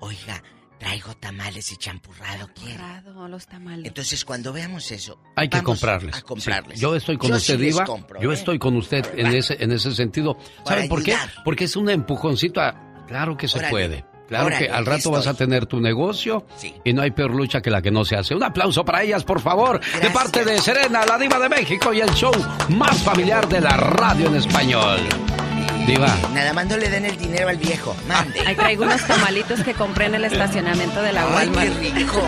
oiga, 0.00 0.42
traigo 0.78 1.14
tamales 1.16 1.72
y 1.72 1.76
champurrado, 1.76 2.48
¿quiere? 2.54 2.74
Cerrado, 2.74 3.28
los 3.28 3.46
tamales. 3.46 3.86
Entonces 3.86 4.24
cuando 4.24 4.52
veamos 4.52 4.90
eso, 4.90 5.18
Hay 5.36 5.48
que 5.48 5.62
comprarles. 5.62 6.16
A 6.16 6.22
comprarles. 6.22 6.74
Sí, 6.78 6.82
yo 6.82 6.94
estoy 6.94 7.16
con 7.16 7.30
Yo 7.30 7.36
usted, 7.36 7.56
sí 7.56 7.62
Diva. 7.64 7.84
compro, 7.84 8.20
yo 8.20 8.30
¿eh? 8.30 8.34
estoy 8.34 8.58
con 8.58 8.76
usted 8.76 9.06
en 9.18 9.28
ese, 9.34 9.56
en 9.62 9.72
ese 9.72 9.94
sentido. 9.94 10.36
¿Saben 10.64 10.88
por 10.88 11.02
qué? 11.02 11.16
Porque 11.44 11.64
es 11.64 11.76
un 11.76 11.88
empujoncito 11.90 12.60
a... 12.60 13.04
Claro 13.06 13.36
que 13.36 13.48
se 13.48 13.58
Órale. 13.58 13.70
puede. 13.70 14.04
Claro 14.28 14.46
Órale, 14.46 14.66
que 14.66 14.72
al 14.72 14.84
rato 14.84 15.12
vas 15.12 15.28
a 15.28 15.34
tener 15.34 15.66
tu 15.66 15.80
negocio 15.80 16.44
Sí. 16.56 16.74
y 16.84 16.92
no 16.92 17.02
hay 17.02 17.12
peor 17.12 17.32
lucha 17.32 17.62
que 17.62 17.70
la 17.70 17.80
que 17.80 17.92
no 17.92 18.04
se 18.04 18.16
hace. 18.16 18.34
Un 18.34 18.42
aplauso 18.42 18.84
para 18.84 19.02
ellas, 19.04 19.22
por 19.22 19.40
favor, 19.40 19.80
de 20.02 20.10
parte 20.10 20.44
de 20.44 20.58
Serena, 20.58 21.06
la 21.06 21.16
diva 21.16 21.38
de 21.38 21.48
México 21.48 21.92
y 21.94 22.00
el 22.00 22.10
show 22.10 22.32
más 22.70 23.00
familiar 23.04 23.48
de 23.48 23.60
la 23.60 23.76
radio 23.76 24.26
en 24.26 24.34
español. 24.34 24.98
Diva. 25.86 26.08
Nada 26.34 26.52
más 26.52 26.66
no 26.66 26.76
le 26.76 26.88
den 26.88 27.04
el 27.04 27.16
dinero 27.16 27.48
al 27.48 27.56
viejo, 27.56 27.94
mande. 28.08 28.40
Ahí 28.40 28.54
traigo 28.56 28.84
unos 28.84 29.02
tamalitos 29.06 29.60
que 29.60 29.72
compré 29.74 30.06
en 30.06 30.16
el 30.16 30.24
estacionamiento 30.24 31.00
de 31.02 31.12
la 31.12 31.22
Ay, 31.22 31.48
Walmart. 31.48 31.80
qué 31.80 31.90
rico. 31.90 32.22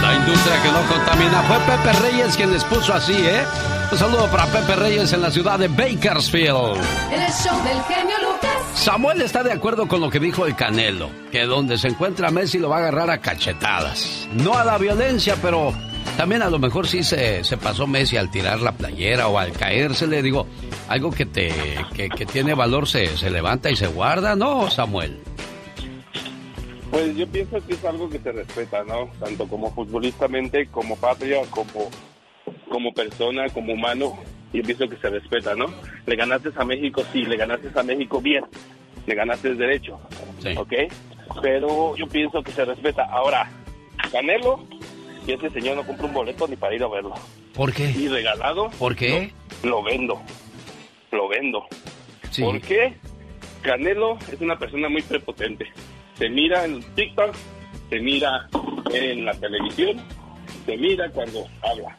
La 0.00 0.14
industria 0.14 0.62
que 0.62 0.68
no 0.70 0.80
contamina 0.88 1.42
fue 1.42 1.56
Pepe 1.58 1.92
Reyes 2.00 2.36
quien 2.36 2.52
les 2.52 2.64
puso 2.64 2.94
así, 2.94 3.14
¿eh? 3.14 3.44
Un 3.90 3.98
saludo 3.98 4.26
para 4.30 4.46
Pepe 4.46 4.76
Reyes 4.76 5.12
en 5.12 5.22
la 5.22 5.30
ciudad 5.30 5.58
de 5.58 5.68
Bakersfield. 5.68 6.76
El 7.12 7.32
show 7.32 7.62
del 7.64 7.82
genio 7.84 8.16
Lucas. 8.22 8.50
Samuel 8.74 9.22
está 9.22 9.42
de 9.42 9.52
acuerdo 9.52 9.86
con 9.88 10.00
lo 10.00 10.10
que 10.10 10.18
dijo 10.20 10.46
el 10.46 10.54
Canelo, 10.54 11.08
que 11.32 11.44
donde 11.44 11.78
se 11.78 11.88
encuentra 11.88 12.30
Messi 12.30 12.58
lo 12.58 12.68
va 12.68 12.76
a 12.76 12.78
agarrar 12.80 13.10
a 13.10 13.18
cachetadas. 13.18 14.28
No 14.32 14.54
a 14.56 14.64
la 14.64 14.78
violencia, 14.78 15.36
pero 15.40 15.72
también 16.16 16.42
a 16.42 16.50
lo 16.50 16.58
mejor 16.58 16.86
sí 16.86 17.02
se, 17.02 17.44
se 17.44 17.56
pasó 17.56 17.86
Messi 17.86 18.16
al 18.16 18.30
tirar 18.30 18.60
la 18.60 18.72
playera 18.72 19.28
o 19.28 19.38
al 19.38 19.52
caerse, 19.52 20.06
le 20.06 20.22
digo, 20.22 20.46
algo 20.88 21.10
que 21.10 21.26
te 21.26 21.50
que, 21.94 22.08
que 22.08 22.26
tiene 22.26 22.54
valor 22.54 22.88
se, 22.88 23.06
se 23.16 23.30
levanta 23.30 23.70
y 23.70 23.76
se 23.76 23.86
guarda, 23.86 24.34
¿no, 24.36 24.70
Samuel? 24.70 25.18
Pues 26.90 27.16
yo 27.16 27.26
pienso 27.26 27.58
que 27.66 27.74
es 27.74 27.84
algo 27.84 28.08
que 28.08 28.18
se 28.18 28.32
respeta, 28.32 28.84
¿no? 28.84 29.10
Tanto 29.18 29.46
como 29.48 29.72
futbolistamente, 29.74 30.66
como 30.68 30.96
patria, 30.96 31.42
como, 31.50 31.90
como 32.70 32.92
persona, 32.94 33.48
como 33.50 33.72
humano. 33.74 34.16
Yo 34.52 34.62
pienso 34.62 34.88
que 34.88 34.96
se 34.96 35.10
respeta, 35.10 35.54
¿no? 35.54 35.66
Le 36.06 36.16
ganaste 36.16 36.50
a 36.56 36.64
México, 36.64 37.02
sí, 37.12 37.24
le 37.24 37.36
ganaste 37.36 37.68
a 37.78 37.82
México 37.82 38.20
bien. 38.20 38.44
Le 39.06 39.14
ganaste 39.14 39.54
derecho, 39.54 40.00
Sí. 40.38 40.54
¿ok? 40.56 40.72
Pero 41.42 41.96
yo 41.96 42.06
pienso 42.06 42.42
que 42.42 42.52
se 42.52 42.64
respeta. 42.64 43.04
Ahora, 43.10 43.50
Canelo, 44.10 44.64
y 45.26 45.32
ese 45.32 45.50
señor 45.50 45.76
no 45.76 45.84
compra 45.86 46.06
un 46.06 46.14
boleto 46.14 46.46
ni 46.48 46.56
para 46.56 46.74
ir 46.74 46.82
a 46.82 46.88
verlo. 46.88 47.14
¿Por 47.54 47.72
qué? 47.72 47.90
Y 47.90 48.08
regalado, 48.08 48.70
¿Por 48.78 48.94
qué? 48.94 49.32
lo 49.62 49.82
vendo. 49.82 50.20
Lo 51.10 51.28
vendo. 51.28 51.66
Sí. 52.30 52.42
¿Por 52.42 52.60
qué? 52.60 52.94
Canelo 53.62 54.18
es 54.32 54.40
una 54.40 54.58
persona 54.58 54.88
muy 54.88 55.02
prepotente. 55.02 55.66
Se 56.18 56.28
mira 56.28 56.64
en 56.64 56.82
TikTok, 56.94 57.34
se 57.90 58.00
mira 58.00 58.48
en 58.92 59.24
la 59.24 59.32
televisión, 59.34 60.00
se 60.64 60.76
mira 60.76 61.10
cuando 61.10 61.46
habla. 61.62 61.96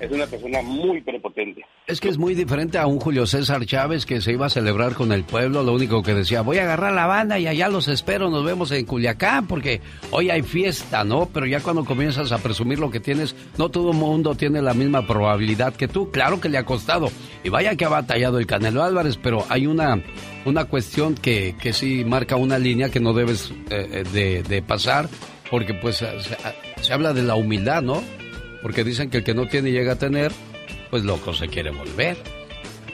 Es 0.00 0.12
una 0.12 0.26
persona 0.26 0.62
muy 0.62 1.00
prepotente. 1.00 1.64
Es 1.86 2.00
que 2.00 2.08
es 2.08 2.18
muy 2.18 2.34
diferente 2.34 2.78
a 2.78 2.86
un 2.86 3.00
Julio 3.00 3.26
César 3.26 3.64
Chávez 3.66 4.06
que 4.06 4.20
se 4.20 4.32
iba 4.32 4.46
a 4.46 4.50
celebrar 4.50 4.94
con 4.94 5.10
el 5.10 5.24
pueblo, 5.24 5.62
lo 5.62 5.72
único 5.72 6.02
que 6.02 6.14
decía, 6.14 6.42
voy 6.42 6.58
a 6.58 6.62
agarrar 6.62 6.92
la 6.92 7.06
banda 7.06 7.38
y 7.38 7.46
allá 7.46 7.68
los 7.68 7.88
espero, 7.88 8.30
nos 8.30 8.44
vemos 8.44 8.70
en 8.70 8.84
Culiacán, 8.84 9.46
porque 9.46 9.80
hoy 10.10 10.30
hay 10.30 10.42
fiesta, 10.42 11.02
¿no? 11.02 11.28
Pero 11.32 11.46
ya 11.46 11.60
cuando 11.60 11.84
comienzas 11.84 12.30
a 12.30 12.38
presumir 12.38 12.78
lo 12.78 12.90
que 12.90 13.00
tienes, 13.00 13.34
no 13.56 13.70
todo 13.70 13.90
el 13.90 13.96
mundo 13.96 14.34
tiene 14.34 14.62
la 14.62 14.74
misma 14.74 15.06
probabilidad 15.06 15.74
que 15.74 15.88
tú, 15.88 16.10
claro 16.10 16.40
que 16.40 16.48
le 16.48 16.58
ha 16.58 16.64
costado. 16.64 17.08
Y 17.42 17.48
vaya 17.48 17.74
que 17.74 17.84
ha 17.84 17.88
batallado 17.88 18.38
el 18.38 18.46
Canelo 18.46 18.84
Álvarez, 18.84 19.18
pero 19.20 19.44
hay 19.48 19.66
una, 19.66 20.00
una 20.44 20.66
cuestión 20.66 21.14
que, 21.14 21.56
que 21.60 21.72
sí 21.72 22.04
marca 22.04 22.36
una 22.36 22.58
línea 22.58 22.90
que 22.90 23.00
no 23.00 23.14
debes 23.14 23.52
eh, 23.70 24.04
de, 24.12 24.42
de 24.42 24.62
pasar, 24.62 25.08
porque 25.50 25.74
pues 25.74 26.04
se 26.80 26.92
habla 26.92 27.12
de 27.14 27.22
la 27.22 27.34
humildad, 27.34 27.82
¿no? 27.82 28.02
Porque 28.62 28.84
dicen 28.84 29.10
que 29.10 29.18
el 29.18 29.24
que 29.24 29.34
no 29.34 29.46
tiene 29.46 29.70
y 29.70 29.72
llega 29.72 29.92
a 29.92 29.98
tener, 29.98 30.32
pues 30.90 31.04
loco 31.04 31.32
se 31.34 31.48
quiere 31.48 31.70
volver. 31.70 32.16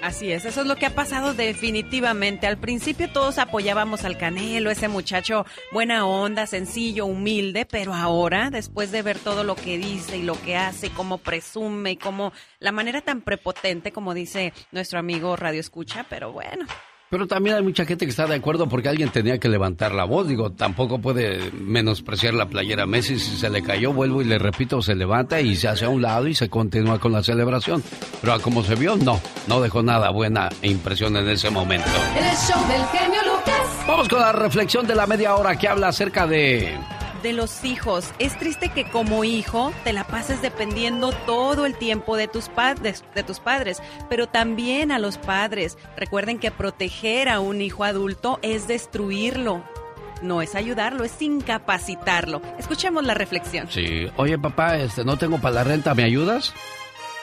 Así 0.04 0.30
es, 0.30 0.44
eso 0.44 0.60
es 0.60 0.66
lo 0.66 0.76
que 0.76 0.84
ha 0.84 0.94
pasado 0.94 1.32
definitivamente. 1.32 2.46
Al 2.46 2.58
principio 2.58 3.08
todos 3.08 3.38
apoyábamos 3.38 4.04
al 4.04 4.18
Canelo, 4.18 4.70
ese 4.70 4.86
muchacho 4.86 5.46
buena 5.72 6.06
onda, 6.06 6.46
sencillo, 6.46 7.06
humilde, 7.06 7.64
pero 7.64 7.94
ahora, 7.94 8.50
después 8.50 8.92
de 8.92 9.00
ver 9.00 9.18
todo 9.18 9.44
lo 9.44 9.56
que 9.56 9.78
dice 9.78 10.18
y 10.18 10.22
lo 10.22 10.38
que 10.42 10.56
hace, 10.56 10.90
cómo 10.90 11.16
presume 11.16 11.92
y 11.92 11.96
cómo 11.96 12.34
la 12.58 12.70
manera 12.70 13.00
tan 13.00 13.22
prepotente, 13.22 13.92
como 13.92 14.12
dice 14.12 14.52
nuestro 14.72 14.98
amigo 14.98 15.36
Radio 15.36 15.60
Escucha, 15.60 16.04
pero 16.10 16.32
bueno. 16.32 16.66
Pero 17.10 17.26
también 17.26 17.56
hay 17.56 17.62
mucha 17.62 17.84
gente 17.84 18.06
que 18.06 18.10
está 18.10 18.26
de 18.26 18.34
acuerdo 18.34 18.68
porque 18.68 18.88
alguien 18.88 19.08
tenía 19.10 19.38
que 19.38 19.48
levantar 19.48 19.92
la 19.92 20.04
voz. 20.04 20.26
Digo, 20.26 20.50
tampoco 20.50 21.00
puede 21.00 21.50
menospreciar 21.52 22.34
la 22.34 22.46
playera 22.46 22.86
Messi. 22.86 23.18
Si 23.18 23.36
se 23.36 23.50
le 23.50 23.62
cayó, 23.62 23.92
vuelvo 23.92 24.22
y 24.22 24.24
le 24.24 24.38
repito, 24.38 24.82
se 24.82 24.94
levanta 24.94 25.40
y 25.40 25.54
se 25.54 25.68
hace 25.68 25.84
a 25.84 25.90
un 25.90 26.02
lado 26.02 26.26
y 26.26 26.34
se 26.34 26.48
continúa 26.48 26.98
con 26.98 27.12
la 27.12 27.22
celebración. 27.22 27.82
Pero 28.20 28.32
a 28.32 28.40
como 28.40 28.64
se 28.64 28.74
vio, 28.74 28.96
no, 28.96 29.20
no 29.46 29.60
dejó 29.60 29.82
nada 29.82 30.10
buena 30.10 30.48
impresión 30.62 31.16
en 31.16 31.28
ese 31.28 31.50
momento. 31.50 31.88
El 32.18 32.36
show 32.36 32.68
del 32.68 32.84
genio 32.86 33.20
Lucas. 33.22 33.84
Vamos 33.86 34.08
con 34.08 34.20
la 34.20 34.32
reflexión 34.32 34.86
de 34.86 34.94
la 34.94 35.06
media 35.06 35.36
hora 35.36 35.56
que 35.56 35.68
habla 35.68 35.88
acerca 35.88 36.26
de 36.26 36.76
de 37.24 37.32
los 37.32 37.64
hijos. 37.64 38.12
Es 38.20 38.38
triste 38.38 38.68
que 38.68 38.88
como 38.88 39.24
hijo 39.24 39.72
te 39.82 39.92
la 39.92 40.06
pases 40.06 40.42
dependiendo 40.42 41.10
todo 41.26 41.66
el 41.66 41.74
tiempo 41.74 42.16
de 42.16 42.28
tus, 42.28 42.48
padres, 42.48 43.02
de 43.14 43.24
tus 43.24 43.40
padres, 43.40 43.82
pero 44.08 44.28
también 44.28 44.92
a 44.92 45.00
los 45.00 45.18
padres. 45.18 45.76
Recuerden 45.96 46.38
que 46.38 46.52
proteger 46.52 47.28
a 47.28 47.40
un 47.40 47.60
hijo 47.62 47.82
adulto 47.82 48.38
es 48.42 48.68
destruirlo. 48.68 49.64
No 50.22 50.42
es 50.42 50.54
ayudarlo, 50.54 51.02
es 51.02 51.20
incapacitarlo. 51.20 52.40
Escuchemos 52.58 53.04
la 53.04 53.14
reflexión. 53.14 53.68
Sí, 53.70 54.06
oye 54.16 54.38
papá, 54.38 54.76
este, 54.76 55.04
no 55.04 55.16
tengo 55.16 55.38
para 55.38 55.56
la 55.56 55.64
renta, 55.64 55.94
¿me 55.94 56.04
ayudas? 56.04 56.54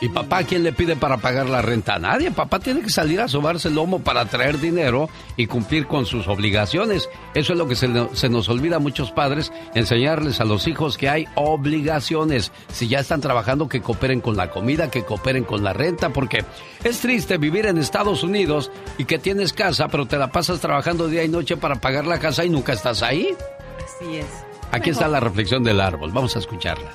¿Y 0.02 0.10
papá 0.10 0.44
quién 0.44 0.64
le 0.64 0.74
pide 0.74 0.96
para 0.96 1.18
pagar 1.18 1.48
la 1.48 1.62
renta? 1.62 1.94
A 1.94 2.00
nadie. 2.00 2.32
Papá 2.32 2.58
tiene 2.60 2.82
que 2.82 2.90
salir 2.90 3.22
a 3.22 3.28
sobarse 3.28 3.68
el 3.68 3.76
lomo 3.76 4.00
para 4.00 4.26
traer 4.26 4.60
dinero 4.60 5.10
y 5.38 5.46
cumplir 5.46 5.86
con 5.86 6.08
sus 6.08 6.28
obligaciones. 6.28 7.08
Eso 7.36 7.54
es 7.54 7.60
lo 7.60 7.68
que 7.68 7.76
se, 7.76 7.88
se, 8.14 8.28
nos 8.28 8.50
olvida 8.50 8.78
a 8.78 8.80
muchos 8.80 9.12
padres, 9.12 9.54
enseñarles 9.76 10.42
a 10.42 10.46
los 10.46 10.68
hijos 10.68 10.98
que 10.98 11.08
hay 11.08 11.28
obligaciones. 11.36 12.52
Si 12.74 12.88
ya 12.88 13.00
están 13.00 13.22
trabajando, 13.22 13.70
que 13.70 13.82
cooperen 13.82 14.22
con 14.22 14.36
la 14.36 14.50
comida, 14.50 14.90
que 14.90 15.04
cooperen 15.04 15.44
con 15.44 15.64
la 15.64 15.72
renta, 15.72 16.10
porque 16.10 16.44
es 16.84 17.00
triste 17.00 17.38
vivir 17.38 17.68
en 17.68 17.78
Estados 17.78 18.24
Unidos 18.24 18.72
y 18.98 19.06
que 19.06 19.20
tienes 19.20 19.54
casa, 19.54 19.88
pero 19.88 20.08
te 20.08 20.18
la 20.18 20.32
pasas 20.32 20.60
trabajando 20.62 21.10
día 21.10 21.24
y 21.24 21.30
noche 21.30 21.58
para 21.58 21.76
pagar 21.76 22.08
la 22.08 22.20
casa 22.20 22.44
y 22.44 22.50
nunca 22.50 22.74
estás 22.74 23.04
ahí. 23.04 23.36
Así 23.78 24.18
es. 24.18 24.26
Aquí 24.72 24.90
está 24.90 25.08
la 25.08 25.20
reflexión 25.20 25.64
del 25.64 25.80
árbol. 25.80 26.12
Vamos 26.12 26.36
a 26.36 26.40
escucharla. 26.40 26.90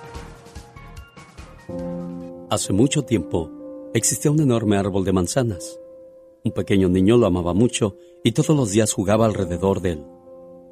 Hace 2.48 2.72
mucho 2.72 3.02
tiempo 3.02 3.50
existía 3.92 4.30
un 4.30 4.40
enorme 4.40 4.76
árbol 4.76 5.04
de 5.04 5.12
manzanas. 5.12 5.80
Un 6.44 6.52
pequeño 6.52 6.88
niño 6.88 7.16
lo 7.16 7.26
amaba 7.26 7.54
mucho 7.54 7.96
y 8.22 8.32
todos 8.32 8.56
los 8.56 8.70
días 8.70 8.92
jugaba 8.92 9.26
alrededor 9.26 9.80
de 9.80 9.92
él. 9.92 10.04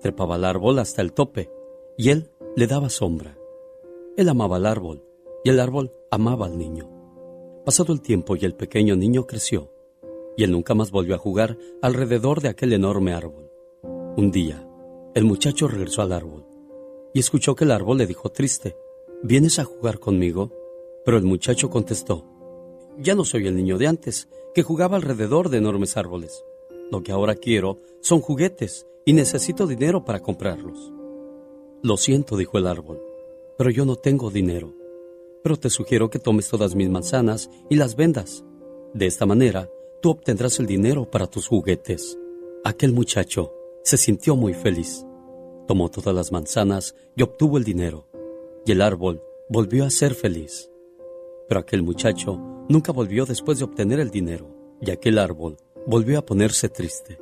Trepaba 0.01 0.37
al 0.37 0.45
árbol 0.45 0.79
hasta 0.79 1.03
el 1.03 1.13
tope 1.13 1.51
y 1.99 2.11
él 2.11 2.31
le 2.55 2.69
daba 2.69 2.91
sombra. 2.91 3.37
Él 4.17 4.29
amaba 4.29 4.55
al 4.55 4.67
árbol 4.67 5.03
y 5.43 5.51
el 5.51 5.59
árbol 5.59 5.93
amaba 6.13 6.47
al 6.47 6.57
niño. 6.59 6.89
Pasado 7.65 7.93
el 7.93 8.01
tiempo 8.01 8.37
y 8.37 8.45
el 8.45 8.55
pequeño 8.55 8.95
niño 8.95 9.27
creció 9.27 9.73
y 10.37 10.45
él 10.45 10.53
nunca 10.53 10.75
más 10.75 10.93
volvió 10.93 11.17
a 11.17 11.19
jugar 11.19 11.59
alrededor 11.83 12.41
de 12.41 12.51
aquel 12.51 12.73
enorme 12.73 13.15
árbol. 13.15 13.51
Un 14.17 14.31
día, 14.31 14.65
el 15.17 15.25
muchacho 15.25 15.67
regresó 15.67 16.03
al 16.03 16.13
árbol 16.13 16.47
y 17.13 17.19
escuchó 17.19 17.57
que 17.57 17.65
el 17.65 17.73
árbol 17.73 17.99
le 17.99 18.07
dijo 18.07 18.29
triste, 18.29 18.77
¿vienes 19.25 19.59
a 19.59 19.65
jugar 19.65 19.99
conmigo? 19.99 20.53
Pero 21.05 21.19
el 21.19 21.25
muchacho 21.25 21.71
contestó, 21.71 22.25
ya 22.99 23.15
no 23.15 23.25
soy 23.25 23.47
el 23.47 23.57
niño 23.57 23.79
de 23.79 23.89
antes, 23.89 24.29
que 24.55 24.63
jugaba 24.63 24.97
alrededor 24.97 25.49
de 25.49 25.59
enormes 25.59 25.97
árboles. 25.97 26.45
Lo 26.91 27.03
que 27.03 27.13
ahora 27.13 27.35
quiero 27.35 27.81
son 28.01 28.21
juguetes 28.21 28.87
y 29.05 29.13
necesito 29.13 29.67
dinero 29.67 30.05
para 30.05 30.21
comprarlos. 30.21 30.93
Lo 31.83 31.97
siento, 31.97 32.37
dijo 32.37 32.57
el 32.57 32.67
árbol, 32.67 33.03
pero 33.59 33.71
yo 33.71 33.85
no 33.85 33.97
tengo 33.97 34.31
dinero. 34.31 34.73
Pero 35.43 35.57
te 35.57 35.71
sugiero 35.71 36.09
que 36.09 36.19
tomes 36.19 36.49
todas 36.49 36.75
mis 36.75 36.89
manzanas 36.89 37.51
y 37.69 37.77
las 37.77 37.97
vendas. 37.97 38.45
De 38.95 39.07
esta 39.07 39.27
manera, 39.27 39.69
tú 40.01 40.11
obtendrás 40.11 40.59
el 40.61 40.67
dinero 40.67 41.11
para 41.11 41.27
tus 41.27 41.49
juguetes. 41.49 42.17
Aquel 42.65 42.93
muchacho 42.93 43.53
se 43.83 43.99
sintió 43.99 44.37
muy 44.37 44.55
feliz. 44.55 45.05
Tomó 45.67 45.91
todas 45.91 46.15
las 46.15 46.33
manzanas 46.33 46.95
y 47.17 47.23
obtuvo 47.23 47.59
el 47.59 47.65
dinero. 47.65 48.07
Y 48.65 48.73
el 48.73 48.81
árbol 48.81 49.23
volvió 49.51 49.85
a 49.85 49.91
ser 49.91 50.15
feliz. 50.15 50.71
Pero 51.49 51.61
aquel 51.61 51.83
muchacho 51.83 52.39
nunca 52.69 52.93
volvió 52.93 53.27
después 53.27 53.59
de 53.59 53.65
obtener 53.65 54.01
el 54.01 54.11
dinero, 54.11 54.49
y 54.81 54.91
aquel 54.91 55.19
árbol 55.19 55.57
volvió 55.87 56.19
a 56.19 56.27
ponerse 56.27 56.69
triste. 56.69 57.19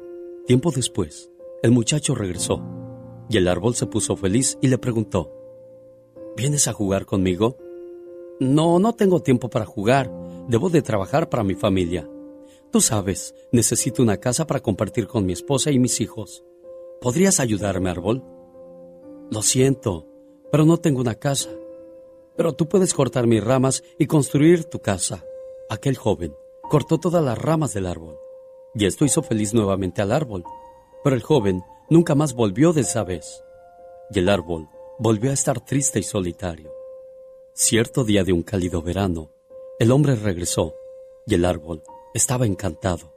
Tiempo 0.47 0.71
después, 0.71 1.31
el 1.63 1.71
muchacho 1.71 2.15
regresó, 2.15 2.63
y 3.29 3.37
el 3.37 3.49
árbol 3.49 3.75
se 3.75 3.87
puso 3.87 4.17
feliz 4.17 4.59
y 4.61 4.69
le 4.69 4.79
preguntó, 4.79 5.33
¿Vienes 6.37 6.67
a 6.67 6.73
jugar 6.73 7.07
conmigo? 7.07 7.57
No, 8.41 8.79
no 8.79 8.95
tengo 8.95 9.21
tiempo 9.23 9.51
para 9.51 9.67
jugar, 9.67 10.11
debo 10.49 10.71
de 10.71 10.83
trabajar 10.83 11.29
para 11.29 11.45
mi 11.45 11.55
familia. 11.55 12.09
Tú 12.71 12.81
sabes, 12.81 13.35
necesito 13.53 14.03
una 14.03 14.17
casa 14.17 14.47
para 14.47 14.61
compartir 14.61 15.07
con 15.07 15.27
mi 15.27 15.33
esposa 15.33 15.71
y 15.71 15.79
mis 15.79 16.01
hijos. 16.01 16.43
¿Podrías 17.01 17.39
ayudarme, 17.39 17.91
árbol? 17.91 18.25
Lo 19.31 19.43
siento, 19.43 20.09
pero 20.51 20.65
no 20.65 20.79
tengo 20.79 21.01
una 21.01 21.17
casa. 21.17 21.51
Pero 22.43 22.55
tú 22.55 22.69
puedes 22.69 22.93
cortar 22.93 23.29
mis 23.29 23.45
ramas 23.45 23.85
y 24.01 24.09
construir 24.09 24.65
tu 24.65 24.81
casa. 24.81 25.25
Aquel 25.71 25.97
joven 25.97 26.35
cortó 26.69 26.99
todas 26.99 27.23
las 27.23 27.39
ramas 27.39 27.73
del 27.73 27.87
árbol. 27.87 28.19
Y 28.75 28.87
esto 28.87 29.05
hizo 29.05 29.23
feliz 29.23 29.55
nuevamente 29.55 30.03
al 30.03 30.11
árbol. 30.11 30.43
Pero 31.05 31.15
el 31.15 31.23
joven 31.23 31.63
nunca 31.89 32.17
más 32.17 32.35
volvió 32.35 32.73
de 32.73 32.81
esa 32.81 33.05
vez. 33.05 33.45
Y 34.11 34.19
el 34.19 34.29
árbol 34.29 34.69
volvió 34.99 35.31
a 35.31 35.35
estar 35.35 35.61
triste 35.61 36.01
y 36.01 36.03
solitario. 36.03 36.73
Cierto 37.55 38.03
día 38.03 38.25
de 38.25 38.33
un 38.33 38.43
cálido 38.43 38.83
verano, 38.83 39.31
el 39.79 39.93
hombre 39.93 40.17
regresó 40.17 40.75
y 41.29 41.35
el 41.37 41.45
árbol 41.45 41.85
estaba 42.13 42.45
encantado. 42.45 43.15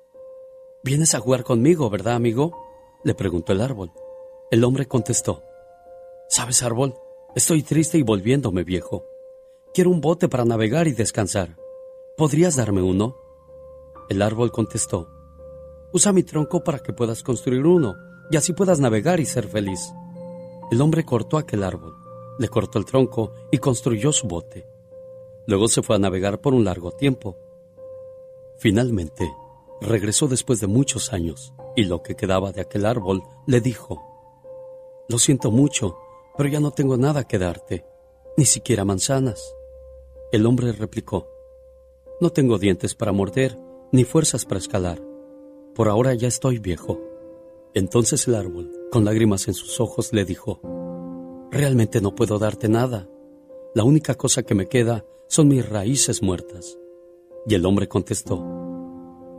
¿Vienes 0.83 1.15
a 1.15 1.19
jugar 1.19 1.43
conmigo, 1.43 1.89
verdad, 1.89 2.13
amigo? 2.13 2.55
le 3.03 3.15
preguntó 3.15 3.53
el 3.53 3.61
árbol. 3.61 3.91
El 4.51 4.63
hombre 4.63 4.85
contestó, 4.85 5.41
¿Sabes, 6.29 6.61
árbol? 6.61 6.93
Estoy 7.35 7.63
triste 7.63 7.97
y 7.97 8.03
volviéndome 8.03 8.63
viejo. 8.63 9.14
Quiero 9.75 9.89
un 9.89 9.99
bote 9.99 10.29
para 10.29 10.45
navegar 10.45 10.87
y 10.87 10.93
descansar. 10.93 11.57
¿Podrías 12.15 12.55
darme 12.55 12.81
uno? 12.81 13.17
El 14.07 14.21
árbol 14.21 14.49
contestó, 14.49 15.09
Usa 15.91 16.13
mi 16.13 16.23
tronco 16.23 16.63
para 16.63 16.79
que 16.79 16.93
puedas 16.93 17.23
construir 17.23 17.65
uno 17.65 17.93
y 18.31 18.37
así 18.37 18.53
puedas 18.53 18.79
navegar 18.79 19.19
y 19.19 19.25
ser 19.25 19.49
feliz. 19.49 19.81
El 20.71 20.79
hombre 20.79 21.03
cortó 21.03 21.37
aquel 21.37 21.61
árbol, 21.61 21.93
le 22.39 22.47
cortó 22.47 22.79
el 22.79 22.85
tronco 22.85 23.33
y 23.51 23.57
construyó 23.57 24.13
su 24.13 24.29
bote. 24.29 24.65
Luego 25.45 25.67
se 25.67 25.83
fue 25.83 25.97
a 25.97 25.99
navegar 25.99 26.39
por 26.39 26.53
un 26.53 26.63
largo 26.63 26.91
tiempo. 26.91 27.35
Finalmente, 28.57 29.29
regresó 29.81 30.29
después 30.29 30.61
de 30.61 30.67
muchos 30.67 31.11
años 31.11 31.53
y 31.75 31.83
lo 31.83 32.01
que 32.01 32.15
quedaba 32.15 32.53
de 32.53 32.61
aquel 32.61 32.85
árbol 32.85 33.23
le 33.45 33.59
dijo, 33.59 34.01
Lo 35.09 35.19
siento 35.19 35.51
mucho, 35.51 35.97
pero 36.37 36.47
ya 36.47 36.61
no 36.61 36.71
tengo 36.71 36.95
nada 36.95 37.25
que 37.25 37.39
darte, 37.39 37.85
ni 38.37 38.45
siquiera 38.45 38.85
manzanas. 38.85 39.53
El 40.31 40.45
hombre 40.45 40.71
replicó, 40.71 41.27
No 42.19 42.31
tengo 42.31 42.57
dientes 42.57 42.95
para 42.95 43.11
morder, 43.11 43.59
ni 43.91 44.03
fuerzas 44.03 44.45
para 44.45 44.59
escalar. 44.59 45.01
Por 45.75 45.87
ahora 45.87 46.13
ya 46.15 46.27
estoy 46.27 46.57
viejo. 46.57 46.99
Entonces 47.73 48.27
el 48.27 48.35
árbol, 48.35 48.71
con 48.91 49.05
lágrimas 49.05 49.47
en 49.47 49.53
sus 49.53 49.79
ojos, 49.79 50.13
le 50.13 50.25
dijo, 50.25 50.59
Realmente 51.51 52.01
no 52.01 52.15
puedo 52.15 52.39
darte 52.39 52.67
nada. 52.67 53.07
La 53.75 53.83
única 53.83 54.15
cosa 54.15 54.43
que 54.43 54.55
me 54.55 54.67
queda 54.67 55.05
son 55.27 55.47
mis 55.47 55.67
raíces 55.67 56.21
muertas. 56.23 56.77
Y 57.47 57.53
el 57.53 57.65
hombre 57.65 57.87
contestó, 57.87 58.37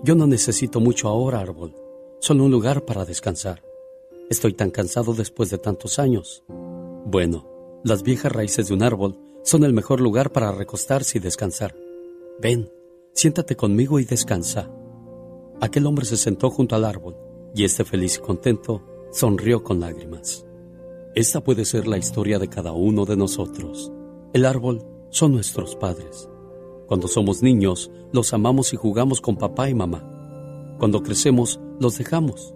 Yo 0.05 0.15
no 0.15 0.27
necesito 0.27 0.79
mucho 0.79 1.09
ahora, 1.09 1.41
árbol, 1.41 1.75
solo 2.21 2.45
un 2.45 2.53
lugar 2.53 2.85
para 2.85 3.05
descansar. 3.05 3.63
Estoy 4.31 4.53
tan 4.55 4.71
cansado 4.71 5.15
después 5.15 5.51
de 5.51 5.59
tantos 5.59 5.99
años. 5.99 6.45
Bueno, 7.05 7.81
las 7.83 8.03
viejas 8.03 8.33
raíces 8.33 8.69
de 8.69 8.75
un 8.75 8.83
árbol 8.83 9.26
son 9.47 9.63
el 9.63 9.73
mejor 9.73 10.01
lugar 10.01 10.33
para 10.33 10.51
recostarse 10.51 11.19
y 11.19 11.21
descansar. 11.21 11.77
Ven, 12.43 12.69
siéntate 13.15 13.55
conmigo 13.55 14.01
y 14.01 14.05
descansa. 14.05 14.69
Aquel 15.61 15.87
hombre 15.87 16.05
se 16.05 16.17
sentó 16.17 16.51
junto 16.51 16.75
al 16.75 16.85
árbol 16.85 17.17
y 17.55 17.63
este 17.63 17.85
feliz 17.85 18.17
y 18.17 18.21
contento 18.21 18.83
sonrió 19.13 19.63
con 19.63 19.79
lágrimas. 19.79 20.45
Esta 21.15 21.45
puede 21.45 21.65
ser 21.65 21.87
la 21.87 21.97
historia 21.97 22.41
de 22.41 22.49
cada 22.49 22.73
uno 22.73 23.05
de 23.05 23.17
nosotros. 23.17 23.93
El 24.33 24.47
árbol 24.47 24.83
son 25.11 25.31
nuestros 25.31 25.77
padres. 25.77 26.29
Cuando 26.89 27.07
somos 27.07 27.41
niños, 27.41 27.93
los 28.13 28.35
amamos 28.35 28.73
y 28.73 28.77
jugamos 28.77 29.21
con 29.21 29.37
papá 29.37 29.71
y 29.71 29.75
mamá. 29.75 30.75
Cuando 30.81 31.05
crecemos, 31.05 31.61
los 31.79 31.97
dejamos. 31.97 32.53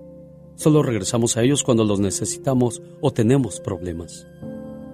Solo 0.57 0.83
regresamos 0.83 1.37
a 1.37 1.45
ellos 1.45 1.63
cuando 1.63 1.85
los 1.85 2.01
necesitamos 2.01 2.83
o 3.01 3.13
tenemos 3.13 3.61
problemas. 3.61 4.27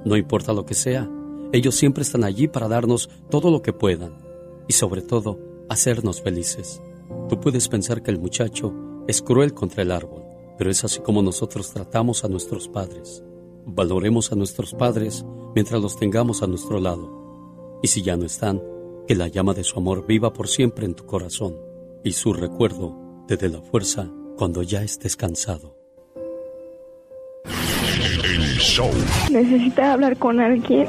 No 0.05 0.16
importa 0.16 0.52
lo 0.52 0.66
que 0.66 0.74
sea, 0.74 1.10
ellos 1.56 1.74
siempre 1.74 2.02
están 2.02 2.22
allí 2.22 2.48
para 2.48 2.68
darnos 2.68 3.08
todo 3.30 3.50
lo 3.50 3.62
que 3.62 3.72
puedan 3.72 4.12
y 4.68 4.74
sobre 4.74 5.00
todo 5.00 5.38
hacernos 5.70 6.20
felices. 6.20 6.82
Tú 7.30 7.40
puedes 7.40 7.68
pensar 7.68 8.02
que 8.02 8.10
el 8.10 8.18
muchacho 8.18 8.74
es 9.08 9.22
cruel 9.22 9.54
contra 9.54 9.82
el 9.82 9.90
árbol, 9.90 10.22
pero 10.58 10.70
es 10.70 10.84
así 10.84 11.00
como 11.00 11.22
nosotros 11.22 11.72
tratamos 11.72 12.24
a 12.24 12.28
nuestros 12.28 12.68
padres. 12.68 13.22
Valoremos 13.64 14.32
a 14.32 14.36
nuestros 14.36 14.74
padres 14.74 15.24
mientras 15.54 15.80
los 15.80 15.98
tengamos 15.98 16.42
a 16.42 16.46
nuestro 16.46 16.78
lado. 16.78 17.78
Y 17.82 17.88
si 17.88 18.02
ya 18.02 18.18
no 18.18 18.26
están, 18.26 18.62
que 19.08 19.14
la 19.14 19.28
llama 19.28 19.54
de 19.54 19.64
su 19.64 19.78
amor 19.78 20.06
viva 20.06 20.34
por 20.34 20.48
siempre 20.48 20.84
en 20.84 20.94
tu 20.94 21.06
corazón 21.06 21.56
y 22.04 22.12
su 22.12 22.34
recuerdo 22.34 22.94
te 23.26 23.38
dé 23.38 23.48
la 23.48 23.62
fuerza 23.62 24.10
cuando 24.36 24.62
ya 24.62 24.82
estés 24.82 25.16
cansado. 25.16 25.74
¿Necesita 29.30 29.94
hablar 29.94 30.18
con 30.18 30.38
alguien? 30.38 30.86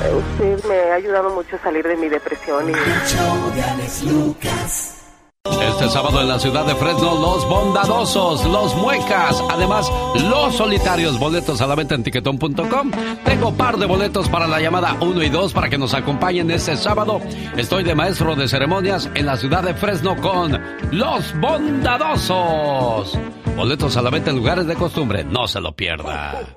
Usted 0.00 0.64
me 0.64 0.90
ha 0.90 0.94
ayudado 0.94 1.30
mucho 1.30 1.56
a 1.56 1.58
salir 1.58 1.86
de 1.86 1.96
mi 1.96 2.08
depresión 2.08 2.70
y... 2.70 2.72
Este 5.44 5.88
sábado 5.88 6.20
en 6.20 6.28
la 6.28 6.38
ciudad 6.38 6.66
de 6.66 6.74
Fresno, 6.74 7.14
los 7.14 7.48
bondadosos, 7.48 8.44
los 8.44 8.74
muecas, 8.76 9.42
además 9.50 9.90
los 10.28 10.54
solitarios, 10.56 11.18
boletos 11.18 11.60
a 11.62 11.66
la 11.66 11.74
venta 11.74 11.94
en 11.94 12.02
tiquetón.com. 12.02 12.90
Tengo 13.24 13.52
par 13.54 13.78
de 13.78 13.86
boletos 13.86 14.28
para 14.28 14.46
la 14.46 14.60
llamada 14.60 14.96
1 15.00 15.22
y 15.22 15.30
2 15.30 15.52
para 15.54 15.70
que 15.70 15.78
nos 15.78 15.94
acompañen 15.94 16.50
este 16.50 16.76
sábado. 16.76 17.20
Estoy 17.56 17.84
de 17.84 17.94
maestro 17.94 18.36
de 18.36 18.48
ceremonias 18.48 19.08
en 19.14 19.26
la 19.26 19.36
ciudad 19.36 19.62
de 19.62 19.74
Fresno 19.74 20.14
con 20.16 20.60
los 20.92 21.40
bondadosos. 21.40 23.18
Boletos 23.60 23.94
a 23.98 24.00
la 24.00 24.08
venta 24.08 24.30
en 24.30 24.36
lugares 24.36 24.66
de 24.66 24.74
costumbre, 24.74 25.22
no 25.22 25.46
se 25.46 25.60
lo 25.60 25.72
pierda. 25.72 26.56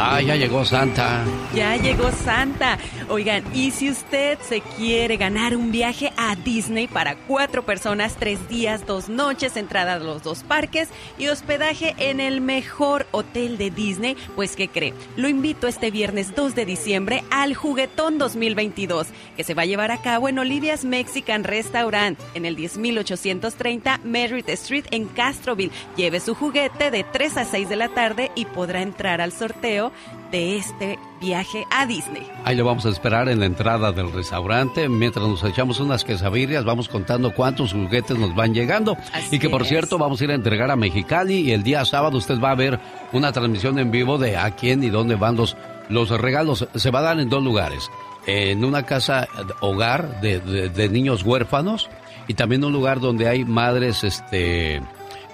Ah, 0.00 0.20
ya 0.20 0.36
llegó 0.36 0.64
Santa. 0.64 1.24
Ya 1.52 1.76
llegó 1.76 2.12
Santa. 2.12 2.78
Oigan, 3.08 3.42
y 3.52 3.72
si 3.72 3.90
usted 3.90 4.38
se 4.42 4.60
quiere 4.60 5.16
ganar 5.16 5.56
un 5.56 5.72
viaje 5.72 6.12
a 6.16 6.36
Disney 6.36 6.86
para 6.86 7.16
cuatro 7.16 7.64
personas, 7.64 8.14
tres 8.16 8.48
días, 8.48 8.86
dos 8.86 9.08
noches, 9.08 9.56
entrada 9.56 9.94
a 9.94 9.98
los 9.98 10.22
dos 10.22 10.44
parques 10.44 10.90
y 11.18 11.26
hospedaje 11.26 11.96
en 11.98 12.20
el 12.20 12.40
mejor 12.40 13.08
hotel 13.10 13.58
de 13.58 13.72
Disney, 13.72 14.16
pues 14.36 14.54
¿qué 14.54 14.68
cree? 14.68 14.94
Lo 15.16 15.28
invito 15.28 15.66
este 15.66 15.90
viernes 15.90 16.32
2 16.36 16.54
de 16.54 16.64
diciembre 16.64 17.24
al 17.30 17.54
Juguetón 17.54 18.18
2022, 18.18 19.08
que 19.36 19.42
se 19.42 19.54
va 19.54 19.62
a 19.62 19.66
llevar 19.66 19.90
a 19.90 20.00
cabo 20.00 20.28
en 20.28 20.38
Olivia's 20.38 20.84
Mexican 20.84 21.42
Restaurant, 21.42 22.20
en 22.34 22.44
el 22.44 22.54
10830 22.54 24.00
Merritt 24.04 24.48
Street 24.50 24.84
en 24.92 25.06
Castroville. 25.06 25.72
Lleve 25.96 26.17
su 26.20 26.34
juguete 26.34 26.90
de 26.90 27.04
3 27.04 27.36
a 27.36 27.44
6 27.44 27.68
de 27.68 27.76
la 27.76 27.88
tarde 27.88 28.30
y 28.34 28.44
podrá 28.44 28.82
entrar 28.82 29.20
al 29.20 29.32
sorteo 29.32 29.92
de 30.30 30.56
este 30.56 30.98
viaje 31.20 31.66
a 31.70 31.86
Disney. 31.86 32.26
Ahí 32.44 32.56
lo 32.56 32.64
vamos 32.64 32.86
a 32.86 32.90
esperar 32.90 33.28
en 33.28 33.40
la 33.40 33.46
entrada 33.46 33.92
del 33.92 34.12
restaurante. 34.12 34.88
Mientras 34.88 35.26
nos 35.26 35.42
echamos 35.44 35.80
unas 35.80 36.04
quesabirrias, 36.04 36.64
vamos 36.64 36.88
contando 36.88 37.32
cuántos 37.32 37.72
juguetes 37.72 38.18
nos 38.18 38.34
van 38.34 38.54
llegando. 38.54 38.96
y 39.30 39.38
que 39.38 39.48
por 39.48 39.64
cierto, 39.64 39.98
vamos 39.98 40.20
a 40.20 40.24
ir 40.24 40.30
a 40.30 40.34
entregar 40.34 40.70
a 40.70 40.76
Mexicali 40.76 41.40
y 41.40 41.52
el 41.52 41.62
día 41.62 41.84
sábado 41.84 42.18
usted 42.18 42.38
va 42.40 42.50
a 42.50 42.56
ver 42.56 42.78
una 43.12 43.32
transmisión 43.32 43.78
en 43.78 43.90
vivo 43.90 44.18
de 44.18 44.36
a 44.36 44.50
quién 44.52 44.82
y 44.82 44.90
dónde 44.90 45.14
van 45.14 45.36
los, 45.36 45.56
los 45.88 46.10
regalos. 46.10 46.68
Se 46.74 46.90
va 46.90 47.00
a 47.00 47.02
dar 47.02 47.20
en 47.20 47.28
dos 47.28 47.42
lugares. 47.42 47.90
En 48.26 48.64
una 48.64 48.84
casa 48.84 49.26
hogar 49.60 50.20
de, 50.20 50.40
de 50.40 50.88
niños 50.90 51.22
huérfanos 51.22 51.88
y 52.26 52.34
también 52.34 52.62
un 52.62 52.72
lugar 52.72 53.00
donde 53.00 53.26
hay 53.26 53.44
madres, 53.46 54.04
este 54.04 54.82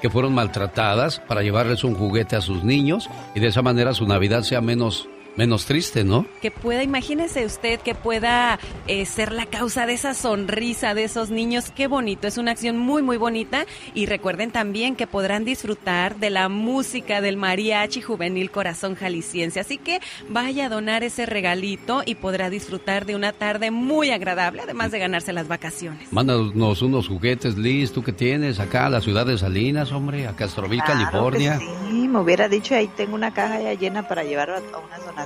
que 0.05 0.11
fueron 0.11 0.35
maltratadas 0.35 1.19
para 1.19 1.41
llevarles 1.41 1.83
un 1.83 1.95
juguete 1.95 2.37
a 2.37 2.43
sus 2.43 2.63
niños 2.63 3.09
y 3.35 3.41
de 3.41 3.47
esa 3.47 3.63
manera 3.63 3.95
su 3.95 4.07
Navidad 4.07 4.43
sea 4.43 4.61
menos 4.61 5.09
menos 5.37 5.67
triste, 5.67 6.05
¿no? 6.05 6.27
Que 6.41 6.51
pueda, 6.51 6.83
imagínese 6.83 7.45
usted 7.45 7.81
que 7.81 7.95
pueda 7.95 8.59
eh, 8.87 9.07
ser 9.07 9.33
la 9.33 9.47
causa 9.47 9.87
de 9.87 9.95
esa 9.95 10.15
sonrisa 10.15 10.95
de 10.95 11.05
esos 11.05 11.31
niños. 11.31 11.71
Qué 11.75 11.87
bonito, 11.87 12.27
es 12.27 12.39
una 12.39 12.53
acción 12.53 12.77
muy, 12.77 13.03
muy 13.03 13.17
bonita. 13.17 13.67
Y 13.95 14.07
recuerden 14.07 14.51
también 14.51 14.97
que 14.97 15.07
podrán 15.07 15.45
disfrutar 15.45 16.17
de 16.17 16.31
la 16.31 16.49
música 16.49 17.21
del 17.21 17.37
mariachi 17.37 18.01
juvenil 18.01 18.51
Corazón 18.51 18.95
Jalisciense. 18.95 19.61
Así 19.61 19.79
que 19.79 20.01
vaya 20.29 20.67
a 20.67 20.69
donar 20.69 21.05
ese 21.05 21.27
regalito 21.27 22.03
y 22.05 22.15
podrá 22.15 22.51
disfrutar 22.51 23.07
de 23.07 23.17
una 23.17 23.33
tarde 23.33 23.71
muy 23.71 24.11
agradable, 24.11 24.63
además 24.63 24.91
de 24.91 24.99
ganarse 24.99 25.33
las 25.33 25.49
vacaciones. 25.49 26.13
Mándanos 26.13 26.83
unos 26.83 27.09
juguetes, 27.09 27.57
Liz, 27.57 27.93
tú 27.93 28.03
que 28.03 28.13
tienes 28.13 28.61
acá 28.61 28.87
a 28.87 28.91
la 28.91 29.01
ciudad 29.01 29.27
de 29.27 29.39
Salinas, 29.39 29.93
hombre, 29.93 30.27
a 30.27 30.37
Castroville, 30.37 30.83
California. 30.85 31.59
sí, 31.59 32.09
me 32.09 32.21
hubiera 32.21 32.49
dicho, 32.49 32.75
ahí 32.75 32.89
tengo 32.97 33.15
una 33.15 33.33
caja 33.33 33.61
ya 33.61 33.75
llena 33.75 34.07
para 34.07 34.25
llevar 34.25 34.51
a 34.51 35.24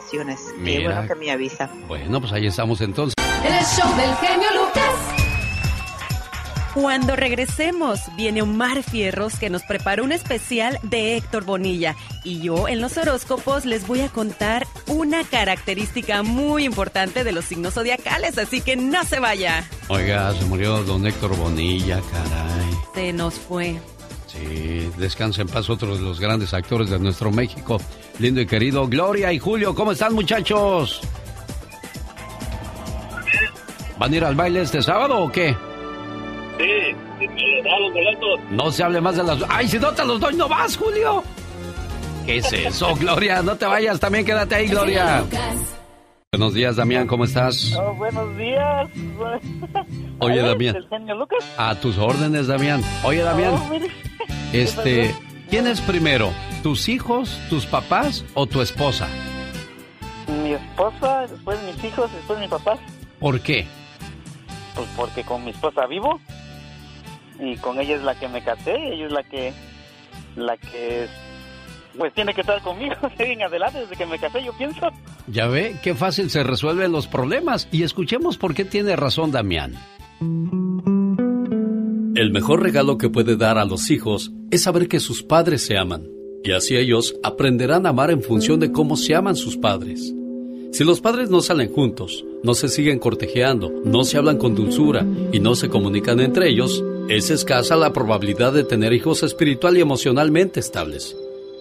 Qué 0.64 0.84
bueno 0.84 1.06
que 1.06 1.14
me 1.14 1.30
avisa. 1.30 1.70
Bueno, 1.86 2.20
pues 2.20 2.32
ahí 2.32 2.46
estamos 2.46 2.80
entonces. 2.80 3.14
El 3.44 3.64
show 3.64 3.96
del 3.96 4.14
genio 4.16 4.48
Lucas. 4.54 5.18
Cuando 6.74 7.16
regresemos, 7.16 8.00
viene 8.16 8.42
Omar 8.42 8.84
Fierros 8.84 9.36
que 9.36 9.50
nos 9.50 9.62
preparó 9.64 10.04
un 10.04 10.12
especial 10.12 10.78
de 10.82 11.16
Héctor 11.16 11.44
Bonilla. 11.44 11.96
Y 12.22 12.40
yo 12.40 12.68
en 12.68 12.80
los 12.80 12.96
horóscopos 12.96 13.64
les 13.64 13.86
voy 13.86 14.02
a 14.02 14.08
contar 14.08 14.66
una 14.86 15.24
característica 15.24 16.22
muy 16.22 16.64
importante 16.64 17.24
de 17.24 17.32
los 17.32 17.46
signos 17.46 17.74
zodiacales, 17.74 18.38
así 18.38 18.60
que 18.60 18.76
no 18.76 19.02
se 19.04 19.18
vaya. 19.18 19.68
Oiga, 19.88 20.32
se 20.34 20.44
murió 20.44 20.84
don 20.84 21.04
Héctor 21.06 21.36
Bonilla, 21.36 22.00
caray. 22.12 22.70
Se 22.94 23.12
nos 23.12 23.34
fue. 23.34 23.80
Sí, 24.28 24.90
descansa 24.98 25.40
en 25.40 25.48
paz 25.48 25.70
otro 25.70 25.96
de 25.96 26.02
los 26.02 26.20
grandes 26.20 26.52
actores 26.54 26.90
de 26.90 26.98
nuestro 26.98 27.32
México, 27.32 27.80
lindo 28.18 28.40
y 28.40 28.46
querido. 28.46 28.86
Gloria 28.88 29.32
y 29.32 29.38
Julio, 29.38 29.74
¿cómo 29.74 29.92
están 29.92 30.14
muchachos? 30.14 31.00
¿Van 33.98 34.12
a 34.12 34.16
ir 34.16 34.24
al 34.24 34.34
baile 34.34 34.62
este 34.62 34.82
sábado 34.82 35.24
o 35.24 35.32
qué? 35.32 35.56
Sí, 36.58 36.96
los 37.20 37.92
boletos. 37.92 38.40
No 38.50 38.70
se 38.70 38.82
hable 38.82 39.00
más 39.00 39.16
de 39.16 39.24
las... 39.24 39.38
¡Ay, 39.48 39.68
si 39.68 39.78
no 39.78 39.92
te 39.92 40.04
los 40.04 40.20
doy, 40.20 40.34
no 40.34 40.48
vas, 40.48 40.76
Julio! 40.76 41.22
¿Qué 42.26 42.38
es 42.38 42.52
eso, 42.52 42.94
Gloria? 43.00 43.42
No 43.42 43.56
te 43.56 43.66
vayas, 43.66 43.98
también 43.98 44.24
quédate 44.24 44.54
ahí, 44.54 44.68
Gloria. 44.68 45.24
Buenos 46.32 46.54
días, 46.54 46.76
Damián, 46.76 47.06
¿cómo 47.06 47.24
estás? 47.24 47.74
Oh, 47.74 47.94
buenos 47.94 48.36
días. 48.36 48.88
Oye, 50.18 50.42
Damián. 50.42 50.76
A 51.56 51.74
tus 51.76 51.96
órdenes, 51.98 52.46
Damián. 52.46 52.82
Oye, 53.02 53.22
Damián. 53.22 53.54
Oh, 53.54 53.70
este, 54.52 55.14
¿quién 55.48 55.66
es 55.66 55.80
primero? 55.80 56.32
¿Tus 56.62 56.88
hijos, 56.88 57.40
tus 57.48 57.66
papás 57.66 58.24
o 58.34 58.46
tu 58.46 58.60
esposa? 58.60 59.08
Mi 60.42 60.52
esposa, 60.52 61.26
después 61.26 61.58
mis 61.62 61.84
hijos, 61.84 62.12
después 62.12 62.38
mis 62.38 62.48
papás. 62.48 62.78
¿Por 63.18 63.40
qué? 63.40 63.66
Pues 64.74 64.88
porque 64.96 65.24
con 65.24 65.44
mi 65.44 65.50
esposa 65.50 65.86
vivo 65.86 66.20
y 67.40 67.56
con 67.56 67.80
ella 67.80 67.96
es 67.96 68.02
la 68.02 68.14
que 68.14 68.28
me 68.28 68.42
casé, 68.42 68.74
ella 68.76 69.06
es 69.06 69.12
la 69.12 69.22
que 69.22 69.52
la 70.36 70.56
que 70.56 71.08
pues 71.96 72.14
tiene 72.14 72.32
que 72.32 72.42
estar 72.42 72.60
conmigo 72.62 72.94
en 73.18 73.42
adelante 73.42 73.80
desde 73.80 73.96
que 73.96 74.06
me 74.06 74.18
casé, 74.18 74.44
yo 74.44 74.52
pienso. 74.56 74.88
Ya 75.26 75.46
ve, 75.46 75.76
qué 75.82 75.94
fácil 75.94 76.30
se 76.30 76.42
resuelven 76.42 76.92
los 76.92 77.06
problemas 77.06 77.68
y 77.72 77.82
escuchemos 77.82 78.38
por 78.38 78.54
qué 78.54 78.64
tiene 78.64 78.96
razón 78.96 79.32
Damián. 79.32 79.74
El 82.18 82.32
mejor 82.32 82.64
regalo 82.64 82.98
que 82.98 83.08
puede 83.08 83.36
dar 83.36 83.58
a 83.58 83.64
los 83.64 83.92
hijos 83.92 84.32
es 84.50 84.62
saber 84.64 84.88
que 84.88 84.98
sus 84.98 85.22
padres 85.22 85.64
se 85.64 85.78
aman, 85.78 86.08
y 86.42 86.50
así 86.50 86.76
ellos 86.76 87.14
aprenderán 87.22 87.86
a 87.86 87.90
amar 87.90 88.10
en 88.10 88.24
función 88.24 88.58
de 88.58 88.72
cómo 88.72 88.96
se 88.96 89.14
aman 89.14 89.36
sus 89.36 89.56
padres. 89.56 90.12
Si 90.72 90.82
los 90.82 91.00
padres 91.00 91.30
no 91.30 91.42
salen 91.42 91.72
juntos, 91.72 92.24
no 92.42 92.54
se 92.54 92.66
siguen 92.66 92.98
cortejeando, 92.98 93.72
no 93.84 94.02
se 94.02 94.18
hablan 94.18 94.36
con 94.36 94.56
dulzura 94.56 95.06
y 95.30 95.38
no 95.38 95.54
se 95.54 95.68
comunican 95.68 96.18
entre 96.18 96.48
ellos, 96.48 96.82
es 97.08 97.30
escasa 97.30 97.76
la 97.76 97.92
probabilidad 97.92 98.52
de 98.52 98.64
tener 98.64 98.92
hijos 98.92 99.22
espiritual 99.22 99.78
y 99.78 99.82
emocionalmente 99.82 100.58
estables. 100.58 101.16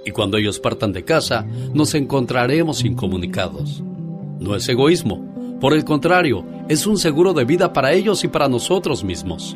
Y 0.07 0.09
cuando 0.09 0.37
ellos 0.37 0.59
partan 0.59 0.91
de 0.91 1.05
casa, 1.05 1.45
nos 1.75 1.93
encontraremos 1.93 2.83
incomunicados. 2.83 3.83
No 4.39 4.55
es 4.55 4.67
egoísmo, 4.67 5.59
por 5.61 5.75
el 5.75 5.85
contrario, 5.85 6.43
es 6.67 6.87
un 6.87 6.97
seguro 6.97 7.33
de 7.33 7.45
vida 7.45 7.73
para 7.73 7.93
ellos 7.93 8.23
y 8.23 8.27
para 8.27 8.49
nosotros 8.49 9.03
mismos. 9.03 9.55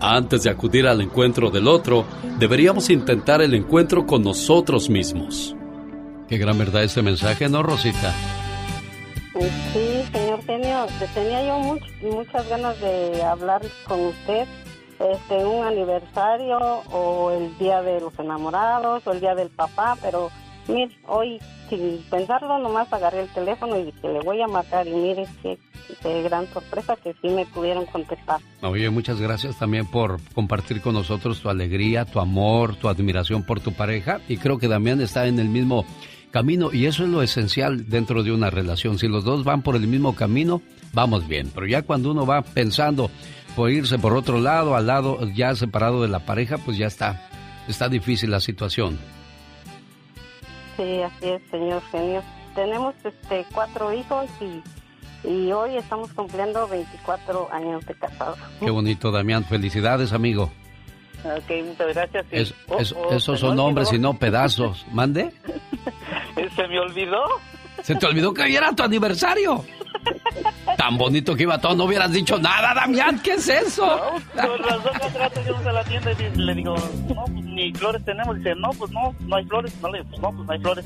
Antes 0.00 0.44
de 0.44 0.50
acudir 0.50 0.86
al 0.86 1.02
encuentro 1.02 1.50
del 1.50 1.68
otro, 1.68 2.06
deberíamos 2.38 2.88
intentar 2.88 3.42
el 3.42 3.52
encuentro 3.54 4.06
con 4.06 4.22
nosotros 4.22 4.88
mismos. 4.88 5.54
Qué 6.26 6.38
gran 6.38 6.56
verdad 6.56 6.84
este 6.84 7.02
mensaje, 7.02 7.48
¿no, 7.50 7.62
Rosita? 7.62 8.14
Sí, 9.72 10.02
señor 10.10 10.42
genio, 10.44 10.86
tenía 11.14 11.46
yo 11.46 11.58
muchas 12.02 12.48
ganas 12.48 12.80
de 12.80 13.22
hablar 13.22 13.60
con 13.86 14.00
usted 14.06 14.46
este, 14.98 15.44
un 15.44 15.66
aniversario 15.66 16.58
o 16.90 17.30
el 17.30 17.56
día 17.58 17.82
de 17.82 18.00
los 18.00 18.18
enamorados 18.18 19.06
o 19.06 19.12
el 19.12 19.20
día 19.20 19.34
del 19.34 19.48
papá, 19.48 19.96
pero 20.02 20.30
mire, 20.68 20.90
hoy 21.06 21.38
sin 21.68 21.98
pensarlo 22.10 22.58
nomás 22.58 22.92
agarré 22.92 23.22
el 23.22 23.28
teléfono 23.28 23.78
y 23.78 23.84
dije, 23.84 24.12
le 24.12 24.20
voy 24.20 24.40
a 24.40 24.46
marcar 24.46 24.86
y 24.86 24.92
mire 24.92 25.26
qué, 25.42 25.58
gran 26.22 26.46
sorpresa 26.52 26.96
que 26.96 27.14
sí 27.20 27.28
me 27.28 27.46
pudieron 27.46 27.86
contestar. 27.86 28.40
Oye, 28.62 28.90
muchas 28.90 29.20
gracias 29.20 29.58
también 29.58 29.86
por 29.86 30.20
compartir 30.34 30.80
con 30.80 30.94
nosotros 30.94 31.40
tu 31.40 31.48
alegría, 31.48 32.04
tu 32.04 32.20
amor, 32.20 32.76
tu 32.76 32.88
admiración 32.88 33.42
por 33.42 33.60
tu 33.60 33.72
pareja 33.72 34.20
y 34.28 34.36
creo 34.36 34.58
que 34.58 34.68
Damián 34.68 35.00
está 35.00 35.26
en 35.26 35.38
el 35.38 35.48
mismo 35.48 35.84
camino 36.30 36.70
y 36.72 36.86
eso 36.86 37.04
es 37.04 37.10
lo 37.10 37.22
esencial 37.22 37.88
dentro 37.88 38.22
de 38.22 38.32
una 38.32 38.50
relación. 38.50 38.98
Si 38.98 39.08
los 39.08 39.24
dos 39.24 39.44
van 39.44 39.62
por 39.62 39.76
el 39.76 39.86
mismo 39.86 40.14
camino, 40.14 40.62
vamos 40.92 41.26
bien, 41.26 41.50
pero 41.54 41.66
ya 41.66 41.82
cuando 41.82 42.10
uno 42.10 42.26
va 42.26 42.42
pensando 42.42 43.10
por 43.56 43.70
irse 43.70 43.98
por 43.98 44.14
otro 44.14 44.40
lado, 44.40 44.76
al 44.76 44.86
lado 44.86 45.18
ya 45.34 45.54
separado 45.54 46.02
de 46.02 46.08
la 46.08 46.20
pareja, 46.20 46.58
pues 46.58 46.78
ya 46.78 46.86
está, 46.86 47.28
está 47.68 47.88
difícil 47.88 48.30
la 48.30 48.40
situación. 48.40 48.98
Sí, 50.80 51.02
así 51.02 51.28
es, 51.28 51.42
señor 51.50 51.82
genio. 51.90 52.22
Tenemos 52.54 52.94
este 53.04 53.44
cuatro 53.52 53.92
hijos 53.92 54.30
y, 54.40 55.28
y 55.28 55.52
hoy 55.52 55.76
estamos 55.76 56.10
cumpliendo 56.14 56.66
24 56.66 57.52
años 57.52 57.84
de 57.84 57.94
casados. 57.94 58.38
Qué 58.58 58.70
bonito, 58.70 59.10
Damián. 59.10 59.44
Felicidades, 59.44 60.14
amigo. 60.14 60.50
Ok, 61.22 61.50
muchas 61.66 61.94
gracias. 61.94 62.54
Oh, 62.68 62.78
oh, 62.96 63.12
esos 63.12 63.40
son 63.40 63.56
nombres 63.56 63.92
y 63.92 63.98
no 63.98 64.14
pedazos. 64.14 64.86
¿Mande? 64.90 65.32
¿Se 66.56 66.66
me 66.66 66.78
olvidó? 66.80 67.24
¿Se 67.82 67.94
te 67.94 68.06
olvidó 68.06 68.32
que 68.32 68.42
hoy 68.42 68.56
era 68.56 68.72
tu 68.72 68.82
aniversario? 68.82 69.64
Tan 70.76 70.96
bonito 70.96 71.34
que 71.34 71.42
iba 71.42 71.58
todo, 71.58 71.74
no 71.74 71.84
hubieras 71.84 72.12
dicho 72.12 72.38
nada, 72.38 72.72
Damián, 72.74 73.20
¿qué 73.22 73.32
es 73.32 73.48
eso? 73.48 73.86
No, 74.34 74.42
por 74.42 74.60
razón, 74.60 74.92
yo 75.46 75.68
a 75.68 75.72
la 75.72 75.84
tienda 75.84 76.12
y 76.12 76.38
le 76.38 76.54
digo, 76.54 76.74
no, 77.14 77.24
pues 77.24 77.44
ni 77.44 77.72
flores 77.72 78.04
tenemos. 78.04 78.36
Dice, 78.36 78.54
no, 78.54 78.70
pues 78.70 78.90
no, 78.92 79.14
no 79.20 79.36
hay 79.36 79.44
flores. 79.44 79.74
No, 79.82 79.88
le 79.90 79.98
digo, 79.98 80.10
pues 80.10 80.22
no, 80.22 80.32
pues 80.32 80.46
no 80.46 80.52
hay 80.52 80.60
flores. 80.60 80.84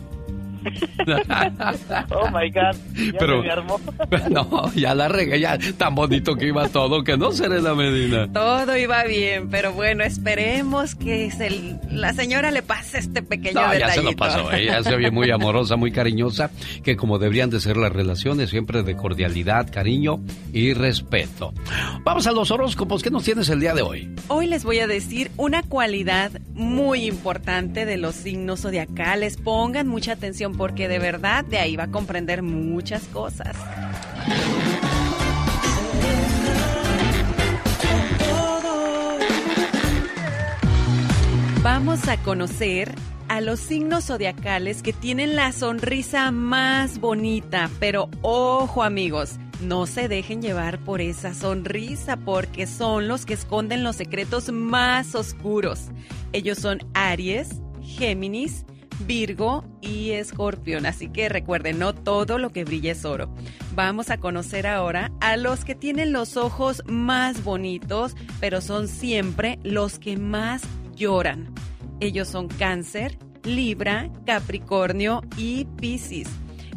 oh 2.10 2.30
my 2.30 2.50
God. 2.50 2.76
Ya 3.12 3.18
Pero, 3.18 3.42
me 3.42 3.50
armó. 3.50 3.80
no, 4.30 4.72
ya 4.74 4.94
la 4.94 5.08
regué, 5.08 5.40
ya 5.40 5.58
tan 5.76 5.94
bonito 5.94 6.36
que 6.36 6.46
iba 6.48 6.68
todo, 6.68 7.04
que 7.04 7.16
no 7.16 7.30
la 7.30 7.74
Medina. 7.74 8.32
Todo 8.32 8.76
iba 8.76 9.04
bien, 9.04 9.48
pero 9.50 9.72
bueno, 9.72 10.04
esperemos 10.04 10.94
que 10.94 11.30
se, 11.30 11.78
la 11.90 12.12
señora 12.12 12.50
le 12.50 12.62
pase 12.62 12.98
este 12.98 13.22
pequeño 13.22 13.60
no, 13.60 13.74
ya 13.74 13.90
se 13.90 14.02
lo 14.02 14.12
pasó, 14.12 14.50
ella 14.52 14.82
se 14.82 14.96
ve 14.96 15.10
muy 15.12 15.30
amorosa, 15.30 15.76
muy 15.76 15.92
cariñosa, 15.92 16.50
que 16.82 16.96
como 16.96 17.18
deberían 17.18 17.50
de 17.50 17.60
ser 17.60 17.76
las 17.76 17.92
relaciones, 17.92 18.50
siempre 18.50 18.82
de 18.82 18.96
cordialidad, 18.96 19.70
cariño 19.70 20.20
y 20.52 20.74
respeto. 20.74 21.52
Vamos 22.02 22.26
a 22.26 22.32
los 22.32 22.50
horóscopos, 22.50 23.02
¿qué 23.02 23.10
nos 23.10 23.24
tienes 23.24 23.48
el 23.48 23.60
día 23.60 23.74
de 23.74 23.82
hoy? 23.82 24.14
Hoy 24.28 24.46
les 24.46 24.64
voy 24.64 24.80
a 24.80 24.86
decir 24.86 25.30
una 25.36 25.62
cualidad 25.62 26.32
muy 26.54 27.04
importante 27.06 27.84
de 27.84 27.96
los 27.96 28.14
signos 28.14 28.60
zodiacales. 28.60 29.36
Pongan 29.36 29.88
mucha 29.88 30.12
atención 30.12 30.53
porque 30.56 30.88
de 30.88 30.98
verdad 30.98 31.44
de 31.44 31.58
ahí 31.58 31.76
va 31.76 31.84
a 31.84 31.90
comprender 31.90 32.42
muchas 32.42 33.02
cosas. 33.08 33.56
Vamos 41.62 42.08
a 42.08 42.18
conocer 42.18 42.94
a 43.28 43.40
los 43.40 43.58
signos 43.58 44.04
zodiacales 44.06 44.82
que 44.82 44.92
tienen 44.92 45.34
la 45.34 45.50
sonrisa 45.52 46.30
más 46.30 46.98
bonita, 47.00 47.70
pero 47.80 48.10
ojo 48.22 48.82
amigos, 48.82 49.38
no 49.62 49.86
se 49.86 50.08
dejen 50.08 50.42
llevar 50.42 50.78
por 50.78 51.00
esa 51.00 51.32
sonrisa 51.32 52.16
porque 52.16 52.66
son 52.66 53.08
los 53.08 53.24
que 53.24 53.34
esconden 53.34 53.82
los 53.82 53.96
secretos 53.96 54.52
más 54.52 55.14
oscuros. 55.14 55.88
Ellos 56.32 56.58
son 56.58 56.80
Aries, 56.92 57.62
Géminis, 57.82 58.64
Virgo 59.00 59.64
y 59.80 60.10
Escorpión. 60.12 60.86
Así 60.86 61.08
que 61.08 61.28
recuerden, 61.28 61.78
no 61.78 61.94
todo 61.94 62.38
lo 62.38 62.50
que 62.50 62.64
brilla 62.64 62.92
es 62.92 63.04
oro. 63.04 63.32
Vamos 63.74 64.10
a 64.10 64.18
conocer 64.18 64.66
ahora 64.66 65.12
a 65.20 65.36
los 65.36 65.64
que 65.64 65.74
tienen 65.74 66.12
los 66.12 66.36
ojos 66.36 66.82
más 66.86 67.44
bonitos, 67.44 68.16
pero 68.40 68.60
son 68.60 68.88
siempre 68.88 69.58
los 69.62 69.98
que 69.98 70.16
más 70.16 70.62
lloran. 70.94 71.52
Ellos 72.00 72.28
son 72.28 72.48
Cáncer, 72.48 73.18
Libra, 73.44 74.10
Capricornio 74.26 75.22
y 75.36 75.64
Piscis. 75.64 76.28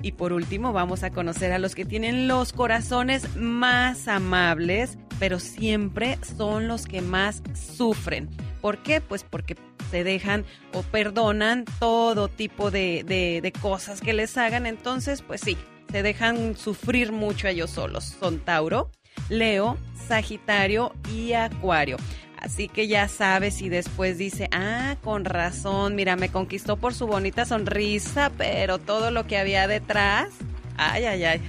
Y 0.02 0.12
por 0.12 0.32
último 0.32 0.74
vamos 0.74 1.04
a 1.04 1.12
conocer 1.12 1.52
a 1.52 1.60
los 1.60 1.76
que 1.76 1.86
tienen 1.86 2.28
los 2.28 2.54
corazones 2.54 3.36
más 3.36 4.08
amables, 4.08 4.98
pero 5.20 5.40
siempre 5.40 6.20
son 6.38 6.68
los 6.68 6.86
que 6.86 7.02
más 7.02 7.42
sufren. 7.54 8.30
¿Por 8.62 8.78
qué? 8.84 9.02
Pues 9.02 9.24
porque 9.24 9.56
se 9.90 10.04
dejan 10.04 10.46
o 10.74 10.84
perdonan 10.84 11.66
todo 11.80 12.28
tipo 12.28 12.72
de, 12.72 13.04
de, 13.04 13.52
cosas 13.62 14.02
que 14.02 14.14
les 14.14 14.38
hagan. 14.38 14.66
Entonces, 14.66 15.22
pues 15.22 15.42
sí, 15.42 15.58
se 15.92 16.04
dejan 16.04 16.56
sufrir 16.56 17.12
mucho 17.12 17.48
ellos 17.48 17.72
solos. 17.72 18.16
Son 18.20 18.40
Tauro, 18.40 18.92
Leo, 19.30 19.78
Sagitario 20.08 20.94
y 21.14 21.34
Acuario. 21.34 21.98
Así 22.40 22.68
que 22.68 22.88
ya 22.88 23.08
sabes 23.08 23.62
y 23.62 23.70
después 23.70 24.18
dice, 24.18 24.48
ah, 24.52 24.96
con 25.04 25.26
razón, 25.26 25.96
mira, 25.96 26.16
me 26.16 26.30
conquistó 26.30 26.78
por 26.78 26.94
su 26.94 27.08
bonita 27.08 27.46
sonrisa, 27.46 28.32
pero 28.38 28.78
todo 28.78 29.10
lo 29.10 29.26
que 29.26 29.40
había 29.40 29.68
detrás, 29.68 30.30
ay, 30.78 31.06
ay, 31.06 31.24
ay. 31.24 31.42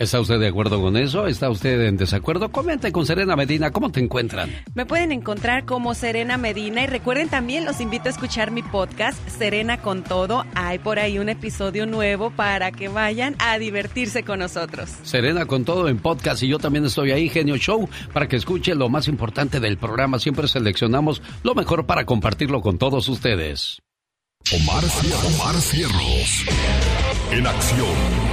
¿Está 0.00 0.18
usted 0.18 0.40
de 0.40 0.48
acuerdo 0.48 0.80
con 0.80 0.96
eso? 0.96 1.26
¿Está 1.26 1.50
usted 1.50 1.78
en 1.82 1.98
desacuerdo? 1.98 2.50
Comente 2.50 2.90
con 2.90 3.04
Serena 3.04 3.36
Medina, 3.36 3.70
¿cómo 3.70 3.92
te 3.92 4.00
encuentran? 4.00 4.50
Me 4.74 4.86
pueden 4.86 5.12
encontrar 5.12 5.66
como 5.66 5.92
Serena 5.92 6.38
Medina 6.38 6.82
y 6.84 6.86
recuerden 6.86 7.28
también, 7.28 7.66
los 7.66 7.82
invito 7.82 8.06
a 8.06 8.08
escuchar 8.08 8.50
mi 8.50 8.62
podcast, 8.62 9.18
Serena 9.28 9.82
con 9.82 10.02
Todo. 10.02 10.46
Hay 10.54 10.78
por 10.78 10.98
ahí 10.98 11.18
un 11.18 11.28
episodio 11.28 11.84
nuevo 11.84 12.30
para 12.30 12.72
que 12.72 12.88
vayan 12.88 13.36
a 13.40 13.58
divertirse 13.58 14.22
con 14.22 14.38
nosotros. 14.38 14.88
Serena 15.02 15.44
con 15.44 15.66
Todo 15.66 15.86
en 15.86 15.98
podcast 15.98 16.42
y 16.44 16.48
yo 16.48 16.58
también 16.58 16.86
estoy 16.86 17.10
ahí, 17.10 17.28
Genio 17.28 17.58
Show, 17.58 17.86
para 18.14 18.26
que 18.26 18.36
escuche 18.36 18.74
lo 18.74 18.88
más 18.88 19.06
importante 19.06 19.60
del 19.60 19.76
programa. 19.76 20.18
Siempre 20.18 20.48
seleccionamos 20.48 21.20
lo 21.42 21.54
mejor 21.54 21.84
para 21.84 22.06
compartirlo 22.06 22.62
con 22.62 22.78
todos 22.78 23.06
ustedes. 23.10 23.82
Omar, 24.50 24.82
Omar 25.26 25.56
Cierros. 25.56 26.46
En 27.32 27.46
acción 27.46 28.29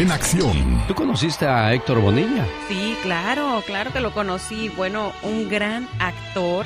en 0.00 0.10
acción. 0.10 0.82
¿Tú 0.88 0.94
conociste 0.94 1.46
a 1.46 1.74
Héctor 1.74 2.00
Bonilla? 2.00 2.46
Sí, 2.68 2.96
claro, 3.02 3.62
claro 3.66 3.92
que 3.92 4.00
lo 4.00 4.12
conocí. 4.12 4.70
Bueno, 4.70 5.12
un 5.22 5.48
gran 5.50 5.86
actor, 5.98 6.64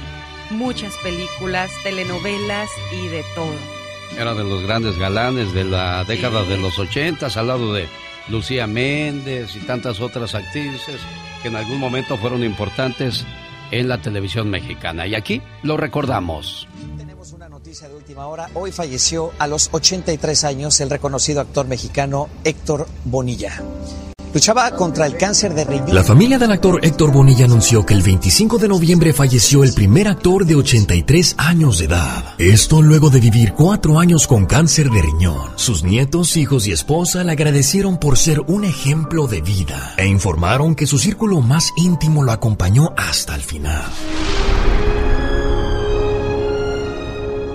muchas 0.51 0.94
películas, 0.98 1.73
telenovelas 1.82 2.70
y 2.93 3.09
de 3.09 3.24
todo. 3.35 3.55
Era 4.16 4.35
de 4.35 4.44
los 4.44 4.62
grandes 4.62 4.97
galanes 4.98 5.52
de 5.52 5.65
la 5.65 6.05
década 6.05 6.44
de 6.44 6.59
los 6.59 6.78
ochentas, 6.78 7.36
al 7.36 7.48
lado 7.48 7.74
de 7.74 7.89
Lucía 8.28 8.69
Méndez 8.69 9.56
y 9.56 9.61
tantas 9.61 10.01
otras 10.01 10.36
actrices 10.36 11.01
que 11.43 11.48
en 11.48 11.56
algún 11.56 11.81
momento 11.81 12.16
fueron 12.16 12.44
importantes 12.44 13.27
en 13.73 13.89
la 13.89 13.98
televisión 13.98 14.48
mexicana. 14.48 15.09
Y 15.09 15.16
aquí 15.16 15.43
lo 15.65 15.77
recordamos 15.77 16.69
Hoy 18.55 18.72
falleció 18.72 19.32
a 19.38 19.46
los 19.46 19.68
83 19.72 20.44
años 20.44 20.80
el 20.80 20.90
reconocido 20.90 21.40
actor 21.40 21.66
mexicano 21.66 22.28
Héctor 22.44 22.86
Bonilla. 23.05 23.62
Luchaba 24.32 24.68
contra 24.72 25.06
el 25.06 25.16
cáncer 25.16 25.55
de 25.55 25.64
riñón. 25.64 25.94
La 25.94 26.02
familia 26.02 26.38
del 26.38 26.51
actor 26.51 26.84
Héctor 26.84 27.12
Bonilla 27.12 27.44
anunció 27.44 27.86
que 27.86 27.94
el 27.94 28.02
25 28.02 28.59
de 28.59 28.66
noviembre 28.66 29.12
falleció 29.12 29.62
el 29.62 29.72
primer 29.72 30.09
actor 30.09 30.44
de 30.44 30.56
83 30.56 31.36
años 31.38 31.78
de 31.78 31.84
edad. 31.84 32.34
Esto 32.38 32.82
luego 32.82 33.10
de 33.10 33.20
vivir 33.20 33.55
cuatro 33.55 34.01
años 34.01 34.26
con 34.26 34.46
cáncer 34.46 34.90
de 34.90 35.02
riñón. 35.02 35.52
Sus 35.55 35.84
nietos, 35.84 36.36
hijos 36.36 36.66
y 36.66 36.72
esposa 36.72 37.22
le 37.22 37.30
agradecieron 37.30 37.98
por 37.98 38.18
ser 38.18 38.40
un 38.40 38.64
ejemplo 38.64 39.28
de 39.28 39.40
vida 39.40 39.94
e 39.96 40.06
informaron 40.06 40.74
que 40.74 40.88
su 40.88 40.98
círculo 40.98 41.40
más 41.40 41.72
íntimo 41.76 42.24
lo 42.24 42.32
acompañó 42.32 42.92
hasta 42.96 43.36
el 43.36 43.42
final. 43.42 43.84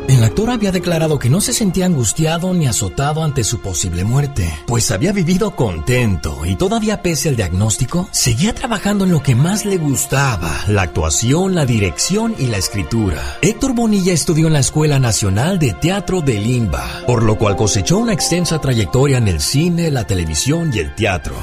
El 0.09 0.23
actor 0.23 0.49
había 0.49 0.71
declarado 0.71 1.19
que 1.19 1.29
no 1.29 1.39
se 1.39 1.53
sentía 1.53 1.85
angustiado 1.85 2.51
ni 2.55 2.65
azotado 2.65 3.23
ante 3.23 3.43
su 3.43 3.59
posible 3.59 4.03
muerte, 4.03 4.51
pues 4.65 4.89
había 4.89 5.11
vivido 5.11 5.55
contento 5.55 6.47
y 6.47 6.55
todavía 6.55 7.03
pese 7.03 7.29
al 7.29 7.35
diagnóstico, 7.35 8.09
seguía 8.09 8.55
trabajando 8.55 9.05
en 9.05 9.11
lo 9.11 9.21
que 9.21 9.35
más 9.35 9.65
le 9.65 9.77
gustaba, 9.77 10.51
la 10.67 10.81
actuación, 10.81 11.53
la 11.53 11.67
dirección 11.67 12.33
y 12.39 12.47
la 12.47 12.57
escritura. 12.57 13.21
Héctor 13.43 13.75
Bonilla 13.75 14.11
estudió 14.11 14.47
en 14.47 14.53
la 14.53 14.61
Escuela 14.61 14.97
Nacional 14.97 15.59
de 15.59 15.73
Teatro 15.73 16.21
de 16.21 16.39
Limba, 16.39 17.03
por 17.05 17.21
lo 17.21 17.37
cual 17.37 17.55
cosechó 17.55 17.99
una 17.99 18.13
extensa 18.13 18.59
trayectoria 18.59 19.19
en 19.19 19.27
el 19.27 19.39
cine, 19.39 19.91
la 19.91 20.07
televisión 20.07 20.71
y 20.73 20.79
el 20.79 20.95
teatro. 20.95 21.35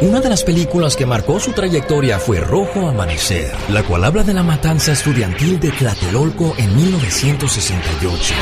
Una 0.00 0.20
de 0.20 0.28
las 0.28 0.44
películas 0.44 0.94
que 0.94 1.06
marcó 1.06 1.40
su 1.40 1.52
trayectoria 1.52 2.20
fue 2.20 2.38
Rojo 2.38 2.88
Amanecer, 2.88 3.52
la 3.68 3.82
cual 3.82 4.04
habla 4.04 4.22
de 4.22 4.32
la 4.32 4.44
matanza 4.44 4.92
estudiantil 4.92 5.58
de 5.58 5.72
Tlatelolco 5.72 6.54
en 6.56 6.76
1968. 6.76 8.34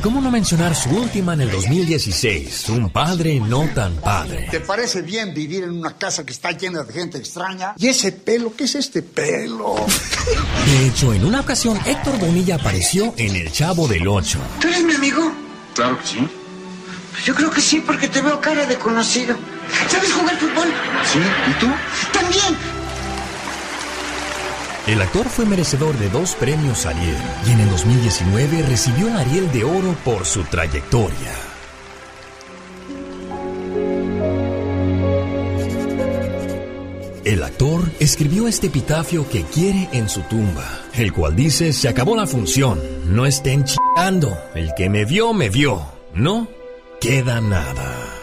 Cómo 0.00 0.20
no 0.20 0.30
mencionar 0.30 0.74
su 0.74 0.90
última 0.90 1.34
en 1.34 1.42
el 1.42 1.50
2016, 1.50 2.68
Un 2.70 2.90
padre 2.90 3.40
no 3.40 3.68
tan 3.74 3.94
padre. 3.96 4.48
¿Te 4.50 4.60
parece 4.60 5.02
bien 5.02 5.34
vivir 5.34 5.64
en 5.64 5.70
una 5.70 5.96
casa 5.96 6.24
que 6.24 6.32
está 6.32 6.52
llena 6.52 6.82
de 6.82 6.92
gente 6.92 7.18
extraña? 7.18 7.74
¿Y 7.76 7.88
ese 7.88 8.12
pelo? 8.12 8.54
¿Qué 8.56 8.64
es 8.64 8.74
este 8.74 9.02
pelo? 9.02 9.76
De 10.66 10.86
hecho, 10.86 11.12
en 11.12 11.24
una 11.24 11.40
ocasión 11.40 11.78
Héctor 11.86 12.18
Bonilla 12.18 12.56
apareció 12.56 13.14
en 13.16 13.36
El 13.36 13.52
Chavo 13.52 13.88
del 13.88 14.06
Ocho. 14.08 14.38
¿Tú 14.60 14.68
eres 14.68 14.84
mi 14.84 14.94
amigo? 14.94 15.32
Claro 15.74 15.98
que 16.00 16.06
sí. 16.06 16.28
Yo 17.24 17.34
creo 17.34 17.50
que 17.50 17.60
sí, 17.60 17.82
porque 17.84 18.08
te 18.08 18.22
veo 18.22 18.40
cara 18.40 18.66
de 18.66 18.76
conocido. 18.76 19.36
¿Sabes 19.88 20.12
jugar 20.12 20.36
fútbol? 20.38 20.68
Sí, 21.12 21.18
¿y 21.18 21.60
tú? 21.60 21.66
También. 22.12 22.79
El 24.86 25.00
actor 25.02 25.28
fue 25.28 25.44
merecedor 25.44 25.96
de 25.98 26.08
dos 26.08 26.34
premios 26.34 26.86
Ariel 26.86 27.16
y 27.46 27.52
en 27.52 27.60
el 27.60 27.70
2019 27.70 28.62
recibió 28.62 29.08
el 29.08 29.16
Ariel 29.16 29.52
de 29.52 29.64
Oro 29.64 29.94
por 30.04 30.24
su 30.24 30.42
trayectoria. 30.44 31.32
El 37.24 37.42
actor 37.44 37.82
escribió 38.00 38.48
este 38.48 38.68
epitafio 38.68 39.28
que 39.28 39.44
quiere 39.44 39.88
en 39.92 40.08
su 40.08 40.22
tumba, 40.22 40.66
el 40.94 41.12
cual 41.12 41.36
dice, 41.36 41.72
se 41.72 41.88
acabó 41.88 42.16
la 42.16 42.26
función, 42.26 42.80
no 43.04 43.26
estén 43.26 43.64
chingando, 43.64 44.36
el 44.54 44.74
que 44.74 44.88
me 44.88 45.04
vio, 45.04 45.32
me 45.32 45.50
vio, 45.50 45.86
no 46.14 46.48
queda 47.00 47.40
nada. 47.40 48.19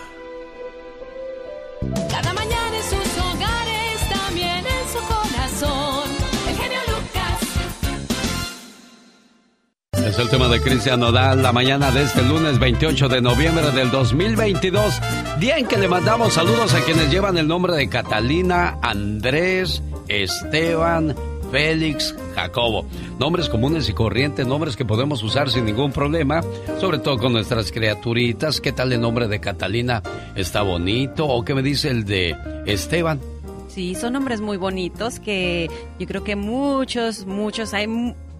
El 10.19 10.29
tema 10.29 10.47
de 10.47 10.59
Cristian 10.59 10.99
Nodal 10.99 11.43
la 11.43 11.53
mañana 11.53 11.91
de 11.91 12.01
este 12.01 12.23
lunes 12.23 12.57
28 12.57 13.07
de 13.07 13.21
noviembre 13.21 13.69
del 13.69 13.91
2022. 13.91 14.99
Día 15.39 15.57
en 15.57 15.67
que 15.67 15.77
le 15.77 15.87
mandamos 15.87 16.33
saludos 16.33 16.73
a 16.73 16.81
quienes 16.81 17.11
llevan 17.11 17.37
el 17.37 17.47
nombre 17.47 17.75
de 17.75 17.87
Catalina, 17.87 18.79
Andrés, 18.81 19.83
Esteban, 20.07 21.15
Félix, 21.51 22.15
Jacobo. 22.33 22.87
Nombres 23.19 23.47
comunes 23.47 23.89
y 23.89 23.93
corrientes, 23.93 24.47
nombres 24.47 24.75
que 24.75 24.85
podemos 24.85 25.21
usar 25.21 25.51
sin 25.51 25.65
ningún 25.65 25.91
problema, 25.91 26.41
sobre 26.79 26.97
todo 26.97 27.19
con 27.19 27.33
nuestras 27.33 27.71
criaturitas. 27.71 28.59
¿Qué 28.59 28.71
tal 28.71 28.91
el 28.93 29.01
nombre 29.01 29.27
de 29.27 29.39
Catalina? 29.39 30.01
¿Está 30.35 30.63
bonito? 30.63 31.27
¿O 31.27 31.45
qué 31.45 31.53
me 31.53 31.61
dice 31.61 31.91
el 31.91 32.05
de 32.05 32.35
Esteban? 32.65 33.19
Sí, 33.67 33.93
son 33.93 34.13
nombres 34.13 34.41
muy 34.41 34.57
bonitos 34.57 35.19
que 35.19 35.69
yo 35.99 36.07
creo 36.07 36.23
que 36.23 36.35
muchos, 36.35 37.27
muchos 37.27 37.75
hay, 37.75 37.85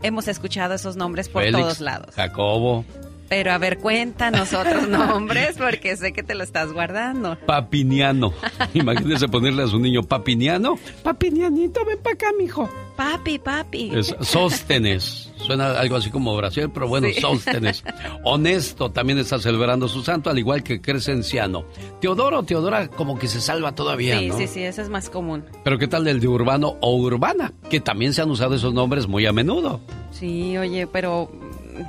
hemos 0.02 0.28
escuchado 0.28 0.74
esos 0.74 0.95
nombres 0.95 1.30
por 1.30 1.44
Félix, 1.44 1.61
todos 1.61 1.80
lados. 1.80 2.15
Jacobo, 2.15 2.86
Pero 3.30 3.52
a 3.52 3.58
ver, 3.58 3.78
cuéntanos 3.80 4.54
otros 4.54 4.88
nombres 4.90 5.58
porque 5.58 5.95
sé 5.98 6.14
que 6.14 6.24
te 6.24 6.34
lo 6.36 6.44
estás 6.44 6.72
guardando. 6.72 7.38
Papiniano. 7.45 8.34
Imagínese 8.74 9.28
ponerle 9.28 9.64
a 9.64 9.68
su 9.68 9.80
niño 9.80 10.04
Papiniano. 10.04 10.76
Papinianito, 11.04 11.84
ven 11.86 11.99
para 12.04 12.14
acá, 12.14 12.28
mijo. 12.38 12.70
Papi, 12.95 13.38
papi. 13.40 13.91
Es 13.94 14.16
Sóstenes. 14.22 15.32
Suena 15.38 15.80
algo 15.80 15.98
así 15.98 16.10
como 16.10 16.36
Brasil, 16.36 16.70
pero 16.74 16.88
bueno, 16.88 17.08
Sí. 17.14 17.22
Sóstenes. 17.22 17.84
Honesto 18.24 18.90
también 18.91 19.20
está 19.20 19.40
celebrando 19.40 19.88
su 19.88 20.02
santo, 20.04 20.30
al 20.30 20.40
igual 20.40 20.64
que 20.64 20.82
Crescenciano. 20.82 21.66
Teodoro, 22.02 22.44
Teodora, 22.44 22.88
como 22.88 23.20
que 23.20 23.28
se 23.28 23.40
salva 23.40 23.74
todavía, 23.76 24.18
sí, 24.20 24.28
¿no? 24.30 24.38
sí, 24.38 24.48
sí, 24.48 24.64
ese 24.64 24.82
es 24.82 24.90
más 24.90 25.10
común. 25.10 25.44
Pero 25.64 25.78
¿qué 25.78 25.88
tal 25.88 26.08
el 26.08 26.20
de 26.20 26.28
Urbano 26.28 26.78
o 26.82 26.95
Urbana? 26.98 27.54
Que 27.70 27.80
también 27.80 28.14
se 28.14 28.22
han 28.22 28.32
usado 28.32 28.56
esos 28.56 28.74
nombres 28.74 29.08
muy 29.08 29.26
a 29.26 29.32
menudo. 29.34 29.80
Sí, 30.12 30.58
oye, 30.58 30.88
pero 30.88 31.30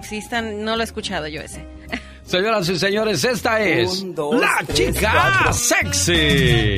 sí 0.03 0.19
están, 0.19 0.65
no 0.65 0.75
lo 0.77 0.83
he 0.83 0.85
escuchado 0.85 1.27
yo 1.29 1.41
ese. 1.41 1.65
Señoras 2.23 2.69
y 2.69 2.79
señores, 2.79 3.25
esta 3.25 3.61
es 3.61 4.03
Un, 4.03 4.15
dos, 4.15 4.41
la 4.41 4.59
tres, 4.67 4.95
chica 4.95 5.13
cuatro. 5.13 5.53
sexy. 5.55 6.77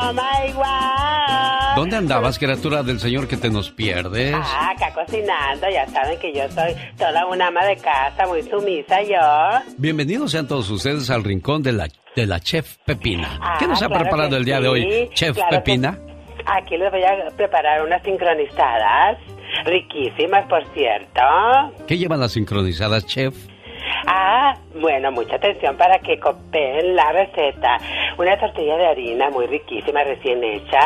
Oh 0.00 0.12
my 0.12 0.52
God. 0.52 1.76
¿Dónde 1.76 1.96
andabas, 1.96 2.38
criatura 2.38 2.82
del 2.82 3.00
Señor, 3.00 3.26
que 3.26 3.36
te 3.36 3.50
nos 3.50 3.70
pierdes? 3.70 4.34
Ah, 4.36 4.70
acá 4.76 4.92
cocinando, 4.94 5.68
ya 5.70 5.86
saben 5.88 6.18
que 6.20 6.32
yo 6.32 6.48
soy 6.50 6.72
toda 6.96 7.26
una 7.26 7.48
ama 7.48 7.64
de 7.64 7.76
casa, 7.76 8.26
muy 8.26 8.42
sumisa 8.42 9.02
yo. 9.02 9.64
Bienvenidos 9.78 10.30
sean 10.32 10.46
todos 10.46 10.70
ustedes 10.70 11.10
al 11.10 11.24
rincón 11.24 11.62
de 11.62 11.72
la, 11.72 11.88
de 12.14 12.26
la 12.26 12.38
chef 12.40 12.76
Pepina. 12.84 13.38
Ah, 13.42 13.56
¿Qué 13.58 13.66
nos 13.66 13.82
ha 13.82 13.86
claro 13.88 14.02
preparado 14.04 14.36
el 14.36 14.44
día 14.44 14.60
de 14.60 14.68
hoy, 14.68 15.10
chef 15.14 15.34
claro 15.34 15.50
que- 15.50 15.56
Pepina? 15.56 15.98
Aquí 16.46 16.76
les 16.76 16.90
voy 16.90 17.02
a 17.02 17.30
preparar 17.36 17.82
unas 17.82 18.02
sincronizadas, 18.02 19.16
riquísimas, 19.64 20.46
por 20.46 20.64
cierto. 20.74 21.20
¿Qué 21.86 21.98
llevan 21.98 22.20
las 22.20 22.32
sincronizadas, 22.32 23.06
chef? 23.06 23.34
Ah, 24.06 24.54
bueno, 24.74 25.12
mucha 25.12 25.36
atención 25.36 25.76
para 25.76 25.98
que 25.98 26.18
copien 26.18 26.96
la 26.96 27.12
receta. 27.12 27.78
Una 28.18 28.38
tortilla 28.38 28.76
de 28.76 28.86
harina 28.86 29.30
muy 29.30 29.46
riquísima, 29.46 30.04
recién 30.04 30.42
hecha, 30.42 30.80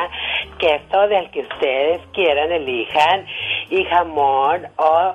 queso 0.59 1.09
del 1.09 1.31
que 1.31 1.41
ustedes 1.41 2.01
quieran, 2.13 2.53
elijan, 2.53 3.27
y 3.71 3.85
jamón 3.85 4.67
o 4.77 5.15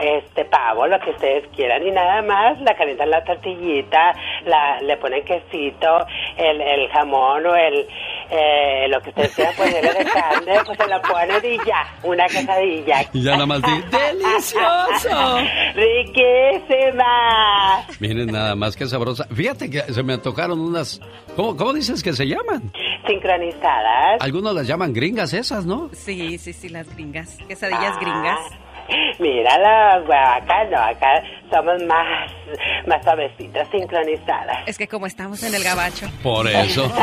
este 0.00 0.44
pavo, 0.46 0.86
lo 0.86 0.98
que 1.00 1.10
ustedes 1.10 1.46
quieran, 1.54 1.86
y 1.86 1.90
nada 1.90 2.22
más, 2.22 2.60
la 2.60 2.74
calientan 2.76 3.10
la 3.10 3.24
tortillita, 3.24 4.12
la, 4.44 4.80
le 4.80 4.96
ponen 4.96 5.24
quesito, 5.24 6.06
el, 6.36 6.60
el 6.60 6.88
jamón 6.90 7.46
o 7.46 7.54
el, 7.54 7.86
eh, 8.30 8.86
lo 8.88 9.00
que 9.00 9.10
ustedes 9.10 9.34
quieran 9.34 9.54
ponerle 9.56 9.92
de 9.92 10.04
carne, 10.12 10.54
pues 10.64 10.78
se 10.78 10.88
lo 10.88 11.02
ponen 11.02 11.44
y 11.44 11.56
ya, 11.66 11.94
una 12.02 12.26
quesadilla. 12.26 13.02
Y 13.12 13.22
ya 13.22 13.32
nada 13.32 13.46
más 13.46 13.62
¡delicioso! 13.90 15.38
¡Riquísima! 15.74 17.84
Miren 18.00 18.26
nada 18.26 18.54
más 18.54 18.76
que 18.76 18.86
sabrosa. 18.86 19.24
Fíjate 19.34 19.70
que 19.70 19.80
se 19.80 20.02
me 20.02 20.14
antojaron 20.14 20.60
unas... 20.60 21.00
¿Cómo, 21.36 21.56
cómo 21.56 21.72
dices 21.72 22.02
que 22.02 22.12
se 22.12 22.26
llaman? 22.26 22.70
Sincronizadas. 23.06 24.20
Algunos 24.20 24.54
las 24.54 24.66
llaman 24.66 24.92
gringas 24.92 25.32
esas, 25.32 25.64
¿no? 25.64 25.88
Sí, 25.92 26.38
sí, 26.38 26.52
sí, 26.52 26.68
las 26.68 26.94
gringas. 26.94 27.38
Quesadillas 27.48 27.98
gringas. 27.98 28.38
Mira 29.18 29.58
las 29.58 30.02
acá 30.04 30.64
no, 30.70 30.78
acá 30.78 31.22
somos 31.50 31.82
más, 31.84 32.30
más 32.86 33.02
suavecitas, 33.02 33.68
sincronizadas. 33.70 34.66
Es 34.66 34.78
que 34.78 34.88
como 34.88 35.06
estamos 35.06 35.42
en 35.42 35.54
el 35.54 35.62
gabacho. 35.62 36.06
Por 36.22 36.48
eso. 36.48 36.90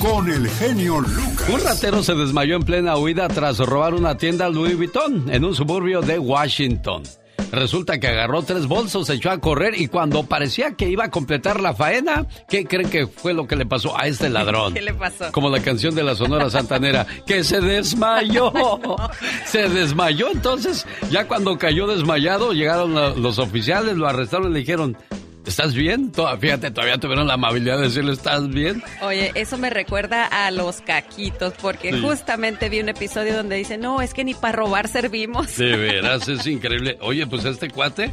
Con 0.00 0.30
el 0.30 0.48
genio 0.48 1.00
Lucas. 1.00 1.48
Un 1.50 1.62
ratero 1.62 2.02
se 2.02 2.14
desmayó 2.14 2.56
en 2.56 2.62
plena 2.62 2.96
huida 2.96 3.28
tras 3.28 3.58
robar 3.58 3.92
una 3.92 4.16
tienda 4.16 4.48
Louis 4.48 4.74
Vuitton 4.74 5.30
en 5.30 5.44
un 5.44 5.54
suburbio 5.54 6.00
de 6.00 6.18
Washington. 6.18 7.02
Resulta 7.52 7.98
que 7.98 8.08
agarró 8.08 8.42
tres 8.42 8.66
bolsos, 8.66 9.06
se 9.06 9.14
echó 9.14 9.30
a 9.30 9.38
correr 9.38 9.80
y 9.80 9.88
cuando 9.88 10.24
parecía 10.24 10.72
que 10.72 10.88
iba 10.88 11.04
a 11.04 11.10
completar 11.10 11.60
la 11.60 11.74
faena, 11.74 12.26
¿qué 12.48 12.64
creen 12.64 12.90
que 12.90 13.06
fue 13.06 13.34
lo 13.34 13.46
que 13.46 13.56
le 13.56 13.66
pasó 13.66 13.98
a 13.98 14.06
este 14.06 14.28
ladrón? 14.28 14.74
¿Qué 14.74 14.82
le 14.82 14.94
pasó? 14.94 15.32
Como 15.32 15.50
la 15.50 15.60
canción 15.60 15.94
de 15.94 16.02
la 16.02 16.14
Sonora 16.14 16.50
Santanera, 16.50 17.06
que 17.26 17.44
se 17.44 17.60
desmayó. 17.60 18.52
Se 19.44 19.68
desmayó, 19.68 20.30
entonces 20.30 20.86
ya 21.10 21.26
cuando 21.26 21.58
cayó 21.58 21.86
desmayado, 21.86 22.52
llegaron 22.52 22.94
los 23.20 23.38
oficiales, 23.38 23.96
lo 23.96 24.06
arrestaron 24.06 24.50
y 24.50 24.54
le 24.54 24.58
dijeron, 24.60 24.96
¿estás 25.46 25.74
bien? 25.74 26.12
Toda- 26.12 26.36
Fíjate, 26.36 26.70
todavía 26.70 26.98
tuvieron 26.98 27.26
la 27.26 27.34
amabilidad 27.34 27.76
de 27.78 27.84
decirle, 27.84 28.12
¿estás 28.12 28.48
bien? 28.48 28.82
Oye, 29.02 29.32
eso 29.34 29.58
me 29.58 29.70
recuerda 29.70 30.26
a 30.26 30.50
los 30.50 30.80
caquitos, 30.80 31.54
porque 31.60 31.92
Sí. 31.92 32.00
justamente 32.00 32.68
vi 32.68 32.80
un 32.80 32.88
episodio 32.88 33.34
donde 33.36 33.56
dice, 33.56 33.78
no, 33.78 34.00
es 34.02 34.14
que 34.14 34.24
ni 34.24 34.34
para 34.34 34.56
robar 34.56 34.88
servimos. 34.88 35.56
De 35.56 35.76
veras, 35.76 36.28
es 36.28 36.46
increíble. 36.46 36.98
Oye, 37.00 37.26
pues 37.26 37.44
este 37.44 37.68
cuate 37.70 38.10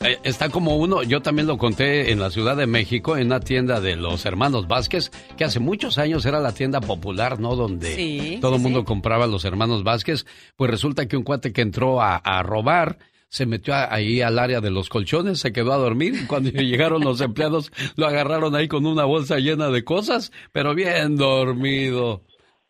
Eh, 0.00 0.18
está 0.24 0.50
como 0.50 0.76
uno, 0.76 1.02
yo 1.02 1.22
también 1.22 1.46
lo 1.48 1.56
conté 1.56 2.12
en 2.12 2.20
la 2.20 2.28
Ciudad 2.28 2.54
de 2.54 2.66
México, 2.66 3.16
en 3.16 3.28
una 3.28 3.40
tienda 3.40 3.80
de 3.80 3.96
los 3.96 4.26
hermanos 4.26 4.68
Vázquez, 4.68 5.10
que 5.38 5.44
hace 5.44 5.58
muchos 5.58 5.96
años 5.96 6.26
era 6.26 6.38
la 6.38 6.52
tienda 6.52 6.82
popular, 6.82 7.40
¿no? 7.40 7.56
Donde 7.56 8.36
todo 8.42 8.56
el 8.56 8.60
mundo 8.62 8.84
compraba 8.84 9.26
los 9.26 9.46
hermanos 9.46 9.84
Vázquez. 9.84 10.26
Pues 10.54 10.70
resulta 10.70 11.06
que 11.08 11.16
un 11.16 11.22
cuate 11.22 11.50
que 11.54 11.62
entró 11.62 12.02
a, 12.02 12.16
a 12.16 12.42
robar 12.42 12.98
se 13.36 13.44
metió 13.44 13.74
ahí 13.74 14.22
al 14.22 14.38
área 14.38 14.62
de 14.62 14.70
los 14.70 14.88
colchones, 14.88 15.40
se 15.40 15.52
quedó 15.52 15.74
a 15.74 15.76
dormir 15.76 16.14
y 16.22 16.26
cuando 16.26 16.48
llegaron 16.54 17.02
los 17.02 17.20
empleados 17.20 17.70
lo 17.94 18.06
agarraron 18.06 18.56
ahí 18.56 18.66
con 18.66 18.86
una 18.86 19.04
bolsa 19.04 19.36
llena 19.36 19.68
de 19.68 19.84
cosas, 19.84 20.32
pero 20.52 20.74
bien 20.74 21.16
dormido. 21.16 22.22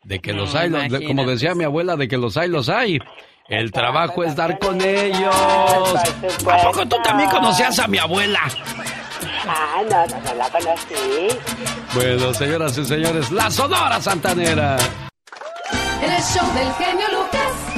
De 0.03 0.19
que 0.19 0.33
los 0.33 0.55
hay, 0.55 0.69
como 1.05 1.25
decía 1.25 1.55
mi 1.55 1.63
abuela, 1.63 1.95
de 1.95 2.07
que 2.07 2.17
los 2.17 2.37
hay, 2.37 2.49
los 2.49 2.69
hay. 2.69 2.99
El 3.49 3.71
trabajo 3.71 4.23
es 4.23 4.35
dar 4.35 4.59
con 4.59 4.79
ellos. 4.81 5.35
¿A 5.35 6.61
poco 6.63 6.85
tú 6.85 6.97
también 7.03 7.29
conocías 7.29 7.79
a 7.79 7.87
mi 7.87 7.97
abuela? 7.97 8.39
Ah, 9.47 9.81
no, 9.89 10.05
no, 10.05 10.33
la 10.35 10.49
conocí. 10.49 11.27
Bueno, 11.93 12.33
señoras 12.33 12.77
y 12.77 12.85
señores, 12.85 13.31
la 13.31 13.49
Sonora 13.49 14.01
Santanera. 14.01 14.77
El 16.01 16.23
show 16.23 16.53
del 16.53 16.73
genio 16.73 17.07
Lucas. 17.11 17.76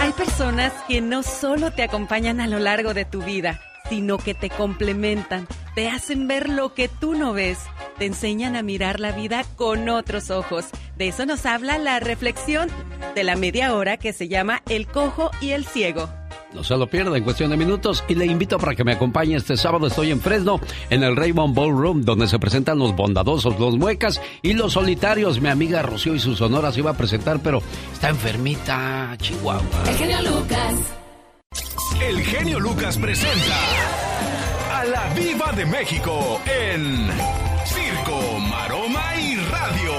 Hay 0.00 0.12
personas 0.14 0.72
que 0.88 1.02
no 1.02 1.22
solo 1.22 1.72
te 1.72 1.82
acompañan 1.82 2.40
a 2.40 2.46
lo 2.46 2.58
largo 2.58 2.94
de 2.94 3.04
tu 3.04 3.22
vida, 3.22 3.60
sino 3.90 4.16
que 4.16 4.32
te 4.32 4.48
complementan, 4.48 5.46
te 5.74 5.90
hacen 5.90 6.26
ver 6.26 6.48
lo 6.48 6.72
que 6.72 6.88
tú 6.88 7.12
no 7.12 7.34
ves, 7.34 7.58
te 7.98 8.06
enseñan 8.06 8.56
a 8.56 8.62
mirar 8.62 8.98
la 8.98 9.12
vida 9.12 9.44
con 9.56 9.90
otros 9.90 10.30
ojos. 10.30 10.70
De 10.96 11.08
eso 11.08 11.26
nos 11.26 11.44
habla 11.44 11.76
la 11.76 12.00
reflexión 12.00 12.70
de 13.14 13.24
la 13.24 13.36
media 13.36 13.74
hora 13.74 13.98
que 13.98 14.14
se 14.14 14.26
llama 14.26 14.62
El 14.70 14.86
cojo 14.86 15.30
y 15.42 15.50
el 15.50 15.66
ciego. 15.66 16.08
No 16.52 16.64
se 16.64 16.76
lo 16.76 16.88
pierda 16.88 17.16
en 17.16 17.22
cuestión 17.22 17.50
de 17.50 17.56
minutos 17.56 18.02
y 18.08 18.16
le 18.16 18.26
invito 18.26 18.58
para 18.58 18.74
que 18.74 18.82
me 18.82 18.92
acompañe 18.92 19.36
este 19.36 19.56
sábado. 19.56 19.86
Estoy 19.86 20.10
en 20.10 20.20
Fresno, 20.20 20.60
en 20.90 21.04
el 21.04 21.14
Raymond 21.14 21.54
Ballroom, 21.54 22.02
donde 22.02 22.26
se 22.26 22.40
presentan 22.40 22.78
los 22.78 22.96
bondadosos, 22.96 23.58
los 23.60 23.76
muecas 23.76 24.20
y 24.42 24.54
los 24.54 24.72
solitarios. 24.72 25.40
Mi 25.40 25.48
amiga 25.48 25.82
Rocío 25.82 26.14
y 26.14 26.18
sus 26.18 26.38
sonoras 26.38 26.76
iba 26.76 26.90
a 26.90 26.94
presentar, 26.94 27.38
pero 27.40 27.62
está 27.92 28.08
enfermita, 28.08 29.14
Chihuahua. 29.18 29.62
El 29.86 29.94
genio 29.94 30.22
Lucas. 30.22 30.74
El 32.02 32.20
genio 32.20 32.58
Lucas 32.58 32.98
presenta 32.98 33.56
a 34.74 34.84
la 34.86 35.14
Viva 35.14 35.52
de 35.52 35.66
México 35.66 36.40
en 36.46 37.08
Circo, 37.64 38.38
Maroma 38.50 39.14
y 39.20 39.36
Radio. 39.36 39.92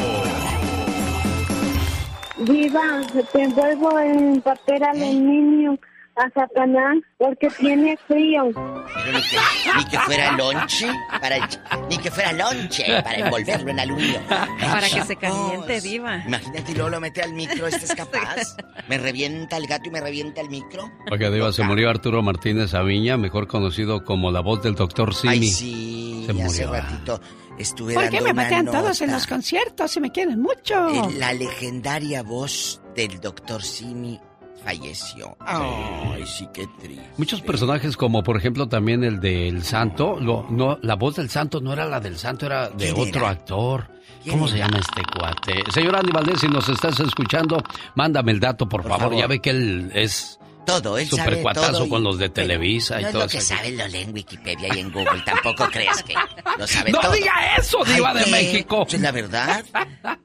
Viva, 2.40 3.02
te 3.32 3.44
envuelvo 3.44 4.00
en 4.00 4.42
papel 4.42 4.84
aluminio 4.84 5.78
a 6.22 6.30
Satanás 6.30 6.98
porque 7.18 7.48
tiene 7.50 7.98
frío. 8.08 8.46
Ni 8.46 9.22
que, 9.22 9.38
ni 9.78 9.86
que 9.86 10.00
fuera 10.00 10.32
lonche, 10.34 10.88
para, 11.20 11.50
ni 11.90 11.98
que 11.98 12.12
fuera 12.12 12.32
lonche 12.34 13.02
para 13.04 13.16
envolverlo 13.16 13.72
en 13.72 13.80
aluminio. 13.80 14.20
Para 14.28 14.88
que 14.90 15.02
se 15.04 15.16
caliente, 15.16 15.82
diva. 15.82 16.24
Imagínate 16.26 16.72
y 16.72 16.76
luego 16.76 16.90
lo 16.90 17.00
mete 17.02 17.22
al 17.22 17.34
micro, 17.34 17.68
este 17.68 17.86
es 17.86 17.96
capaz. 17.96 18.56
Me 18.88 18.98
revienta 18.98 19.58
el 19.58 19.68
gato 19.68 19.90
y 19.90 19.92
me 19.92 20.02
revienta 20.02 20.42
el 20.42 20.50
micro. 20.50 20.92
Oiga, 21.12 21.30
Diva, 21.30 21.52
se 21.52 21.64
murió 21.64 21.90
Arturo 21.90 22.22
Martínez 22.22 22.74
Aviña, 22.74 23.18
mejor 23.18 23.48
conocido 23.48 24.04
como 24.04 24.32
la 24.32 24.42
voz 24.42 24.62
del 24.64 24.76
doctor 24.76 25.14
Simi. 25.16 25.34
Ay, 25.34 25.48
sí, 25.48 26.24
Se 26.26 26.32
hace 26.32 26.66
murió. 26.68 26.74
ratito 26.74 27.22
estuve 27.58 27.94
¿Por 27.94 28.04
dando 28.04 28.18
qué 28.18 28.24
me 28.24 28.32
una 28.32 28.44
batean 28.44 28.66
todos 28.66 29.02
en 29.02 29.12
los 29.12 29.28
conciertos? 29.28 29.92
Se 29.92 30.00
me 30.00 30.12
quieren 30.12 30.42
mucho. 30.42 30.90
La 31.18 31.34
legendaria 31.34 32.24
voz 32.24 32.82
del 32.96 33.20
doctor 33.20 33.64
Simi 33.64 34.20
falleció. 34.64 35.36
Ay, 35.40 36.24
sí, 36.26 36.48
qué 36.54 36.68
triste. 36.80 37.04
Muchos 37.18 37.42
personajes, 37.42 37.98
como 37.98 38.24
por 38.24 38.38
ejemplo 38.38 38.68
también 38.68 39.04
el 39.04 39.20
del 39.20 39.64
Santo, 39.64 40.18
lo- 40.20 40.46
no, 40.50 40.78
la 40.82 40.96
voz 40.96 41.16
del 41.16 41.30
Santo 41.30 41.62
no 41.62 41.74
era 41.74 41.86
la 41.86 42.00
del 42.00 42.18
Santo, 42.18 42.46
era 42.46 42.70
de 42.70 42.94
¿Quién 42.94 43.08
otro 43.10 43.22
era? 43.22 43.30
actor. 43.30 43.88
¿Quién 44.24 44.36
¿Cómo 44.36 44.48
se 44.48 44.60
llama 44.60 44.78
este 44.78 45.02
cuate? 45.18 45.64
Señor 45.72 45.96
Andy 45.96 46.12
Valdés, 46.12 46.40
si 46.42 46.48
nos 46.48 46.70
estás 46.70 47.00
escuchando, 47.00 47.62
mándame 47.96 48.32
el 48.34 48.40
dato, 48.40 48.70
por, 48.70 48.84
favor. 48.84 49.00
favor. 49.00 49.18
Ya 49.18 49.26
ve 49.26 49.40
que 49.40 49.50
él 49.50 49.92
es 49.96 50.40
Todo, 50.66 50.98
él 50.98 51.08
super 51.10 51.26
sabe 51.32 51.42
cuatazo 51.42 51.72
todo 51.72 51.86
y- 51.86 51.90
con 51.90 52.04
los 52.04 52.18
de 52.20 52.30
Televisa 52.30 52.96
No 52.96 53.02
y 53.02 53.06
es 53.06 53.12
todo 53.12 53.24
lo 53.24 53.28
que 53.30 53.38
eso. 53.40 53.48
sabe, 53.56 53.72
lo 53.72 53.88
lee 53.88 53.98
en 54.02 54.14
Wikipedia 54.14 54.76
y 54.76 54.80
en 54.80 54.92
Google. 54.92 55.22
Tampoco 55.26 55.68
creas 55.70 56.04
que 56.04 56.14
lo 56.58 56.68
sabe 56.68 56.92
¡No 56.92 57.00
todo. 57.02 57.12
diga 57.14 57.56
eso, 57.58 57.84
diva 57.84 58.14
de 58.14 58.24
¿qué? 58.26 58.32
México! 58.32 58.86
Pues 58.88 59.02
la 59.02 59.12
verdad. 59.12 59.66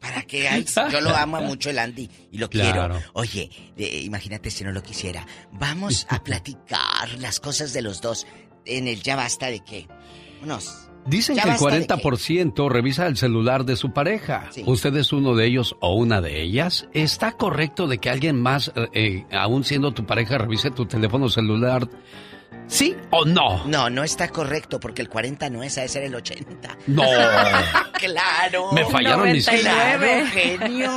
¿Para 0.00 0.22
qué 0.22 0.46
hay? 0.48 0.64
Yo 0.92 1.00
lo 1.00 1.16
amo 1.16 1.40
mucho 1.42 1.70
el 1.70 1.78
Andy 1.78 2.08
y 2.30 2.38
lo 2.38 2.48
Claro. 2.50 2.88
quiero. 2.88 3.02
Oye, 3.14 3.50
eh, 3.76 4.00
imagínate 4.04 4.50
si 4.50 4.62
no 4.62 4.72
lo 4.72 4.82
quisiera. 4.82 5.26
Vamos 5.52 6.06
a 6.10 6.22
platicar 6.24 7.08
las 7.18 7.40
cosas 7.40 7.72
de 7.72 7.82
los 7.82 8.00
dos 8.00 8.26
en 8.66 8.88
el 8.88 9.02
ya 9.02 9.16
basta 9.16 9.46
de 9.46 9.60
qué. 9.64 9.88
Unos. 10.42 10.85
Dicen 11.06 11.36
¿Ya 11.36 11.42
que 11.44 11.48
el 11.50 11.54
basta 11.56 11.70
de 11.78 11.86
40% 11.86 12.68
revisa 12.68 13.06
el 13.06 13.16
celular 13.16 13.64
de 13.64 13.76
su 13.76 13.92
pareja. 13.92 14.50
¿Usted 14.66 14.94
es 14.96 15.12
uno 15.12 15.34
de 15.36 15.46
ellos 15.46 15.76
o 15.80 15.94
una 15.94 16.20
de 16.20 16.42
ellas? 16.42 16.88
¿Está 16.92 17.32
correcto 17.32 17.86
de 17.86 17.98
que 17.98 18.10
alguien 18.10 18.40
más, 18.40 18.72
eh, 18.74 18.88
eh, 18.92 19.24
aún 19.32 19.64
siendo 19.64 19.92
tu 19.92 20.04
pareja, 20.04 20.38
revise 20.38 20.70
tu 20.70 20.86
teléfono 20.86 21.28
celular? 21.28 21.88
¿Sí 22.68 22.96
o 23.10 23.24
no? 23.24 23.64
No, 23.66 23.88
no 23.88 24.02
está 24.02 24.28
correcto 24.28 24.80
porque 24.80 25.00
el 25.00 25.08
40 25.08 25.48
no 25.50 25.62
es, 25.62 25.78
a 25.78 25.86
ser 25.86 26.02
el 26.02 26.14
80. 26.16 26.76
No. 26.88 27.02
claro. 27.92 28.72
Me 28.72 28.84
fallaron 28.86 29.30
mis- 29.30 29.46
Claro, 29.48 30.26
genio. 30.32 30.90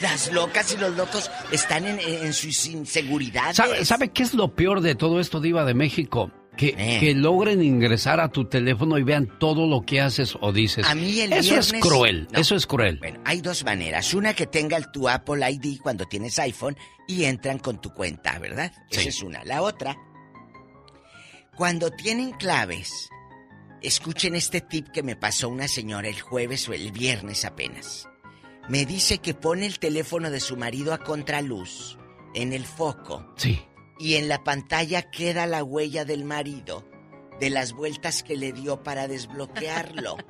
Las 0.00 0.32
locas 0.32 0.72
y 0.72 0.78
los 0.78 0.96
locos 0.96 1.30
están 1.52 1.86
en, 1.86 1.98
en 2.00 2.32
sus 2.32 2.66
inseguridades. 2.66 3.56
¿Sabe, 3.56 3.84
sabe 3.84 4.08
qué 4.08 4.22
es 4.22 4.32
lo 4.32 4.54
peor 4.54 4.80
de 4.80 4.94
todo 4.94 5.20
esto, 5.20 5.40
Diva 5.40 5.66
de 5.66 5.74
México? 5.74 6.30
Que, 6.58 6.74
Eh. 6.76 6.98
que 7.00 7.14
logren 7.14 7.62
ingresar 7.62 8.18
a 8.20 8.28
tu 8.30 8.44
teléfono 8.46 8.98
y 8.98 9.04
vean 9.04 9.38
todo 9.38 9.66
lo 9.68 9.82
que 9.86 10.00
haces 10.00 10.36
o 10.40 10.52
dices. 10.52 10.84
A 10.86 10.94
mí 10.96 11.20
el 11.20 11.32
Eso 11.32 11.56
es 11.56 11.72
cruel, 11.72 12.26
No. 12.32 12.40
eso 12.40 12.56
es 12.56 12.66
cruel. 12.66 12.98
Bueno, 12.98 13.20
hay 13.24 13.40
dos 13.40 13.64
maneras. 13.64 14.12
Una 14.12 14.34
que 14.34 14.46
tenga 14.46 14.76
el, 14.76 14.90
tu 14.90 15.08
Apple 15.08 15.48
ID 15.50 15.78
cuando 15.80 16.04
tienes 16.06 16.36
iPhone 16.40 16.76
y 17.06 17.24
entran 17.24 17.60
con 17.60 17.80
tu 17.80 17.94
cuenta, 17.94 18.38
¿verdad? 18.40 18.72
Esa 18.90 19.08
es 19.08 19.22
una. 19.22 19.44
La 19.44 19.62
otra, 19.62 19.96
cuando 21.56 21.90
tienen 21.90 22.32
claves, 22.32 23.08
escuchen 23.80 24.34
este 24.34 24.60
tip 24.60 24.88
que 24.88 25.02
me 25.02 25.16
pasó 25.16 25.48
una 25.48 25.68
señora 25.68 26.08
el 26.08 26.20
jueves 26.20 26.68
o 26.68 26.72
el 26.72 26.92
viernes 26.92 27.44
apenas. 27.44 28.08
Me 28.68 28.84
dice 28.84 29.18
que 29.18 29.32
pone 29.34 29.64
el 29.64 29.78
teléfono 29.78 30.30
de 30.30 30.40
su 30.40 30.56
marido 30.56 30.92
a 30.92 30.98
contraluz, 30.98 31.96
en 32.34 32.52
el 32.52 32.64
foco. 32.64 33.32
Sí. 33.36 33.60
Y 33.98 34.14
en 34.14 34.28
la 34.28 34.44
pantalla 34.44 35.02
queda 35.10 35.46
la 35.46 35.64
huella 35.64 36.04
del 36.04 36.24
marido 36.24 36.84
de 37.40 37.50
las 37.50 37.72
vueltas 37.72 38.22
que 38.22 38.36
le 38.36 38.52
dio 38.52 38.82
para 38.82 39.08
desbloquearlo. 39.08 40.16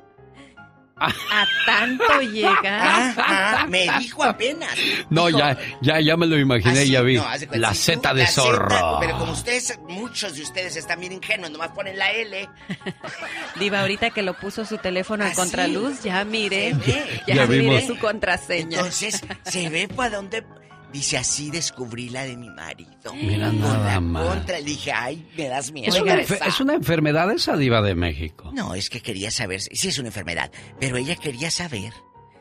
A 1.00 1.46
tanto 1.64 2.20
llega. 2.22 3.10
Ajá, 3.10 3.66
me 3.68 3.86
dijo 4.00 4.24
apenas. 4.24 4.74
No, 5.10 5.28
Dijo, 5.28 5.38
ya, 5.38 5.56
ya, 5.80 6.00
ya 6.00 6.16
me 6.16 6.26
lo 6.26 6.36
imaginé, 6.36 6.80
así, 6.80 6.90
ya 6.90 7.02
vi. 7.02 7.14
no, 7.18 7.24
la 7.52 7.72
si 7.72 7.92
tú- 7.92 8.00
Z 8.02 8.14
de 8.14 8.22
la 8.22 8.26
zorro. 8.28 8.96
Pero 8.98 9.16
como 9.16 9.30
ustedes, 9.30 9.78
muchos 9.88 10.34
de 10.34 10.42
ustedes 10.42 10.74
están 10.74 10.98
bien 10.98 11.12
ingenuos, 11.12 11.52
nomás 11.52 11.68
ponen 11.70 11.96
la 11.98 12.10
L. 12.10 12.48
Diva, 13.60 13.82
ahorita 13.82 14.10
que 14.10 14.22
lo 14.22 14.34
puso 14.34 14.64
su 14.64 14.78
teléfono 14.78 15.24
en 15.24 15.34
contraluz, 15.34 16.02
ya 16.02 16.24
mire, 16.24 16.74
ya, 17.28 17.34
Ya 17.36 17.46
mire 17.46 17.60
vimos. 17.60 17.84
su 17.84 17.96
contraseña. 17.98 18.78
Entonces, 18.78 19.22
se 19.44 19.70
ve 19.70 19.86
para 19.86 20.16
dónde. 20.16 20.44
Dice 20.92 21.18
así 21.18 21.50
descubrí 21.50 22.08
la 22.08 22.24
de 22.24 22.36
mi 22.36 22.48
marido. 22.50 23.14
Mira 23.14 23.48
Con 23.48 23.60
nada 23.60 23.94
la 23.94 24.00
más. 24.00 24.26
contra. 24.26 24.58
Le 24.58 24.64
dije, 24.64 24.90
ay, 24.92 25.26
me 25.36 25.48
das 25.48 25.70
miedo. 25.70 25.88
Es 25.94 26.00
una, 26.00 26.20
es 26.20 26.60
una 26.60 26.74
enfermedad 26.74 27.30
esa 27.30 27.56
Diva 27.56 27.82
de 27.82 27.94
México. 27.94 28.50
No, 28.54 28.74
es 28.74 28.88
que 28.88 29.00
quería 29.00 29.30
saber, 29.30 29.60
sí 29.60 29.88
es 29.88 29.98
una 29.98 30.08
enfermedad, 30.08 30.50
pero 30.80 30.96
ella 30.96 31.16
quería 31.16 31.50
saber 31.50 31.92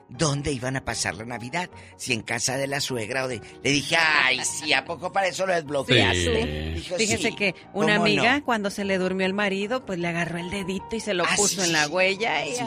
dónde 0.10 0.52
iban 0.54 0.78
a 0.78 0.86
pasar 0.86 1.16
la 1.16 1.26
Navidad, 1.26 1.70
si 1.98 2.14
en 2.14 2.22
casa 2.22 2.56
de 2.58 2.68
la 2.68 2.80
suegra 2.80 3.26
o 3.26 3.28
de... 3.28 3.42
Le 3.64 3.72
dije, 3.72 3.98
ay, 3.98 4.40
sí, 4.46 4.72
¿a 4.74 4.86
poco 4.86 5.12
para 5.12 5.28
eso 5.28 5.46
lo 5.46 5.54
desbloqueaste? 5.54 6.74
Dijo, 6.76 6.96
Fíjese 6.96 7.30
"Sí, 7.30 7.36
que 7.36 7.56
una 7.74 7.94
¿cómo 7.96 8.06
amiga, 8.06 8.38
no?". 8.40 8.46
cuando 8.46 8.70
se 8.70 8.86
le 8.86 8.98
durmió 8.98 9.26
el 9.26 9.34
marido, 9.34 9.86
pues 9.86 10.00
le 10.00 10.08
agarró 10.08 10.38
el 10.38 10.50
dedito 10.50 10.96
y 10.96 11.00
se 11.00 11.14
lo 11.14 11.26
Ah, 11.26 11.34
puso 11.36 11.62
sí, 11.62 11.68
en 11.68 11.74
la 11.74 11.86
sí. 11.86 11.92
huella 11.92 12.46
y 12.46 12.56
Sí, 12.56 12.62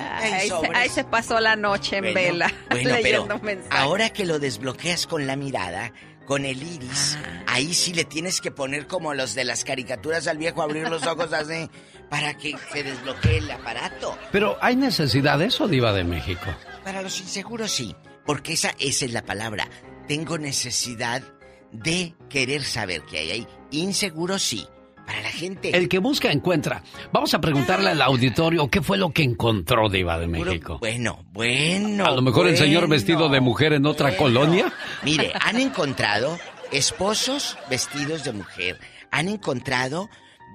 hay 0.74 0.88
se, 0.90 1.04
pasó 1.04 1.40
la 1.40 1.56
noche 1.56 1.96
en 1.96 2.02
Bueno, 2.12 2.14
vela 2.20 2.52
Bueno, 2.70 2.90
pero 3.02 3.02
leyendo 3.02 3.38
mensajes. 3.38 3.70
ahora 3.80 4.10
que 4.10 4.26
lo 4.26 4.38
desbloqueas 4.38 5.06
con 5.06 5.26
la 5.26 5.36
mirada, 5.36 5.92
con 6.26 6.44
el 6.44 6.62
iris, 6.62 7.16
Ah. 7.24 7.44
ahí 7.54 7.72
sí 7.74 7.92
le 7.94 8.04
tienes 8.04 8.40
que 8.40 8.50
poner 8.50 8.86
como 8.86 9.14
los 9.14 9.34
de 9.34 9.44
las 9.44 9.64
caricaturas 9.64 10.26
al 10.28 10.36
viejo, 10.38 10.62
abrir 10.62 10.88
los 10.88 11.06
ojos 11.06 11.32
así, 11.32 11.68
para 12.10 12.36
que 12.36 12.54
se 12.72 12.82
desbloquee 12.82 13.38
el 13.38 13.50
aparato. 13.50 14.16
Pero 14.30 14.56
hay 14.60 14.76
necesidad 14.76 15.38
de 15.38 15.46
eso, 15.46 15.66
Diva 15.66 15.92
de 15.92 16.04
México. 16.04 16.44
Para 16.90 17.02
los 17.02 17.20
inseguros 17.20 17.70
sí, 17.70 17.94
porque 18.26 18.54
esa, 18.54 18.74
esa 18.80 19.04
es 19.04 19.12
la 19.12 19.24
palabra. 19.24 19.68
Tengo 20.08 20.38
necesidad 20.38 21.22
de 21.70 22.16
querer 22.28 22.64
saber 22.64 23.02
qué 23.08 23.18
hay 23.18 23.30
ahí. 23.30 23.46
Inseguro 23.70 24.40
sí. 24.40 24.66
Para 25.06 25.22
la 25.22 25.28
gente. 25.28 25.70
El 25.70 25.88
que 25.88 26.00
busca 26.00 26.32
encuentra. 26.32 26.82
Vamos 27.12 27.32
a 27.32 27.40
preguntarle 27.40 27.90
al 27.90 28.02
auditorio 28.02 28.68
qué 28.68 28.82
fue 28.82 28.98
lo 28.98 29.12
que 29.12 29.22
encontró 29.22 29.88
Diva 29.88 30.18
de 30.18 30.26
México. 30.26 30.78
Bueno, 30.80 31.24
bueno. 31.30 32.06
A 32.06 32.10
lo 32.10 32.22
mejor 32.22 32.48
el 32.48 32.56
señor 32.56 32.88
vestido 32.88 33.28
de 33.28 33.40
mujer 33.40 33.72
en 33.72 33.86
otra 33.86 34.16
colonia. 34.16 34.72
Mire, 35.04 35.32
han 35.40 35.60
encontrado 35.60 36.40
esposos 36.72 37.56
vestidos 37.70 38.24
de 38.24 38.32
mujer. 38.32 38.80
Han 39.12 39.28
encontrado 39.28 40.10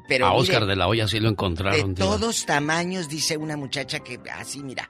Pero 0.10 0.26
a 0.26 0.32
mire, 0.32 0.42
Oscar 0.42 0.66
de 0.66 0.76
la 0.76 0.90
Hoya 0.90 1.08
sí 1.08 1.18
lo 1.22 1.30
de 1.30 1.32
encontraron. 1.32 1.96
Diva. 1.96 2.06
todos 2.10 2.46
tamaños, 2.46 3.08
dice 3.08 3.38
una 3.38 3.56
muchacha 3.56 4.02
que 4.02 4.20
así, 4.30 4.62
mira. 4.62 4.90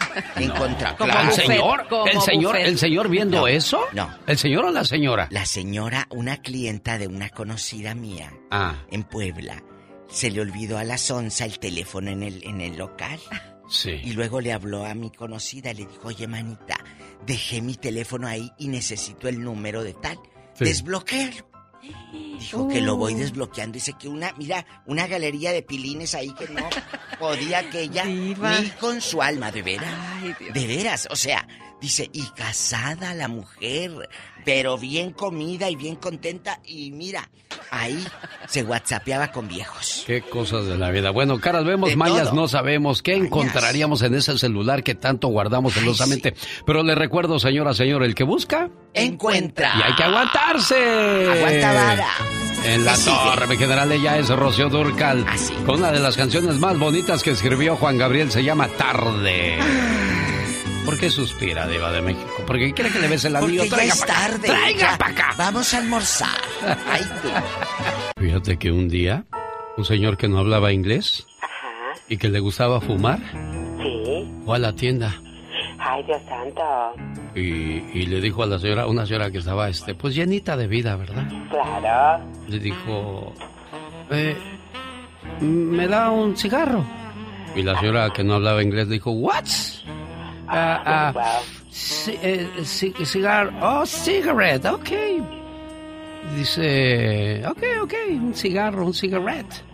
Claro, 0.00 0.96
claro. 0.96 1.28
el 1.28 1.32
señor, 1.32 1.86
el 2.08 2.20
señor, 2.20 2.52
buffet. 2.52 2.66
el 2.68 2.78
señor 2.78 3.08
viendo 3.08 3.38
No, 3.40 3.46
eso. 3.48 3.80
No. 3.92 4.10
¿El 4.26 4.38
señor 4.38 4.64
o 4.64 4.70
la 4.70 4.84
señora? 4.84 5.28
La 5.30 5.44
señora, 5.46 6.06
una 6.10 6.38
clienta 6.38 6.98
de 6.98 7.06
una 7.06 7.28
conocida 7.30 7.94
mía 7.94 8.32
Ah, 8.50 8.74
en 8.90 9.04
Puebla, 9.04 9.62
se 10.08 10.30
le 10.30 10.40
olvidó 10.40 10.78
a 10.78 10.84
la 10.84 10.98
Sonsa 10.98 11.44
el 11.44 11.58
teléfono 11.58 12.10
en 12.10 12.22
el, 12.22 12.44
en 12.44 12.60
el 12.60 12.76
local. 12.76 13.18
sí. 13.68 14.00
Y 14.02 14.12
luego 14.12 14.40
le 14.40 14.52
habló 14.52 14.84
a 14.84 14.94
mi 14.94 15.10
conocida, 15.10 15.72
le 15.72 15.86
dijo, 15.86 16.08
oye, 16.08 16.26
manita, 16.26 16.76
dejé 17.26 17.62
mi 17.62 17.74
teléfono 17.76 18.26
ahí 18.26 18.50
y 18.58 18.68
necesito 18.68 19.28
el 19.28 19.40
número 19.42 19.82
de 19.84 19.94
tal. 19.94 20.18
Sí. 20.54 20.64
Desbloquéalo. 20.64 21.49
Dijo 22.12 22.68
que 22.68 22.80
lo 22.80 22.96
voy 22.96 23.14
desbloqueando. 23.14 23.74
Dice 23.74 23.94
que 23.98 24.08
una, 24.08 24.32
mira, 24.36 24.64
una 24.86 25.06
galería 25.06 25.52
de 25.52 25.62
pilines 25.62 26.14
ahí 26.14 26.32
que 26.34 26.48
no 26.48 26.68
podía 27.18 27.58
aquella 27.60 28.04
Diva. 28.04 28.58
ni 28.60 28.68
con 28.70 29.00
su 29.00 29.22
alma, 29.22 29.50
de 29.50 29.62
veras. 29.62 29.94
Ay, 30.22 30.34
Dios. 30.38 30.54
De 30.54 30.66
veras, 30.66 31.08
o 31.10 31.16
sea, 31.16 31.46
dice, 31.80 32.08
y 32.12 32.22
casada 32.30 33.14
la 33.14 33.28
mujer, 33.28 34.08
pero 34.44 34.78
bien 34.78 35.12
comida 35.12 35.70
y 35.70 35.76
bien 35.76 35.96
contenta. 35.96 36.60
Y 36.64 36.90
mira, 36.90 37.28
ahí 37.70 38.04
se 38.48 38.62
whatsappeaba 38.62 39.32
con 39.32 39.48
viejos. 39.48 40.04
Qué 40.06 40.22
cosas 40.22 40.66
de 40.66 40.76
la 40.76 40.90
vida. 40.90 41.10
Bueno, 41.10 41.38
caras 41.40 41.64
vemos, 41.64 41.90
De 41.90 41.96
mayas 41.96 42.28
todo. 42.30 42.34
no 42.42 42.48
sabemos. 42.48 43.02
¿Qué 43.02 43.14
encontraríamos 43.14 44.02
en 44.02 44.14
ese 44.14 44.36
celular 44.38 44.82
que 44.82 44.94
tanto 44.94 45.28
guardamos 45.28 45.74
celosamente? 45.74 46.34
Pero 46.66 46.82
le 46.82 46.94
recuerdo, 46.94 47.38
señora, 47.38 47.74
señor, 47.74 48.02
el 48.02 48.14
que 48.14 48.24
busca. 48.24 48.70
Encuentra. 48.94 49.72
Y 49.78 49.82
hay 49.82 49.94
que 49.94 50.02
aguantarse. 50.04 50.76
Aguanta 51.30 51.72
vara. 51.72 52.08
En 52.64 52.84
la 52.84 52.94
torre, 52.94 53.46
mi 53.46 53.56
general, 53.56 53.90
ella 53.90 54.18
es 54.18 54.28
Rocío 54.28 54.68
Durcal. 54.68 55.24
Así. 55.26 55.54
Con 55.64 55.76
una 55.76 55.90
de 55.92 55.98
las 56.00 56.16
canciones 56.16 56.56
más 56.56 56.78
bonitas 56.78 57.22
que 57.22 57.30
escribió 57.30 57.76
Juan 57.76 57.96
Gabriel, 57.96 58.30
se 58.30 58.44
llama 58.44 58.68
Tarde. 58.68 59.58
¿Por 60.84 60.98
qué 60.98 61.10
suspira, 61.10 61.66
Diva 61.68 61.92
de 61.92 62.00
México? 62.02 62.28
Porque 62.46 62.72
quiere 62.72 62.90
que 62.90 62.98
le 62.98 63.08
bese 63.08 63.28
el 63.28 63.34
Porque 63.34 63.46
anillo. 63.60 63.64
ya 63.64 63.70
Traiga 63.76 63.94
es 63.94 64.04
tarde. 64.06 64.48
Traiga 64.48 64.92
ya. 64.92 64.98
pa' 64.98 65.06
acá. 65.08 65.34
Vamos 65.36 65.72
a 65.74 65.78
almorzar. 65.78 66.40
Ay. 66.90 67.02
Fíjate 68.18 68.58
que 68.58 68.72
un 68.72 68.88
día, 68.88 69.24
un 69.76 69.84
señor 69.84 70.16
que 70.16 70.28
no 70.28 70.38
hablaba 70.38 70.72
inglés 70.72 71.26
Ajá, 71.40 72.00
y 72.08 72.16
que 72.16 72.28
le 72.28 72.40
gustaba 72.40 72.80
fumar, 72.80 73.18
sí. 73.82 74.28
fue 74.44 74.56
a 74.56 74.58
la 74.58 74.72
tienda 74.74 75.20
Ay, 75.78 76.02
Dios 76.04 76.20
santo. 76.28 76.62
y, 77.34 77.40
y 77.40 78.06
le 78.06 78.20
dijo 78.20 78.42
a 78.42 78.46
la 78.46 78.58
señora, 78.58 78.86
una 78.86 79.06
señora 79.06 79.30
que 79.30 79.38
estaba, 79.38 79.68
este, 79.68 79.94
pues 79.94 80.14
llenita 80.14 80.56
de 80.56 80.66
vida, 80.66 80.96
¿verdad? 80.96 81.26
Claro. 81.50 82.24
Le 82.48 82.58
dijo, 82.58 83.32
eh, 84.10 84.36
¿me 85.40 85.86
da 85.88 86.10
un 86.10 86.36
cigarro? 86.36 86.84
Y 87.56 87.62
la 87.62 87.78
señora 87.80 88.10
que 88.10 88.22
no 88.24 88.34
hablaba 88.34 88.62
inglés 88.62 88.88
dijo, 88.90 89.10
¿what? 89.12 89.44
Ah, 90.52 91.12
ah, 91.14 91.40
eh, 92.22 92.48
ci- 92.62 93.04
cigar, 93.04 93.50
oh, 93.62 93.84
cigarette, 93.86 94.66
ok. 94.68 94.90
Dice, 96.36 97.42
ok, 97.46 97.62
ok, 97.82 97.94
un 98.10 98.34
cigarro, 98.34 98.86
un 98.86 98.94
cigarette. 98.94 99.64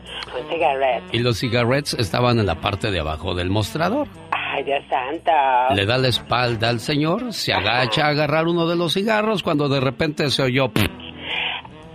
Un 0.40 0.48
cigarette. 0.50 1.04
Y 1.12 1.18
los 1.18 1.38
cigarettes 1.38 1.94
estaban 1.98 2.38
en 2.38 2.46
la 2.46 2.54
parte 2.60 2.90
de 2.90 3.00
abajo 3.00 3.34
del 3.34 3.50
mostrador. 3.50 4.08
Ay, 4.30 4.62
Dios 4.64 4.82
santo. 4.88 5.30
Le 5.74 5.84
da 5.86 5.98
la 5.98 6.08
espalda 6.08 6.68
al 6.68 6.80
señor, 6.80 7.32
se 7.32 7.52
agacha 7.52 8.06
a 8.06 8.08
agarrar 8.10 8.46
uno 8.46 8.66
de 8.66 8.76
los 8.76 8.94
cigarros 8.94 9.42
cuando 9.42 9.68
de 9.68 9.80
repente 9.80 10.30
se 10.30 10.42
oyó... 10.42 10.68
"Pff". 10.68 10.86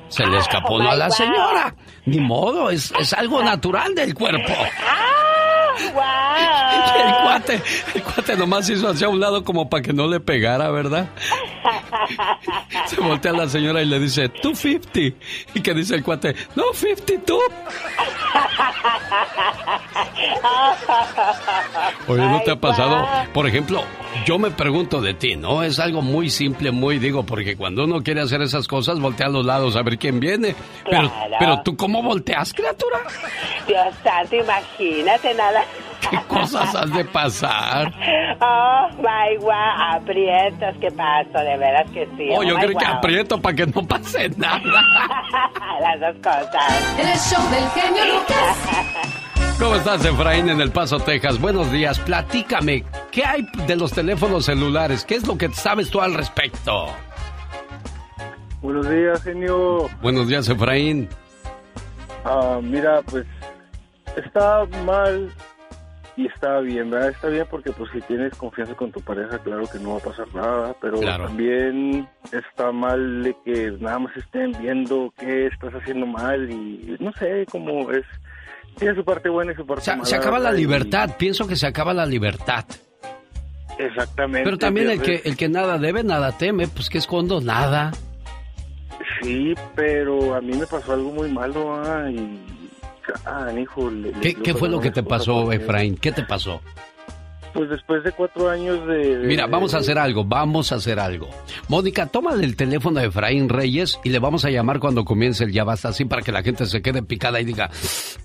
Se 0.10 0.26
le 0.28 0.38
escapó 0.40 0.76
uno 0.76 0.92
a 0.92 0.96
la 0.96 1.10
señora. 1.10 1.74
Ni 2.06 2.20
modo, 2.20 2.70
es, 2.70 2.92
es 3.00 3.14
algo 3.14 3.42
natural 3.42 3.96
del 3.96 4.14
cuerpo. 4.14 4.52
Y 5.80 7.02
el 7.08 7.14
cuate, 7.24 7.62
el 7.96 8.04
cuate 8.04 8.36
nomás 8.36 8.70
hizo 8.70 8.90
hacia 8.90 9.10
un 9.10 9.20
lado 9.20 9.44
como 9.44 9.70
para 9.70 9.84
que 9.84 9.94
no 9.94 10.08
le 10.08 10.20
pegara, 10.20 10.70
¿verdad? 10.72 11.10
Se 12.86 13.00
voltea 13.00 13.32
a 13.32 13.36
la 13.36 13.50
señora 13.50 13.82
y 13.82 13.86
le 13.86 14.00
dice, 14.00 14.28
250. 14.28 15.18
Y 15.54 15.62
que 15.62 15.74
dice 15.74 15.96
el 15.96 16.04
cuate, 16.04 16.36
no, 16.56 16.64
52. 16.74 17.40
Oye, 22.08 22.26
¿no 22.26 22.42
te 22.42 22.52
ha 22.52 22.56
pasado? 22.56 23.08
Por 23.34 23.48
ejemplo, 23.48 23.84
yo 24.26 24.38
me 24.40 24.52
pregunto 24.52 25.02
de 25.02 25.14
ti, 25.14 25.36
¿no? 25.36 25.64
Es 25.64 25.80
algo 25.80 26.02
muy 26.02 26.30
simple, 26.30 26.72
muy 26.72 27.00
digo, 27.00 27.26
porque 27.26 27.56
cuando 27.56 27.84
uno 27.86 28.02
quiere 28.02 28.22
hacer 28.22 28.42
esas 28.42 28.68
cosas, 28.68 29.00
voltea 29.00 29.28
a 29.28 29.30
los 29.30 29.46
lados 29.46 29.76
a 29.76 29.82
ver 29.84 29.98
quién 29.98 30.20
viene. 30.20 30.56
Pero, 30.90 31.10
Claro. 31.10 31.36
pero 31.40 31.62
tú, 31.64 31.76
¿cómo 31.76 32.02
volteas, 32.04 32.54
criatura? 32.54 33.00
Dios 33.68 33.88
santo, 34.04 34.36
imagínate 34.36 35.34
nada. 35.34 35.64
¿Qué 36.10 36.18
cosas 36.28 36.74
has 36.76 36.92
de 36.94 37.06
pasar? 37.06 37.94
Oh, 38.42 38.88
my 38.98 39.38
wow, 39.40 39.52
aprietos, 39.96 40.76
¿qué 40.82 40.92
pasó? 40.92 41.40
De 41.44 41.58
veras 41.58 41.90
que 41.92 42.06
sí. 42.18 42.30
Oh, 42.36 42.44
yo 42.44 42.56
my 42.58 42.66
creo 42.66 42.78
que 42.78 42.86
aprieto 42.86 43.42
para 43.42 43.56
que 43.56 43.68
no 43.68 43.88
pase 43.88 44.30
nada. 44.38 44.62
Las 45.82 46.00
dos 46.00 46.16
cosas. 46.24 46.98
El 46.98 47.18
show 47.20 47.50
del 47.52 47.70
genio 47.70 48.06
Lucas. 48.16 49.22
¿Cómo 49.62 49.76
estás, 49.76 50.04
Efraín, 50.04 50.50
en 50.50 50.60
El 50.60 50.72
Paso, 50.72 51.00
Texas? 51.00 51.40
Buenos 51.40 51.72
días. 51.72 52.00
Platícame, 52.00 52.84
¿qué 53.12 53.24
hay 53.24 53.46
de 53.68 53.76
los 53.76 53.92
teléfonos 53.92 54.46
celulares? 54.46 55.06
¿Qué 55.06 55.14
es 55.16 55.28
lo 55.28 55.38
que 55.38 55.50
sabes 55.50 55.92
tú 55.92 56.02
al 56.02 56.16
respecto? 56.16 56.88
Buenos 58.62 58.90
días, 58.90 59.22
genio. 59.24 59.88
Buenos 60.02 60.28
días, 60.28 60.50
Efraín. 60.50 61.08
Ah, 62.26 62.60
mira, 62.62 63.02
pues 63.04 63.28
está 64.16 64.66
mal 64.84 65.32
y 66.18 66.26
está 66.26 66.60
bien, 66.62 66.90
¿verdad? 66.90 67.10
Está 67.10 67.28
bien 67.28 67.46
porque 67.50 67.72
pues 67.72 67.92
si 67.92 68.02
tienes 68.02 68.36
confianza 68.36 68.74
con 68.76 68.92
tu 68.92 69.00
pareja, 69.02 69.38
claro 69.40 69.66
que 69.72 69.78
no 69.78 69.92
va 69.92 69.98
a 69.98 70.02
pasar 70.02 70.28
nada, 70.34 70.76
pero 70.82 71.00
Claro. 71.00 71.26
también 71.28 72.10
está 72.32 72.72
mal 72.72 73.24
de 73.24 73.36
que 73.46 73.72
nada 73.80 74.00
más 74.00 74.18
estén 74.18 74.54
viendo 74.60 75.14
qué 75.20 75.46
estás 75.48 75.74
haciendo 75.76 76.08
mal 76.08 76.50
y 76.50 76.98
no 77.00 77.12
sé, 77.14 77.46
cómo 77.52 77.92
es... 77.92 78.06
Tiene 78.78 78.96
su 78.96 79.04
parte 79.04 79.30
buena 79.30 79.52
y 79.52 79.56
su 79.56 79.66
parte 79.66 79.84
Se, 79.86 79.92
mala. 79.92 80.06
se 80.06 80.16
acaba 80.16 80.38
la 80.40 80.50
¿verdad? 80.50 80.58
Y- 80.58 80.62
libertad, 80.62 81.10
pienso 81.18 81.48
que 81.48 81.56
se 81.56 81.68
acaba 81.68 81.94
la 81.94 82.06
libertad. 82.06 82.66
Exactamente. 83.78 84.44
Pero 84.44 84.58
también 84.58 84.90
el 84.90 85.02
que, 85.02 85.22
el 85.26 85.36
que 85.38 85.50
nada 85.50 85.78
debe, 85.78 86.04
nada 86.04 86.32
teme, 86.38 86.68
pues 86.68 86.90
que 86.90 86.98
escondo 87.00 87.42
nada. 87.42 87.92
Sí, 89.22 89.54
pero 89.76 90.36
a 90.36 90.42
mí 90.42 90.54
me 90.56 90.66
pasó 90.68 90.94
algo 90.94 91.12
muy 91.12 91.30
malo, 91.30 91.76
ah, 91.84 92.10
y... 92.10 92.40
Ah, 93.26 93.52
hijo, 93.60 93.90
le- 93.90 94.12
¿Qué, 94.14 94.36
qué 94.36 94.54
fue 94.54 94.70
lo 94.70 94.80
que 94.80 94.92
te 94.92 95.04
pasó, 95.04 95.52
Efraín? 95.52 95.98
¿Qué 95.98 96.12
te 96.12 96.24
pasó? 96.24 96.62
Pues 97.54 97.70
después 97.70 98.04
de 98.04 98.12
cuatro 98.12 98.50
años 98.50 98.86
de... 98.88 99.22
Mira, 99.24 99.48
vamos 99.48 99.74
a 99.74 99.80
hacer 99.80 99.98
algo, 99.98 100.24
vamos 100.24 100.72
a 100.72 100.76
hacer 100.76 101.00
algo. 101.00 101.30
Mónica, 101.68 102.08
toma 102.08 102.34
el 102.34 102.56
teléfono 102.56 103.00
de 103.00 103.08
Efraín 103.08 103.50
Reyes 103.50 104.00
y 104.04 104.10
le 104.10 104.20
vamos 104.20 104.46
a 104.46 104.50
llamar 104.50 104.80
cuando 104.80 105.04
comience 105.04 105.44
el 105.44 105.52
Ya 105.52 105.64
Basta, 105.64 105.90
así 105.90 106.06
para 106.06 106.22
que 106.22 106.32
la 106.32 106.44
gente 106.44 106.66
se 106.66 106.82
quede 106.82 107.04
picada 107.04 107.40
y 107.42 107.46
diga, 107.46 107.70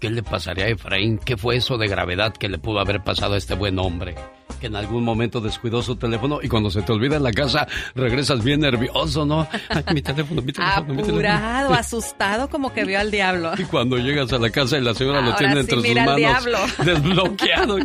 ¿qué 0.01 0.11
le 0.11 0.23
pasaría 0.23 0.67
a 0.67 0.69
Efraín? 0.69 1.19
¿Qué 1.19 1.37
fue 1.37 1.57
eso 1.57 1.79
de 1.79 1.89
gravedad 1.89 2.33
que 2.35 2.49
le 2.49 2.59
pudo 2.59 2.81
haber 2.81 3.03
pasado 3.03 3.35
a 3.35 3.39
este 3.39 3.55
buen 3.55 3.79
hombre? 3.79 4.15
Que 4.61 4.69
en 4.69 4.77
algún 4.77 5.05
momento 5.05 5.41
descuidó 5.41 5.83
su 5.83 5.97
teléfono 5.97 6.39
y 6.43 6.49
cuando 6.49 6.71
se 6.71 6.81
te 6.83 6.93
olvida 6.93 7.17
en 7.17 7.23
la 7.23 7.33
casa 7.33 7.67
regresas 7.95 8.43
bien 8.43 8.61
nervioso, 8.61 9.27
¿no? 9.27 9.47
Ay, 9.69 9.85
mi 9.93 10.01
teléfono, 10.03 10.41
mi 10.41 10.53
teléfono, 10.53 10.95
mi 10.95 11.03
teléfono. 11.03 11.75
Asustado, 11.75 12.49
como 12.49 12.73
que 12.73 12.85
vio 12.85 12.99
al 12.99 13.11
diablo. 13.11 13.53
Y 13.59 13.65
cuando 13.65 13.99
llegas 13.99 14.33
a 14.33 14.39
la 14.39 14.51
casa 14.51 14.79
y 14.79 14.81
la 14.81 14.95
señora 14.95 15.21
lo 15.21 15.35
tiene 15.37 15.55
sí, 15.55 15.59
entre 15.61 15.75
sus 15.77 15.83
mira 15.83 16.03
al 16.05 16.07
manos 16.07 16.19
diablo. 16.19 16.59
desbloqueado. 16.85 17.77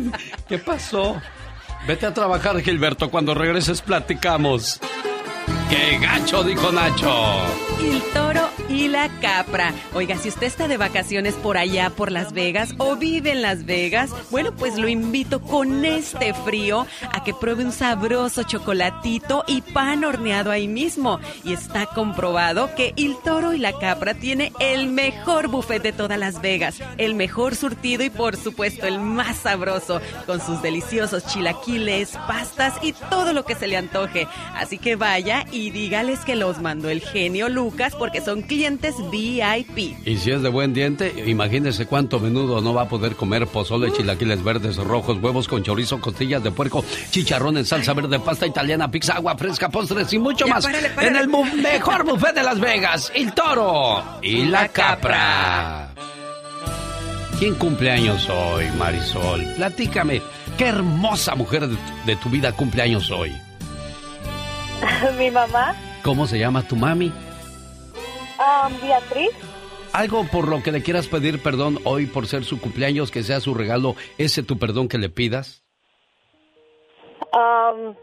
¿Qué 0.48 0.58
pasó? 0.58 1.20
Vete 1.86 2.06
a 2.06 2.14
trabajar, 2.14 2.60
Gilberto. 2.60 3.10
Cuando 3.10 3.34
regreses 3.34 3.82
platicamos. 3.82 4.80
¡Qué 5.68 5.98
gacho! 5.98 6.44
Dijo 6.44 6.70
Nacho. 6.70 7.40
El 7.80 8.02
toro 8.12 8.48
y 8.72 8.88
la 8.88 9.08
capra. 9.20 9.74
Oiga, 9.94 10.16
si 10.16 10.30
usted 10.30 10.46
está 10.46 10.66
de 10.66 10.78
vacaciones 10.78 11.34
por 11.34 11.58
allá, 11.58 11.90
por 11.90 12.10
Las 12.10 12.32
Vegas, 12.32 12.74
o 12.78 12.96
vive 12.96 13.32
en 13.32 13.42
Las 13.42 13.66
Vegas, 13.66 14.10
bueno, 14.30 14.52
pues 14.52 14.78
lo 14.78 14.88
invito 14.88 15.42
con 15.42 15.84
este 15.84 16.32
frío 16.32 16.86
a 17.12 17.22
que 17.22 17.34
pruebe 17.34 17.64
un 17.64 17.72
sabroso 17.72 18.44
chocolatito 18.44 19.44
y 19.46 19.60
pan 19.60 20.04
horneado 20.04 20.50
ahí 20.50 20.68
mismo. 20.68 21.20
Y 21.44 21.52
está 21.52 21.84
comprobado 21.86 22.74
que 22.74 22.94
el 22.96 23.16
toro 23.22 23.52
y 23.52 23.58
la 23.58 23.78
capra 23.78 24.14
tiene 24.14 24.52
el 24.58 24.88
mejor 24.88 25.48
buffet 25.48 25.82
de 25.82 25.92
todas 25.92 26.18
Las 26.18 26.40
Vegas, 26.40 26.78
el 26.96 27.14
mejor 27.14 27.54
surtido 27.54 28.04
y 28.04 28.10
por 28.10 28.36
supuesto 28.36 28.86
el 28.86 29.00
más 29.00 29.36
sabroso, 29.36 30.00
con 30.26 30.40
sus 30.40 30.62
deliciosos 30.62 31.26
chilaquiles, 31.26 32.16
pastas 32.26 32.74
y 32.82 32.94
todo 33.10 33.34
lo 33.34 33.44
que 33.44 33.54
se 33.54 33.66
le 33.66 33.76
antoje. 33.76 34.26
Así 34.54 34.78
que 34.78 34.96
vaya 34.96 35.44
y 35.52 35.70
dígales 35.70 36.20
que 36.20 36.36
los 36.36 36.60
mandó 36.60 36.88
el 36.88 37.02
genio 37.02 37.50
Lucas 37.50 37.94
porque 37.94 38.22
son 38.22 38.40
clientes 38.40 38.61
VIP. 39.10 39.96
Y 40.06 40.16
si 40.18 40.30
es 40.30 40.42
de 40.42 40.48
buen 40.48 40.72
diente, 40.72 41.24
imagínese 41.26 41.86
cuánto 41.86 42.20
menudo 42.20 42.60
no 42.60 42.72
va 42.74 42.82
a 42.82 42.88
poder 42.88 43.16
comer 43.16 43.46
pozole, 43.46 43.92
chilaquiles 43.92 44.42
verdes, 44.44 44.76
rojos, 44.76 45.18
huevos 45.20 45.48
con 45.48 45.62
chorizo, 45.62 46.00
costillas 46.00 46.42
de 46.42 46.50
puerco, 46.50 46.84
chicharrón 47.10 47.56
en 47.58 47.64
salsa 47.64 47.92
verde, 47.94 48.18
pasta 48.20 48.46
italiana, 48.46 48.90
pizza, 48.90 49.14
agua 49.14 49.36
fresca, 49.36 49.68
postres 49.68 50.12
y 50.12 50.18
mucho 50.18 50.46
Ya, 50.46 50.54
más. 50.54 50.64
párale, 50.64 50.90
párale. 50.90 51.08
En 51.08 51.16
el 51.16 51.28
bu- 51.30 51.52
mejor 51.54 52.04
buffet 52.04 52.34
de 52.34 52.42
Las 52.42 52.60
Vegas, 52.60 53.12
el 53.14 53.32
toro 53.32 54.02
y 54.22 54.44
la 54.44 54.68
capra. 54.68 55.88
¿Quién 57.38 57.54
cumpleaños 57.56 58.28
hoy, 58.28 58.66
Marisol? 58.78 59.44
Platícame, 59.56 60.22
¿qué 60.56 60.66
hermosa 60.66 61.34
mujer 61.34 61.68
de, 62.06 62.16
tu 62.16 62.28
vida 62.30 62.52
cumpleaños 62.52 63.10
hoy? 63.10 63.32
Mi 65.18 65.30
mamá. 65.30 65.74
¿Cómo 66.02 66.26
se 66.26 66.38
llama 66.38 66.62
tu 66.62 66.76
mami? 66.76 67.12
Um, 68.42 68.80
Beatriz. 68.80 69.30
Algo 69.92 70.24
por 70.26 70.48
lo 70.48 70.62
que 70.62 70.72
le 70.72 70.82
quieras 70.82 71.06
pedir 71.06 71.42
perdón 71.42 71.78
hoy 71.84 72.06
por 72.06 72.26
ser 72.26 72.44
su 72.44 72.60
cumpleaños, 72.60 73.10
que 73.10 73.22
sea 73.22 73.40
su 73.40 73.54
regalo, 73.54 73.94
ese 74.18 74.42
tu 74.42 74.58
perdón 74.58 74.88
que 74.88 74.98
le 74.98 75.10
pidas. 75.10 75.62
Um, 77.32 77.94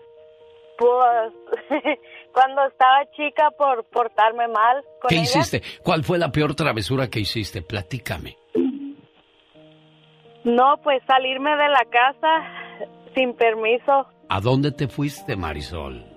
pues 0.78 1.34
cuando 2.34 2.66
estaba 2.68 3.06
chica 3.16 3.50
por 3.58 3.84
portarme 3.86 4.48
mal. 4.48 4.84
Con 5.02 5.10
¿Qué 5.10 5.16
ella. 5.16 5.24
hiciste? 5.24 5.62
¿Cuál 5.84 6.04
fue 6.04 6.18
la 6.20 6.32
peor 6.32 6.56
travesura 6.56 7.10
que 7.10 7.20
hiciste? 7.20 7.62
Platícame. 7.62 8.38
No, 10.44 10.78
pues 10.84 11.02
salirme 11.06 11.52
de 11.52 11.70
la 11.70 11.86
casa 11.92 12.80
sin 13.16 13.34
permiso. 13.34 14.08
¿A 14.30 14.40
dónde 14.40 14.72
te 14.72 14.88
fuiste, 14.88 15.36
Marisol? 15.36 16.09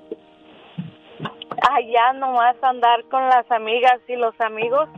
Allá 1.75 2.13
nomás 2.19 2.57
andar 2.63 3.03
con 3.11 3.23
las 3.29 3.51
amigas 3.51 4.01
y 4.09 4.17
los 4.17 4.39
amigos. 4.41 4.89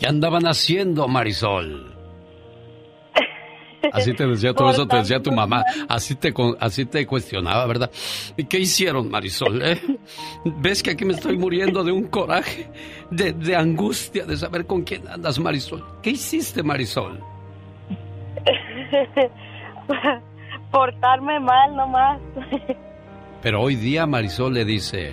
¿Qué 0.00 0.06
andaban 0.08 0.46
haciendo, 0.46 1.06
Marisol? 1.06 1.90
Así 3.92 4.14
te 4.14 4.26
decía, 4.26 4.54
todo 4.54 4.70
eso 4.70 4.86
te 4.86 4.96
decía 4.96 5.20
tu 5.20 5.32
mamá. 5.32 5.64
Así 5.88 6.14
te, 6.14 6.32
así 6.60 6.86
te 6.86 7.06
cuestionaba, 7.06 7.66
¿verdad? 7.66 7.90
¿Y 8.36 8.44
qué 8.44 8.58
hicieron, 8.58 9.10
Marisol? 9.10 9.60
eh? 9.62 9.80
¿Ves 10.44 10.82
que 10.82 10.92
aquí 10.92 11.04
me 11.04 11.14
estoy 11.14 11.36
muriendo 11.36 11.82
de 11.82 11.92
un 11.92 12.06
coraje, 12.08 12.70
de, 13.10 13.32
de 13.32 13.56
angustia, 13.56 14.24
de 14.24 14.36
saber 14.36 14.66
con 14.66 14.82
quién 14.82 15.06
andas, 15.08 15.38
Marisol? 15.38 15.84
¿Qué 16.00 16.10
hiciste, 16.10 16.62
Marisol? 16.62 17.20
Portarme 20.70 21.40
mal 21.40 21.76
nomás. 21.76 22.20
Pero 23.42 23.60
hoy 23.62 23.74
día 23.74 24.06
Marisol 24.06 24.54
le 24.54 24.64
dice, 24.64 25.12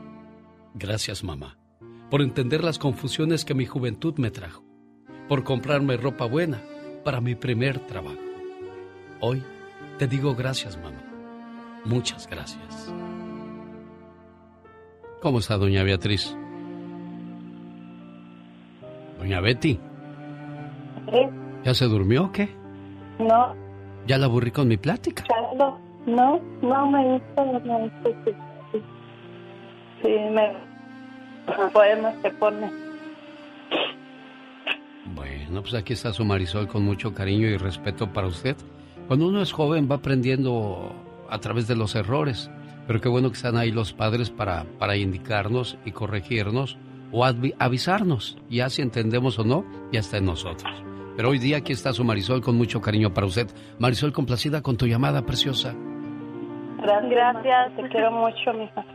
Gracias, 0.73 1.23
mamá, 1.23 1.57
por 2.09 2.21
entender 2.21 2.63
las 2.63 2.79
confusiones 2.79 3.45
que 3.45 3.53
mi 3.53 3.65
juventud 3.65 4.15
me 4.17 4.31
trajo, 4.31 4.63
por 5.27 5.43
comprarme 5.43 5.97
ropa 5.97 6.25
buena 6.25 6.61
para 7.03 7.21
mi 7.21 7.35
primer 7.35 7.79
trabajo. 7.79 8.19
Hoy 9.19 9.43
te 9.97 10.07
digo 10.07 10.35
gracias, 10.35 10.77
mamá. 10.77 11.03
Muchas 11.85 12.27
gracias. 12.27 12.93
¿Cómo 15.21 15.39
está 15.39 15.57
doña 15.57 15.83
Beatriz? 15.83 16.35
Doña 19.19 19.39
Betty, 19.39 19.79
¿ya 21.63 21.73
se 21.75 21.85
durmió 21.85 22.25
o 22.25 22.31
qué? 22.31 22.49
No, 23.19 23.55
¿Ya 24.07 24.17
la 24.17 24.25
aburrí 24.25 24.51
con 24.51 24.67
mi 24.67 24.77
plática? 24.77 25.23
Carlos, 25.27 25.75
no, 26.07 26.41
no 26.61 26.87
me 26.89 27.13
gusta, 27.13 27.45
no 27.45 27.59
me 27.59 27.87
gusta. 27.87 28.50
Sí, 30.01 30.09
me... 30.31 30.53
Poemas 31.73 32.15
que 32.23 32.29
pone. 32.31 32.71
Bueno, 35.15 35.61
pues 35.61 35.73
aquí 35.73 35.93
está 35.93 36.13
su 36.13 36.23
Marisol 36.23 36.67
con 36.67 36.83
mucho 36.83 37.13
cariño 37.13 37.47
y 37.47 37.57
respeto 37.57 38.11
para 38.13 38.27
usted. 38.27 38.55
Cuando 39.07 39.27
uno 39.27 39.41
es 39.41 39.51
joven 39.51 39.89
va 39.91 39.95
aprendiendo 39.95 40.95
a 41.29 41.39
través 41.39 41.67
de 41.67 41.75
los 41.75 41.95
errores, 41.95 42.49
pero 42.87 43.01
qué 43.01 43.09
bueno 43.09 43.29
que 43.29 43.35
están 43.35 43.57
ahí 43.57 43.71
los 43.71 43.91
padres 43.93 44.29
para, 44.29 44.63
para 44.79 44.95
indicarnos 44.95 45.77
y 45.83 45.91
corregirnos 45.91 46.77
o 47.11 47.25
avi- 47.25 47.55
avisarnos. 47.59 48.37
Ya 48.49 48.69
si 48.69 48.81
entendemos 48.81 49.37
o 49.39 49.43
no, 49.43 49.65
ya 49.91 49.99
está 49.99 50.17
en 50.17 50.25
nosotros. 50.25 50.71
Pero 51.17 51.29
hoy 51.29 51.39
día 51.39 51.57
aquí 51.57 51.73
está 51.73 51.91
su 51.91 52.05
Marisol 52.05 52.41
con 52.41 52.55
mucho 52.55 52.79
cariño 52.79 53.13
para 53.13 53.27
usted. 53.27 53.47
Marisol, 53.79 54.13
complacida 54.13 54.61
con 54.61 54.77
tu 54.77 54.85
llamada 54.87 55.25
preciosa. 55.25 55.75
Gracias, 56.77 57.75
te 57.75 57.89
quiero 57.89 58.11
mucho, 58.11 58.53
mija. 58.53 58.85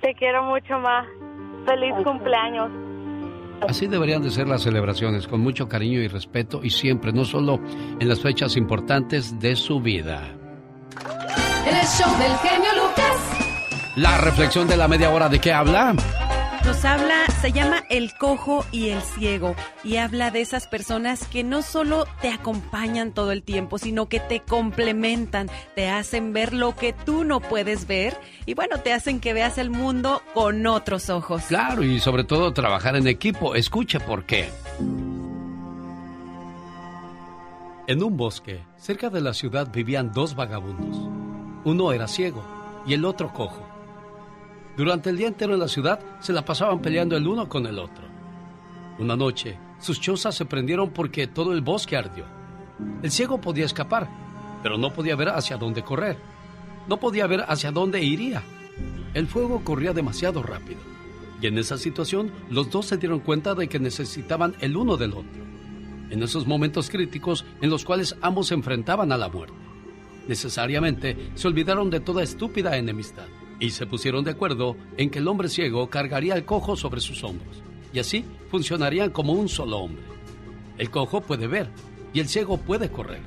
Te 0.00 0.14
quiero 0.14 0.42
mucho 0.44 0.78
más. 0.78 1.06
Feliz 1.66 1.94
cumpleaños. 2.04 2.70
Así 3.68 3.86
deberían 3.86 4.22
de 4.22 4.30
ser 4.30 4.48
las 4.48 4.62
celebraciones, 4.62 5.28
con 5.28 5.40
mucho 5.40 5.68
cariño 5.68 6.00
y 6.00 6.08
respeto 6.08 6.60
y 6.62 6.70
siempre, 6.70 7.12
no 7.12 7.24
solo 7.24 7.60
en 8.00 8.08
las 8.08 8.20
fechas 8.20 8.56
importantes 8.56 9.38
de 9.38 9.54
su 9.54 9.80
vida. 9.80 10.22
El 11.66 11.86
show 11.86 12.10
del 12.18 12.32
genio 12.38 12.70
Lucas. 12.74 13.96
La 13.96 14.16
reflexión 14.18 14.66
de 14.66 14.76
la 14.78 14.88
media 14.88 15.10
hora, 15.10 15.28
¿de 15.28 15.38
qué 15.38 15.52
habla? 15.52 15.94
Nos 16.64 16.84
habla, 16.84 17.26
se 17.40 17.52
llama 17.52 17.84
El 17.88 18.14
Cojo 18.14 18.64
y 18.70 18.90
el 18.90 19.00
Ciego 19.00 19.56
y 19.82 19.96
habla 19.96 20.30
de 20.30 20.40
esas 20.40 20.66
personas 20.66 21.26
que 21.26 21.42
no 21.42 21.62
solo 21.62 22.06
te 22.20 22.30
acompañan 22.30 23.12
todo 23.12 23.32
el 23.32 23.42
tiempo, 23.42 23.78
sino 23.78 24.08
que 24.08 24.20
te 24.20 24.40
complementan, 24.40 25.48
te 25.74 25.88
hacen 25.88 26.32
ver 26.32 26.52
lo 26.52 26.76
que 26.76 26.92
tú 26.92 27.24
no 27.24 27.40
puedes 27.40 27.86
ver 27.86 28.16
y 28.46 28.54
bueno, 28.54 28.78
te 28.78 28.92
hacen 28.92 29.20
que 29.20 29.32
veas 29.32 29.58
el 29.58 29.70
mundo 29.70 30.22
con 30.34 30.66
otros 30.66 31.08
ojos. 31.08 31.44
Claro, 31.48 31.82
y 31.82 31.98
sobre 31.98 32.24
todo 32.24 32.52
trabajar 32.52 32.94
en 32.94 33.06
equipo. 33.06 33.54
Escuche 33.54 33.98
por 33.98 34.24
qué. 34.24 34.50
En 37.86 38.02
un 38.02 38.16
bosque, 38.16 38.60
cerca 38.76 39.08
de 39.10 39.20
la 39.20 39.34
ciudad, 39.34 39.68
vivían 39.72 40.12
dos 40.12 40.36
vagabundos. 40.36 40.96
Uno 41.64 41.92
era 41.92 42.06
ciego 42.06 42.44
y 42.86 42.94
el 42.94 43.04
otro 43.04 43.32
cojo. 43.32 43.69
Durante 44.80 45.10
el 45.10 45.18
día 45.18 45.28
entero 45.28 45.52
en 45.52 45.60
la 45.60 45.68
ciudad 45.68 46.00
se 46.20 46.32
la 46.32 46.42
pasaban 46.42 46.80
peleando 46.80 47.14
el 47.14 47.28
uno 47.28 47.50
con 47.50 47.66
el 47.66 47.78
otro. 47.78 48.02
Una 48.98 49.14
noche, 49.14 49.58
sus 49.78 50.00
chozas 50.00 50.34
se 50.34 50.46
prendieron 50.46 50.88
porque 50.88 51.26
todo 51.26 51.52
el 51.52 51.60
bosque 51.60 51.98
ardió. 51.98 52.24
El 53.02 53.10
ciego 53.10 53.42
podía 53.42 53.66
escapar, 53.66 54.08
pero 54.62 54.78
no 54.78 54.90
podía 54.90 55.16
ver 55.16 55.28
hacia 55.28 55.58
dónde 55.58 55.82
correr. 55.82 56.16
No 56.88 56.98
podía 56.98 57.26
ver 57.26 57.44
hacia 57.46 57.70
dónde 57.70 58.02
iría. 58.02 58.42
El 59.12 59.26
fuego 59.26 59.62
corría 59.64 59.92
demasiado 59.92 60.42
rápido. 60.42 60.80
Y 61.42 61.46
en 61.46 61.58
esa 61.58 61.76
situación, 61.76 62.32
los 62.48 62.70
dos 62.70 62.86
se 62.86 62.96
dieron 62.96 63.20
cuenta 63.20 63.54
de 63.54 63.68
que 63.68 63.78
necesitaban 63.78 64.54
el 64.60 64.78
uno 64.78 64.96
del 64.96 65.10
otro. 65.10 65.44
En 66.08 66.22
esos 66.22 66.46
momentos 66.46 66.88
críticos 66.88 67.44
en 67.60 67.68
los 67.68 67.84
cuales 67.84 68.16
ambos 68.22 68.46
se 68.46 68.54
enfrentaban 68.54 69.12
a 69.12 69.18
la 69.18 69.28
muerte. 69.28 69.52
Necesariamente 70.26 71.32
se 71.34 71.48
olvidaron 71.48 71.90
de 71.90 72.00
toda 72.00 72.22
estúpida 72.22 72.78
enemistad 72.78 73.26
y 73.60 73.70
se 73.70 73.86
pusieron 73.86 74.24
de 74.24 74.32
acuerdo 74.32 74.76
en 74.96 75.10
que 75.10 75.18
el 75.20 75.28
hombre 75.28 75.48
ciego 75.48 75.88
cargaría 75.90 76.34
al 76.34 76.44
cojo 76.44 76.76
sobre 76.76 77.00
sus 77.00 77.22
hombros 77.22 77.62
y 77.92 77.98
así 77.98 78.24
funcionarían 78.50 79.10
como 79.10 79.34
un 79.34 79.48
solo 79.48 79.78
hombre. 79.78 80.02
El 80.78 80.90
cojo 80.90 81.20
puede 81.20 81.46
ver 81.46 81.68
y 82.12 82.20
el 82.20 82.28
ciego 82.28 82.56
puede 82.56 82.90
correr 82.90 83.22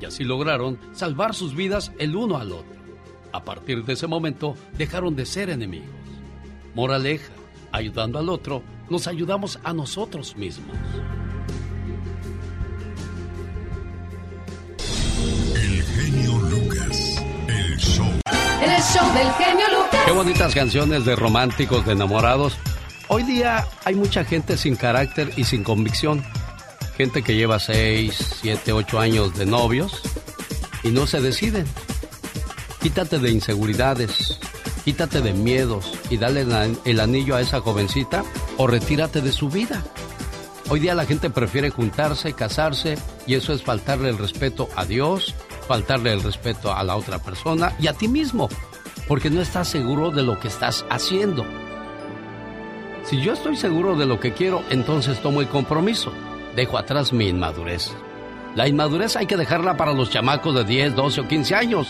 y 0.00 0.04
así 0.04 0.24
lograron 0.24 0.78
salvar 0.92 1.34
sus 1.34 1.54
vidas 1.54 1.92
el 1.98 2.16
uno 2.16 2.38
al 2.38 2.52
otro. 2.52 2.80
A 3.32 3.44
partir 3.44 3.84
de 3.84 3.94
ese 3.94 4.06
momento 4.06 4.54
dejaron 4.78 5.16
de 5.16 5.26
ser 5.26 5.50
enemigos. 5.50 5.88
Moraleja, 6.74 7.32
ayudando 7.72 8.18
al 8.18 8.28
otro, 8.28 8.62
nos 8.88 9.06
ayudamos 9.06 9.58
a 9.64 9.72
nosotros 9.72 10.36
mismos. 10.36 10.76
Show. 17.82 18.06
El 18.62 18.82
show 18.82 19.12
del 19.14 19.30
genio 19.32 19.66
Lucas. 19.68 20.00
Qué 20.04 20.12
bonitas 20.12 20.54
canciones 20.54 21.04
de 21.04 21.16
románticos, 21.16 21.84
de 21.84 21.92
enamorados. 21.92 22.56
Hoy 23.08 23.24
día 23.24 23.66
hay 23.84 23.94
mucha 23.94 24.24
gente 24.24 24.56
sin 24.56 24.76
carácter 24.76 25.32
y 25.36 25.44
sin 25.44 25.64
convicción. 25.64 26.24
Gente 26.96 27.22
que 27.22 27.34
lleva 27.34 27.58
6, 27.58 28.38
7, 28.40 28.72
8 28.72 29.00
años 29.00 29.34
de 29.36 29.46
novios 29.46 30.00
y 30.82 30.90
no 30.90 31.06
se 31.06 31.20
deciden. 31.20 31.66
Quítate 32.80 33.18
de 33.18 33.30
inseguridades, 33.30 34.38
quítate 34.84 35.20
de 35.20 35.32
miedos 35.32 35.98
y 36.10 36.16
dale 36.16 36.46
el 36.84 37.00
anillo 37.00 37.36
a 37.36 37.40
esa 37.40 37.60
jovencita 37.60 38.24
o 38.56 38.66
retírate 38.66 39.20
de 39.20 39.32
su 39.32 39.48
vida. 39.48 39.82
Hoy 40.68 40.80
día 40.80 40.94
la 40.94 41.04
gente 41.04 41.28
prefiere 41.30 41.70
juntarse, 41.70 42.32
casarse 42.32 42.96
y 43.26 43.34
eso 43.34 43.52
es 43.52 43.62
faltarle 43.62 44.08
el 44.08 44.18
respeto 44.18 44.68
a 44.74 44.84
Dios, 44.84 45.34
faltarle 45.62 46.12
el 46.12 46.22
respeto 46.22 46.72
a 46.72 46.82
la 46.82 46.96
otra 46.96 47.18
persona 47.18 47.74
y 47.78 47.86
a 47.86 47.92
ti 47.92 48.08
mismo, 48.08 48.48
porque 49.08 49.30
no 49.30 49.40
estás 49.40 49.68
seguro 49.68 50.10
de 50.10 50.22
lo 50.22 50.38
que 50.38 50.48
estás 50.48 50.84
haciendo. 50.90 51.44
Si 53.04 53.20
yo 53.20 53.32
estoy 53.32 53.56
seguro 53.56 53.96
de 53.96 54.06
lo 54.06 54.20
que 54.20 54.32
quiero, 54.32 54.62
entonces 54.70 55.20
tomo 55.20 55.40
el 55.40 55.48
compromiso. 55.48 56.12
Dejo 56.54 56.78
atrás 56.78 57.12
mi 57.12 57.28
inmadurez. 57.28 57.92
La 58.54 58.68
inmadurez 58.68 59.16
hay 59.16 59.26
que 59.26 59.36
dejarla 59.36 59.76
para 59.76 59.92
los 59.92 60.10
chamacos 60.10 60.54
de 60.54 60.64
10, 60.64 60.94
12 60.94 61.20
o 61.22 61.28
15 61.28 61.54
años. 61.54 61.88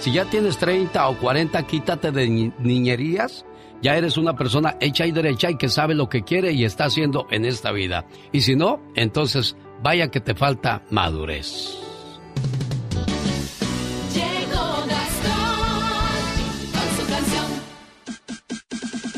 Si 0.00 0.12
ya 0.12 0.24
tienes 0.24 0.56
30 0.58 1.08
o 1.08 1.18
40, 1.18 1.62
quítate 1.64 2.12
de 2.12 2.52
niñerías. 2.58 3.44
Ya 3.82 3.96
eres 3.96 4.16
una 4.16 4.34
persona 4.34 4.76
hecha 4.80 5.06
y 5.06 5.12
derecha 5.12 5.50
y 5.50 5.56
que 5.56 5.68
sabe 5.68 5.94
lo 5.94 6.08
que 6.08 6.22
quiere 6.22 6.52
y 6.52 6.64
está 6.64 6.84
haciendo 6.84 7.26
en 7.30 7.44
esta 7.44 7.72
vida. 7.72 8.06
Y 8.32 8.40
si 8.40 8.56
no, 8.56 8.80
entonces 8.94 9.56
vaya 9.82 10.10
que 10.10 10.20
te 10.20 10.34
falta 10.34 10.82
madurez. 10.90 11.76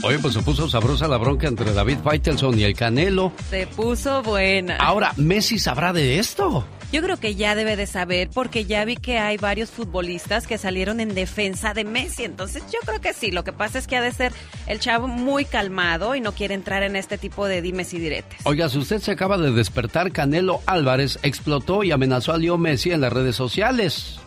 Oye, 0.02 0.18
pues 0.20 0.34
se 0.34 0.42
puso 0.42 0.68
sabrosa 0.68 1.08
la 1.08 1.16
bronca 1.16 1.48
entre 1.48 1.72
David 1.72 1.98
Faitelson 2.04 2.58
y 2.58 2.62
el 2.62 2.74
Canelo. 2.74 3.32
Se 3.50 3.66
puso 3.66 4.22
buena. 4.22 4.76
Ahora, 4.76 5.12
¿Messi 5.16 5.58
sabrá 5.58 5.92
de 5.92 6.18
esto? 6.18 6.64
Yo 6.90 7.02
creo 7.02 7.18
que 7.18 7.34
ya 7.34 7.54
debe 7.54 7.76
de 7.76 7.86
saber 7.86 8.30
porque 8.32 8.64
ya 8.64 8.84
vi 8.84 8.96
que 8.96 9.18
hay 9.18 9.36
varios 9.36 9.70
futbolistas 9.70 10.46
que 10.46 10.56
salieron 10.56 11.00
en 11.00 11.14
defensa 11.14 11.74
de 11.74 11.84
Messi. 11.84 12.24
Entonces 12.24 12.62
yo 12.72 12.78
creo 12.86 13.00
que 13.00 13.12
sí. 13.12 13.30
Lo 13.30 13.44
que 13.44 13.52
pasa 13.52 13.78
es 13.78 13.86
que 13.86 13.96
ha 13.96 14.02
de 14.02 14.12
ser 14.12 14.32
el 14.66 14.80
chavo 14.80 15.08
muy 15.08 15.44
calmado 15.44 16.14
y 16.14 16.20
no 16.20 16.32
quiere 16.32 16.54
entrar 16.54 16.82
en 16.84 16.96
este 16.96 17.18
tipo 17.18 17.46
de 17.46 17.60
dimes 17.60 17.92
y 17.92 17.98
diretes. 17.98 18.38
Oiga, 18.44 18.68
si 18.68 18.78
usted 18.78 19.00
se 19.00 19.10
acaba 19.10 19.36
de 19.36 19.50
despertar, 19.50 20.12
Canelo 20.12 20.60
Álvarez 20.64 21.18
explotó 21.22 21.84
y 21.84 21.90
amenazó 21.90 22.32
a 22.32 22.38
Leo 22.38 22.56
Messi 22.56 22.92
en 22.92 23.02
las 23.02 23.12
redes 23.12 23.36
sociales. 23.36 24.20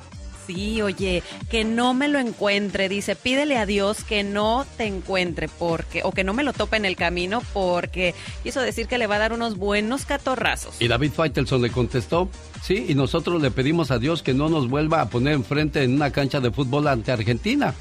Sí, 0.47 0.81
oye, 0.81 1.23
que 1.49 1.63
no 1.63 1.93
me 1.93 2.07
lo 2.07 2.19
encuentre, 2.19 2.89
dice, 2.89 3.15
pídele 3.15 3.57
a 3.57 3.65
Dios 3.65 4.03
que 4.03 4.23
no 4.23 4.65
te 4.77 4.85
encuentre 4.85 5.47
porque 5.47 6.01
o 6.03 6.11
que 6.11 6.23
no 6.23 6.34
me 6.34 6.43
lo 6.43 6.53
tope 6.53 6.77
en 6.77 6.85
el 6.85 6.95
camino 6.95 7.41
porque 7.53 8.15
quiso 8.43 8.61
decir 8.61 8.88
que 8.88 8.97
le 8.97 9.07
va 9.07 9.15
a 9.15 9.19
dar 9.19 9.34
unos 9.34 9.57
buenos 9.57 10.05
catorrazos. 10.05 10.76
Y 10.80 10.88
David 10.88 11.11
Faitelson 11.11 11.61
le 11.61 11.69
contestó, 11.69 12.30
sí, 12.63 12.85
y 12.89 12.95
nosotros 12.95 13.41
le 13.41 13.51
pedimos 13.51 13.91
a 13.91 13.99
Dios 13.99 14.23
que 14.23 14.34
no 14.34 14.49
nos 14.49 14.69
vuelva 14.69 15.01
a 15.01 15.09
poner 15.09 15.34
enfrente 15.34 15.84
en 15.84 15.93
una 15.93 16.11
cancha 16.11 16.39
de 16.39 16.51
fútbol 16.51 16.88
ante 16.88 17.11
Argentina. 17.11 17.73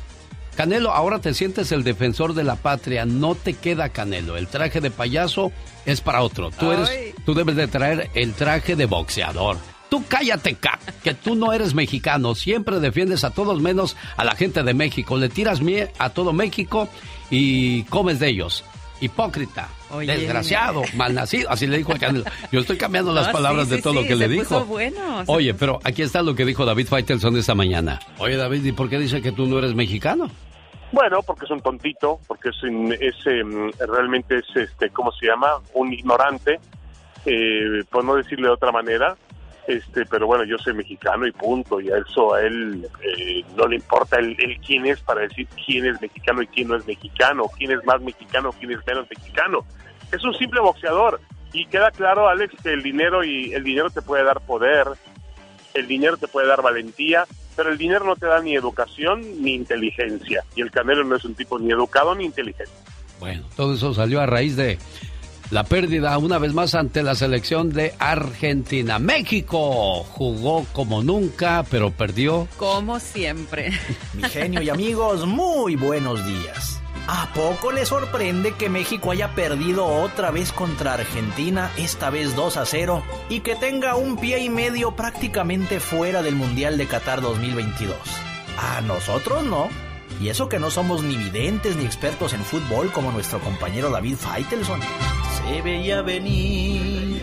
Canelo, 0.57 0.91
ahora 0.91 1.21
te 1.21 1.33
sientes 1.33 1.73
el 1.73 1.85
defensor 1.85 2.35
de 2.35 2.45
la 2.45 2.57
patria, 2.57 3.07
no 3.07 3.35
te 3.35 3.55
queda 3.55 3.89
Canelo, 3.89 4.37
el 4.37 4.47
traje 4.47 4.81
de 4.81 4.91
payaso 4.91 5.53
es 5.87 6.01
para 6.01 6.23
otro. 6.23 6.51
Tú 6.51 6.71
eres 6.73 7.15
tú 7.25 7.35
debes 7.35 7.57
de 7.57 7.69
traer 7.69 8.11
el 8.15 8.35
traje 8.35 8.77
de 8.77 8.87
boxeador. 8.87 9.57
Tú 9.91 10.05
cállate, 10.09 10.55
Cap, 10.55 10.79
que 11.03 11.15
tú 11.15 11.35
no 11.35 11.53
eres 11.53 11.75
mexicano. 11.75 12.37
Siempre 12.37 12.79
defiendes 12.79 13.25
a 13.25 13.31
todos 13.31 13.61
menos 13.61 13.97
a 14.17 14.25
la 14.25 14.37
gente 14.37 14.63
de 14.63 14.73
México. 14.73 15.19
Le 15.19 15.29
tiras 15.29 15.61
miel 15.61 15.91
a 15.99 16.11
todo 16.11 16.33
México 16.33 16.89
y 17.29 17.83
comes 17.85 18.21
de 18.21 18.29
ellos. 18.29 18.65
Hipócrita, 19.01 19.69
desgraciado, 20.07 20.83
malnacido. 20.95 21.51
Así 21.51 21.67
le 21.67 21.79
dijo 21.79 21.93
a 21.93 21.99
Canelo. 21.99 22.25
Yo 22.53 22.61
estoy 22.61 22.77
cambiando 22.77 23.13
las 23.13 23.29
palabras 23.31 23.69
de 23.69 23.83
todo 23.83 23.95
lo 23.95 24.05
que 24.05 24.15
le 24.15 24.29
dijo. 24.29 24.65
Oye, 25.27 25.55
pero 25.55 25.81
aquí 25.83 26.03
está 26.03 26.23
lo 26.23 26.37
que 26.37 26.45
dijo 26.45 26.65
David 26.65 26.87
Faitelson 26.87 27.37
esta 27.37 27.57
mañana. 27.57 27.99
Oye, 28.19 28.37
David, 28.37 28.65
¿y 28.65 28.73
por 28.73 28.89
qué 28.89 28.99
dice 28.99 29.21
que 29.21 29.33
tú 29.33 29.47
no 29.47 29.59
eres 29.59 29.75
mexicano? 29.75 30.31
Bueno, 30.93 31.23
porque 31.23 31.47
es 31.47 31.51
un 31.51 31.61
tontito, 31.63 32.21
porque 32.29 32.51
es, 32.51 32.57
es 33.01 33.27
em, 33.27 33.71
realmente 33.79 34.37
es, 34.37 34.57
este, 34.57 34.91
¿cómo 34.91 35.11
se 35.13 35.27
llama? 35.27 35.49
Un 35.75 35.93
ignorante, 35.93 36.61
eh, 37.25 37.83
por 37.91 38.05
no 38.05 38.17
decirle 38.17 38.49
de 38.49 38.55
otra 38.55 38.71
manera 38.71 39.17
este 39.71 40.05
pero 40.07 40.27
bueno 40.27 40.45
yo 40.45 40.59
soy 40.59 40.75
mexicano 40.75 41.27
y 41.27 41.33
punto 41.33 41.81
y 41.81 41.91
a 41.91 41.99
eso 41.99 42.35
a 42.35 42.43
él 42.43 42.87
eh, 43.03 43.45
no 43.57 43.67
le 43.67 43.77
importa 43.77 44.19
el, 44.19 44.37
quién 44.67 44.87
es 44.87 45.01
para 45.01 45.23
decir 45.23 45.47
quién 45.65 45.87
es 45.87 46.01
mexicano 46.01 46.43
y 46.43 46.47
quién 46.49 46.69
no 46.69 46.77
es 46.77 46.87
mexicano 46.87 47.45
quién 47.57 47.73
es 47.73 47.85
más 47.85 48.01
mexicano 48.01 48.53
quién 48.59 48.73
es 48.73 48.87
menos 48.87 49.07
mexicano. 49.09 49.65
Es 50.13 50.25
un 50.25 50.35
simple 50.35 50.61
boxeador 50.61 51.21
y 51.53 51.67
queda 51.67 51.91
claro 51.91 52.29
Alex 52.29 52.55
que 52.63 52.73
el 52.73 52.83
dinero 52.83 53.25
y 53.25 53.53
el 53.53 53.65
dinero 53.65 53.91
te 53.91 54.03
puede 54.03 54.25
dar 54.25 54.41
poder 54.41 54.89
el 55.75 55.87
dinero 55.87 56.17
te 56.17 56.29
puede 56.29 56.49
dar 56.49 56.63
valentía 56.63 57.25
pero 57.57 57.71
el 57.71 57.79
dinero 57.79 58.05
no 58.05 58.17
te 58.17 58.27
da 58.27 58.41
ni 58.41 58.55
educación 58.55 59.21
ni 59.43 59.55
inteligencia 59.55 60.45
y 60.57 60.63
el 60.63 60.71
Canelo 60.71 61.05
no 61.05 61.17
es 61.17 61.25
un 61.25 61.35
tipo 61.35 61.59
ni 61.59 61.71
educado 61.71 62.15
ni 62.15 62.25
inteligente. 62.25 62.73
Bueno 63.19 63.45
todo 63.57 63.75
eso 63.75 63.95
salió 63.95 64.21
a 64.21 64.27
raíz 64.27 64.57
de 64.57 64.79
la 65.51 65.65
pérdida 65.65 66.17
una 66.19 66.39
vez 66.39 66.55
más 66.55 66.75
ante 66.75 67.03
la 67.03 67.15
selección 67.15 67.71
de 67.73 67.95
Argentina. 67.99 68.99
México 68.99 70.05
jugó 70.05 70.65
como 70.73 71.03
nunca, 71.03 71.65
pero 71.71 71.91
perdió. 71.91 72.49
Como 72.57 73.01
siempre. 73.01 73.73
Mi 74.15 74.23
genio 74.25 74.63
y 74.63 74.71
amigos, 74.71 75.27
muy 75.27 75.77
buenos 75.77 76.25
días. 76.25 76.81
¿A 77.09 77.33
poco 77.35 77.73
le 77.73 77.85
sorprende 77.87 78.55
que 78.55 78.69
México 78.69 79.11
haya 79.11 79.35
perdido 79.35 79.85
otra 79.87 80.31
vez 80.31 80.53
contra 80.53 80.95
Argentina, 80.95 81.73
esta 81.77 82.09
vez 82.09 82.37
2 82.37 82.57
a 82.57 82.67
0, 82.67 83.03
y 83.29 83.41
que 83.41 83.57
tenga 83.57 83.97
un 83.97 84.17
pie 84.17 84.39
y 84.45 84.49
medio 84.49 84.95
prácticamente 84.95 85.81
fuera 85.81 86.23
del 86.23 86.37
Mundial 86.37 86.79
de 86.79 86.87
Qatar 86.87 87.21
2022? 87.21 87.97
A 88.57 88.81
nosotros 88.83 89.43
no. 89.43 89.69
Y 90.21 90.29
eso 90.29 90.49
que 90.51 90.59
no 90.59 90.71
somos 90.71 91.03
ni 91.03 91.17
videntes 91.17 91.77
ni 91.77 91.87
expertos 91.87 92.35
en 92.35 92.45
fútbol 92.45 92.93
como 92.93 93.11
nuestro 93.11 93.41
compañero 93.41 93.89
David 93.91 94.17
Feitelson 94.17 94.81
se 94.81 95.63
veía 95.63 96.03
venir 96.03 97.23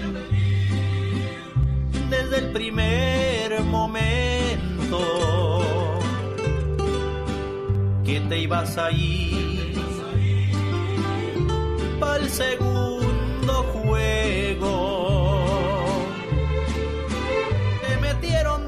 desde 2.09 2.39
el 2.39 2.51
primer 2.51 3.61
momento 3.63 4.97
que 8.03 8.19
te 8.21 8.39
ibas 8.39 8.77
a 8.79 8.91
ir 8.91 9.75
para 11.99 12.17
el 12.17 12.29
segundo 12.29 13.63
juego. 13.73 15.45
Te 17.87 17.97
metieron 17.97 18.66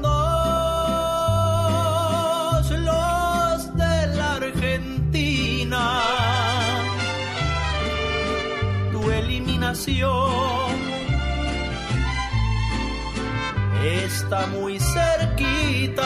está 13.84 14.46
muy 14.48 14.78
cerquita. 14.80 16.02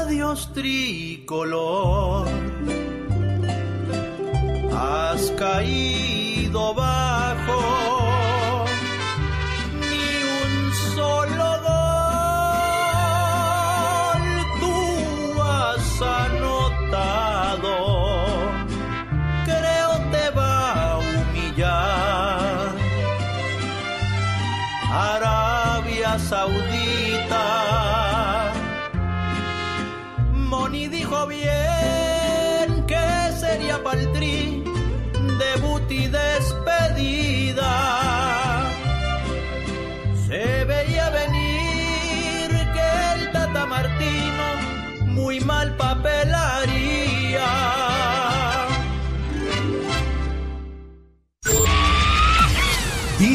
Adiós 0.00 0.52
tricolor, 0.52 2.26
has 4.74 5.30
caído 5.32 6.74
bajo 6.74 7.97
Saudita. 26.28 27.46
Moni 30.34 30.86
dijo 30.88 31.26
bien 31.26 32.84
que 32.86 33.32
sería 33.40 33.82
paltri 33.82 34.62
debut 35.38 35.90
y 35.90 36.06
despedida. 36.08 37.72
Se 40.26 40.64
veía 40.66 41.08
venir 41.08 42.50
que 42.74 42.88
el 43.14 43.32
Tata 43.32 43.64
Martino 43.64 44.46
muy 45.06 45.40
mal 45.40 45.74
papelaría. 45.78 46.37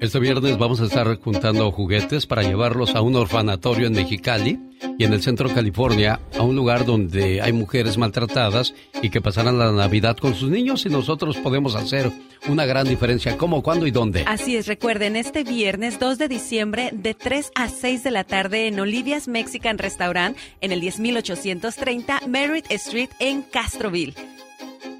Este 0.00 0.18
viernes 0.18 0.56
vamos 0.56 0.80
a 0.80 0.86
estar 0.86 1.14
juntando 1.20 1.70
juguetes 1.72 2.24
para 2.24 2.42
llevarlos 2.42 2.94
a 2.94 3.02
un 3.02 3.16
orfanatorio 3.16 3.86
en 3.86 3.92
Mexicali 3.92 4.58
y 4.98 5.04
en 5.04 5.12
el 5.12 5.22
centro 5.22 5.46
de 5.46 5.54
California, 5.54 6.18
a 6.38 6.42
un 6.42 6.56
lugar 6.56 6.86
donde 6.86 7.42
hay 7.42 7.52
mujeres 7.52 7.98
maltratadas 7.98 8.72
y 9.02 9.10
que 9.10 9.20
pasarán 9.20 9.58
la 9.58 9.70
Navidad 9.72 10.16
con 10.16 10.34
sus 10.34 10.48
niños 10.48 10.86
y 10.86 10.88
nosotros 10.88 11.36
podemos 11.36 11.74
hacer 11.74 12.10
una 12.48 12.64
gran 12.64 12.88
diferencia. 12.88 13.36
¿Cómo, 13.36 13.62
cuándo 13.62 13.86
y 13.86 13.90
dónde? 13.90 14.24
Así 14.26 14.56
es, 14.56 14.66
recuerden, 14.66 15.16
este 15.16 15.44
viernes 15.44 15.98
2 15.98 16.16
de 16.16 16.28
diciembre 16.28 16.88
de 16.94 17.12
3 17.12 17.52
a 17.54 17.68
6 17.68 18.02
de 18.02 18.10
la 18.10 18.24
tarde 18.24 18.68
en 18.68 18.80
Olivia's 18.80 19.28
Mexican 19.28 19.76
Restaurant 19.76 20.34
en 20.62 20.72
el 20.72 20.80
10830 20.80 22.22
Merritt 22.26 22.70
Street 22.70 23.10
en 23.18 23.42
Castroville. 23.42 24.14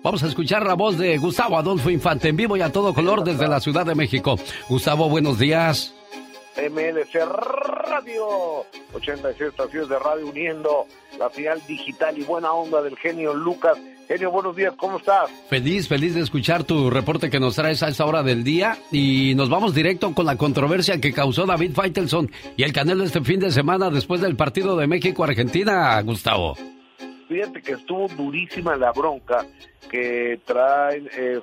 Vamos 0.02 0.22
a 0.22 0.26
escuchar 0.26 0.64
la 0.66 0.74
voz 0.74 0.98
de 0.98 1.18
Gustavo 1.18 1.58
Adolfo 1.58 1.90
Infante 1.90 2.28
en 2.28 2.36
vivo 2.36 2.56
y 2.56 2.62
a 2.62 2.72
todo 2.72 2.94
color 2.94 3.24
desde 3.24 3.48
la 3.48 3.60
Ciudad 3.60 3.84
de 3.84 3.94
México. 3.94 4.38
Gustavo, 4.68 5.08
buenos 5.08 5.38
días. 5.38 5.94
MLC 6.56 7.24
Radio, 7.24 8.64
86 8.92 9.50
estaciones 9.50 9.88
de 9.88 9.98
radio 9.98 10.26
uniendo 10.26 10.86
la 11.18 11.30
señal 11.30 11.60
digital 11.66 12.18
y 12.18 12.22
buena 12.22 12.52
onda 12.52 12.82
del 12.82 12.96
genio 12.96 13.32
Lucas. 13.34 13.78
Genio, 14.08 14.30
buenos 14.30 14.56
días, 14.56 14.74
¿cómo 14.76 14.98
estás? 14.98 15.30
Feliz, 15.48 15.86
feliz 15.86 16.14
de 16.14 16.20
escuchar 16.20 16.64
tu 16.64 16.90
reporte 16.90 17.30
que 17.30 17.38
nos 17.38 17.54
traes 17.54 17.82
a 17.82 17.88
esta 17.88 18.04
hora 18.04 18.22
del 18.22 18.42
día 18.42 18.76
y 18.90 19.34
nos 19.36 19.48
vamos 19.48 19.74
directo 19.74 20.12
con 20.14 20.26
la 20.26 20.36
controversia 20.36 21.00
que 21.00 21.12
causó 21.12 21.46
David 21.46 21.72
Faitelson 21.74 22.30
y 22.56 22.64
el 22.64 22.72
Canelo 22.72 23.04
este 23.04 23.20
fin 23.22 23.38
de 23.38 23.52
semana 23.52 23.88
después 23.88 24.20
del 24.20 24.34
partido 24.34 24.76
de 24.76 24.88
México-Argentina, 24.88 26.00
Gustavo. 26.02 26.56
Fíjate 27.30 27.62
que 27.62 27.74
estuvo 27.74 28.08
durísima 28.08 28.74
la 28.74 28.90
bronca 28.90 29.46
que 29.88 30.40
trae 30.44 31.04
eh, 31.16 31.40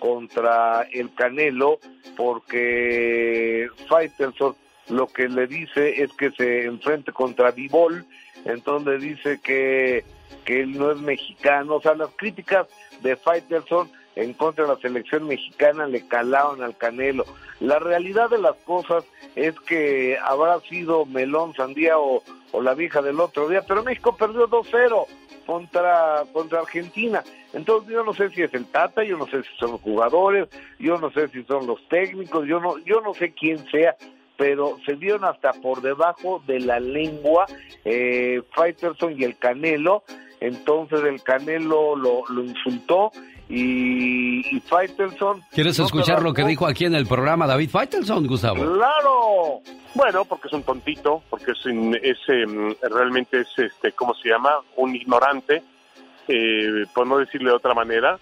contra 0.00 0.82
el 0.92 1.14
Canelo, 1.14 1.78
porque 2.16 3.68
Faitelson 3.88 4.56
lo 4.88 5.06
que 5.06 5.28
le 5.28 5.46
dice 5.46 6.02
es 6.02 6.12
que 6.14 6.32
se 6.32 6.64
enfrente 6.64 7.12
contra 7.12 7.52
Vivol, 7.52 8.04
entonces 8.44 9.00
dice 9.00 9.38
que, 9.40 10.04
que 10.44 10.62
él 10.62 10.76
no 10.76 10.90
es 10.90 10.98
mexicano, 10.98 11.76
o 11.76 11.80
sea, 11.80 11.94
las 11.94 12.10
críticas 12.16 12.66
de 13.00 13.14
Faitelson 13.14 13.88
en 14.16 14.32
contra 14.34 14.64
de 14.64 14.74
la 14.74 14.80
selección 14.80 15.28
mexicana 15.28 15.86
le 15.86 16.04
calaban 16.08 16.62
al 16.62 16.76
Canelo. 16.76 17.24
La 17.60 17.78
realidad 17.78 18.28
de 18.28 18.38
las 18.38 18.56
cosas 18.64 19.04
es 19.36 19.54
que 19.60 20.18
habrá 20.20 20.58
sido 20.62 21.06
melón, 21.06 21.54
sandía 21.54 21.96
o, 21.96 22.24
o 22.54 22.62
la 22.62 22.74
vieja 22.74 23.02
del 23.02 23.18
otro 23.18 23.48
día, 23.48 23.62
pero 23.66 23.82
México 23.82 24.16
perdió 24.16 24.48
2-0 24.48 25.06
contra, 25.44 26.22
contra 26.32 26.60
Argentina. 26.60 27.24
Entonces 27.52 27.92
yo 27.92 28.04
no 28.04 28.14
sé 28.14 28.30
si 28.30 28.42
es 28.42 28.54
el 28.54 28.66
Tata, 28.66 29.02
yo 29.02 29.18
no 29.18 29.26
sé 29.26 29.42
si 29.42 29.48
son 29.58 29.72
los 29.72 29.80
jugadores, 29.80 30.48
yo 30.78 30.96
no 30.98 31.10
sé 31.10 31.28
si 31.28 31.42
son 31.44 31.66
los 31.66 31.86
técnicos, 31.88 32.46
yo 32.46 32.60
no, 32.60 32.78
yo 32.78 33.00
no 33.00 33.12
sé 33.12 33.32
quién 33.32 33.58
sea, 33.70 33.96
pero 34.36 34.78
se 34.86 34.94
dieron 34.94 35.24
hasta 35.24 35.52
por 35.52 35.82
debajo 35.82 36.42
de 36.46 36.60
la 36.60 36.78
lengua 36.78 37.46
eh, 37.84 38.40
Fighterson 38.54 39.20
y 39.20 39.24
el 39.24 39.36
Canelo. 39.36 40.04
Entonces 40.38 41.02
el 41.04 41.22
Canelo 41.24 41.96
lo, 41.96 42.22
lo 42.28 42.44
insultó 42.44 43.10
y, 43.48 44.56
y 44.56 44.60
Faitelson... 44.60 45.42
¿Quieres 45.52 45.78
escuchar 45.78 46.22
lo 46.22 46.32
que 46.32 46.44
dijo 46.44 46.66
aquí 46.66 46.84
en 46.86 46.94
el 46.94 47.06
programa 47.06 47.46
David 47.46 47.70
Faitelson, 47.70 48.26
Gustavo? 48.26 48.56
¡Claro! 48.56 49.60
Bueno, 49.94 50.24
porque 50.24 50.48
es 50.48 50.54
un 50.54 50.62
tontito, 50.62 51.22
porque 51.30 51.52
es, 51.52 51.58
es 51.66 52.18
em, 52.28 52.74
realmente 52.82 53.40
es, 53.40 53.48
este, 53.58 53.92
¿cómo 53.92 54.14
se 54.14 54.30
llama? 54.30 54.50
Un 54.76 54.96
ignorante, 54.96 55.62
eh, 56.28 56.84
por 56.94 57.06
no 57.06 57.18
decirle 57.18 57.50
de 57.50 57.56
otra 57.56 57.74
manera. 57.74 58.18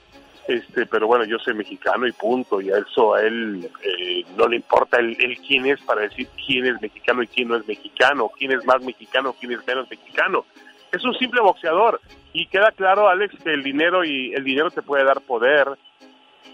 Este, 0.48 0.86
pero 0.86 1.06
bueno, 1.06 1.24
yo 1.24 1.38
soy 1.38 1.54
mexicano 1.54 2.04
y 2.04 2.12
punto, 2.12 2.60
y 2.60 2.70
a 2.72 2.78
eso 2.78 3.14
a 3.14 3.22
él 3.22 3.70
eh, 3.84 4.24
no 4.36 4.48
le 4.48 4.56
importa 4.56 4.98
el, 4.98 5.16
el, 5.22 5.38
quién 5.38 5.66
es 5.66 5.80
para 5.82 6.02
decir 6.02 6.28
quién 6.44 6.66
es 6.66 6.82
mexicano 6.82 7.22
y 7.22 7.28
quién 7.28 7.48
no 7.48 7.56
es 7.56 7.66
mexicano, 7.66 8.28
quién 8.36 8.50
es 8.50 8.64
más 8.64 8.82
mexicano, 8.82 9.36
quién 9.38 9.52
es 9.52 9.64
menos 9.64 9.88
mexicano. 9.88 10.44
Es 10.92 11.04
un 11.04 11.14
simple 11.14 11.40
boxeador 11.40 12.00
y 12.32 12.46
queda 12.46 12.70
claro, 12.72 13.08
Alex, 13.08 13.34
que 13.42 13.52
el 13.52 13.62
dinero 13.62 14.04
y 14.04 14.34
el 14.34 14.44
dinero 14.44 14.70
te 14.70 14.82
puede 14.82 15.04
dar 15.04 15.22
poder, 15.22 15.66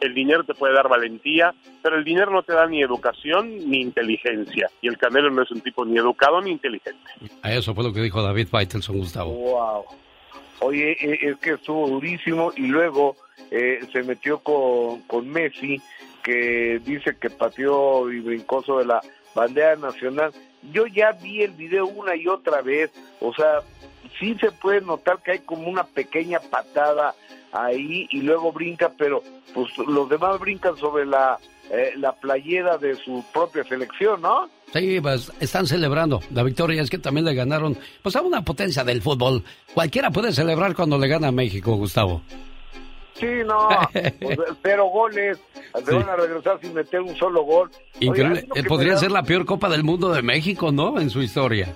el 0.01 0.15
dinero 0.15 0.45
te 0.45 0.55
puede 0.55 0.75
dar 0.75 0.89
valentía, 0.89 1.53
pero 1.83 1.97
el 1.97 2.05
dinero 2.05 2.31
no 2.31 2.43
te 2.43 2.53
da 2.53 2.67
ni 2.67 2.83
educación 2.83 3.69
ni 3.69 3.81
inteligencia. 3.81 4.71
Y 4.81 4.89
el 4.89 4.97
Canelo 4.97 5.31
no 5.31 5.43
es 5.43 5.51
un 5.51 5.61
tipo 5.61 5.85
ni 5.85 5.99
educado 5.99 6.41
ni 6.41 6.53
inteligente. 6.53 7.11
A 7.43 7.53
eso 7.53 7.75
fue 7.75 7.85
lo 7.85 7.93
que 7.93 8.01
dijo 8.01 8.23
David 8.23 8.49
Faitelson, 8.49 8.99
Gustavo. 8.99 9.33
Wow. 9.33 9.85
Oye, 10.61 10.93
eh, 10.93 11.19
es 11.23 11.37
que 11.39 11.53
estuvo 11.53 11.89
durísimo 11.89 12.53
y 12.57 12.67
luego 12.67 13.17
eh, 13.51 13.81
se 13.93 14.03
metió 14.03 14.39
con, 14.39 15.03
con 15.03 15.29
Messi, 15.29 15.81
que 16.23 16.81
dice 16.85 17.17
que 17.21 17.31
pateó 17.31 18.11
y 18.11 18.21
brincó 18.21 18.63
sobre 18.63 18.87
la 18.87 19.01
bandera 19.35 19.77
nacional. 19.77 20.33
Yo 20.73 20.87
ya 20.87 21.13
vi 21.13 21.43
el 21.43 21.53
video 21.53 21.87
una 21.87 22.17
y 22.17 22.27
otra 22.27 22.63
vez, 22.63 22.91
o 23.21 23.33
sea, 23.33 23.61
sí 24.19 24.37
se 24.41 24.51
puede 24.51 24.81
notar 24.81 25.23
que 25.23 25.33
hay 25.33 25.39
como 25.41 25.69
una 25.69 25.85
pequeña 25.85 26.41
patada 26.41 27.15
ahí 27.53 28.07
y 28.11 28.23
luego 28.23 28.53
brinca, 28.53 28.93
pero 28.97 29.23
pues 29.55 29.77
los 29.79 30.09
demás 30.09 30.39
brincan 30.39 30.77
sobre 30.77 31.07
la, 31.07 31.39
eh, 31.71 31.93
la 31.97 32.13
playera 32.13 32.79
de 32.79 32.95
su 32.97 33.25
propia 33.33 33.65
selección, 33.65 34.21
¿no? 34.23 34.49
Sí, 34.73 35.01
pues 35.01 35.33
están 35.41 35.67
celebrando 35.67 36.21
la 36.33 36.43
victoria, 36.43 36.83
es 36.83 36.91
que 36.91 36.99
también 36.99 37.25
le 37.25 37.35
ganaron, 37.35 37.77
pues 38.03 38.17
a 38.17 38.23
una 38.23 38.45
potencia 38.45 38.85
del 38.85 39.01
fútbol. 39.01 39.43
Cualquiera 39.73 40.11
puede 40.11 40.33
celebrar 40.33 40.75
cuando 40.75 40.99
le 40.99 41.09
gana 41.09 41.29
a 41.29 41.33
México, 41.33 41.77
Gustavo. 41.77 42.23
Sí, 43.19 43.27
no, 43.45 43.69
pues, 44.21 44.39
cero 44.63 44.87
goles, 44.87 45.39
se 45.85 45.95
van 45.95 46.09
a 46.09 46.17
regresar 46.17 46.61
sin 46.61 46.75
meter 46.75 47.01
un 47.01 47.17
solo 47.17 47.43
gol. 47.43 47.71
Increíble, 48.01 48.47
Oye, 48.51 48.65
podría 48.65 48.97
ser 48.97 49.11
la 49.11 49.23
peor 49.23 49.45
Copa 49.45 49.69
del 49.69 49.85
Mundo 49.85 50.11
de 50.11 50.23
México, 50.23 50.71
¿no? 50.73 51.01
En 51.01 51.11
su 51.11 51.23
historia 51.23 51.75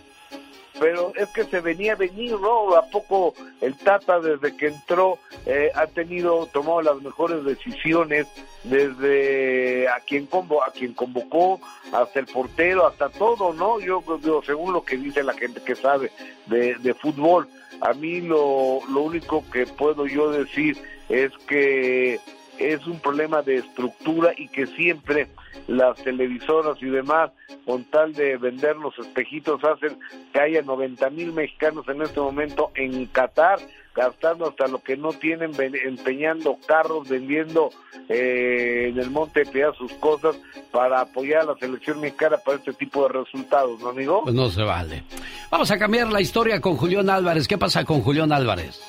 pero 0.82 1.12
es 1.14 1.28
que 1.28 1.44
se 1.44 1.60
venía 1.60 1.92
a 1.92 1.96
venir, 1.96 2.32
¿no? 2.40 2.74
¿A 2.74 2.82
poco 2.86 3.34
el 3.60 3.76
Tata 3.76 4.18
desde 4.18 4.56
que 4.56 4.66
entró 4.66 5.16
eh, 5.46 5.70
ha 5.76 5.86
tenido, 5.86 6.46
tomado 6.46 6.82
las 6.82 7.00
mejores 7.00 7.44
decisiones 7.44 8.26
desde 8.64 9.88
a 9.88 10.00
quien, 10.00 10.26
convo, 10.26 10.64
a 10.64 10.72
quien 10.72 10.92
convocó, 10.92 11.60
hasta 11.92 12.18
el 12.18 12.26
portero, 12.26 12.84
hasta 12.84 13.10
todo, 13.10 13.52
¿no? 13.52 13.78
Yo, 13.78 14.02
yo 14.22 14.42
según 14.42 14.72
lo 14.72 14.84
que 14.84 14.96
dice 14.96 15.22
la 15.22 15.34
gente 15.34 15.62
que 15.62 15.76
sabe 15.76 16.10
de, 16.46 16.74
de 16.74 16.94
fútbol, 16.94 17.46
a 17.82 17.92
mí 17.94 18.20
lo, 18.20 18.78
lo 18.88 19.02
único 19.02 19.44
que 19.50 19.66
puedo 19.66 20.06
yo 20.06 20.30
decir 20.30 20.78
es 21.08 21.32
que 21.48 22.20
es 22.58 22.86
un 22.86 23.00
problema 23.00 23.42
de 23.42 23.56
estructura 23.56 24.32
y 24.36 24.48
que 24.48 24.66
siempre 24.66 25.28
las 25.66 25.96
televisoras 26.02 26.80
y 26.80 26.86
demás, 26.86 27.30
con 27.64 27.84
tal 27.84 28.12
de 28.12 28.36
vender 28.36 28.76
los 28.76 28.96
espejitos, 28.98 29.62
hacen 29.64 29.98
que 30.32 30.40
haya 30.40 30.62
90 30.62 31.10
mil 31.10 31.32
mexicanos 31.32 31.88
en 31.88 32.02
este 32.02 32.20
momento 32.20 32.70
en 32.74 33.06
Qatar, 33.06 33.58
gastando 33.94 34.48
hasta 34.48 34.66
lo 34.66 34.82
que 34.82 34.96
no 34.96 35.12
tienen, 35.12 35.52
empeñando 35.58 36.56
carros, 36.66 37.08
vendiendo 37.08 37.70
eh, 38.08 38.88
en 38.88 38.98
el 38.98 39.10
Monte 39.10 39.40
de 39.40 39.50
Piedad 39.50 39.74
sus 39.74 39.92
cosas 39.94 40.36
para 40.70 41.00
apoyar 41.00 41.42
a 41.42 41.44
la 41.52 41.54
selección 41.56 42.00
mexicana 42.00 42.38
para 42.38 42.58
este 42.58 42.72
tipo 42.72 43.02
de 43.02 43.20
resultados, 43.20 43.80
¿no, 43.80 43.90
amigo? 43.90 44.22
Pues 44.22 44.34
no 44.34 44.48
se 44.48 44.62
vale. 44.62 45.04
Vamos 45.50 45.70
a 45.70 45.78
cambiar 45.78 46.10
la 46.10 46.20
historia 46.20 46.60
con 46.60 46.76
Julián 46.76 47.10
Álvarez. 47.10 47.46
¿Qué 47.46 47.58
pasa 47.58 47.84
con 47.84 48.00
Julián 48.00 48.32
Álvarez? 48.32 48.80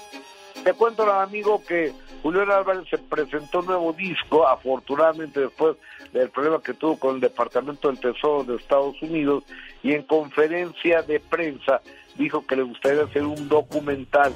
Te 0.63 0.73
cuento, 0.73 1.11
amigo, 1.11 1.61
que 1.67 1.91
Julián 2.21 2.49
Álvarez 2.49 2.85
se 2.89 2.97
presentó 2.97 3.59
un 3.59 3.65
nuevo 3.65 3.91
disco, 3.91 4.47
afortunadamente 4.47 5.41
después 5.41 5.75
del 6.13 6.29
problema 6.29 6.61
que 6.61 6.73
tuvo 6.73 6.97
con 6.97 7.15
el 7.15 7.21
Departamento 7.21 7.89
del 7.89 7.99
Tesoro 7.99 8.45
de 8.45 8.55
Estados 8.55 9.01
Unidos, 9.01 9.43
y 9.81 9.91
en 9.91 10.03
conferencia 10.03 11.01
de 11.01 11.19
prensa 11.19 11.81
dijo 12.15 12.45
que 12.45 12.55
le 12.55 12.63
gustaría 12.63 13.03
hacer 13.03 13.25
un 13.25 13.49
documental 13.49 14.31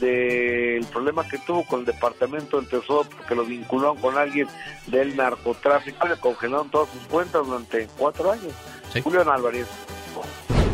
del 0.00 0.84
problema 0.86 1.26
que 1.28 1.38
tuvo 1.38 1.64
con 1.64 1.80
el 1.80 1.86
Departamento 1.86 2.58
del 2.58 2.68
Tesoro 2.68 3.08
porque 3.16 3.34
lo 3.34 3.44
vincularon 3.44 3.96
con 3.98 4.18
alguien 4.18 4.48
del 4.86 5.16
narcotráfico, 5.16 6.08
le 6.08 6.16
congelaron 6.16 6.70
todas 6.70 6.88
sus 6.90 7.02
cuentas 7.02 7.46
durante 7.46 7.88
cuatro 7.98 8.32
años. 8.32 8.52
Sí. 8.92 9.00
Julián 9.00 9.28
Álvarez. 9.28 9.66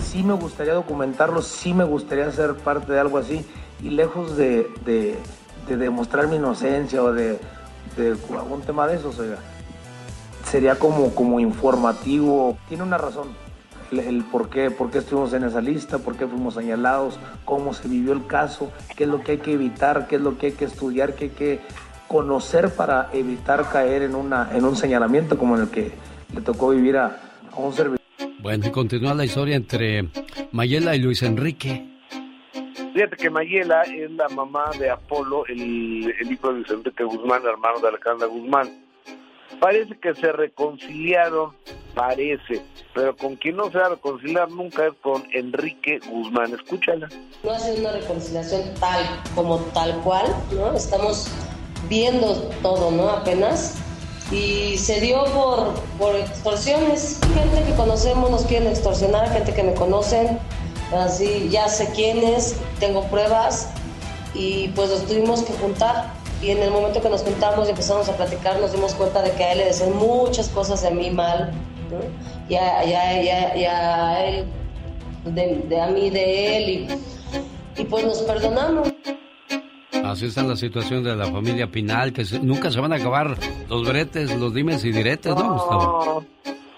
Sí 0.01 0.23
me 0.23 0.35
gustaría 0.35 0.73
documentarlo, 0.73 1.43
sí 1.43 1.75
me 1.75 1.85
gustaría 1.85 2.31
ser 2.33 2.55
parte 2.55 2.93
de 2.93 3.01
algo 3.01 3.19
así, 3.19 3.45
y 3.83 3.91
lejos 3.91 4.37
de, 4.37 4.67
de 4.85 5.19
de 5.69 5.77
demostrar 5.77 6.27
mi 6.29 6.37
inocencia 6.37 7.03
o 7.03 7.13
de, 7.13 7.39
de 7.97 8.17
algún 8.37 8.63
tema 8.63 8.87
de 8.87 8.97
esos, 8.97 9.19
oiga. 9.19 9.39
Sería 10.51 10.79
como, 10.79 11.15
como 11.15 11.41
informativo. 11.41 12.57
Tiene 12.69 12.83
una 12.83 12.97
razón 12.97 13.29
el, 13.93 14.25
por, 14.25 14.51
qué, 14.51 14.71
por 14.71 14.91
qué 14.91 14.99
estuvimos 14.99 15.33
en 15.33 15.45
esa 15.45 15.61
lista, 15.61 15.99
por 15.99 16.17
qué 16.17 16.27
fuimos 16.27 16.55
señalados, 16.55 17.19
cómo 17.45 17.75
se 17.75 17.89
vivió 17.89 18.13
el 18.13 18.27
caso, 18.27 18.73
qué 18.97 19.05
es 19.05 19.11
lo 19.11 19.23
que 19.23 19.33
hay 19.33 19.39
que 19.39 19.53
evitar, 19.53 20.07
qué 20.09 20.17
es 20.17 20.23
lo 20.23 20.39
que 20.39 20.47
hay 20.47 20.53
que 20.53 20.65
estudiar, 20.65 21.15
qué 21.15 21.25
hay 21.25 21.31
que 21.31 21.61
conocer 22.07 22.71
para 22.71 23.11
evitar 23.13 23.69
caer 23.71 24.03
en, 24.03 24.15
una, 24.15 24.51
en 24.53 24.65
un 24.65 24.77
señalamiento 24.77 25.37
como 25.37 25.57
en 25.57 25.63
el 25.63 25.69
que 25.69 25.93
le 26.35 26.41
tocó 26.41 26.71
vivir 26.71 26.97
a, 26.97 27.21
a 27.53 27.57
un 27.57 27.73
servidor. 27.73 27.99
Bueno, 28.41 28.67
y 28.67 28.71
continúa 28.71 29.15
la 29.15 29.25
historia 29.25 29.57
entre 29.57 30.09
Mayela 30.53 30.95
y 30.95 31.01
Luis 31.01 31.23
Enrique. 31.23 31.87
Fíjate 32.95 33.17
que 33.17 33.31
Mayela 33.31 33.83
es 33.83 34.11
la 34.13 34.29
mamá 34.29 34.71
de 34.79 34.91
Apolo, 34.91 35.45
el, 35.47 36.15
el 36.19 36.33
hijo 36.33 36.49
de 36.49 36.55
Luis 36.55 36.71
Enrique 36.71 37.05
Guzmán, 37.05 37.43
hermano 37.45 37.79
de 37.81 37.89
Alejandra 37.89 38.27
Guzmán. 38.27 38.88
Parece 39.61 39.99
que 39.99 40.15
se 40.15 40.31
reconciliaron, 40.31 41.53
parece, 41.95 42.63
pero 42.95 43.17
con 43.17 43.37
quien 43.37 43.57
no 43.57 43.71
se 43.71 43.79
va 43.79 43.87
a 43.87 43.91
reconciliar 43.91 44.51
nunca 44.51 44.87
es 44.87 44.93
con 45.03 45.25
Enrique 45.33 46.01
Guzmán. 46.09 46.55
Escúchala. 46.55 47.09
No 47.43 47.51
ha 47.51 47.59
sido 47.59 47.79
una 47.79 47.93
reconciliación 47.93 48.63
tal 48.79 49.05
como 49.35 49.59
tal 49.75 49.99
cual, 50.01 50.27
¿no? 50.53 50.75
Estamos 50.75 51.29
viendo 51.89 52.35
todo, 52.63 52.91
¿no? 52.91 53.09
Apenas. 53.11 53.79
Y 54.31 54.77
se 54.77 55.01
dio 55.01 55.25
por, 55.33 55.75
por 55.99 56.15
extorsiones. 56.15 57.19
Gente 57.35 57.65
que 57.65 57.75
conocemos 57.75 58.31
nos 58.31 58.45
quieren 58.45 58.69
extorsionar, 58.69 59.33
gente 59.33 59.55
que 59.55 59.63
me 59.63 59.75
conocen, 59.75 60.39
así 60.95 61.49
ya 61.51 61.69
sé 61.69 61.91
quiénes, 61.95 62.57
tengo 62.79 63.05
pruebas 63.05 63.71
y 64.35 64.69
pues 64.69 64.91
los 64.91 65.07
tuvimos 65.07 65.43
que 65.43 65.53
juntar. 65.55 66.13
Y 66.41 66.51
en 66.51 66.63
el 66.63 66.71
momento 66.71 67.01
que 67.03 67.09
nos 67.09 67.23
juntamos 67.23 67.67
y 67.67 67.71
empezamos 67.71 68.09
a 68.09 68.17
platicar, 68.17 68.61
nos 68.61 68.73
dimos 68.73 68.95
cuenta 68.95 69.23
de 69.23 69.33
que 69.33 69.43
a 69.45 69.53
él 69.53 69.59
le 69.59 69.65
decían 69.67 69.97
muchas 69.97 70.49
cosas 70.51 70.83
de 70.83 70.91
mí 70.93 71.11
mal, 71.11 71.53
¿no? 71.91 71.99
y, 72.49 72.55
a, 72.55 72.85
y 72.85 72.93
a- 72.93 73.23
y 73.23 73.29
a- 73.29 73.57
y 73.57 73.65
a 73.65 74.25
él, 74.27 74.45
de, 75.25 75.57
de 75.69 75.81
a 75.81 75.87
mí, 75.89 76.11
de 76.11 76.57
él, 76.57 76.71
y, 76.71 77.81
y 77.81 77.85
pues 77.85 78.05
nos 78.05 78.23
perdonamos. 78.23 78.93
Así 80.05 80.27
está 80.27 80.43
la 80.45 80.57
situación 80.57 81.03
de 81.03 81.17
la 81.17 81.27
familia 81.27 81.67
Pinal, 81.67 82.13
que 82.13 82.25
se- 82.25 82.39
nunca 82.39 82.71
se 82.71 82.81
van 82.81 82.93
a 82.93 82.97
acabar 82.97 83.37
los 83.69 83.87
bretes, 83.89 84.33
los 84.37 84.55
dimes 84.55 84.85
y 84.85 84.93
diretes, 84.93 85.35
¿no, 85.35 85.53
Gustavo? 85.55 86.25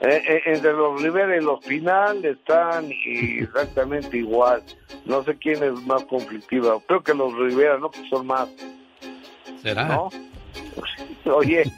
Eh, 0.00 0.22
eh, 0.26 0.40
entre 0.46 0.72
los 0.72 1.02
Rivera 1.02 1.36
y 1.36 1.44
los 1.44 1.60
Pinal 1.62 2.24
están 2.24 2.90
exactamente 3.04 4.16
igual. 4.16 4.62
No 5.04 5.22
sé 5.24 5.36
quién 5.36 5.62
es 5.62 5.74
más 5.86 6.02
conflictiva. 6.06 6.78
Creo 6.88 7.02
que 7.02 7.12
los 7.12 7.32
Rivera, 7.36 7.78
¿no? 7.78 7.90
Que 7.90 8.08
son 8.08 8.26
más. 8.26 8.48
¿Será? 9.62 9.84
¿No? 9.88 10.10
Oye, 11.32 11.70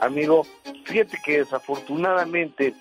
amigo, 0.00 0.46
fíjate 0.84 1.18
que 1.24 1.38
desafortunadamente 1.38 2.74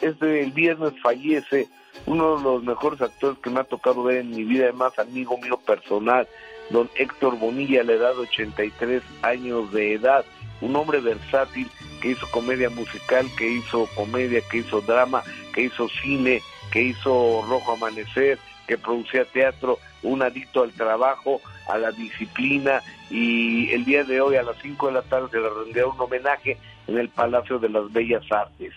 este 0.00 0.42
el 0.42 0.52
viernes 0.52 0.92
fallece 1.02 1.68
uno 2.06 2.36
de 2.36 2.42
los 2.42 2.62
mejores 2.62 3.00
actores 3.00 3.38
que 3.38 3.50
me 3.50 3.60
ha 3.60 3.64
tocado 3.64 4.02
ver 4.02 4.18
en 4.18 4.30
mi 4.30 4.44
vida, 4.44 4.64
además 4.64 4.98
amigo 4.98 5.38
mío 5.38 5.56
personal, 5.58 6.28
don 6.70 6.90
Héctor 6.96 7.38
Bonilla, 7.38 7.80
a 7.80 7.84
la 7.84 7.92
edad 7.92 8.14
de 8.14 8.22
83 8.22 9.02
años 9.22 9.72
de 9.72 9.94
edad, 9.94 10.24
un 10.60 10.76
hombre 10.76 11.00
versátil 11.00 11.70
que 12.00 12.10
hizo 12.10 12.30
comedia 12.30 12.68
musical, 12.70 13.26
que 13.36 13.48
hizo 13.48 13.88
comedia, 13.94 14.40
que 14.50 14.58
hizo 14.58 14.80
drama, 14.82 15.22
que 15.54 15.62
hizo 15.62 15.88
cine, 16.02 16.42
que 16.70 16.82
hizo 16.82 17.42
Rojo 17.48 17.72
Amanecer, 17.72 18.38
que 18.66 18.76
producía 18.76 19.24
teatro, 19.24 19.78
un 20.04 20.22
adicto 20.22 20.62
al 20.62 20.72
trabajo, 20.72 21.40
a 21.68 21.78
la 21.78 21.90
disciplina 21.90 22.80
y 23.10 23.70
el 23.70 23.84
día 23.84 24.04
de 24.04 24.20
hoy 24.20 24.36
a 24.36 24.42
las 24.42 24.56
5 24.62 24.86
de 24.86 24.92
la 24.92 25.02
tarde 25.02 25.28
se 25.30 25.40
le 25.40 25.48
rendirá 25.48 25.86
un 25.86 26.00
homenaje 26.00 26.58
en 26.86 26.98
el 26.98 27.08
Palacio 27.08 27.58
de 27.58 27.68
las 27.68 27.92
Bellas 27.92 28.22
Artes. 28.30 28.72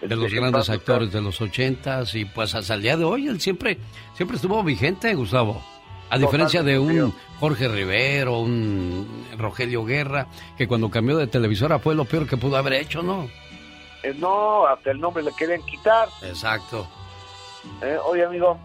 De 0.00 0.14
los 0.14 0.32
grandes 0.32 0.70
actores 0.70 1.12
de 1.12 1.20
los 1.20 1.40
ochentas 1.40 2.14
y 2.14 2.24
pues 2.24 2.54
hasta 2.54 2.74
el 2.74 2.82
día 2.82 2.96
de 2.96 3.04
hoy 3.04 3.26
él 3.26 3.40
siempre, 3.40 3.78
siempre 4.14 4.36
estuvo 4.36 4.62
vigente, 4.62 5.14
Gustavo. 5.14 5.62
A 6.10 6.16
diferencia 6.16 6.62
de 6.62 6.78
un 6.78 7.12
Jorge 7.38 7.68
Rivero, 7.68 8.40
un 8.40 9.26
Rogelio 9.36 9.84
Guerra, 9.84 10.26
que 10.56 10.66
cuando 10.66 10.90
cambió 10.90 11.18
de 11.18 11.26
televisora 11.26 11.78
fue 11.78 11.94
lo 11.94 12.06
peor 12.06 12.26
que 12.26 12.38
pudo 12.38 12.56
haber 12.56 12.74
hecho, 12.74 13.02
¿no? 13.02 13.28
Eh, 14.02 14.14
no, 14.16 14.66
hasta 14.66 14.92
el 14.92 15.00
nombre 15.00 15.22
le 15.22 15.32
querían 15.32 15.60
quitar. 15.62 16.08
Exacto. 16.22 16.86
Eh, 17.82 17.98
oye, 18.06 18.24
amigo, 18.24 18.58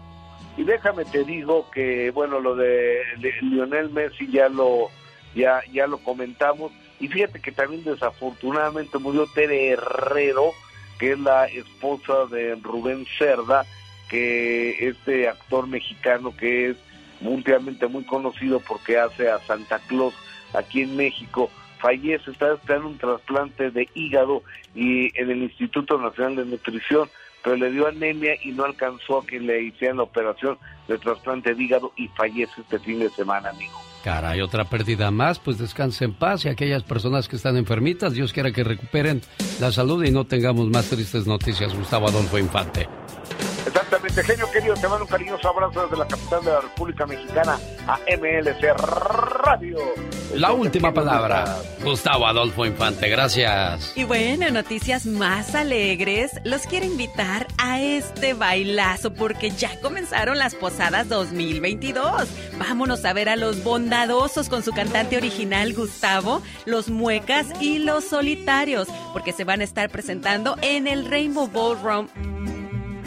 y 0.56 0.64
déjame 0.64 1.04
te 1.04 1.24
digo 1.24 1.70
que, 1.70 2.10
bueno, 2.10 2.40
lo 2.40 2.54
de 2.54 3.02
Lionel 3.40 3.90
Messi 3.90 4.28
ya 4.30 4.48
lo, 4.48 4.88
ya, 5.34 5.60
ya 5.72 5.86
lo 5.86 5.98
comentamos. 5.98 6.72
Y 7.00 7.08
fíjate 7.08 7.40
que 7.40 7.52
también 7.52 7.82
desafortunadamente 7.84 8.98
murió 8.98 9.26
Tere 9.34 9.70
Herrero, 9.70 10.52
que 10.98 11.12
es 11.12 11.18
la 11.18 11.46
esposa 11.46 12.26
de 12.30 12.54
Rubén 12.62 13.04
Cerda, 13.18 13.66
que 14.08 14.88
este 14.88 15.28
actor 15.28 15.66
mexicano 15.66 16.36
que 16.36 16.70
es 16.70 16.76
mundialmente 17.20 17.86
muy 17.88 18.04
conocido 18.04 18.60
porque 18.60 18.98
hace 18.98 19.28
a 19.28 19.40
Santa 19.40 19.80
Claus 19.88 20.14
aquí 20.52 20.82
en 20.82 20.96
México, 20.96 21.50
fallece, 21.78 22.30
está 22.30 22.54
esperando 22.54 22.88
un 22.88 22.98
trasplante 22.98 23.70
de 23.70 23.88
hígado 23.94 24.42
y 24.74 25.06
en 25.20 25.30
el 25.30 25.42
Instituto 25.42 25.98
Nacional 25.98 26.36
de 26.36 26.44
Nutrición, 26.44 27.08
pero 27.44 27.56
le 27.56 27.70
dio 27.70 27.86
anemia 27.86 28.32
y 28.42 28.52
no 28.52 28.64
alcanzó 28.64 29.18
a 29.18 29.26
que 29.26 29.38
le 29.38 29.62
hicieran 29.62 29.98
la 29.98 30.04
operación 30.04 30.58
de 30.88 30.98
trasplante 30.98 31.54
de 31.54 31.62
hígado 31.62 31.92
y 31.96 32.08
fallece 32.08 32.62
este 32.62 32.78
fin 32.78 32.98
de 32.98 33.10
semana, 33.10 33.50
amigo. 33.50 33.78
Caray, 34.02 34.40
otra 34.40 34.64
pérdida 34.64 35.10
más, 35.10 35.38
pues 35.38 35.58
descanse 35.58 36.04
en 36.04 36.14
paz 36.14 36.44
y 36.44 36.48
aquellas 36.48 36.82
personas 36.82 37.28
que 37.28 37.36
están 37.36 37.56
enfermitas, 37.56 38.14
Dios 38.14 38.32
quiera 38.32 38.50
que 38.50 38.64
recuperen 38.64 39.22
la 39.60 39.72
salud 39.72 40.04
y 40.04 40.10
no 40.10 40.24
tengamos 40.24 40.68
más 40.68 40.90
tristes 40.90 41.26
noticias, 41.26 41.74
Gustavo 41.74 42.08
Adolfo 42.08 42.38
Infante. 42.38 42.88
Exactamente, 44.14 44.32
genio 44.32 44.50
querido, 44.52 44.74
te 44.74 44.88
mando 44.88 45.04
un 45.04 45.10
cariñoso 45.10 45.48
abrazo 45.48 45.82
desde 45.82 45.96
la 45.96 46.06
capital 46.06 46.44
de 46.44 46.50
la 46.52 46.60
República 46.60 47.06
Mexicana 47.06 47.58
a 47.88 47.98
MLC 48.16 48.72
Radio. 48.78 49.78
La 50.34 50.52
última 50.52 50.94
palabra, 50.94 51.56
Gustavo 51.82 52.26
Adolfo 52.26 52.64
Infante, 52.64 53.08
gracias. 53.08 53.92
Y 53.96 54.04
bueno, 54.04 54.48
noticias 54.50 55.06
más 55.06 55.56
alegres. 55.56 56.40
Los 56.44 56.62
quiero 56.62 56.86
invitar 56.86 57.48
a 57.58 57.80
este 57.80 58.34
bailazo 58.34 59.12
porque 59.12 59.50
ya 59.50 59.80
comenzaron 59.80 60.38
las 60.38 60.54
posadas 60.54 61.08
2022. 61.08 62.28
Vámonos 62.58 63.04
a 63.04 63.12
ver 63.12 63.28
a 63.28 63.36
los 63.36 63.64
bondadosos 63.64 64.48
con 64.48 64.62
su 64.62 64.70
cantante 64.72 65.16
original 65.16 65.74
Gustavo, 65.74 66.40
los 66.66 66.88
muecas 66.88 67.46
y 67.60 67.78
los 67.78 68.04
solitarios, 68.04 68.86
porque 69.12 69.32
se 69.32 69.42
van 69.42 69.60
a 69.60 69.64
estar 69.64 69.90
presentando 69.90 70.56
en 70.62 70.86
el 70.86 71.10
Rainbow 71.10 71.48
Ballroom 71.48 72.33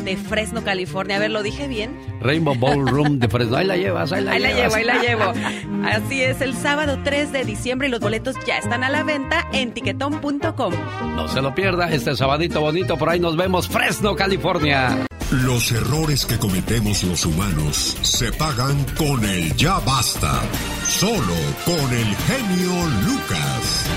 de 0.08 0.16
Fresno, 0.16 0.64
California. 0.64 1.18
A 1.18 1.20
ver, 1.20 1.32
¿lo 1.32 1.44
dije 1.44 1.68
bien? 1.68 2.00
Rainbow 2.22 2.56
Ballroom 2.56 3.20
de 3.20 3.28
Fresno, 3.28 3.58
ahí 3.58 3.68
la 3.68 3.76
llevas, 3.76 4.14
ahí 4.14 4.24
la 4.24 4.32
Ahí 4.32 4.40
la 4.40 4.54
llevas. 4.54 4.76
llevo, 4.76 4.76
ahí 4.76 4.84
la 4.86 5.02
llevo. 5.02 5.86
Así 5.86 6.22
es, 6.24 6.40
el 6.40 6.54
sábado 6.56 6.98
3 7.04 7.34
de 7.34 7.44
diciembre 7.44 7.90
y 7.90 7.92
los 7.92 8.00
boletos 8.00 8.36
ya 8.46 8.58
están 8.58 8.86
a 8.86 8.90
la 8.90 9.04
venta 9.04 9.46
en 9.52 9.74
tiquetón.com. 9.74 10.74
No 11.16 11.28
se 11.28 11.42
lo 11.42 11.54
pierda, 11.54 11.92
este 11.92 12.16
sabadito 12.16 12.62
bonito, 12.62 12.96
por 12.96 13.10
ahí 13.10 13.20
nos 13.20 13.36
vemos, 13.36 13.68
Fresno, 13.68 14.16
California. 14.16 15.06
Los 15.30 15.74
errores 15.74 16.26
que 16.26 16.38
cometemos 16.40 17.04
los 17.04 17.26
humanos 17.26 17.98
se 18.02 18.32
pagan 18.32 18.86
con 18.98 19.26
el 19.26 19.54
ya 19.58 19.78
basta. 19.80 20.42
Solo 20.88 21.34
con 21.66 21.94
el 21.94 22.16
genio 22.16 22.72
Lucas. 23.06 23.90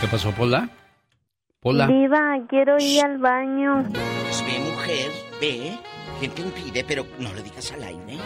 ¿Qué 0.00 0.08
pasó, 0.08 0.32
Pola? 0.32 0.70
Pola. 1.60 1.86
Diva, 1.88 2.38
quiero 2.48 2.76
ir 2.80 3.04
al 3.04 3.18
baño. 3.18 3.84
Pues 3.92 4.42
ve, 4.46 4.60
mujer, 4.60 5.10
ve. 5.40 5.78
¿Quién 6.18 6.32
te 6.32 6.42
impide? 6.42 6.84
Pero 6.84 7.06
no 7.18 7.32
lo 7.32 7.42
digas 7.42 7.70
al 7.72 7.82
aire. 7.84 8.18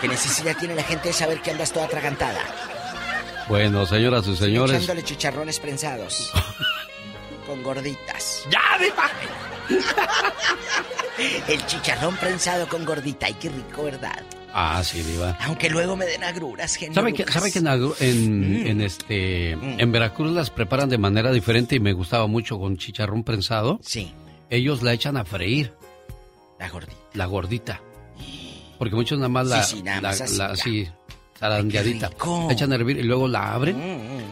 ¿Qué 0.00 0.08
necesidad 0.08 0.56
tiene 0.58 0.74
la 0.74 0.82
gente 0.82 1.08
de 1.08 1.14
saber 1.14 1.40
que 1.42 1.50
andas 1.50 1.72
toda 1.72 1.86
atragantada? 1.86 2.40
Bueno, 3.48 3.84
señoras 3.86 4.26
y 4.26 4.36
señores, 4.36 4.76
Echándole 4.76 5.02
chicharrones 5.04 5.58
prensados. 5.60 6.32
con 7.46 7.62
gorditas. 7.62 8.44
¡Ya, 8.50 8.60
diva! 8.82 9.10
El 11.48 11.66
chicharrón 11.66 12.16
prensado 12.16 12.68
con 12.68 12.84
gordita. 12.84 13.26
Ay, 13.26 13.34
qué 13.34 13.48
rico, 13.50 13.84
¿verdad? 13.84 14.22
Ah, 14.54 14.82
sí, 14.84 15.02
diva. 15.02 15.36
Aunque 15.42 15.70
luego 15.70 15.96
me 15.96 16.04
den 16.06 16.24
agruras, 16.24 16.74
genio 16.76 16.94
¿Sabe 16.94 17.12
que, 17.14 17.24
sabe 17.30 17.50
que 17.52 17.58
en, 17.60 17.66
agru- 17.66 17.94
en, 18.00 18.66
en 18.66 18.80
este 18.82 19.50
en 19.52 19.92
Veracruz 19.92 20.30
las 20.32 20.50
preparan 20.50 20.88
de 20.90 20.98
manera 20.98 21.30
diferente 21.32 21.76
y 21.76 21.80
me 21.80 21.92
gustaba 21.92 22.26
mucho 22.26 22.58
con 22.58 22.76
chicharrón 22.76 23.24
prensado? 23.24 23.78
Sí. 23.82 24.12
Ellos 24.52 24.82
la 24.82 24.92
echan 24.92 25.16
a 25.16 25.24
freír. 25.24 25.72
La 26.58 26.68
gordita. 26.68 26.96
La 27.14 27.26
gordita. 27.26 27.80
Porque 28.78 28.94
muchos 28.94 29.18
nada 29.18 29.28
más 29.30 29.46
la, 29.46 29.62
Sí, 29.62 29.76
sí, 29.78 29.82
nada 29.82 30.00
la- 30.02 30.08
así, 30.10 30.36
la- 30.36 30.46
así, 30.46 30.88
zarandeadita. 31.38 32.10
La 32.46 32.52
echan 32.52 32.70
a 32.72 32.74
hervir 32.74 32.98
y 32.98 33.02
luego 33.02 33.28
la 33.28 33.54
abren, 33.54 33.76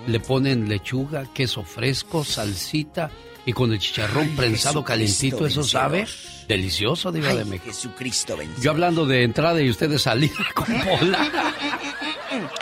Mm, 0.06 0.10
le 0.10 0.20
ponen 0.20 0.68
lechuga, 0.68 1.24
queso 1.32 1.62
fresco, 1.64 2.22
salsita 2.24 3.10
y 3.46 3.52
con 3.54 3.72
el 3.72 3.78
chicharrón 3.78 4.28
prensado 4.36 4.84
calientito, 4.84 5.46
eso 5.46 5.62
sabe 5.62 6.06
delicioso, 6.46 7.08
Ay, 7.14 7.38
de 7.38 7.44
México. 7.46 7.64
Jesucristo 7.72 8.36
vencedor. 8.36 8.62
Yo 8.62 8.70
hablando 8.72 9.06
de 9.06 9.22
entrada 9.24 9.60
y 9.62 9.70
ustedes 9.70 10.02
salida 10.02 10.34
con 10.54 10.66
bola. 10.84 11.30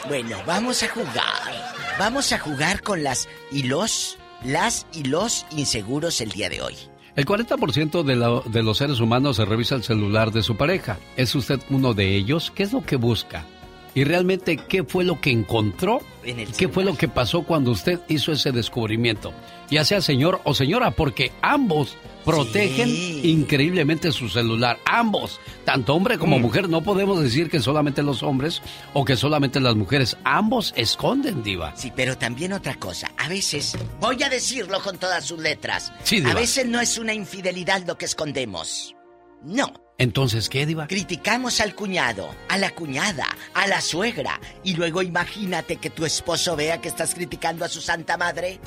Bueno, 0.08 0.36
vamos 0.46 0.82
a 0.82 0.88
jugar. 0.88 1.74
Vamos 1.98 2.32
a 2.32 2.38
jugar 2.38 2.82
con 2.82 3.02
las 3.02 3.28
y 3.50 3.64
los, 3.64 4.16
las 4.44 4.86
y 4.92 5.04
los 5.04 5.44
inseguros 5.50 6.20
el 6.20 6.30
día 6.30 6.48
de 6.48 6.62
hoy. 6.62 6.76
El 7.18 7.26
40% 7.26 8.04
de, 8.04 8.14
la- 8.14 8.42
de 8.46 8.62
los 8.62 8.78
seres 8.78 9.00
humanos 9.00 9.34
se 9.38 9.44
revisa 9.44 9.74
el 9.74 9.82
celular 9.82 10.30
de 10.30 10.44
su 10.44 10.56
pareja. 10.56 10.98
¿Es 11.16 11.34
usted 11.34 11.58
uno 11.68 11.92
de 11.92 12.14
ellos? 12.14 12.52
¿Qué 12.54 12.62
es 12.62 12.72
lo 12.72 12.84
que 12.86 12.94
busca? 12.94 13.44
Y 13.92 14.04
realmente, 14.04 14.56
¿qué 14.56 14.84
fue 14.84 15.02
lo 15.02 15.20
que 15.20 15.32
encontró? 15.32 15.98
En 16.22 16.38
el 16.38 16.52
¿Qué 16.52 16.68
fue 16.68 16.84
lo 16.84 16.96
que 16.96 17.08
pasó 17.08 17.42
cuando 17.42 17.72
usted 17.72 17.98
hizo 18.06 18.30
ese 18.30 18.52
descubrimiento? 18.52 19.32
Ya 19.68 19.84
sea 19.84 20.00
señor 20.00 20.40
o 20.44 20.54
señora, 20.54 20.92
porque 20.92 21.32
ambos 21.42 21.96
protegen 22.28 22.88
increíblemente 23.24 24.12
su 24.12 24.28
celular. 24.28 24.78
Ambos, 24.84 25.40
tanto 25.64 25.94
hombre 25.94 26.18
como 26.18 26.38
Mm. 26.38 26.42
mujer, 26.42 26.68
no 26.68 26.82
podemos 26.82 27.22
decir 27.22 27.48
que 27.50 27.60
solamente 27.60 28.02
los 28.02 28.22
hombres 28.22 28.62
o 28.92 29.04
que 29.04 29.16
solamente 29.16 29.60
las 29.60 29.76
mujeres. 29.76 30.16
Ambos 30.24 30.72
esconden, 30.76 31.42
diva. 31.42 31.72
Sí, 31.76 31.92
pero 31.94 32.18
también 32.18 32.52
otra 32.52 32.74
cosa. 32.74 33.10
A 33.16 33.28
veces, 33.28 33.76
voy 34.00 34.22
a 34.22 34.28
decirlo 34.28 34.80
con 34.82 34.98
todas 34.98 35.24
sus 35.24 35.38
letras. 35.38 35.92
Sí, 36.04 36.16
diva. 36.20 36.32
a 36.32 36.34
veces 36.34 36.66
no 36.66 36.80
es 36.80 36.98
una 36.98 37.14
infidelidad 37.14 37.82
lo 37.86 37.96
que 37.96 38.04
escondemos. 38.04 38.94
No. 39.42 39.72
Entonces, 39.98 40.48
¿qué, 40.48 40.64
diva? 40.64 40.86
Criticamos 40.86 41.60
al 41.60 41.74
cuñado, 41.74 42.28
a 42.48 42.56
la 42.58 42.70
cuñada, 42.70 43.26
a 43.54 43.66
la 43.66 43.80
suegra. 43.80 44.40
Y 44.62 44.74
luego 44.74 45.02
imagínate 45.02 45.76
que 45.76 45.90
tu 45.90 46.04
esposo 46.04 46.54
vea 46.54 46.80
que 46.80 46.88
estás 46.88 47.14
criticando 47.14 47.64
a 47.64 47.68
su 47.68 47.80
santa 47.80 48.16
madre. 48.16 48.60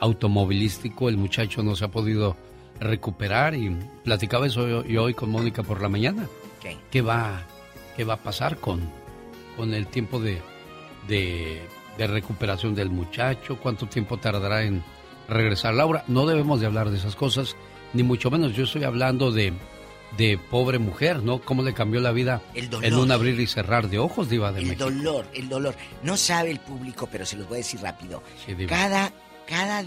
automovilístico. 0.00 1.08
El 1.08 1.16
muchacho 1.16 1.62
no 1.62 1.74
se 1.76 1.84
ha 1.84 1.88
podido 1.88 2.36
recuperar 2.80 3.54
y 3.54 3.76
platicaba 4.04 4.46
eso 4.46 4.82
yo, 4.82 5.02
hoy 5.02 5.14
con 5.14 5.30
Mónica 5.30 5.62
por 5.62 5.80
la 5.80 5.88
mañana. 5.88 6.26
¿Qué? 6.60 6.76
¿Qué 6.90 7.02
va, 7.02 7.42
qué 7.96 8.04
va 8.04 8.14
a 8.14 8.22
pasar 8.22 8.58
con, 8.58 8.80
con 9.56 9.74
el 9.74 9.86
tiempo 9.86 10.20
de, 10.20 10.40
de, 11.08 11.62
de 11.98 12.06
recuperación 12.06 12.74
del 12.74 12.90
muchacho? 12.90 13.58
¿Cuánto 13.62 13.86
tiempo 13.86 14.16
tardará 14.18 14.64
en 14.64 14.82
regresar? 15.28 15.74
Laura, 15.74 16.04
no 16.08 16.26
debemos 16.26 16.60
de 16.60 16.66
hablar 16.66 16.90
de 16.90 16.98
esas 16.98 17.16
cosas, 17.16 17.56
ni 17.92 18.02
mucho 18.02 18.30
menos. 18.30 18.54
Yo 18.54 18.64
estoy 18.64 18.84
hablando 18.84 19.30
de, 19.30 19.52
de 20.16 20.38
pobre 20.38 20.78
mujer, 20.78 21.22
¿no? 21.22 21.40
Cómo 21.40 21.62
le 21.62 21.74
cambió 21.74 22.00
la 22.00 22.12
vida 22.12 22.42
El 22.54 22.70
dolor. 22.70 22.84
en 22.86 22.94
un 22.94 23.10
abrir 23.12 23.38
y 23.40 23.46
cerrar 23.46 23.88
de 23.88 23.98
ojos, 23.98 24.28
diva 24.28 24.52
de 24.52 24.60
El 24.60 24.66
México. 24.66 24.84
dolor, 24.84 25.26
el 25.34 25.48
dolor. 25.48 25.74
No 26.02 26.16
sabe 26.16 26.50
el 26.50 26.60
público, 26.60 27.08
pero 27.10 27.26
se 27.26 27.36
los 27.36 27.48
voy 27.48 27.56
a 27.56 27.58
decir 27.58 27.80
rápido. 27.80 28.22
Sí. 28.46 28.54
Cada, 28.66 29.12
cada 29.46 29.84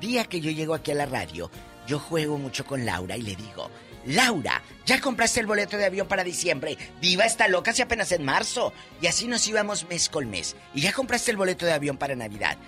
día 0.00 0.24
que 0.24 0.40
yo 0.40 0.50
llego 0.50 0.74
aquí 0.74 0.90
a 0.90 0.94
la 0.94 1.06
radio, 1.06 1.50
yo 1.86 1.98
juego 1.98 2.38
mucho 2.38 2.64
con 2.66 2.84
Laura 2.84 3.16
y 3.16 3.22
le 3.22 3.34
digo, 3.36 3.70
Laura, 4.06 4.60
¿ya 4.84 5.00
compraste 5.00 5.40
el 5.40 5.46
boleto 5.46 5.76
de 5.76 5.84
avión 5.86 6.08
para 6.08 6.24
diciembre? 6.24 6.76
Diva 7.00 7.24
está 7.24 7.46
loca 7.48 7.72
si 7.72 7.82
apenas 7.82 8.10
en 8.12 8.24
marzo. 8.24 8.72
Y 9.00 9.06
así 9.06 9.28
nos 9.28 9.46
íbamos 9.46 9.88
mes 9.88 10.08
con 10.08 10.28
mes. 10.28 10.56
Y 10.74 10.80
ya 10.80 10.92
compraste 10.92 11.30
el 11.30 11.36
boleto 11.36 11.66
de 11.66 11.72
avión 11.72 11.96
para 11.96 12.16
Navidad. 12.16 12.58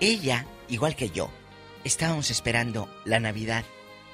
Ella, 0.00 0.44
igual 0.68 0.96
que 0.96 1.10
yo, 1.10 1.30
estábamos 1.84 2.30
esperando 2.30 2.88
la 3.04 3.20
Navidad 3.20 3.64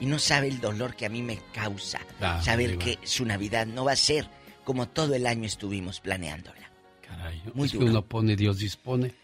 y 0.00 0.06
no 0.06 0.18
sabe 0.18 0.48
el 0.48 0.60
dolor 0.60 0.94
que 0.96 1.06
a 1.06 1.08
mí 1.08 1.22
me 1.22 1.38
causa 1.52 2.00
Ah, 2.20 2.40
saber 2.42 2.70
diva. 2.72 2.84
que 2.84 2.98
su 3.04 3.24
Navidad 3.24 3.66
no 3.66 3.84
va 3.84 3.92
a 3.92 3.96
ser 3.96 4.26
como 4.64 4.88
todo 4.88 5.14
el 5.14 5.26
año 5.26 5.46
estuvimos 5.46 6.00
planeándola. 6.00 6.70
Caray, 7.06 7.42
Muy 7.54 7.66
es 7.66 7.72
que 7.72 7.78
duro. 7.78 7.90
uno 7.90 8.02
pone, 8.02 8.36
Dios 8.36 8.58
dispone. 8.58 9.14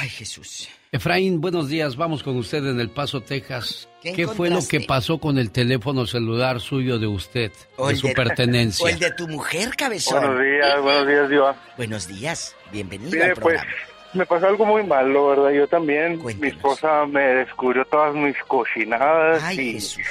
Ay, 0.00 0.08
Jesús. 0.10 0.68
Efraín, 0.92 1.40
buenos 1.40 1.68
días. 1.68 1.96
Vamos 1.96 2.22
con 2.22 2.36
usted 2.36 2.64
en 2.66 2.78
El 2.78 2.90
Paso, 2.90 3.20
Texas. 3.22 3.88
¿Qué 4.02 4.12
¿Qué, 4.12 4.28
fue 4.28 4.48
lo 4.50 4.60
que 4.68 4.80
pasó 4.80 5.18
con 5.18 5.38
el 5.38 5.50
teléfono 5.50 6.06
celular 6.06 6.60
suyo 6.60 6.98
de 7.00 7.06
usted, 7.08 7.50
O 7.76 7.88
de 7.88 7.94
el 7.94 7.98
su 7.98 8.06
de- 8.08 8.14
pertenencia? 8.14 8.84
O 8.84 8.88
el 8.88 8.98
de 9.00 9.10
tu 9.12 9.26
mujer, 9.26 9.70
cabezón. 9.76 10.20
Buenos 10.20 10.40
días, 10.42 10.82
buenos 10.82 11.08
días, 11.08 11.30
Diva. 11.30 11.56
Buenos 11.76 12.06
días, 12.06 12.54
bienvenido 12.70 13.10
Mire, 13.10 13.24
al 13.24 13.32
pues, 13.32 13.42
programa. 13.60 13.72
Me 14.14 14.26
pasó 14.26 14.46
algo 14.48 14.64
muy 14.66 14.82
malo, 14.84 15.28
¿verdad? 15.28 15.50
Yo 15.50 15.66
también, 15.68 16.20
mi 16.40 16.48
esposa 16.48 17.06
me 17.06 17.20
descubrió 17.22 17.84
todas 17.86 18.14
mis 18.14 18.36
cochinadas 18.44 19.42
Ay, 19.42 19.58
y, 19.60 19.72
Jesús. 19.74 20.02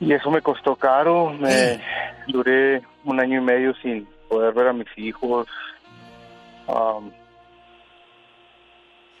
y 0.00 0.12
eso 0.12 0.30
me 0.30 0.40
costó 0.42 0.74
caro. 0.76 1.30
Me 1.32 1.80
duré 2.28 2.82
un 3.04 3.20
año 3.20 3.40
y 3.40 3.44
medio 3.44 3.74
sin 3.82 4.06
poder 4.28 4.52
ver 4.54 4.68
a 4.68 4.72
mis 4.72 4.88
hijos. 4.96 5.46
Am, 6.66 7.10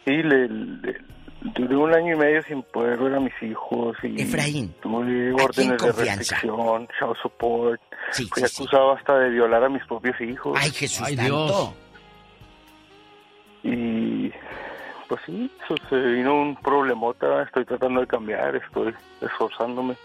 sí, 0.04 0.12
le, 0.22 0.48
le- 0.48 1.00
duré 1.42 1.76
un 1.76 1.94
año 1.94 2.14
y 2.14 2.18
medio 2.18 2.42
sin 2.44 2.62
poder 2.62 2.98
ver 2.98 3.14
a 3.14 3.20
mis 3.20 3.34
hijos 3.42 3.96
y 4.02 4.20
Efraín, 4.22 4.74
tuve 4.82 5.32
órdenes 5.34 5.80
de 5.82 5.92
restricción, 5.92 6.88
child 6.98 7.16
support. 7.22 7.80
Sí, 8.12 8.24
Fui 8.32 8.42
sí, 8.42 8.48
sí. 8.48 8.62
acusado 8.62 8.92
hasta 8.92 9.18
de 9.18 9.30
violar 9.30 9.64
a 9.64 9.68
mis 9.68 9.84
propios 9.84 10.18
hijos. 10.20 10.58
Ay, 10.60 10.70
Jesús 10.70 11.06
santo. 11.06 11.74
Y 13.64 14.30
pues 15.08 15.20
sí, 15.26 15.50
eso 15.64 15.74
se 15.88 15.96
vino 15.96 16.34
un 16.34 16.56
problemota, 16.56 17.42
estoy 17.42 17.64
tratando 17.64 18.00
de 18.00 18.06
cambiar, 18.06 18.56
estoy 18.56 18.94
esforzándome. 19.20 19.96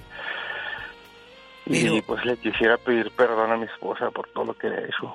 Y 1.65 2.02
pues 2.02 2.26
le 2.26 2.36
quisiera 2.38 2.77
pedir 2.77 3.11
perdón 3.11 3.52
a 3.52 3.57
mi 3.57 3.65
esposa 3.65 4.10
por 4.10 4.27
todo 4.30 4.45
lo 4.45 4.53
que 4.56 4.68
he 4.68 4.86
hecho. 4.86 5.14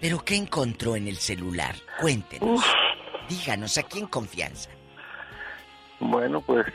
¿Pero 0.00 0.18
qué 0.24 0.36
encontró 0.36 0.96
en 0.96 1.06
el 1.06 1.16
celular? 1.16 1.74
Cuéntenos. 2.00 2.64
Díganos, 3.28 3.78
aquí 3.78 4.00
en 4.00 4.06
confianza. 4.06 4.70
Bueno, 6.00 6.40
pues 6.40 6.66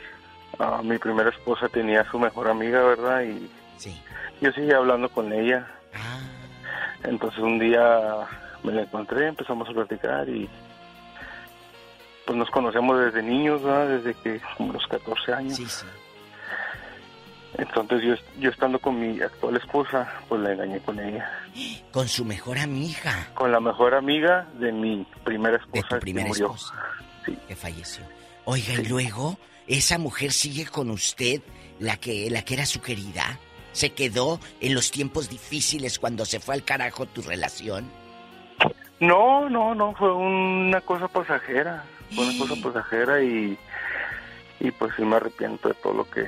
ah, 0.58 0.80
mi 0.82 0.96
primera 0.96 1.30
esposa 1.30 1.68
tenía 1.68 2.02
a 2.02 2.10
su 2.10 2.18
mejor 2.18 2.48
amiga, 2.48 2.82
¿verdad? 2.82 3.22
Y 3.24 3.50
yo 4.40 4.52
seguía 4.52 4.76
hablando 4.76 5.08
con 5.08 5.32
ella. 5.32 5.66
Entonces 7.04 7.40
un 7.40 7.58
día 7.58 8.26
me 8.62 8.72
la 8.72 8.82
encontré, 8.82 9.26
empezamos 9.26 9.68
a 9.68 9.72
platicar 9.72 10.28
y 10.28 10.48
pues 12.26 12.36
nos 12.36 12.50
conocemos 12.50 12.98
desde 12.98 13.22
niños, 13.22 13.62
¿verdad? 13.62 13.88
Desde 13.88 14.14
que 14.14 14.40
como 14.56 14.72
los 14.72 14.86
14 14.88 15.32
años. 15.32 15.84
Entonces 17.58 18.02
yo, 18.02 18.14
yo 18.40 18.50
estando 18.50 18.78
con 18.78 19.00
mi 19.00 19.20
actual 19.20 19.56
esposa, 19.56 20.12
pues 20.28 20.42
la 20.42 20.52
engañé 20.52 20.80
con 20.80 20.98
ella. 21.00 21.30
Con 21.90 22.06
su 22.08 22.24
mejor 22.24 22.58
amiga. 22.58 23.28
Con 23.34 23.50
la 23.50 23.60
mejor 23.60 23.94
amiga 23.94 24.46
de 24.58 24.72
mi 24.72 25.06
primera 25.24 25.56
esposa 25.56 25.98
primera 26.00 26.24
que 26.24 26.28
murió. 26.28 26.46
esposa. 26.46 26.74
Que 27.48 27.56
falleció. 27.56 28.04
Oiga, 28.44 28.74
y 28.74 28.84
luego, 28.84 29.38
¿esa 29.66 29.98
mujer 29.98 30.32
sigue 30.32 30.66
con 30.66 30.90
usted, 30.90 31.40
la 31.80 31.96
que, 31.96 32.28
la 32.30 32.42
que 32.42 32.54
era 32.54 32.66
su 32.66 32.80
querida? 32.82 33.38
¿Se 33.72 33.92
quedó 33.92 34.38
en 34.60 34.74
los 34.74 34.90
tiempos 34.90 35.28
difíciles 35.28 35.98
cuando 35.98 36.24
se 36.24 36.40
fue 36.40 36.54
al 36.54 36.64
carajo 36.64 37.06
tu 37.06 37.22
relación? 37.22 37.90
No, 39.00 39.48
no, 39.48 39.74
no, 39.74 39.94
fue 39.94 40.12
una 40.14 40.80
cosa 40.80 41.08
pasajera. 41.08 41.84
Fue 42.14 42.24
una 42.28 42.38
cosa 42.38 42.54
pasajera 42.62 43.22
y, 43.22 43.58
y 44.60 44.70
pues 44.72 44.92
sí 44.96 45.02
me 45.04 45.16
arrepiento 45.16 45.68
de 45.68 45.74
todo 45.74 45.94
lo 45.94 46.10
que 46.10 46.26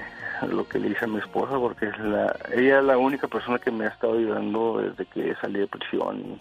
lo 0.48 0.68
que 0.68 0.78
le 0.78 0.90
hice 0.90 1.05
a 1.05 1.09
mi 1.09 1.18
esposa 1.18 1.59
porque 1.59 1.86
es 1.86 1.98
la, 1.98 2.32
ella 2.52 2.78
es 2.78 2.84
la 2.84 2.96
única 2.96 3.26
persona 3.26 3.59
que 3.59 3.72
me 3.72 3.86
ha 3.86 3.88
estado 3.88 4.14
ayudando 4.16 4.78
desde 4.80 5.05
que 5.06 5.34
salí 5.40 5.59
de 5.59 5.66
prisión 5.66 6.20
y, 6.20 6.38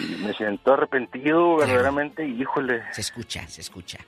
y 0.00 0.16
me 0.24 0.32
siento 0.32 0.72
arrepentido 0.72 1.56
verdaderamente 1.56 2.26
y 2.26 2.40
híjole. 2.40 2.82
Se 2.92 3.02
escucha, 3.02 3.46
se 3.46 3.60
escucha. 3.60 3.98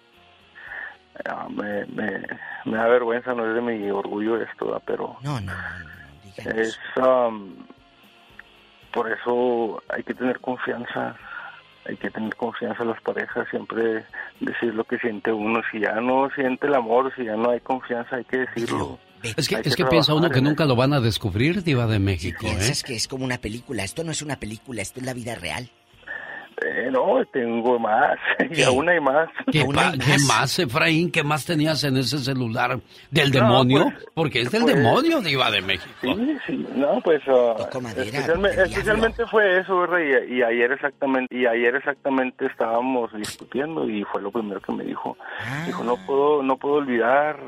ah, 1.27 1.47
me, 1.51 1.85
me, 1.87 2.23
me 2.65 2.77
da 2.79 2.87
vergüenza, 2.87 3.35
no 3.35 3.47
es 3.47 3.55
de 3.55 3.61
mi 3.61 3.91
orgullo 3.91 4.41
esto, 4.41 4.67
¿verdad? 4.67 4.83
pero 4.87 5.17
No, 5.21 5.41
no, 5.43 5.53
es 6.37 6.79
um, 6.97 7.55
por 8.93 9.13
eso 9.13 9.83
hay 9.91 10.03
que 10.05 10.15
tener 10.15 10.41
confianza 10.41 11.17
hay 11.89 11.97
que 11.97 12.11
tener 12.11 12.35
confianza 12.37 12.83
en 12.83 12.91
las 12.91 13.01
parejas 13.01 13.49
siempre 13.51 14.05
decir 14.41 14.75
lo 14.75 14.85
que 14.85 14.99
siente 14.99 15.33
uno 15.33 15.61
si 15.73 15.81
ya 15.81 15.95
no 16.01 16.29
siente 16.35 16.67
el 16.67 16.75
amor 16.75 17.13
si 17.17 17.25
ya 17.25 17.37
no 17.37 17.51
hay 17.51 17.61
confianza 17.61 18.17
hay 18.17 18.25
que 18.25 18.39
decirlo 18.39 18.99
Es 19.23 19.49
que, 19.49 19.57
Hay 19.57 19.63
es 19.65 19.75
que 19.75 19.85
piensa 19.87 20.15
uno 20.15 20.31
que 20.31 20.41
nunca 20.41 20.65
lo 20.65 20.77
van 20.77 20.93
a 20.93 21.01
descubrir, 21.01 21.65
Diva 21.65 21.89
de 21.89 21.99
México, 21.99 22.47
¿eh? 22.47 22.51
Piensas 22.51 22.85
que 22.85 22.95
es 22.95 23.09
como 23.09 23.25
una 23.25 23.39
película. 23.39 23.83
Esto 23.83 24.05
no 24.05 24.13
es 24.13 24.23
una 24.23 24.37
película, 24.37 24.81
esto 24.81 25.01
es 25.01 25.07
la 25.07 25.13
vida 25.13 25.35
real. 25.35 25.69
Eh, 26.65 26.89
no, 26.91 27.25
tengo 27.33 27.79
más. 27.79 28.19
Y 28.51 28.63
aún 28.63 28.89
hay 28.89 28.99
más. 29.01 29.29
¿Qué, 29.53 29.65
pa- 29.73 29.93
qué 29.93 30.17
más, 30.27 30.59
Efraín? 30.59 31.11
¿Qué 31.13 31.23
más 31.23 31.45
tenías 31.45 31.85
en 31.85 31.97
ese 31.99 32.19
celular? 32.19 32.79
¿Del 33.11 33.31
demonio? 33.31 33.85
pues, 33.93 34.07
Porque 34.15 34.41
es 34.43 34.51
del 34.51 34.63
pues, 34.63 34.75
demonio, 34.77 35.21
Diva 35.21 35.51
de 35.51 35.61
México. 35.61 35.93
Sí, 36.01 36.37
sí, 36.47 36.67
no, 36.75 37.01
pues 37.03 37.21
ah, 37.29 37.57
especialme- 37.97 38.51
especialmente, 38.63 39.27
fue 39.27 39.61
eso, 39.61 39.79
¿verdad? 39.81 39.99
Y, 40.29 40.37
y 40.39 40.43
ayer 40.43 40.73
exactamente, 40.73 41.37
y 41.37 41.47
ayer 41.47 41.75
exactamente 41.77 42.47
estábamos 42.47 43.13
discutiendo 43.15 43.89
y 43.89 44.03
fue 44.05 44.23
lo 44.23 44.31
primero 44.31 44.61
que 44.61 44.73
me 44.73 44.85
dijo. 44.85 45.17
Dijo, 45.67 45.85
no 45.85 45.97
puedo, 46.07 46.43
no 46.43 46.57
puedo 46.57 46.77
olvidar, 46.77 47.39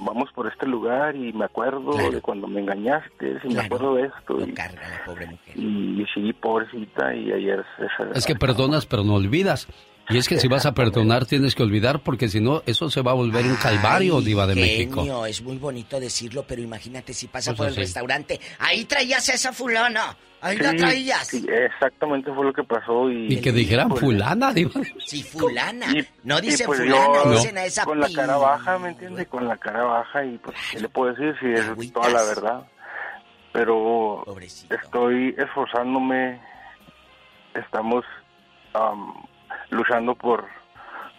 vamos 0.00 0.30
por 0.34 0.48
este 0.48 0.66
lugar 0.66 1.14
y 1.14 1.32
me 1.32 1.44
acuerdo 1.44 1.92
de 2.10 2.20
cuando 2.20 2.46
me 2.48 2.60
engañaste, 2.60 3.36
y 3.44 3.54
me 3.54 3.60
acuerdo 3.60 3.94
de 3.94 4.06
esto. 4.06 4.38
y, 5.54 6.02
y 6.02 6.06
sí, 6.14 6.32
pobrecita, 6.32 7.14
y 7.14 7.32
ayer 7.32 7.64
esa- 7.78 8.10
Es 8.14 8.26
que 8.26 8.34
perdonas, 8.46 8.86
pero 8.86 9.04
no 9.04 9.14
olvidas. 9.14 9.68
Y 10.08 10.18
es 10.18 10.28
que 10.28 10.38
si 10.38 10.48
vas 10.48 10.66
a 10.66 10.74
perdonar, 10.74 11.26
tienes 11.26 11.54
que 11.54 11.62
olvidar, 11.62 12.00
porque 12.00 12.28
si 12.28 12.40
no, 12.40 12.62
eso 12.66 12.90
se 12.90 13.02
va 13.02 13.12
a 13.12 13.14
volver 13.14 13.46
un 13.46 13.54
calvario, 13.56 14.20
Diva 14.20 14.46
de 14.46 14.56
México. 14.56 15.00
Genio, 15.00 15.26
es 15.26 15.42
muy 15.42 15.58
bonito 15.58 16.00
decirlo, 16.00 16.44
pero 16.46 16.60
imagínate 16.60 17.14
si 17.14 17.28
pasa 17.28 17.52
Pues 17.52 17.58
por 17.58 17.68
el 17.68 17.76
restaurante. 17.76 18.40
Ahí 18.58 18.84
traías 18.84 19.28
a 19.28 19.34
esa 19.34 19.52
fulana. 19.52 20.16
Ahí 20.40 20.58
la 20.58 20.74
traías. 20.74 21.28
sí, 21.28 21.46
exactamente 21.48 22.32
fue 22.32 22.44
lo 22.44 22.52
que 22.52 22.64
pasó 22.64 23.08
y... 23.08 23.32
Y 23.32 23.40
que 23.40 23.52
dijeran 23.52 23.90
pues, 23.90 24.00
fulana, 24.00 24.52
Diva. 24.52 24.72
Sí, 25.06 25.22
fulana. 25.22 25.86
Y- 25.96 26.04
no 26.24 26.40
dicen 26.40 26.66
pues 26.66 26.80
fulana, 26.80 27.24
yo, 27.24 27.30
dicen 27.30 27.58
a 27.58 27.64
esa 27.64 27.84
Con 27.84 28.00
la 28.00 28.10
cara 28.12 28.36
baja, 28.36 28.78
¿me 28.80 28.88
entiendes? 28.88 29.28
Con 29.28 29.46
la 29.46 29.56
cara 29.56 29.84
baja 29.84 30.24
y 30.24 30.36
pues, 30.38 30.56
¿qué 30.72 30.80
le 30.80 30.88
puedo 30.88 31.14
decir 31.14 31.36
si 31.40 31.46
es 31.46 31.92
toda 31.92 32.10
la 32.10 32.24
verdad? 32.24 32.66
Pero 33.52 34.24
estoy 34.68 35.34
esforzándome, 35.38 36.40
estamos 37.54 38.04
am, 38.74 39.14
luchando 39.70 40.14
por, 40.14 40.46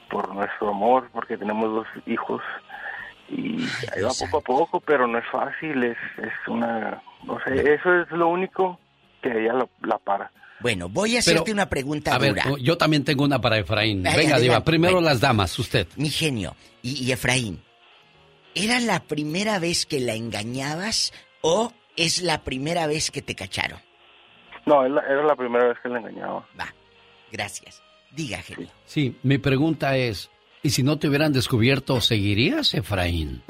por 0.10 0.34
nuestro 0.34 0.70
amor, 0.70 1.10
porque 1.12 1.38
tenemos 1.38 1.70
dos 1.74 1.88
hijos 2.06 2.42
y 3.30 3.64
ahí 3.96 4.02
va 4.04 4.12
poco 4.20 4.38
a 4.38 4.42
poco, 4.42 4.80
pero 4.82 5.08
no 5.08 5.18
es 5.18 5.26
fácil, 5.32 5.84
es, 5.84 5.98
es 6.18 6.34
una, 6.48 7.02
no 7.24 7.40
sé, 7.46 7.74
eso 7.74 8.02
es 8.02 8.12
lo 8.12 8.28
único 8.28 8.80
que 9.22 9.30
ella 9.30 9.54
la, 9.54 9.68
la 9.82 9.98
para. 9.98 10.32
Bueno, 10.60 10.88
voy 10.88 11.16
a 11.16 11.20
hacerte 11.20 11.42
Pero, 11.44 11.54
una 11.54 11.68
pregunta 11.68 12.14
A 12.16 12.18
ver, 12.20 12.36
dura. 12.36 12.46
yo 12.62 12.78
también 12.78 13.04
tengo 13.04 13.24
una 13.26 13.40
para 13.42 13.58
Efraín. 13.58 14.06
Ay, 14.08 14.16
Venga, 14.18 14.40
Diva, 14.40 14.64
primero 14.64 14.94
Bueno. 14.96 15.10
las 15.10 15.20
damas, 15.20 15.58
usted. 15.60 15.88
Mi 15.98 16.10
genio. 16.10 16.56
Y, 16.82 17.04
y 17.04 17.12
Efraín, 17.12 17.62
¿era 18.56 18.80
la 18.80 19.02
primera 19.02 19.60
vez 19.60 19.86
que 19.86 20.00
la 20.00 20.14
engañabas 20.14 21.12
o 21.42 21.74
es 21.98 22.22
la 22.22 22.44
primera 22.44 22.88
vez 22.88 23.12
que 23.12 23.22
te 23.22 23.36
cacharon? 23.36 23.80
No, 24.66 24.86
era 24.86 25.24
la 25.24 25.36
primera 25.36 25.68
vez 25.68 25.78
que 25.84 25.90
la 25.90 26.00
engañaba. 26.00 26.46
Gracias. 27.34 27.82
Diga, 28.12 28.38
genio. 28.38 28.70
Sí, 28.86 29.18
mi 29.24 29.40
pregunta 29.40 29.98
es, 29.98 30.30
¿y 30.62 30.70
si 30.70 30.84
no 30.84 31.00
te 31.00 31.08
hubieran 31.08 31.34
descubierto, 31.34 32.00
seguirías, 32.00 32.76
Efraín? 32.76 33.42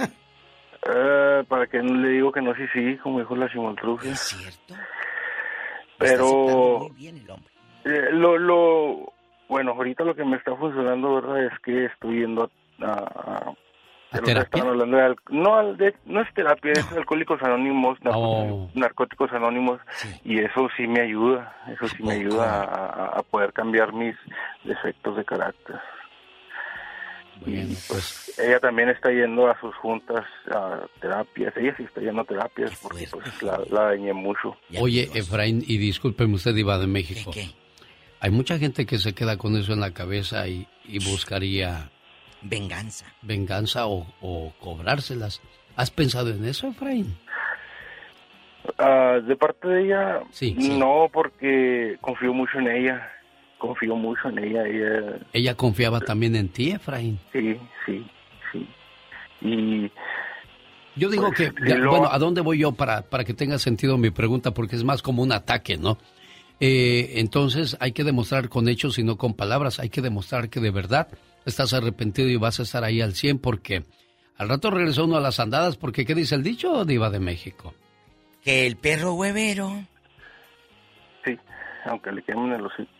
Eh, 0.85 1.43
para 1.49 1.67
que 1.67 1.79
no 1.79 1.95
le 1.95 2.09
digo 2.09 2.31
que 2.31 2.41
no, 2.41 2.55
sí, 2.55 2.63
sí, 2.73 2.97
como 3.03 3.19
dijo 3.19 3.35
la 3.35 3.49
Simultrufe. 3.49 4.09
Es 4.09 4.19
cierto. 4.19 4.73
Pero 5.97 6.89
eh, 7.85 8.09
lo, 8.11 8.37
lo, 8.37 9.13
bueno, 9.49 9.71
ahorita 9.71 10.05
lo 10.05 10.15
que 10.15 10.23
me 10.23 10.37
está 10.37 10.55
funcionando, 10.55 11.15
¿verdad? 11.15 11.45
Es 11.45 11.59
que 11.59 11.85
estoy 11.85 12.21
yendo 12.21 12.49
a... 12.81 13.53
terapia? 14.21 14.63
hablando 14.63 14.97
de 14.97 15.03
al- 15.03 15.15
no, 15.29 15.55
al- 15.55 15.77
de- 15.77 15.95
no 16.05 16.21
es 16.21 16.33
terapia, 16.33 16.71
es 16.73 16.91
alcohólicos 16.91 17.41
anónimos, 17.41 17.97
Oh. 18.05 18.69
narcóticos 18.75 19.31
anónimos, 19.31 19.79
y 20.23 20.39
eso 20.39 20.67
sí 20.77 20.87
me 20.87 21.01
ayuda, 21.01 21.55
eso 21.73 21.87
sí 21.87 22.03
me 22.03 22.13
ayuda 22.13 22.63
a, 23.17 23.21
poder 23.23 23.53
cambiar 23.53 23.93
mis 23.93 24.15
defectos 24.63 25.17
de 25.17 25.25
carácter. 25.25 25.75
y 27.45 27.75
pues 27.89 28.39
ella 28.39 28.59
también 28.59 28.89
está 28.89 29.09
yendo 29.11 29.47
a 29.49 29.59
sus 29.59 29.75
juntas 29.75 30.23
a 30.53 30.81
terapias, 31.01 31.55
ella 31.57 31.73
sí 31.75 31.83
está 31.83 31.99
yendo 32.01 32.21
a 32.21 32.25
terapias 32.25 32.71
porque 32.81 33.07
pues 33.11 33.41
la, 33.43 33.59
la 33.69 33.83
dañé 33.85 34.13
mucho. 34.13 34.55
Oye, 34.79 35.09
Efraín, 35.13 35.63
y 35.65 35.77
discúlpeme 35.77 36.35
usted, 36.35 36.53
Diva 36.53 36.77
de 36.77 36.87
México. 36.87 37.31
Hay 38.21 38.31
mucha 38.31 38.57
gente 38.57 38.85
que 38.85 38.97
se 38.99 39.13
queda 39.13 39.37
con 39.37 39.57
eso 39.57 39.73
en 39.73 39.81
la 39.81 39.91
cabeza 39.91 40.47
y, 40.47 40.65
y 40.85 40.99
buscaría... 41.03 41.89
Venganza. 42.43 43.05
Venganza 43.21 43.87
o, 43.87 44.05
o 44.21 44.53
cobrárselas. 44.59 45.41
¿Has 45.75 45.89
pensado 45.91 46.29
en 46.29 46.45
eso, 46.45 46.67
Efraín? 46.67 47.15
Ah, 48.77 49.19
de 49.25 49.35
parte 49.35 49.67
de 49.67 49.85
ella, 49.85 50.21
no, 50.55 51.09
porque 51.11 51.97
confío 52.01 52.33
mucho 52.33 52.59
en 52.59 52.67
ella. 52.67 53.09
Confío 53.57 53.95
mucho 53.95 54.29
en 54.29 54.39
ella. 54.39 54.65
Ella, 54.67 55.19
Ella 55.33 55.55
confiaba 55.55 55.99
también 56.01 56.35
en 56.35 56.49
ti, 56.49 56.71
Efraín. 56.71 57.19
sí, 57.31 57.57
sí, 57.85 58.05
sí. 58.51 58.67
Y. 59.41 59.91
Yo 60.95 61.09
digo 61.09 61.29
Pues, 61.29 61.49
que, 61.51 61.61
sí, 61.61 61.67
ya, 61.69 61.75
lo- 61.77 61.89
bueno, 61.89 62.09
¿a 62.11 62.19
dónde 62.19 62.41
voy 62.41 62.59
yo 62.59 62.71
para, 62.73 63.01
para 63.03 63.23
que 63.23 63.33
tenga 63.33 63.57
sentido 63.57 63.97
mi 63.97 64.11
pregunta? 64.11 64.51
Porque 64.51 64.75
es 64.75 64.83
más 64.83 65.01
como 65.01 65.23
un 65.23 65.31
ataque, 65.31 65.77
¿no? 65.77 65.97
Eh, 66.59 67.13
entonces 67.15 67.75
hay 67.79 67.93
que 67.93 68.03
demostrar 68.03 68.47
con 68.47 68.69
hechos 68.69 68.99
y 68.99 69.03
no 69.03 69.17
con 69.17 69.33
palabras. 69.33 69.79
Hay 69.79 69.89
que 69.89 70.01
demostrar 70.01 70.49
que 70.49 70.59
de 70.59 70.69
verdad 70.71 71.07
estás 71.45 71.73
arrepentido 71.73 72.29
y 72.29 72.35
vas 72.35 72.59
a 72.59 72.63
estar 72.63 72.83
ahí 72.83 73.01
al 73.01 73.13
100 73.13 73.39
porque 73.39 73.83
al 74.37 74.49
rato 74.49 74.71
regresó 74.71 75.05
uno 75.05 75.17
a 75.17 75.21
las 75.21 75.39
andadas 75.39 75.77
porque 75.77 76.05
¿qué 76.05 76.15
dice 76.15 76.35
el 76.35 76.43
dicho, 76.43 76.85
Diva 76.85 77.09
de 77.09 77.19
México? 77.19 77.73
Que 78.41 78.67
el 78.67 78.75
perro 78.75 79.13
huevero. 79.13 79.85
Sí, 81.23 81.37
aunque 81.85 82.11
le 82.11 82.23
quemen 82.23 82.51
el 82.51 82.65
hocico. 82.65 82.91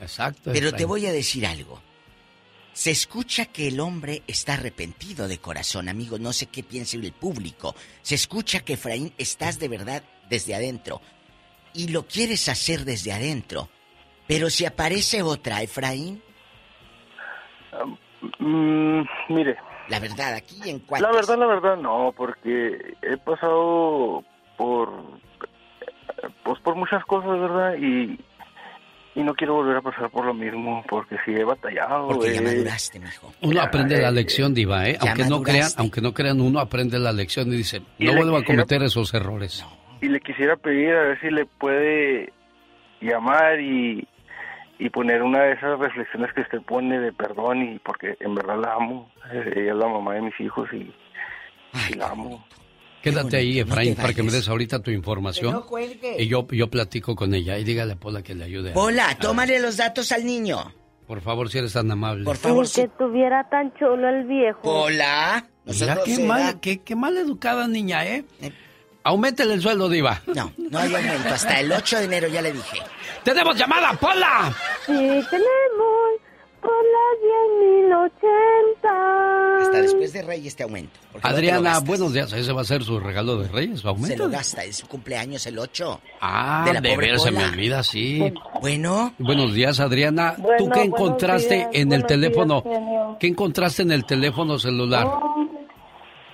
Exacto. 0.00 0.50
Pero 0.52 0.72
te 0.72 0.84
voy 0.84 1.06
a 1.06 1.12
decir 1.12 1.46
algo. 1.46 1.80
Se 2.72 2.90
escucha 2.90 3.46
que 3.46 3.68
el 3.68 3.80
hombre 3.80 4.22
está 4.26 4.54
arrepentido 4.54 5.28
de 5.28 5.38
corazón, 5.38 5.88
amigos. 5.88 6.20
No 6.20 6.32
sé 6.32 6.46
qué 6.46 6.62
piense 6.62 6.96
el 6.96 7.12
público. 7.12 7.74
Se 8.02 8.14
escucha 8.14 8.60
que 8.60 8.74
Efraín 8.74 9.12
estás 9.18 9.58
de 9.58 9.68
verdad 9.68 10.02
desde 10.30 10.54
adentro. 10.54 11.02
Y 11.74 11.88
lo 11.88 12.06
quieres 12.06 12.48
hacer 12.48 12.84
desde 12.84 13.12
adentro. 13.12 13.68
Pero 14.26 14.48
si 14.48 14.64
aparece 14.64 15.22
otra, 15.22 15.62
Efraín. 15.62 16.22
Mm, 18.38 19.02
mire. 19.28 19.56
La 19.88 19.98
verdad, 19.98 20.34
aquí 20.34 20.70
en 20.70 20.82
La 21.00 21.10
verdad, 21.10 21.36
la 21.38 21.46
verdad, 21.46 21.76
no, 21.76 22.12
porque 22.16 22.94
he 23.02 23.16
pasado 23.16 24.22
por. 24.56 24.90
Pues 26.44 26.60
por 26.60 26.76
muchas 26.76 27.04
cosas, 27.04 27.40
¿verdad? 27.40 27.76
Y. 27.76 28.18
Y 29.16 29.24
no 29.24 29.34
quiero 29.34 29.54
volver 29.54 29.76
a 29.76 29.82
pasar 29.82 30.08
por 30.10 30.24
lo 30.24 30.32
mismo, 30.32 30.84
porque 30.88 31.16
si 31.24 31.32
he 31.32 31.42
batallado. 31.42 32.08
Porque 32.08 32.32
ya 32.32 32.40
eh, 32.40 32.44
maduraste, 32.44 33.00
mijo. 33.00 33.32
Uno 33.42 33.60
aprende 33.60 33.96
eh, 33.96 34.02
la 34.02 34.12
lección, 34.12 34.54
Diva, 34.54 34.88
¿eh? 34.88 34.98
ya 35.02 35.10
Aunque 35.10 35.24
no 35.28 35.42
crean, 35.42 35.68
aunque 35.78 36.00
no 36.00 36.14
crean, 36.14 36.40
uno 36.40 36.60
aprende 36.60 36.96
la 37.00 37.12
lección 37.12 37.52
y 37.52 37.56
dice, 37.56 37.82
Y 37.98 38.04
no 38.04 38.14
vuelvo 38.14 38.36
a 38.36 38.44
cometer 38.44 38.84
esos 38.84 39.12
errores. 39.12 39.66
y 40.00 40.06
le 40.06 40.20
quisiera 40.20 40.56
pedir 40.56 40.94
a 40.94 41.02
ver 41.02 41.20
si 41.20 41.28
le 41.28 41.44
puede 41.44 42.32
llamar 43.00 43.58
y, 43.60 44.06
y 44.80 44.90
poner 44.90 45.22
una 45.22 45.42
de 45.42 45.52
esas 45.52 45.78
reflexiones 45.78 46.32
que 46.34 46.40
usted 46.40 46.62
pone 46.62 46.98
de 46.98 47.12
perdón 47.12 47.62
y 47.62 47.78
porque 47.80 48.16
en 48.20 48.34
verdad 48.34 48.56
la 48.60 48.74
amo. 48.74 49.10
Eh, 49.32 49.52
Ella 49.56 49.72
es 49.72 49.76
la 49.76 49.86
mamá 49.88 50.14
de 50.14 50.22
mis 50.22 50.40
hijos 50.40 50.68
y, 50.72 50.92
y 51.90 51.94
la 51.94 52.08
amo. 52.08 52.44
Quédate 53.02 53.36
ahí, 53.38 53.54
no 53.56 53.62
Efraín, 53.62 53.94
para 53.94 54.12
que 54.12 54.22
me 54.22 54.30
des 54.30 54.48
ahorita 54.48 54.82
tu 54.82 54.90
información. 54.90 55.52
Que 55.52 55.58
no 55.60 55.66
cuelgue. 55.66 56.16
y 56.22 56.26
yo, 56.28 56.46
yo 56.50 56.68
platico 56.68 57.14
con 57.16 57.32
ella. 57.34 57.56
Y 57.58 57.64
dígale 57.64 57.92
a 57.94 57.96
Pola 57.96 58.22
que 58.22 58.34
le 58.34 58.44
ayude. 58.44 58.72
a- 58.72 58.78
Hola, 58.78 59.10
a- 59.10 59.14
tómale 59.18 59.58
los 59.60 59.76
datos 59.78 60.12
al 60.12 60.24
niño. 60.26 60.58
Por 61.06 61.20
favor, 61.22 61.48
si 61.48 61.58
eres 61.58 61.72
tan 61.72 61.90
amable. 61.90 62.24
Por 62.24 62.36
favor, 62.36 62.64
Ni 62.66 62.82
que 62.82 62.88
tuviera 62.98 63.48
tan 63.48 63.72
chulo 63.74 64.08
el 64.08 64.24
viejo. 64.26 64.60
Hola. 64.62 65.44
Mira, 65.66 65.98
qué 66.04 66.18
mal, 66.24 66.60
qué, 66.60 66.82
qué 66.82 66.94
mal 66.96 67.16
educada 67.16 67.66
niña, 67.68 68.04
¿eh? 68.06 68.24
Aumentele 69.02 69.54
el 69.54 69.62
sueldo, 69.62 69.88
Diva. 69.88 70.20
No, 70.26 70.52
no 70.58 70.78
hay 70.78 70.94
aumento. 70.94 71.28
Hasta 71.34 71.60
el 71.60 71.72
8 71.72 71.98
de 71.98 72.04
enero 72.04 72.28
ya 72.28 72.42
le 72.42 72.52
dije. 72.52 72.78
¡Tenemos 73.24 73.56
llamada, 73.56 73.92
Pola! 73.94 74.52
Sí, 74.86 74.92
tenemos 74.92 76.10
por 76.60 76.70
las 76.70 78.10
10.080. 78.20 79.62
Hasta 79.62 79.82
después 79.82 80.12
de 80.12 80.22
Reyes 80.22 80.48
este 80.48 80.62
aumento. 80.64 80.98
no 81.14 81.20
te 81.20 81.28
lo 81.28 81.34
Adriana, 81.34 81.78
buenos 81.80 82.12
días. 82.12 82.30
Ese 82.34 82.52
va 82.52 82.60
a 82.60 82.64
ser 82.64 82.82
su 82.84 83.00
regalo 83.00 83.38
de 83.38 83.48
Reyes, 83.48 83.76
su 83.80 83.82
Se 83.82 83.88
aumento. 83.88 84.24
lo 84.24 84.30
gasta, 84.30 84.64
es 84.64 84.76
su 84.76 84.86
cumpleaños 84.86 85.46
el 85.46 85.58
8. 85.58 86.00
Ah, 86.20 86.64
de 86.66 86.72
de, 86.74 86.74
la 86.74 86.94
pobre 86.94 87.06
veras 87.06 87.22
se 87.22 87.30
me 87.30 87.36
Pola. 87.38 87.48
olvida, 87.52 87.82
sí. 87.82 88.32
Bueno. 88.60 89.14
Buenos 89.18 89.54
días, 89.54 89.80
Adriana. 89.80 90.34
¿Tú 90.36 90.42
Bueno, 90.42 90.58
qué 90.58 90.64
buenos 90.66 90.84
encontraste 90.86 91.56
días, 91.56 91.68
en 91.72 91.92
el 91.92 92.04
teléfono? 92.06 92.62
días. 92.62 93.16
¿Qué 93.18 93.26
encontraste 93.28 93.82
en 93.82 93.92
el 93.92 94.04
teléfono 94.04 94.58
celular? 94.58 95.06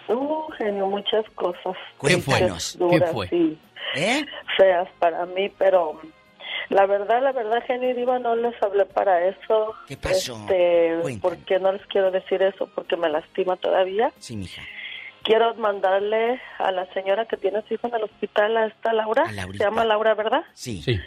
Uh, 0.09 0.51
genio, 0.59 0.87
muchas 0.87 1.25
cosas. 1.35 1.77
¿Qué 2.01 2.19
fue? 2.19 2.41
Muchas 2.43 2.77
¿Qué 2.79 2.85
duras 2.85 3.13
fue? 3.13 3.29
y 3.33 3.59
¿Eh? 3.97 4.25
feas 4.57 4.89
para 4.99 5.27
mí, 5.27 5.49
pero 5.59 6.01
la 6.69 6.87
verdad, 6.87 7.23
la 7.23 7.33
verdad, 7.33 7.63
genio 7.67 7.91
y 7.91 7.95
diva, 7.95 8.19
no 8.19 8.35
les 8.37 8.61
hablé 8.63 8.87
para 8.87 9.27
eso. 9.27 9.75
¿Qué 9.87 9.97
pasó? 9.97 10.37
Este, 10.49 11.19
porque 11.21 11.59
no 11.59 11.73
les 11.73 11.85
quiero 11.87 12.11
decir 12.11 12.43
eso, 12.43 12.69
porque 12.75 12.97
me 12.97 13.09
lastima 13.09 13.57
todavía. 13.57 14.13
Sí, 14.19 14.37
mija. 14.37 14.63
Quiero 15.23 15.55
mandarle 15.57 16.41
a 16.59 16.71
la 16.71 16.87
señora 16.93 17.25
que 17.27 17.37
tiene 17.37 17.63
su 17.67 17.75
hijo 17.75 17.89
en 17.89 17.95
el 17.97 18.05
hospital, 18.05 18.57
a 18.57 18.67
esta 18.67 18.93
Laura. 18.93 19.27
Se 19.27 19.59
llama 19.59 19.85
Laura, 19.85 20.15
¿verdad? 20.15 20.45
Sí. 20.55 20.83
Sí. 20.83 21.01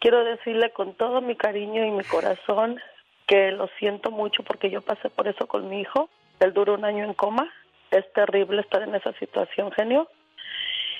quiero 0.00 0.24
decirle 0.24 0.70
con 0.70 0.94
todo 0.94 1.20
mi 1.20 1.36
cariño 1.36 1.84
y 1.84 1.90
mi 1.90 2.04
corazón 2.04 2.80
que 3.26 3.50
lo 3.50 3.68
siento 3.78 4.10
mucho 4.10 4.42
porque 4.44 4.70
yo 4.70 4.80
pasé 4.82 5.10
por 5.10 5.28
eso 5.28 5.46
con 5.46 5.68
mi 5.68 5.80
hijo. 5.80 6.08
Él 6.40 6.52
duró 6.52 6.74
un 6.74 6.84
año 6.84 7.04
en 7.04 7.12
coma. 7.14 7.50
Es 7.96 8.12
terrible 8.12 8.60
estar 8.60 8.82
en 8.82 8.94
esa 8.94 9.12
situación, 9.14 9.72
genio. 9.72 10.08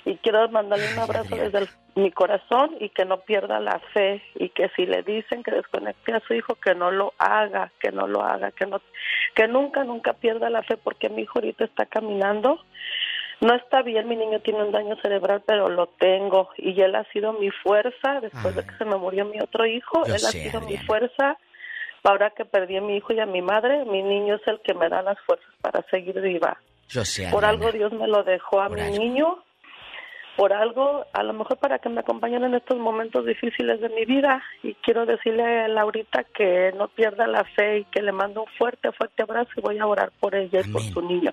Y 0.05 0.17
quiero 0.19 0.49
mandarle 0.51 0.93
un 0.93 1.01
abrazo 1.01 1.35
desde 1.37 1.59
el- 1.59 1.69
mi 1.97 2.13
corazón 2.13 2.77
y 2.79 2.91
que 2.91 3.05
no 3.05 3.21
pierda 3.21 3.59
la 3.59 3.81
fe 3.93 4.23
y 4.37 4.51
que 4.51 4.69
si 4.77 4.87
le 4.87 5.03
dicen 5.03 5.43
que 5.43 5.51
desconecte 5.51 6.13
a 6.13 6.21
su 6.21 6.35
hijo, 6.35 6.55
que 6.55 6.75
no 6.75 6.91
lo 6.93 7.13
haga, 7.19 7.73
que 7.81 7.91
no 7.91 8.07
lo 8.07 8.23
haga, 8.23 8.53
que 8.53 8.67
no, 8.67 8.81
que 9.35 9.49
nunca, 9.49 9.83
nunca 9.83 10.13
pierda 10.13 10.49
la 10.51 10.63
fe 10.63 10.77
porque 10.77 11.09
mi 11.09 11.23
hijo 11.23 11.39
ahorita 11.41 11.65
está 11.65 11.87
caminando. 11.87 12.61
No 13.41 13.55
está 13.55 13.83
bien, 13.83 14.09
mi 14.09 14.17
niño 14.17 14.41
tiene 14.41 14.63
un 14.63 14.73
daño 14.73 14.97
cerebral, 15.03 15.43
pero 15.47 15.69
lo 15.69 15.89
tengo 15.89 16.51
y 16.57 16.81
él 16.81 16.95
ha 16.95 17.05
sido 17.13 17.33
mi 17.35 17.51
fuerza 17.51 18.21
después 18.21 18.55
de 18.55 18.65
que 18.65 18.77
se 18.77 18.85
me 18.85 18.97
murió 18.97 19.25
mi 19.25 19.41
otro 19.41 19.67
hijo. 19.67 20.05
Yo 20.07 20.15
él 20.15 20.25
ha 20.25 20.31
sido 20.51 20.61
mi 20.61 20.77
fuerza. 20.87 21.37
Ahora 22.05 22.31
que 22.31 22.45
perdí 22.45 22.77
a 22.77 22.81
mi 22.81 22.97
hijo 22.97 23.13
y 23.13 23.19
a 23.19 23.27
mi 23.27 23.43
madre, 23.43 23.85
mi 23.85 24.01
niño 24.03 24.37
es 24.37 24.47
el 24.47 24.61
que 24.61 24.75
me 24.75 24.89
da 24.89 25.03
las 25.03 25.19
fuerzas 25.23 25.53
para 25.61 25.83
seguir 25.91 26.21
viva. 26.21 26.57
Yo 26.89 27.05
sé, 27.05 27.29
Por 27.31 27.45
algo 27.45 27.71
Dios 27.73 27.93
me 27.93 28.07
lo 28.07 28.23
dejó 28.23 28.61
a 28.61 28.69
mi 28.69 28.81
niño, 28.99 29.43
por 30.37 30.53
algo, 30.53 31.05
a 31.13 31.23
lo 31.23 31.33
mejor 31.33 31.57
para 31.59 31.79
que 31.79 31.89
me 31.89 32.01
acompañen 32.01 32.45
en 32.45 32.55
estos 32.55 32.79
momentos 32.79 33.25
difíciles 33.25 33.81
de 33.81 33.89
mi 33.89 34.05
vida. 34.05 34.43
Y 34.63 34.75
quiero 34.75 35.07
decirle 35.07 35.43
a 35.65 35.69
Laurita 35.69 36.25
que 36.25 36.73
no 36.77 36.89
pierda 36.89 37.27
la 37.27 37.45
fe 37.57 37.79
y 37.81 37.85
que 37.87 38.03
le 38.03 38.13
mando 38.13 38.43
un 38.43 38.49
fuerte, 38.59 38.93
fuerte 38.93 39.23
abrazo 39.23 39.51
y 39.57 39.61
voy 39.63 39.79
a 39.79 39.87
orar 39.87 40.13
por 40.21 40.35
ella 40.35 40.61
y 40.65 40.71
por 40.71 40.83
su 40.83 41.01
niño. 41.01 41.33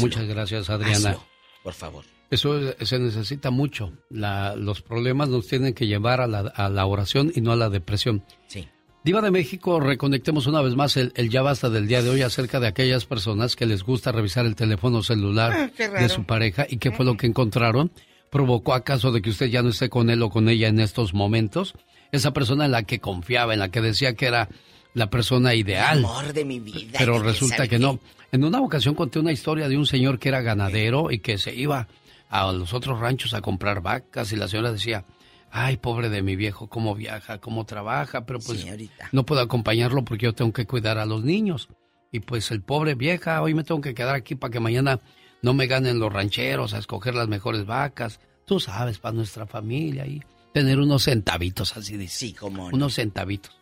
Muchas 0.00 0.24
gracias, 0.28 0.70
Adriana. 0.70 1.10
Hazlo, 1.10 1.22
por 1.62 1.72
favor. 1.74 2.04
Eso 2.30 2.60
se 2.84 2.98
necesita 2.98 3.50
mucho. 3.50 3.92
La- 4.10 4.54
los 4.54 4.82
problemas 4.82 5.28
nos 5.30 5.46
tienen 5.48 5.74
que 5.74 5.86
llevar 5.86 6.20
a 6.20 6.26
la, 6.26 6.40
a 6.54 6.68
la 6.68 6.84
oración 6.86 7.32
y 7.34 7.40
no 7.40 7.52
a 7.52 7.56
la 7.56 7.70
depresión. 7.70 8.22
Sí. 8.46 8.68
Diva 9.04 9.20
de 9.22 9.30
México, 9.30 9.80
reconectemos 9.80 10.46
una 10.46 10.60
vez 10.60 10.74
más 10.74 10.96
el, 10.96 11.12
el 11.16 11.30
ya 11.30 11.40
basta 11.42 11.70
del 11.70 11.86
día 11.86 12.02
de 12.02 12.10
hoy 12.10 12.22
acerca 12.22 12.60
de 12.60 12.66
aquellas 12.66 13.06
personas 13.06 13.56
que 13.56 13.64
les 13.64 13.82
gusta 13.84 14.12
revisar 14.12 14.44
el 14.44 14.54
teléfono 14.56 15.02
celular 15.02 15.70
Ah, 15.78 16.00
de 16.00 16.08
su 16.08 16.24
pareja 16.24 16.66
y 16.68 16.76
qué 16.78 16.90
fue 16.90 17.04
lo 17.06 17.16
que 17.16 17.26
encontraron. 17.26 17.90
¿Provocó 18.30 18.74
acaso 18.74 19.10
de 19.10 19.22
que 19.22 19.30
usted 19.30 19.46
ya 19.46 19.62
no 19.62 19.70
esté 19.70 19.88
con 19.88 20.10
él 20.10 20.22
o 20.22 20.28
con 20.28 20.48
ella 20.50 20.68
en 20.68 20.80
estos 20.80 21.14
momentos? 21.14 21.74
Esa 22.12 22.32
persona 22.32 22.66
en 22.66 22.72
la 22.72 22.82
que 22.82 22.98
confiaba, 22.98 23.54
en 23.54 23.60
la 23.60 23.70
que 23.70 23.80
decía 23.80 24.14
que 24.14 24.26
era 24.26 24.48
la 24.92 25.08
persona 25.08 25.54
ideal. 25.54 25.98
Amor 25.98 26.32
de 26.34 26.44
mi 26.44 26.58
vida. 26.60 26.98
Pero 26.98 27.18
resulta 27.20 27.66
que 27.68 27.78
no. 27.78 28.00
En 28.32 28.44
una 28.44 28.60
ocasión 28.60 28.94
conté 28.94 29.18
una 29.18 29.32
historia 29.32 29.68
de 29.68 29.78
un 29.78 29.86
señor 29.86 30.18
que 30.18 30.28
era 30.28 30.42
ganadero 30.42 31.10
y 31.10 31.20
que 31.20 31.38
se 31.38 31.54
iba 31.54 31.88
a 32.28 32.52
los 32.52 32.74
otros 32.74 32.98
ranchos 33.00 33.32
a 33.32 33.40
comprar 33.40 33.80
vacas 33.80 34.32
y 34.32 34.36
la 34.36 34.48
señora 34.48 34.72
decía, 34.72 35.04
ay, 35.50 35.76
pobre 35.76 36.08
de 36.08 36.22
mi 36.22 36.36
viejo, 36.36 36.68
cómo 36.68 36.94
viaja, 36.94 37.38
cómo 37.38 37.64
trabaja, 37.64 38.24
pero 38.26 38.38
pues 38.40 38.60
Señorita. 38.60 39.08
no 39.12 39.24
puedo 39.24 39.40
acompañarlo 39.40 40.04
porque 40.04 40.26
yo 40.26 40.34
tengo 40.34 40.52
que 40.52 40.66
cuidar 40.66 40.98
a 40.98 41.06
los 41.06 41.24
niños. 41.24 41.68
Y 42.10 42.20
pues 42.20 42.50
el 42.50 42.62
pobre 42.62 42.94
vieja, 42.94 43.42
hoy 43.42 43.54
me 43.54 43.64
tengo 43.64 43.80
que 43.80 43.94
quedar 43.94 44.14
aquí 44.14 44.34
para 44.34 44.50
que 44.50 44.60
mañana 44.60 45.00
no 45.42 45.54
me 45.54 45.66
ganen 45.66 45.98
los 45.98 46.12
rancheros 46.12 46.74
a 46.74 46.78
escoger 46.78 47.14
las 47.14 47.28
mejores 47.28 47.66
vacas. 47.66 48.20
Tú 48.46 48.60
sabes, 48.60 48.98
para 48.98 49.14
nuestra 49.14 49.46
familia 49.46 50.06
y 50.06 50.22
tener 50.52 50.78
unos 50.78 51.04
centavitos, 51.04 51.76
así 51.76 51.96
dice. 51.96 52.18
Sí, 52.18 52.32
como 52.32 52.66
Unos 52.68 52.94
centavitos. 52.94 53.52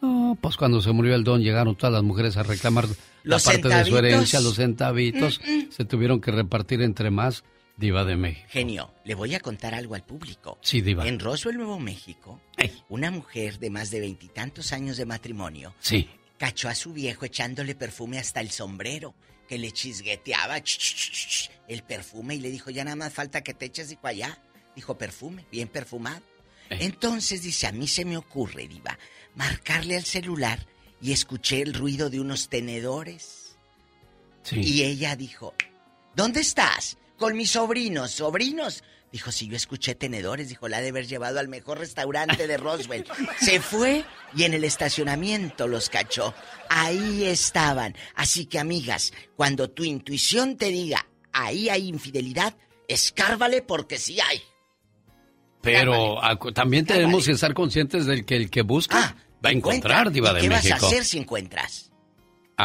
No, 0.00 0.38
pues 0.40 0.56
cuando 0.56 0.80
se 0.80 0.92
murió 0.92 1.14
el 1.14 1.24
don 1.24 1.42
llegaron 1.42 1.76
todas 1.76 1.92
las 1.92 2.02
mujeres 2.02 2.38
a 2.38 2.42
reclamar 2.42 2.86
la 3.22 3.38
parte 3.38 3.68
de 3.68 3.84
su 3.84 3.98
herencia, 3.98 4.40
los 4.40 4.56
centavitos. 4.56 5.40
Mm, 5.46 5.52
mm. 5.52 5.70
Se 5.70 5.84
tuvieron 5.84 6.20
que 6.20 6.30
repartir 6.30 6.80
entre 6.80 7.10
más 7.10 7.44
diva 7.80 8.04
de 8.04 8.16
México. 8.16 8.46
Genio, 8.50 8.94
le 9.04 9.14
voy 9.14 9.34
a 9.34 9.40
contar 9.40 9.74
algo 9.74 9.94
al 9.94 10.04
público. 10.04 10.58
Sí, 10.62 10.82
diva. 10.82 11.08
En 11.08 11.18
Roswell, 11.18 11.56
Nuevo 11.56 11.78
México, 11.80 12.40
una 12.88 13.10
mujer 13.10 13.58
de 13.58 13.70
más 13.70 13.90
de 13.90 14.00
veintitantos 14.00 14.72
años 14.72 14.96
de 14.98 15.06
matrimonio 15.06 15.74
Sí. 15.80 16.08
cachó 16.38 16.68
a 16.68 16.74
su 16.74 16.92
viejo 16.92 17.24
echándole 17.24 17.74
perfume 17.74 18.18
hasta 18.18 18.40
el 18.40 18.50
sombrero, 18.50 19.14
que 19.48 19.58
le 19.58 19.72
chisgueteaba 19.72 20.60
ch, 20.60 20.78
ch, 20.78 20.94
ch, 20.94 21.26
ch, 21.28 21.50
el 21.66 21.82
perfume 21.82 22.36
y 22.36 22.40
le 22.40 22.50
dijo, 22.50 22.70
ya 22.70 22.84
nada 22.84 22.96
más 22.96 23.12
falta 23.12 23.42
que 23.42 23.54
te 23.54 23.66
eches 23.66 23.88
dijo 23.88 24.06
allá. 24.06 24.38
Dijo, 24.76 24.96
perfume, 24.96 25.46
bien 25.50 25.66
perfumado. 25.66 26.22
Entonces 26.68 27.42
dice, 27.42 27.66
a 27.66 27.72
mí 27.72 27.88
se 27.88 28.04
me 28.04 28.16
ocurre, 28.16 28.68
diva, 28.68 28.96
marcarle 29.34 29.96
al 29.96 30.04
celular 30.04 30.64
y 31.02 31.10
escuché 31.12 31.62
el 31.62 31.74
ruido 31.74 32.10
de 32.10 32.20
unos 32.20 32.48
tenedores. 32.48 33.56
Y 34.52 34.82
ella 34.84 35.16
dijo, 35.16 35.54
¿dónde 36.14 36.40
estás? 36.40 36.96
Con 37.20 37.36
mis 37.36 37.50
sobrinos, 37.50 38.12
sobrinos. 38.12 38.82
Dijo, 39.12 39.30
si 39.30 39.46
yo 39.46 39.54
escuché 39.54 39.94
tenedores, 39.94 40.48
dijo, 40.48 40.68
la 40.68 40.78
ha 40.78 40.80
de 40.80 40.88
haber 40.88 41.06
llevado 41.06 41.38
al 41.38 41.48
mejor 41.48 41.78
restaurante 41.78 42.46
de 42.46 42.56
Roswell. 42.56 43.04
Se 43.38 43.60
fue 43.60 44.04
y 44.34 44.44
en 44.44 44.54
el 44.54 44.64
estacionamiento 44.64 45.68
los 45.68 45.90
cachó. 45.90 46.32
Ahí 46.70 47.24
estaban. 47.24 47.94
Así 48.14 48.46
que, 48.46 48.58
amigas, 48.58 49.12
cuando 49.36 49.68
tu 49.68 49.84
intuición 49.84 50.56
te 50.56 50.70
diga, 50.70 51.06
ahí 51.30 51.68
hay 51.68 51.88
infidelidad, 51.88 52.56
escárvale 52.88 53.60
porque 53.60 53.98
sí 53.98 54.18
hay. 54.18 54.40
Pero 55.60 56.16
también 56.54 56.86
tenemos 56.86 57.26
que 57.26 57.32
estar 57.32 57.52
conscientes 57.52 58.06
del 58.06 58.24
que 58.24 58.36
el 58.36 58.48
que 58.48 58.62
busca 58.62 59.14
va 59.44 59.50
a 59.50 59.52
encontrar 59.52 60.10
diva 60.10 60.30
¿Y 60.30 60.34
de 60.36 60.40
qué 60.40 60.48
México. 60.48 60.74
vas 60.74 60.82
a 60.84 60.86
hacer 60.86 61.04
si 61.04 61.18
encuentras? 61.18 61.89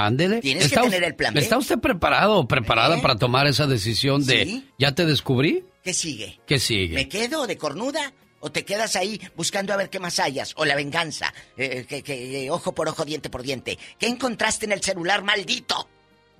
Ándele. 0.04 0.42
Tienes 0.42 0.64
que 0.64 0.76
¿Está 0.76 0.82
tener 0.82 1.04
el 1.04 1.16
plan 1.16 1.34
B. 1.34 1.40
¿Está 1.40 1.58
usted 1.58 1.80
preparado 1.80 2.38
o 2.40 2.48
preparada 2.48 2.98
¿Eh? 2.98 3.02
para 3.02 3.16
tomar 3.16 3.48
esa 3.48 3.68
decisión 3.68 4.26
de 4.26 4.44
Sí. 4.46 4.70
ya 4.78 4.94
te 4.94 5.06
descubrí? 5.06 5.64
¿Qué 5.84 5.94
sigue? 5.94 6.40
¿Qué 6.46 6.60
sigue? 6.60 6.96
¿Me 6.96 7.08
quedo 7.08 7.48
de 7.48 7.58
cornuda? 7.58 8.12
¿O 8.42 8.52
te 8.52 8.64
quedas 8.66 8.96
ahí 8.96 9.20
buscando 9.36 9.74
a 9.74 9.78
ver 9.78 9.90
qué 9.90 10.00
más 10.00 10.20
hayas? 10.20 10.54
¿O 10.58 10.66
la 10.66 10.76
venganza? 10.76 11.34
Eh, 11.58 11.86
que, 11.88 12.04
que, 12.04 12.46
eh, 12.46 12.52
ojo 12.52 12.76
por 12.76 12.88
ojo, 12.90 13.06
diente 13.06 13.30
por 13.30 13.42
diente. 13.42 13.80
¿Qué 13.98 14.08
encontraste 14.08 14.66
en 14.66 14.72
el 14.74 14.82
celular, 14.84 15.24
maldito? 15.24 15.88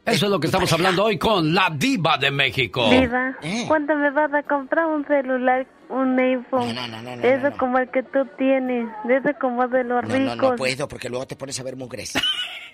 Eso 0.06 0.26
es 0.26 0.32
lo 0.32 0.40
que 0.40 0.48
estamos 0.48 0.72
hablando 0.72 1.04
hoy 1.06 1.18
con 1.18 1.54
la 1.54 1.70
diva 1.76 2.18
de 2.18 2.30
México. 2.32 2.90
Viva, 2.90 3.36
¿Eh? 3.42 3.66
¿cuándo 3.68 3.96
me 3.96 4.12
vas 4.12 4.32
a 4.34 4.44
comprar 4.44 4.86
un 4.86 5.06
celular, 5.08 5.66
un 5.90 6.20
iPhone? 6.20 6.76
No, 6.76 6.88
no, 6.88 7.02
no, 7.02 7.16
no, 7.16 7.22
de 7.22 7.30
eso 7.34 7.44
no, 7.46 7.50
no. 7.50 7.58
como 7.58 7.78
el 7.80 7.90
que 7.90 8.04
tú 8.04 8.20
tienes, 8.38 8.88
de 9.06 9.18
eso 9.18 9.30
como 9.42 9.68
de 9.68 9.84
los 9.84 10.04
No, 10.04 10.14
ricos. 10.16 10.38
no, 10.38 10.50
no 10.52 10.56
puedo 10.56 10.88
porque 10.88 11.10
luego 11.10 11.26
te 11.26 11.36
pones 11.36 11.60
a 11.60 11.64
ver 11.64 11.76
mugres. 11.76 12.14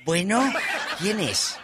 bueno, 0.05 0.41
¿quién 0.99 1.19
es? 1.21 1.57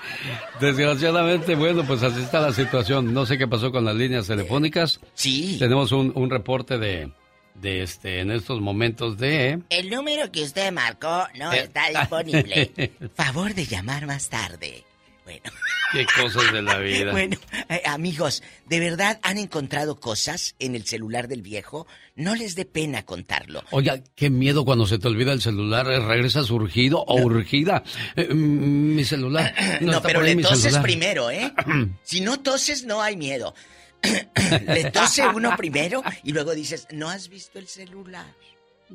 Desgraciadamente, 0.61 1.55
bueno, 1.55 1.83
pues 1.85 2.01
así 2.03 2.21
está 2.21 2.39
la 2.39 2.53
situación. 2.53 3.13
No 3.13 3.25
sé 3.25 3.37
qué 3.37 3.47
pasó 3.47 3.71
con 3.71 3.83
las 3.85 3.95
líneas 3.95 4.27
telefónicas. 4.27 4.99
Sí. 5.13 5.57
Tenemos 5.59 5.91
un, 5.91 6.11
un 6.15 6.29
reporte 6.29 6.77
de, 6.77 7.11
de 7.55 7.83
este, 7.83 8.21
en 8.21 8.31
estos 8.31 8.61
momentos 8.61 9.17
de... 9.17 9.59
El 9.69 9.89
número 9.89 10.31
que 10.31 10.43
usted 10.43 10.71
marcó 10.71 11.27
no 11.37 11.51
Eh. 11.53 11.59
está 11.63 11.89
disponible. 11.89 12.91
Favor 13.15 13.53
de 13.53 13.65
llamar 13.65 14.05
más 14.07 14.29
tarde. 14.29 14.83
Bueno. 15.27 15.51
Qué 15.91 16.05
cosas 16.21 16.53
de 16.53 16.61
la 16.61 16.77
vida. 16.79 17.11
Bueno, 17.11 17.37
eh, 17.67 17.81
amigos, 17.85 18.43
¿de 18.65 18.79
verdad 18.79 19.19
han 19.23 19.37
encontrado 19.37 19.99
cosas 19.99 20.55
en 20.57 20.73
el 20.75 20.85
celular 20.85 21.27
del 21.27 21.41
viejo? 21.41 21.85
No 22.15 22.33
les 22.33 22.55
dé 22.55 22.63
pena 22.63 23.03
contarlo. 23.03 23.61
Oiga, 23.71 23.99
qué 24.15 24.29
miedo 24.29 24.63
cuando 24.63 24.87
se 24.87 24.99
te 24.99 25.07
olvida 25.09 25.33
el 25.33 25.41
celular, 25.41 25.85
eh, 25.91 25.99
regresas 25.99 26.49
urgido 26.49 27.03
o 27.03 27.21
urgida. 27.21 27.83
Eh, 28.15 28.33
mi 28.33 29.03
celular. 29.03 29.53
No, 29.81 29.87
No, 29.87 29.97
está 29.97 30.07
pero 30.07 30.19
por 30.19 30.27
ahí 30.29 30.35
le 30.35 30.43
toses 30.43 30.61
celular. 30.61 30.83
primero, 30.83 31.29
¿eh? 31.29 31.53
si 32.03 32.21
no 32.21 32.39
toses, 32.39 32.85
no 32.85 33.01
hay 33.01 33.17
miedo. 33.17 33.53
le 34.67 34.91
tose 34.91 35.27
uno 35.27 35.55
primero 35.57 36.03
y 36.23 36.31
luego 36.31 36.55
dices, 36.55 36.87
¿no 36.91 37.09
has 37.09 37.27
visto 37.27 37.59
el 37.59 37.67
celular? 37.67 38.25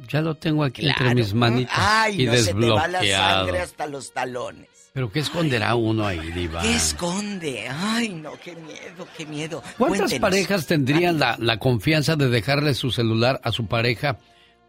Ya 0.08 0.22
lo 0.22 0.34
tengo 0.34 0.64
aquí 0.64 0.88
entre 0.88 1.14
mis 1.14 1.34
manitas 1.34 1.74
Ay, 1.76 2.22
y 2.22 2.26
no 2.26 2.34
se 2.34 2.54
te 2.54 2.68
va 2.70 2.88
la 2.88 3.04
sangre 3.04 3.60
hasta 3.60 3.86
los 3.86 4.12
talones. 4.12 4.71
Pero 4.94 5.10
¿qué 5.10 5.20
esconderá 5.20 5.74
uno 5.74 6.06
ahí, 6.06 6.30
diva? 6.32 6.60
¿Qué 6.60 6.74
esconde? 6.74 7.66
Ay, 7.68 8.10
no, 8.10 8.32
qué 8.44 8.54
miedo, 8.54 9.08
qué 9.16 9.24
miedo. 9.24 9.62
¿Cuántas 9.78 10.00
Cuéntenos. 10.00 10.20
parejas 10.20 10.66
tendrían 10.66 11.18
la, 11.18 11.36
la 11.38 11.58
confianza 11.58 12.14
de 12.14 12.28
dejarle 12.28 12.74
su 12.74 12.90
celular 12.90 13.40
a 13.42 13.52
su 13.52 13.66
pareja 13.66 14.18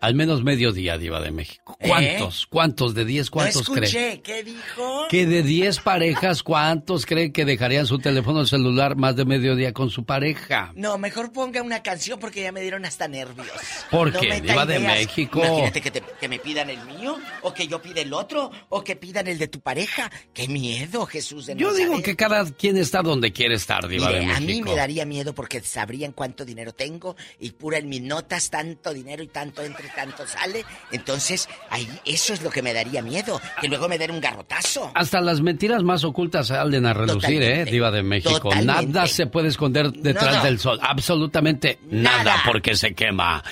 al 0.04 0.16
menos 0.16 0.44
medio 0.44 0.72
día, 0.74 0.98
diva 0.98 1.22
de 1.22 1.32
México? 1.32 1.78
¿Eh? 1.80 1.88
¿Cuántos? 1.88 2.46
¿Cuántos? 2.48 2.94
¿De 2.94 3.06
10 3.06 3.30
cuántos 3.30 3.70
no 3.70 3.76
cree? 3.76 3.86
escuché, 3.88 4.22
¿qué 4.22 4.44
dijo? 4.44 5.08
Que 5.10 5.26
de 5.26 5.44
10 5.44 5.80
parejas, 5.80 6.44
¿cuántos 6.44 7.06
cree 7.06 7.32
que 7.32 7.46
dejarían 7.46 7.88
su 7.88 8.00
teléfono 8.00 8.46
celular 8.46 8.96
más 8.98 9.16
de 9.16 9.26
medio 9.26 9.56
día 9.56 9.72
con 9.74 9.90
su 9.90 10.04
pareja? 10.06 10.72
No, 10.76 10.98
mejor 10.98 11.32
ponga 11.32 11.62
una 11.62 11.82
canción 11.84 12.20
porque 12.20 12.42
ya 12.44 12.52
me 12.52 12.62
dieron 12.62 12.86
hasta 12.86 13.08
nervios. 13.08 13.48
¿Por 13.90 14.12
No 14.14 14.20
qué? 14.20 14.42
Diva 14.42 14.66
de. 14.66 14.80
México. 14.80 15.40
Imagínate 15.40 15.82
que, 15.82 15.92
te- 15.92 16.04
que 16.20 16.28
me 16.28 16.40
pidan 16.40 16.70
el 16.70 16.84
mío, 16.86 17.18
o 17.42 17.54
que 17.54 17.68
yo 17.68 17.82
pida 17.82 18.02
el 18.02 18.12
otro, 18.14 18.52
o 18.70 18.84
que 18.84 18.96
pidan 18.98 19.28
el 19.28 19.38
de 19.38 19.48
tu 19.48 19.62
pareja. 19.62 20.12
¡Qué 20.34 20.48
miedo, 20.50 21.06
Jesús 21.06 21.46
de 21.46 21.56
Yo 21.56 21.74
digo 21.74 22.02
que 22.02 22.16
cada 22.18 22.46
quien 22.52 22.76
está 22.78 23.02
donde 23.02 23.32
quiere 23.32 23.56
estar, 23.56 23.88
diva 23.88 24.08
Mire, 24.08 24.20
de 24.20 24.26
a 24.26 24.40
México. 24.40 24.48
mí 24.48 24.62
me 24.62 24.76
daría 24.76 25.06
miedo 25.06 25.34
porque 25.34 25.62
sabrían 25.62 26.12
cuánto 26.12 26.44
dinero 26.44 26.74
tengo 26.74 27.16
y 27.40 27.52
pura 27.52 27.78
en 27.78 27.88
mis 27.88 28.02
notas 28.02 28.50
tanto 28.50 28.94
dinero 28.94 29.24
y 29.24 29.28
tanto 29.28 29.62
entre 29.64 29.93
tanto 29.96 30.26
sale. 30.28 30.66
Entonces, 30.92 31.48
ahí 31.70 31.88
eso 32.06 32.34
es 32.34 32.42
lo 32.42 32.50
que 32.50 32.62
me 32.62 32.74
daría 32.74 33.02
miedo, 33.02 33.40
que 33.62 33.68
luego 33.68 33.88
me 33.88 33.98
den 33.98 34.12
un 34.12 34.22
garrotazo. 34.22 34.92
Hasta 34.96 35.22
las 35.22 35.42
mentiras 35.42 35.84
más 35.84 36.04
ocultas 36.04 36.48
salen 36.48 36.86
a 36.86 36.94
relucir, 36.94 37.42
¿eh? 37.42 37.66
Diva 37.66 37.92
de 37.92 38.04
México. 38.04 38.40
Totalmente. 38.50 38.88
Nada 38.94 39.08
se 39.08 39.28
puede 39.28 39.48
esconder 39.50 39.92
detrás 39.92 40.44
del 40.44 40.60
sol. 40.60 40.80
Absolutamente 40.82 41.80
nada, 41.90 42.24
Nada. 42.24 42.42
porque 42.46 42.76
se 42.76 42.94
quema. 42.94 43.44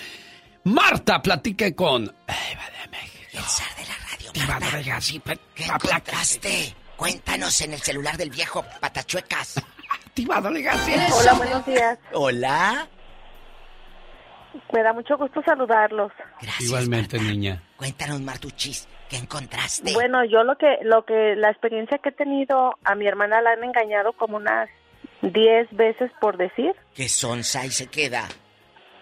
Marta, 0.64 1.22
platique 1.22 1.74
con... 1.76 2.04
El 2.04 3.42
zar 3.44 3.76
de 3.78 3.86
la 3.88 3.96
radio, 4.12 4.32
Diva 4.34 4.60
Marta. 4.60 4.78
de 4.78 5.02
sí, 5.02 5.20
pe- 5.20 5.40
¿Qué 5.56 5.64
aplaca- 5.66 5.96
encontraste? 5.98 6.76
Cuéntanos 6.98 7.62
en 7.62 7.74
el 7.74 7.82
celular 7.82 8.16
del 8.18 8.30
viejo 8.30 8.64
Patachuecas. 8.80 9.56
Diva 10.16 10.40
de. 10.42 10.50
Hola, 11.14 11.34
buenos 11.34 11.66
días. 11.66 11.98
Hola. 12.14 12.88
Me 14.74 14.84
da 14.84 14.94
mucho 14.94 15.18
gusto 15.18 15.42
saludarlos. 15.44 16.12
Igualmente, 16.60 17.20
niña. 17.20 17.62
Cuéntanos, 17.78 18.22
Martuchis, 18.22 18.88
¿qué 19.10 19.18
encontraste? 19.18 19.94
Bueno, 19.94 20.24
yo 20.26 20.44
lo 20.44 20.56
que, 20.58 20.78
lo 20.84 21.04
que, 21.06 21.36
la 21.36 21.50
experiencia 21.50 21.98
que 22.00 22.10
he 22.10 22.14
tenido, 22.14 22.76
a 22.84 22.96
mi 22.96 23.08
hermana 23.08 23.42
la 23.42 23.52
han 23.52 23.64
engañado 23.64 24.14
como 24.14 24.38
unas 24.38 24.70
10 25.22 25.70
veces 25.72 26.12
por 26.20 26.38
decir. 26.38 26.74
Que 26.94 27.08
sonsa 27.10 27.66
y 27.66 27.72
se 27.72 27.88
queda. 27.88 28.28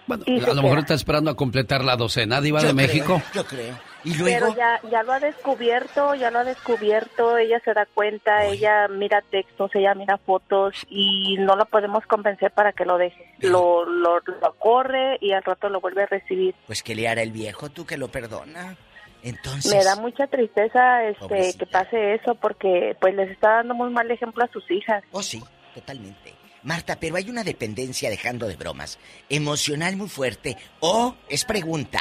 Bueno, 0.07 0.23
Y 0.27 0.39
a 0.39 0.47
lo 0.47 0.55
mejor 0.55 0.69
queda. 0.71 0.79
está 0.81 0.93
esperando 0.95 1.31
a 1.31 1.35
completar 1.35 1.83
la 1.83 1.95
docena, 1.95 2.41
Diva 2.41 2.61
Yo 2.61 2.67
de 2.69 2.73
creo, 2.73 2.87
México. 2.87 3.21
Yo 3.33 3.45
creo. 3.45 3.75
Y 4.03 4.13
Pero 4.23 4.55
ya, 4.55 4.79
ya 4.89 5.03
lo 5.03 5.11
ha 5.13 5.19
descubierto, 5.19 6.15
ya 6.15 6.31
lo 6.31 6.39
ha 6.39 6.43
descubierto, 6.43 7.37
ella 7.37 7.59
se 7.65 7.73
da 7.73 7.85
cuenta, 7.85 8.45
ella 8.45 8.87
mira 8.87 9.21
textos, 9.29 9.71
ella 9.75 9.93
mira 9.93 10.17
fotos 10.17 10.73
y 10.89 11.35
no 11.39 11.55
la 11.55 11.65
podemos 11.65 12.05
convencer 12.05 12.51
para 12.51 12.71
que 12.71 12.85
lo 12.85 12.97
deje. 12.97 13.33
Lo, 13.39 13.83
lo, 13.85 14.19
lo 14.19 14.53
corre 14.57 15.17
y 15.19 15.33
al 15.33 15.43
rato 15.43 15.67
lo 15.69 15.81
vuelve 15.81 16.03
a 16.03 16.05
recibir. 16.05 16.55
pues 16.65 16.81
que 16.81 16.95
le 16.95 17.07
hará 17.09 17.21
el 17.21 17.31
viejo, 17.31 17.69
tú 17.69 17.85
que 17.85 17.97
lo 17.97 18.07
perdona. 18.07 18.77
Entonces, 19.21 19.73
Me 19.75 19.83
da 19.83 19.97
mucha 19.97 20.27
tristeza 20.27 21.03
este 21.03 21.19
Pobrecita. 21.19 21.65
que 21.65 21.71
pase 21.71 22.13
eso 22.15 22.35
porque 22.35 22.95
pues 23.01 23.13
les 23.15 23.29
está 23.31 23.55
dando 23.57 23.73
muy 23.75 23.89
mal 23.89 24.09
ejemplo 24.09 24.45
a 24.45 24.47
sus 24.47 24.63
hijas. 24.71 25.03
Oh, 25.11 25.21
sí, 25.21 25.43
totalmente. 25.73 26.33
Marta, 26.63 26.97
pero 26.99 27.17
hay 27.17 27.29
una 27.29 27.43
dependencia, 27.43 28.09
dejando 28.09 28.47
de 28.47 28.55
bromas, 28.55 28.97
emocional 29.29 29.97
muy 29.97 30.07
fuerte. 30.07 30.55
O, 30.79 31.15
es 31.27 31.43
pregunta, 31.43 31.99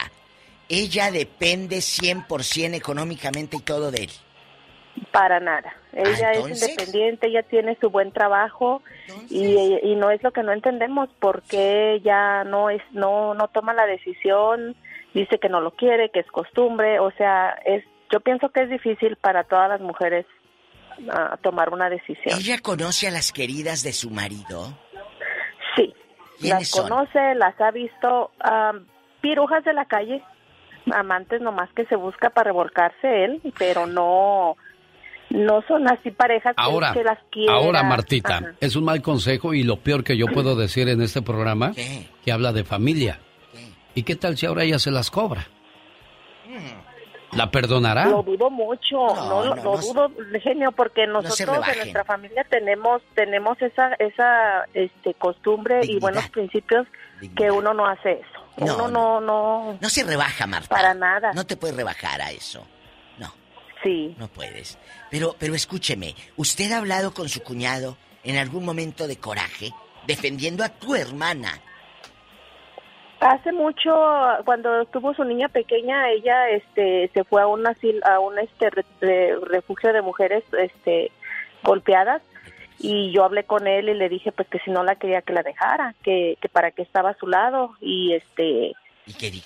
ella 0.69 1.11
depende 1.11 1.77
100% 1.79 2.75
económicamente 2.75 3.57
y 3.57 3.61
todo 3.61 3.91
de 3.91 4.05
él. 4.05 4.11
Para 5.13 5.39
nada. 5.41 5.73
Ella 5.93 6.29
Ah, 6.31 6.35
¿entonces? 6.35 6.63
es 6.63 6.69
independiente, 6.71 7.27
ella 7.29 7.43
tiene 7.45 7.77
su 7.81 7.89
buen 7.91 8.13
trabajo 8.13 8.83
y, 9.31 9.79
y 9.83 9.95
no 9.97 10.11
es 10.11 10.23
lo 10.23 10.33
que 10.33 10.43
no 10.43 10.53
entendemos 10.53 11.09
porque 11.21 11.95
ella 11.95 12.45
no 12.45 12.69
es 12.69 12.83
no 12.93 13.33
no 13.35 13.49
toma 13.49 13.73
la 13.75 13.87
decisión, 13.87 14.77
dice 15.15 15.39
que 15.39 15.49
no 15.49 15.61
lo 15.61 15.71
quiere, 15.73 16.11
que 16.11 16.21
es 16.21 16.27
costumbre, 16.27 16.99
o 17.01 17.11
sea, 17.13 17.51
es 17.65 17.85
yo 18.11 18.21
pienso 18.21 18.49
que 18.51 18.63
es 18.63 18.71
difícil 18.71 19.17
para 19.17 19.45
todas 19.45 19.69
las 19.69 19.81
mujeres 19.81 20.27
ah, 21.11 21.37
tomar 21.43 21.73
una 21.73 21.89
decisión. 21.89 22.39
¿Ella 22.39 22.59
conoce 22.61 23.07
a 23.09 23.11
las 23.11 23.33
queridas 23.33 23.83
de 23.83 23.93
su 23.93 24.11
marido? 24.11 24.77
Sí. 25.77 25.95
¿Quiénes 26.41 26.59
Las 26.61 26.69
son? 26.69 26.89
conoce, 26.89 27.35
las 27.37 27.59
ha 27.61 27.71
visto 27.71 28.31
ah, 28.41 28.73
pirujas 29.21 29.65
de 29.65 29.73
la 29.73 29.85
calle, 29.87 30.23
amantes 30.93 31.41
nomás 31.41 31.69
que 31.75 31.85
se 31.87 31.97
busca 31.97 32.31
para 32.31 32.45
revolcarse 32.51 33.25
él, 33.25 33.41
pero 33.59 33.87
no 33.87 34.57
no 35.31 35.61
son 35.69 35.87
así 35.89 36.11
parejas 36.11 36.57
que- 36.57 36.63
Ahora, 36.63 36.93
que 36.95 37.05
las 37.05 37.19
quiera. 37.31 37.53
ahora 37.53 37.83
Martita, 37.83 38.39
Ajá. 38.39 38.53
es 38.61 38.77
un 38.77 38.85
mal 38.85 39.03
consejo 39.03 39.53
y 39.53 39.63
lo 39.63 39.77
peor 39.77 40.03
que 40.03 40.17
yo 40.17 40.27
puedo 40.27 40.57
decir 40.57 40.89
en 40.89 41.03
este 41.03 41.21
programa, 41.21 41.73
que 42.25 42.33
habla 42.33 42.53
de 42.53 42.65
familia. 42.65 43.19
¿Y 43.95 44.05
qué 44.05 44.17
tal 44.17 44.37
si 44.39 44.47
ahora 44.47 44.63
ella 44.65 44.79
se 44.79 44.91
las 44.91 45.11
cobra? 45.11 45.47
¿La 47.33 47.51
perdonará? 47.51 48.07
Lo 48.07 48.23
dudo 48.23 48.49
mucho, 48.49 48.97
no, 48.97 49.45
lo- 49.45 49.55
no, 49.55 49.63
lo 49.63 49.63
no 49.75 49.77
dudo, 49.77 50.11
genio, 50.43 50.73
porque 50.73 51.07
nosotros 51.07 51.59
en 51.69 51.77
nuestra 51.77 52.05
familia 52.05 52.45
tenemos 52.49 53.03
tenemos 53.15 53.61
esa 53.61 53.93
esa 53.99 54.65
este 54.73 55.13
costumbre 55.13 55.81
y 55.85 55.99
buenos 56.01 56.27
principios 56.31 56.87
que 57.37 57.51
uno 57.51 57.75
no 57.75 57.87
hace 57.87 58.13
eso. 58.13 58.48
No, 58.67 58.75
uno 58.77 58.89
no 58.89 59.21
no 59.21 59.79
No 59.81 59.89
se 59.89 60.05
rebaja, 60.05 60.47
Marta. 60.47 60.69
Para 60.75 60.95
nada. 60.95 61.33
No 61.33 61.47
te 61.47 61.57
puedes 61.57 61.77
rebajar 61.77 62.21
a 62.21 62.31
eso. 62.31 62.67
No. 63.19 63.33
Sí. 63.83 64.15
No 64.19 64.29
puedes. 64.29 64.79
Pero, 65.11 65.35
pero 65.39 65.55
escúcheme, 65.55 66.15
¿usted 66.37 66.73
ha 66.73 66.79
hablado 66.79 67.13
con 67.15 67.29
su 67.29 67.43
cuñado 67.43 67.97
en 68.25 68.37
algún 68.37 68.65
momento 68.65 69.07
de 69.07 69.17
coraje 69.19 69.73
defendiendo 70.07 70.65
a 70.65 70.69
tu 70.69 70.95
hermana? 70.95 71.61
Hace 73.21 73.51
mucho, 73.53 73.91
cuando 74.45 74.85
tuvo 74.87 75.13
su 75.13 75.25
niña 75.25 75.49
pequeña, 75.49 76.09
ella 76.11 76.51
este 76.51 77.11
se 77.13 77.25
fue 77.25 77.43
a 77.43 77.49
un 77.49 77.65
asil- 77.65 78.01
a 78.09 78.21
un 78.21 78.39
este 78.39 78.71
re- 78.71 79.37
refugio 79.43 79.93
de 79.93 80.03
mujeres 80.03 80.45
este 80.57 81.11
golpeadas 81.65 82.23
y 82.79 83.11
yo 83.13 83.25
hablé 83.25 83.45
con 83.45 83.67
él 83.67 83.89
y 83.89 83.95
le 83.95 84.09
dije 84.09 84.33
pues 84.33 84.49
que 84.49 84.59
si 84.61 84.71
no 84.71 84.83
la 84.83 84.97
quería 84.97 85.23
que 85.23 85.33
la 85.33 85.43
dejara, 85.43 85.95
que, 86.03 86.37
que 86.41 86.49
para 86.49 86.71
qué 86.71 86.83
estaba 86.83 87.11
a 87.11 87.19
su 87.19 87.27
lado. 87.27 87.75
Y 87.81 88.15
este 88.15 88.75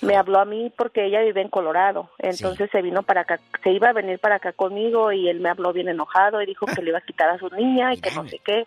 me 0.01 0.15
habló 0.15 0.39
a 0.39 0.45
mí 0.45 0.71
porque 0.75 1.05
ella 1.05 1.21
vive 1.21 1.41
en 1.41 1.49
Colorado, 1.49 2.09
entonces 2.17 2.69
se 2.71 2.81
vino 2.81 3.03
para 3.03 3.21
acá, 3.21 3.39
se 3.63 3.71
iba 3.71 3.89
a 3.89 3.93
venir 3.93 4.19
para 4.19 4.35
acá 4.35 4.51
conmigo 4.51 5.11
y 5.11 5.29
él 5.29 5.39
me 5.39 5.49
habló 5.49 5.71
bien 5.71 5.87
enojado 5.87 6.41
y 6.41 6.45
dijo 6.45 6.65
que 6.65 6.81
le 6.81 6.89
iba 6.89 6.97
a 6.97 7.01
quitar 7.01 7.29
a 7.29 7.37
su 7.37 7.49
niña 7.49 7.93
y 7.93 8.01
que 8.01 8.11
no 8.11 8.27
sé 8.27 8.39
qué. 8.43 8.65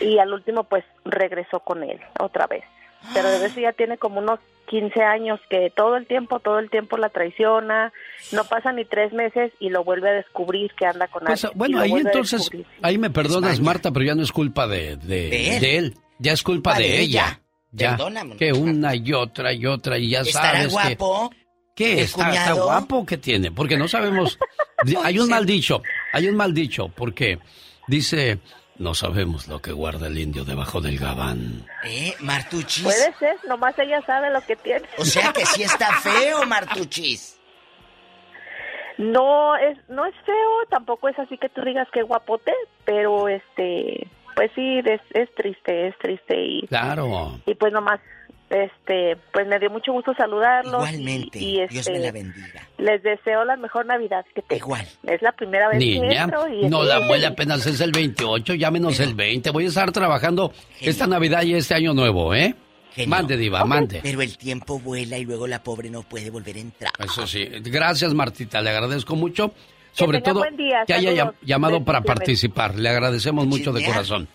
y 0.00 0.18
al 0.18 0.32
último 0.32 0.64
pues 0.64 0.84
regresó 1.04 1.60
con 1.60 1.82
él 1.82 2.00
otra 2.18 2.46
vez. 2.46 2.64
Pero 3.12 3.28
de 3.30 3.38
vez 3.38 3.54
ya 3.54 3.72
tiene 3.72 3.98
como 3.98 4.20
unos 4.20 4.40
15 4.68 5.02
años 5.02 5.38
que 5.50 5.70
todo 5.76 5.96
el 5.96 6.06
tiempo, 6.06 6.40
todo 6.40 6.58
el 6.58 6.70
tiempo 6.70 6.96
la 6.96 7.10
traiciona, 7.10 7.92
no 8.32 8.44
pasa 8.44 8.72
ni 8.72 8.84
tres 8.84 9.12
meses 9.12 9.52
y 9.60 9.68
lo 9.68 9.84
vuelve 9.84 10.08
a 10.08 10.12
descubrir 10.12 10.72
que 10.78 10.86
anda 10.86 11.06
con 11.08 11.24
Pues, 11.24 11.44
alguien. 11.44 11.58
bueno, 11.58 11.80
ahí 11.80 11.92
entonces, 11.92 12.50
ahí 12.82 12.96
me 12.96 13.10
perdonas, 13.10 13.60
Marta, 13.60 13.90
pero 13.92 14.06
ya 14.06 14.14
no 14.14 14.22
es 14.22 14.32
culpa 14.32 14.66
de, 14.66 14.96
de, 14.96 15.28
De 15.28 15.54
él. 15.56 15.60
de 15.60 15.76
él. 15.76 15.94
Ya 16.18 16.32
es 16.32 16.42
culpa 16.42 16.74
de, 16.78 17.00
ella. 17.00 17.02
ella. 17.02 17.40
Ya. 17.72 17.90
Perdóname. 17.90 18.36
Que 18.36 18.52
una 18.52 18.94
y 18.94 19.12
otra 19.12 19.52
y 19.52 19.66
otra 19.66 19.98
y 19.98 20.10
ya 20.10 20.20
¿Estará 20.20 20.52
sabes 20.52 20.66
que... 20.68 20.94
guapo? 20.96 21.30
¿Qué? 21.74 21.92
¿El 21.94 21.98
¿Está, 22.00 22.30
está 22.32 22.52
guapo? 22.52 23.04
¿Qué 23.04 23.18
tiene? 23.18 23.50
Porque 23.50 23.76
no 23.76 23.88
sabemos. 23.88 24.38
Hay 25.02 25.18
un 25.18 25.28
mal 25.28 25.44
dicho, 25.46 25.82
hay 26.12 26.28
un 26.28 26.36
mal 26.36 26.52
dicho, 26.52 26.88
porque 26.88 27.38
dice, 27.88 28.38
no 28.76 28.94
sabemos 28.94 29.46
lo 29.48 29.60
que 29.62 29.72
guarda 29.72 30.08
el 30.08 30.18
indio 30.18 30.44
debajo 30.44 30.80
del 30.80 30.98
gabán. 30.98 31.64
¿Eh, 31.84 32.14
Martuchis? 32.20 32.82
Puede 32.84 33.14
ser, 33.18 33.36
nomás 33.48 33.78
ella 33.78 34.00
sabe 34.06 34.30
lo 34.30 34.40
que 34.42 34.56
tiene. 34.56 34.86
O 34.98 35.04
sea 35.04 35.32
que 35.32 35.44
sí 35.46 35.62
está 35.62 35.92
feo, 36.02 36.44
Martuchis. 36.46 37.38
No 38.98 39.56
es 39.56 39.76
no 39.88 40.06
es 40.06 40.14
feo, 40.24 40.66
tampoco 40.70 41.08
es 41.08 41.18
así 41.18 41.36
que 41.36 41.48
tú 41.48 41.62
digas 41.62 41.88
que 41.92 42.02
guapote, 42.02 42.52
pero 42.84 43.28
este 43.28 44.08
pues 44.36 44.50
sí 44.54 44.78
es, 44.84 45.00
es 45.10 45.32
triste, 45.34 45.88
es 45.88 45.98
triste 45.98 46.36
y 46.36 46.66
Claro. 46.68 47.38
y 47.46 47.54
pues 47.54 47.72
nomás 47.72 48.00
este 48.50 49.16
pues 49.32 49.46
me 49.46 49.58
dio 49.58 49.70
mucho 49.70 49.92
gusto 49.92 50.12
saludarlos 50.14 50.88
Igualmente, 50.88 51.38
y, 51.38 51.60
y, 51.60 51.66
Dios 51.68 51.86
este, 51.86 51.92
me 51.92 51.98
la 52.00 52.12
bendiga. 52.12 52.68
les 52.78 53.02
deseo 53.02 53.44
la 53.44 53.56
mejor 53.56 53.86
Navidad 53.86 54.24
que 54.34 54.42
tengan. 54.42 54.58
Igual. 54.58 54.86
Es 55.04 55.22
la 55.22 55.32
primera 55.32 55.68
vez 55.68 55.78
que 55.78 55.84
Niña, 55.84 56.24
entro 56.24 56.46
y 56.48 56.68
no, 56.68 56.82
la 56.84 57.00
muela 57.00 57.28
apenas 57.28 57.66
es 57.66 57.80
el 57.80 57.92
28, 57.92 58.54
ya 58.54 58.70
menos 58.70 59.00
el 59.00 59.14
20. 59.14 59.50
Voy 59.50 59.64
a 59.64 59.68
estar 59.68 59.90
trabajando 59.92 60.52
esta 60.80 61.06
Navidad 61.06 61.42
y 61.42 61.54
este 61.54 61.74
año 61.74 61.94
nuevo, 61.94 62.34
¿eh? 62.34 62.54
Genio. 62.94 63.10
Mande, 63.10 63.36
diva, 63.36 63.64
mande. 63.64 64.00
Pero 64.02 64.22
el 64.22 64.38
tiempo 64.38 64.78
vuela 64.78 65.18
y 65.18 65.24
luego 65.24 65.48
la 65.48 65.60
pobre 65.62 65.90
no 65.90 66.02
puede 66.02 66.30
volver 66.30 66.54
a 66.56 66.60
entrar. 66.60 66.92
Eso 66.98 67.26
sí. 67.26 67.44
Gracias, 67.62 68.14
Martita, 68.14 68.60
le 68.60 68.70
agradezco 68.70 69.16
mucho. 69.16 69.52
Sobre 69.90 70.20
todo 70.20 70.40
buen 70.40 70.56
día, 70.56 70.84
que 70.86 70.94
haya 70.94 71.14
saludos. 71.16 71.34
llamado 71.42 71.84
para 71.84 72.02
participar. 72.02 72.76
Le 72.76 72.88
agradecemos 72.88 73.46
mucho 73.46 73.72
de 73.72 73.84
corazón. 73.84 74.28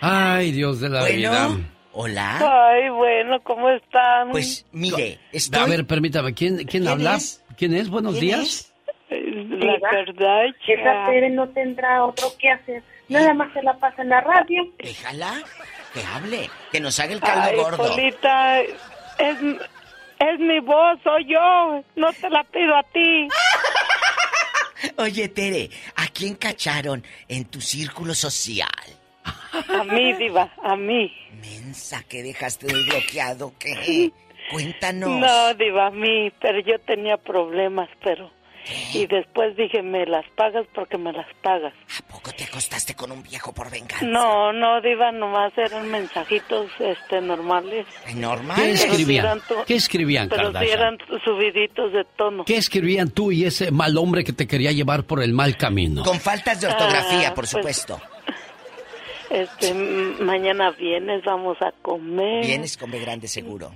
Ay, 0.00 0.52
Dios 0.52 0.80
de 0.80 0.88
la 0.88 1.00
Bueno, 1.00 1.16
vida. 1.16 1.50
Hola. 1.98 2.68
Ay, 2.68 2.90
bueno, 2.90 3.40
¿cómo 3.42 3.70
están? 3.70 4.30
Pues 4.30 4.66
mire, 4.70 5.18
estoy... 5.32 5.62
A 5.62 5.64
ver, 5.64 5.86
permítame, 5.86 6.34
¿quién, 6.34 6.56
quién, 6.56 6.66
¿Quién 6.66 6.88
habla? 6.88 7.16
es? 7.16 7.42
¿Quién 7.56 7.72
es? 7.72 7.88
Buenos 7.88 8.18
¿Quién 8.18 8.42
días. 8.42 8.70
La 9.08 9.78
verdad, 9.90 10.44
Esa 10.68 11.06
Tere 11.06 11.30
no 11.30 11.48
tendrá 11.48 12.04
otro 12.04 12.28
que 12.38 12.50
hacer. 12.50 12.82
Nada 13.08 13.32
más 13.32 13.50
se 13.54 13.62
la 13.62 13.78
pasa 13.78 14.02
en 14.02 14.10
la 14.10 14.20
radio. 14.20 14.70
Déjala, 14.78 15.42
que 15.94 16.02
hable, 16.04 16.50
que 16.70 16.80
nos 16.80 17.00
haga 17.00 17.14
el 17.14 17.20
caldo 17.20 17.48
Ay, 17.48 17.56
gordo. 17.56 17.76
Polita, 17.78 18.60
es, 18.60 19.38
es 20.18 20.38
mi 20.38 20.60
voz, 20.60 20.98
soy 21.02 21.24
yo. 21.32 21.82
No 21.94 22.12
te 22.12 22.28
la 22.28 22.44
pido 22.44 22.76
a 22.76 22.82
ti. 22.92 23.26
Oye, 24.98 25.28
Tere, 25.30 25.70
¿a 25.94 26.08
quién 26.08 26.34
cacharon 26.34 27.02
en 27.26 27.46
tu 27.46 27.62
círculo 27.62 28.14
social? 28.14 28.68
A 29.68 29.84
mí, 29.84 30.12
diva, 30.14 30.50
a 30.62 30.76
mí. 30.76 31.12
Mensa, 31.40 32.02
que 32.08 32.22
dejaste 32.22 32.66
de 32.66 32.82
bloqueado, 32.84 33.52
¿qué? 33.58 34.10
Cuéntanos. 34.50 35.08
No, 35.20 35.54
diva, 35.54 35.86
a 35.86 35.90
mí, 35.90 36.30
pero 36.40 36.60
yo 36.60 36.78
tenía 36.80 37.16
problemas, 37.16 37.88
pero... 38.02 38.30
Y 38.94 39.06
después 39.06 39.56
dije, 39.56 39.80
me 39.80 40.04
las 40.06 40.24
pagas 40.34 40.66
porque 40.74 40.98
me 40.98 41.12
las 41.12 41.26
pagas. 41.40 41.72
¿A 42.00 42.12
poco 42.12 42.32
te 42.32 42.42
acostaste 42.42 42.96
con 42.96 43.12
un 43.12 43.22
viejo 43.22 43.52
por 43.54 43.70
venganza? 43.70 44.04
No, 44.04 44.52
no, 44.52 44.80
diva, 44.80 45.12
nomás 45.12 45.52
eran 45.56 45.88
mensajitos 45.88 46.68
este 46.80 47.20
normales. 47.20 47.86
¿Normal? 48.16 48.56
¿Qué 48.56 48.62
Pero 48.62 48.74
escribían? 48.74 49.24
eran 49.24 49.40
tu- 49.46 49.64
¿Qué 49.64 49.74
escribían, 49.76 50.28
Pero 50.28 50.50
sí 50.58 50.66
eran 50.68 50.98
subiditos 51.24 51.92
de 51.92 52.04
tono. 52.16 52.44
¿Qué 52.44 52.56
escribían 52.56 53.10
tú 53.10 53.30
y 53.30 53.44
ese 53.44 53.70
mal 53.70 53.96
hombre 53.96 54.24
que 54.24 54.32
te 54.32 54.48
quería 54.48 54.72
llevar 54.72 55.04
por 55.04 55.22
el 55.22 55.32
mal 55.32 55.56
camino? 55.56 56.02
Con 56.02 56.18
faltas 56.18 56.60
de 56.60 56.66
ortografía, 56.66 57.28
Ah, 57.28 57.34
por 57.34 57.42
pues, 57.44 57.50
supuesto. 57.50 58.00
Este, 59.30 59.74
mañana 59.74 60.70
vienes, 60.72 61.24
vamos 61.24 61.56
a 61.60 61.72
comer. 61.82 62.44
Vienes 62.46 62.76
con 62.76 62.90
B 62.90 62.98
grande 63.00 63.28
seguro. 63.28 63.72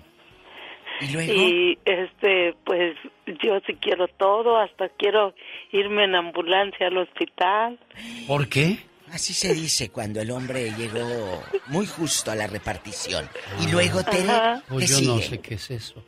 ¿Y, 1.01 1.79
este, 1.87 2.55
pues 2.65 2.95
yo 3.43 3.59
sí 3.67 3.75
quiero 3.81 4.07
todo, 4.09 4.59
hasta 4.59 4.91
quiero 4.91 5.35
irme 5.73 6.05
en 6.05 6.15
ambulancia 6.15 6.89
al 6.89 6.99
hospital. 6.99 7.79
¿Por 8.27 8.49
qué? 8.49 8.79
Así 9.11 9.33
se 9.35 9.53
dice 9.55 9.89
cuando 9.91 10.21
el 10.21 10.31
hombre 10.31 10.71
llegó 10.77 11.43
muy 11.67 11.87
justo 11.87 12.31
a 12.31 12.37
la 12.37 12.47
repartición. 12.47 13.29
Y 13.61 13.73
luego, 13.73 14.05
Tere, 14.05 14.61
Pues 14.69 14.95
¿qué 14.95 15.03
yo 15.05 15.15
no 15.15 15.17
sigue? 15.17 15.29
sé 15.29 15.39
qué 15.41 15.55
es 15.55 15.71
eso. 15.71 16.05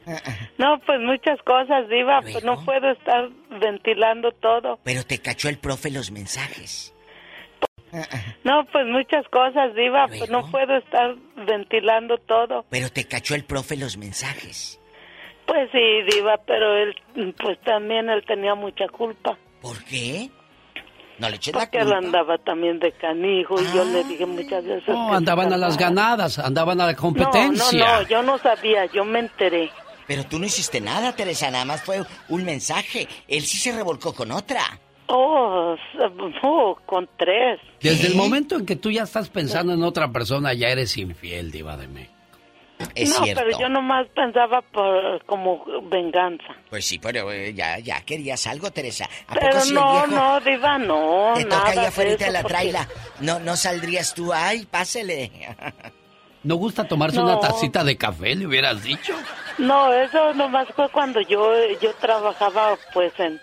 No, 0.58 0.78
pues 0.86 1.00
muchas 1.00 1.40
cosas, 1.42 1.88
Diva, 1.88 2.20
pues 2.20 2.44
no 2.44 2.64
puedo 2.64 2.92
estar 2.92 3.28
ventilando 3.60 4.30
todo. 4.30 4.78
Pero 4.84 5.02
te 5.04 5.18
cachó 5.18 5.48
el 5.48 5.58
profe 5.58 5.90
los 5.90 6.12
mensajes. 6.12 6.94
No, 8.44 8.64
pues 8.72 8.86
muchas 8.86 9.26
cosas, 9.28 9.74
Diva, 9.74 10.06
pues 10.08 10.28
no 10.30 10.50
puedo 10.50 10.76
estar 10.78 11.14
ventilando 11.46 12.16
todo. 12.18 12.64
Pero 12.70 12.90
te 12.90 13.04
cachó 13.06 13.34
el 13.34 13.44
profe 13.44 13.76
los 13.76 13.96
mensajes. 13.96 14.80
Pues 15.46 15.68
sí, 15.72 16.02
Diva, 16.10 16.38
pero 16.46 16.76
él, 16.76 16.94
pues 17.38 17.60
también 17.62 18.08
él 18.08 18.24
tenía 18.26 18.54
mucha 18.54 18.88
culpa. 18.88 19.36
¿Por 19.60 19.82
qué? 19.84 20.30
No 21.18 21.28
le 21.28 21.36
la 21.36 21.52
Porque 21.52 21.78
él 21.78 21.84
culpa. 21.84 21.98
andaba 21.98 22.38
también 22.38 22.78
de 22.80 22.90
canijo 22.92 23.54
y 23.60 23.64
yo 23.74 23.84
le 23.84 24.02
dije 24.04 24.24
muchas 24.26 24.64
veces. 24.64 24.88
No, 24.88 25.12
andaban 25.12 25.52
a 25.52 25.56
las 25.56 25.76
ganadas, 25.76 26.38
andaban 26.38 26.80
a 26.80 26.86
la 26.86 26.92
No, 26.92 26.98
competencia. 26.98 27.78
no, 27.78 27.96
no, 28.02 28.08
yo 28.08 28.22
no 28.22 28.38
sabía, 28.38 28.86
yo 28.86 29.04
me 29.04 29.20
enteré. 29.20 29.70
Pero 30.06 30.24
tú 30.24 30.38
no 30.38 30.46
hiciste 30.46 30.80
nada, 30.80 31.14
Teresa, 31.14 31.50
nada 31.50 31.64
más 31.64 31.82
fue 31.84 32.02
un 32.28 32.44
mensaje. 32.44 33.06
Él 33.28 33.42
sí 33.42 33.58
se 33.58 33.72
revolcó 33.72 34.14
con 34.14 34.32
otra. 34.32 34.62
Oh, 35.14 35.76
oh, 36.42 36.78
con 36.86 37.08
tres. 37.18 37.60
Desde 37.80 38.08
el 38.08 38.14
momento 38.14 38.56
en 38.56 38.64
que 38.64 38.76
tú 38.76 38.90
ya 38.90 39.02
estás 39.02 39.28
pensando 39.28 39.74
en 39.74 39.82
otra 39.82 40.10
persona, 40.10 40.54
ya 40.54 40.68
eres 40.68 40.96
infiel, 40.96 41.50
diva 41.50 41.76
de 41.76 41.86
México. 41.88 42.14
no, 42.80 43.24
pero 43.34 43.58
yo 43.60 43.68
nomás 43.68 44.06
pensaba 44.14 44.62
por, 44.62 45.22
como 45.26 45.64
venganza. 45.90 46.46
Pues 46.70 46.86
sí, 46.86 46.98
pero 46.98 47.30
eh, 47.30 47.52
ya, 47.52 47.78
ya 47.78 48.00
querías 48.00 48.46
algo, 48.46 48.70
Teresa. 48.70 49.04
¿A 49.26 49.34
poco 49.34 49.46
Pero 49.50 49.62
el 49.62 49.74
no, 49.74 49.92
viejo 49.92 50.06
no, 50.08 50.40
Diva, 50.40 50.78
no, 50.78 51.32
te 51.36 51.44
nada 51.44 51.58
toca 51.66 51.70
allá 51.80 51.88
afuera 51.88 52.16
de 52.16 52.30
la 52.32 52.40
porque- 52.42 52.54
traila? 52.54 52.88
No, 53.20 53.38
no 53.38 53.56
saldrías 53.56 54.14
tú, 54.14 54.32
ay, 54.32 54.66
pásele. 54.66 55.30
¿No 56.44 56.56
gusta 56.56 56.88
tomarse 56.88 57.18
No. 57.18 57.24
una 57.24 57.38
tacita 57.38 57.84
de 57.84 57.96
café, 57.96 58.34
le 58.34 58.46
hubieras 58.46 58.82
dicho? 58.82 59.14
No, 59.58 59.92
eso 59.92 60.32
nomás 60.34 60.66
fue 60.74 60.88
cuando 60.88 61.20
yo 61.20 61.52
yo 61.80 61.92
trabajaba, 62.00 62.76
pues, 62.94 63.12
en... 63.20 63.40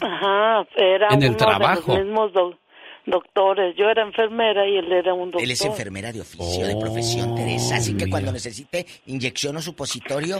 Ajá, 0.00 0.66
era 0.76 1.08
En 1.10 1.22
el 1.22 1.28
uno 1.30 1.36
trabajo. 1.38 1.92
de 1.92 1.98
los 1.98 2.06
mismos 2.06 2.32
do- 2.32 2.58
doctores. 3.06 3.74
Yo 3.76 3.88
era 3.90 4.02
enfermera 4.02 4.66
y 4.66 4.76
él 4.78 4.90
era 4.92 5.12
un 5.14 5.30
doctor. 5.30 5.42
Él 5.42 5.50
es 5.50 5.64
enfermera 5.64 6.10
de 6.12 6.20
oficio, 6.22 6.66
de 6.66 6.76
profesión, 6.76 7.34
Teresa. 7.34 7.76
Así 7.76 7.96
que 7.96 8.08
cuando 8.08 8.32
necesite 8.32 8.86
inyección 9.06 9.56
o 9.56 9.60
supositorio, 9.62 10.38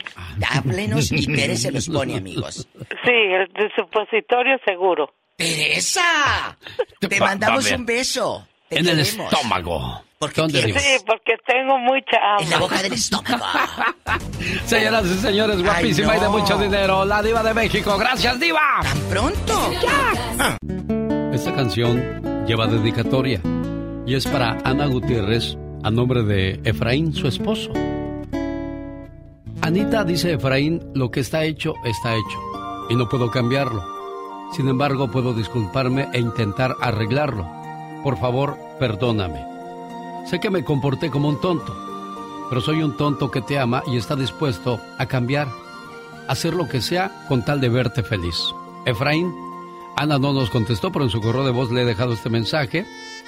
háblenos 0.51 1.13
y 1.13 1.27
Tere 1.27 1.57
se 1.57 1.71
los 1.71 1.89
pone, 1.89 2.17
amigos. 2.19 2.67
Sí, 3.05 3.13
el 3.13 3.53
de 3.53 3.71
supositorio 3.77 4.57
seguro. 4.67 5.13
¡Teresa! 5.37 6.57
Te 7.01 7.21
mandamos 7.21 7.71
un 7.73 7.85
beso. 7.85 8.47
Te 8.69 8.79
En 8.79 8.89
el 8.89 9.01
estómago. 9.01 10.03
Porque 10.19 10.41
¿Dónde? 10.41 10.63
Sí, 10.63 10.97
porque 11.07 11.35
tengo 11.47 11.77
mucha 11.79 12.17
hambre. 12.31 12.45
En 12.45 12.51
la 12.51 12.59
boca 12.59 12.83
del 12.83 12.93
estómago. 12.95 13.45
Señoras 14.67 15.05
y 15.07 15.19
señores, 15.19 15.63
guapísima 15.63 16.13
Ay, 16.13 16.19
y 16.19 16.23
de 16.23 16.29
mucho 16.29 16.57
dinero, 16.57 17.05
la 17.05 17.23
diva 17.23 17.43
de 17.43 17.53
México. 17.53 17.99
¡Gracias, 17.99 18.41
diva! 18.41 18.81
¿Tan 18.83 18.99
pronto? 19.11 19.71
Esta 21.33 21.55
canción 21.55 22.47
lleva 22.47 22.67
dedicatoria 22.67 23.41
y 24.07 24.15
es 24.15 24.27
para 24.27 24.59
Ana 24.65 24.87
Gutiérrez 24.87 25.57
a 25.83 25.91
nombre 25.91 26.23
de 26.23 26.61
Efraín, 26.65 27.13
su 27.13 27.29
esposo. 27.29 27.71
Anita 29.61 30.05
dice 30.05 30.35
Efraín, 30.35 30.81
lo 30.95 31.11
que 31.11 31.21
está 31.21 31.45
hecho, 31.45 31.75
está 31.85 32.15
hecho 32.15 32.41
y 32.89 32.95
no 32.95 33.09
puedo 33.09 33.31
cambiarlo. 33.31 33.83
Sin 34.53 34.69
embargo, 34.69 35.11
puedo 35.11 35.35
disculparme 35.35 36.09
e 36.13 36.21
intentar 36.21 36.77
arreglarlo. 36.81 37.64
Por 38.05 38.19
favor, 38.19 38.59
perdóname. 38.79 39.45
Sé 40.27 40.39
que 40.39 40.51
me 40.51 40.63
comporté 40.63 41.11
como 41.11 41.29
un 41.29 41.41
tonto, 41.41 41.75
pero 42.51 42.61
soy 42.61 42.83
un 42.83 42.97
tonto 42.97 43.31
que 43.31 43.41
te 43.41 43.59
ama 43.59 43.83
y 43.87 43.97
está 43.97 44.15
dispuesto 44.15 44.79
a 44.99 45.07
cambiar, 45.07 45.49
hacer 46.29 46.53
lo 46.55 46.69
que 46.69 46.83
sea 46.83 47.11
con 47.29 47.45
tal 47.45 47.63
de 47.63 47.71
verte 47.71 48.03
feliz. 48.03 48.37
Efraín, 48.85 49.35
Ana 49.97 50.19
no 50.19 50.35
nos 50.35 50.51
contestó, 50.51 50.93
pero 50.93 51.07
en 51.07 51.11
su 51.11 51.21
correo 51.21 51.45
de 51.45 51.51
voz 51.51 51.71
le 51.71 51.81
he 51.81 51.85
dejado 51.87 52.13
este 52.13 52.29
mensaje 52.29 52.85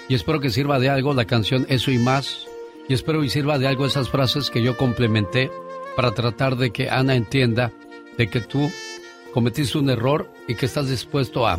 y 0.08 0.14
espero 0.14 0.40
que 0.40 0.50
sirva 0.50 0.78
de 0.78 0.90
algo 0.90 1.14
la 1.14 1.24
canción 1.24 1.64
Eso 1.68 1.90
y 1.90 1.98
más. 1.98 2.46
Y 2.88 2.94
espero 2.94 3.24
y 3.24 3.30
sirva 3.30 3.58
de 3.58 3.66
algo 3.66 3.86
esas 3.86 4.10
frases 4.10 4.50
que 4.50 4.62
yo 4.62 4.76
complementé 4.76 5.50
para 5.96 6.12
tratar 6.12 6.56
de 6.56 6.70
que 6.70 6.90
Ana 6.90 7.14
entienda 7.14 7.72
de 8.18 8.28
que 8.28 8.40
tú 8.40 8.70
cometiste 9.32 9.78
un 9.78 9.90
error 9.90 10.30
y 10.46 10.54
que 10.54 10.66
estás 10.66 10.88
dispuesto 10.88 11.46
a, 11.46 11.58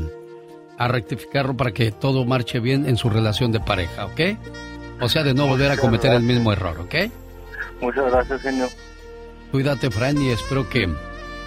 a 0.78 0.88
rectificarlo 0.88 1.56
para 1.56 1.72
que 1.72 1.92
todo 1.92 2.26
marche 2.26 2.60
bien 2.60 2.88
en 2.88 2.98
su 2.98 3.10
relación 3.10 3.52
de 3.52 3.60
pareja, 3.60 4.06
¿ok? 4.06 4.22
O 5.02 5.10
sea, 5.10 5.24
de 5.24 5.34
no 5.34 5.48
volver 5.48 5.72
a 5.72 5.78
cometer 5.78 6.12
el 6.14 6.24
mismo 6.24 6.52
error, 6.52 6.80
¿ok? 6.80 6.96
Muchas 7.82 8.12
gracias, 8.12 8.42
señor. 8.42 8.70
Cuídate, 9.52 9.92
Fran, 9.92 10.22
y 10.22 10.30
espero 10.30 10.70
que 10.70 10.90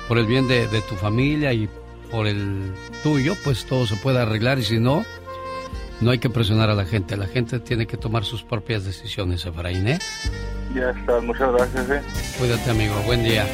por 0.08 0.18
el 0.18 0.26
bien 0.26 0.48
de, 0.48 0.66
de 0.68 0.80
tu 0.82 0.94
familia 0.94 1.52
y 1.52 1.68
por 2.10 2.26
el 2.26 2.72
tuyo, 3.02 3.34
pues 3.44 3.64
todo 3.66 3.86
se 3.86 3.96
pueda 3.96 4.22
arreglar 4.22 4.58
y 4.58 4.62
si 4.62 4.78
no, 4.78 5.04
no 6.00 6.10
hay 6.10 6.18
que 6.18 6.30
presionar 6.30 6.70
a 6.70 6.74
la 6.74 6.84
gente. 6.84 7.16
La 7.16 7.26
gente 7.26 7.60
tiene 7.60 7.86
que 7.86 7.96
tomar 7.96 8.24
sus 8.24 8.42
propias 8.42 8.84
decisiones, 8.84 9.44
Efraín, 9.44 9.86
¿eh? 9.86 9.98
Ya 10.74 10.90
está, 10.90 11.20
muchas 11.20 11.52
gracias, 11.52 11.90
eh. 11.90 12.02
Cuídate, 12.38 12.70
amigo. 12.70 12.94
Buen 13.06 13.22
día. 13.22 13.44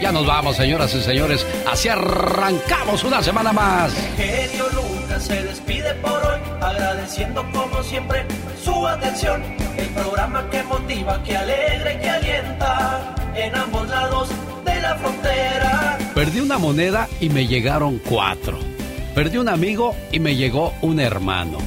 Ya 0.00 0.12
nos 0.12 0.26
vamos, 0.26 0.56
señoras 0.56 0.94
y 0.94 1.02
señores. 1.02 1.46
Así 1.70 1.88
arrancamos 1.88 3.04
una 3.04 3.22
semana 3.22 3.52
más. 3.52 3.92
genio 4.16 4.64
Lucas 4.70 5.24
se 5.24 5.42
despide 5.42 5.94
por 5.96 6.12
hoy, 6.12 6.40
agradeciendo 6.60 7.44
como 7.52 7.82
siempre 7.82 8.24
su 8.64 8.86
atención. 8.86 9.42
El 9.76 9.88
programa 9.88 10.48
que 10.50 10.62
motiva, 10.62 11.22
que 11.22 11.36
alegra 11.36 11.92
y 11.92 11.98
que 11.98 12.08
alienta 12.08 13.14
en 13.34 13.54
ambos 13.54 13.88
lados 13.88 14.28
de 14.64 14.80
la 14.80 14.94
frontera. 14.96 15.98
Perdí 16.14 16.40
una 16.40 16.58
moneda 16.58 17.06
y 17.20 17.28
me 17.28 17.46
llegaron 17.46 17.98
cuatro. 17.98 18.58
Perdí 19.14 19.36
un 19.36 19.48
amigo 19.48 19.94
y 20.12 20.20
me 20.20 20.34
llegó 20.34 20.72
un 20.80 21.00
hermano. 21.00 21.58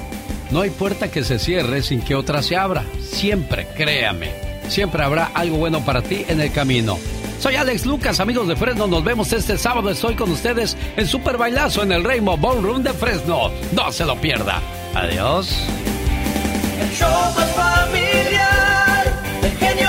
No 0.50 0.62
hay 0.62 0.70
puerta 0.72 1.12
que 1.12 1.24
se 1.24 1.38
cierre 1.40 1.84
sin 1.84 2.02
que 2.02 2.16
otra 2.16 2.42
se 2.42 2.56
abra. 2.56 2.84
Siempre, 3.02 3.68
créame, 3.76 4.32
siempre 4.70 5.04
habrá 5.04 5.26
algo 5.34 5.58
bueno 5.58 5.86
para 5.86 6.02
ti 6.02 6.26
en 6.28 6.42
el 6.42 6.52
camino. 6.52 6.98
Soy 7.44 7.58
Alex 7.58 7.86
Lucas, 7.86 8.22
amigos 8.22 8.48
de 8.48 8.56
Fresno. 8.56 8.88
Nos 8.88 9.04
vemos 9.04 9.34
este 9.34 9.58
sábado. 9.58 9.90
Estoy 9.90 10.16
con 10.16 10.32
ustedes 10.32 10.78
en 10.96 11.06
Super 11.06 11.36
Bailazo 11.36 11.84
en 11.84 11.92
el 11.92 12.02
Rainbow 12.02 12.38
Ballroom 12.38 12.82
de 12.84 12.94
Fresno. 12.94 13.52
No 13.74 13.92
se 13.92 14.06
lo 14.06 14.16
pierda. 14.16 14.62
Adiós. 14.96 15.54
El 16.80 16.90
show 16.92 17.10
más 17.36 17.52
familiar, 17.52 19.22
genio 19.60 19.83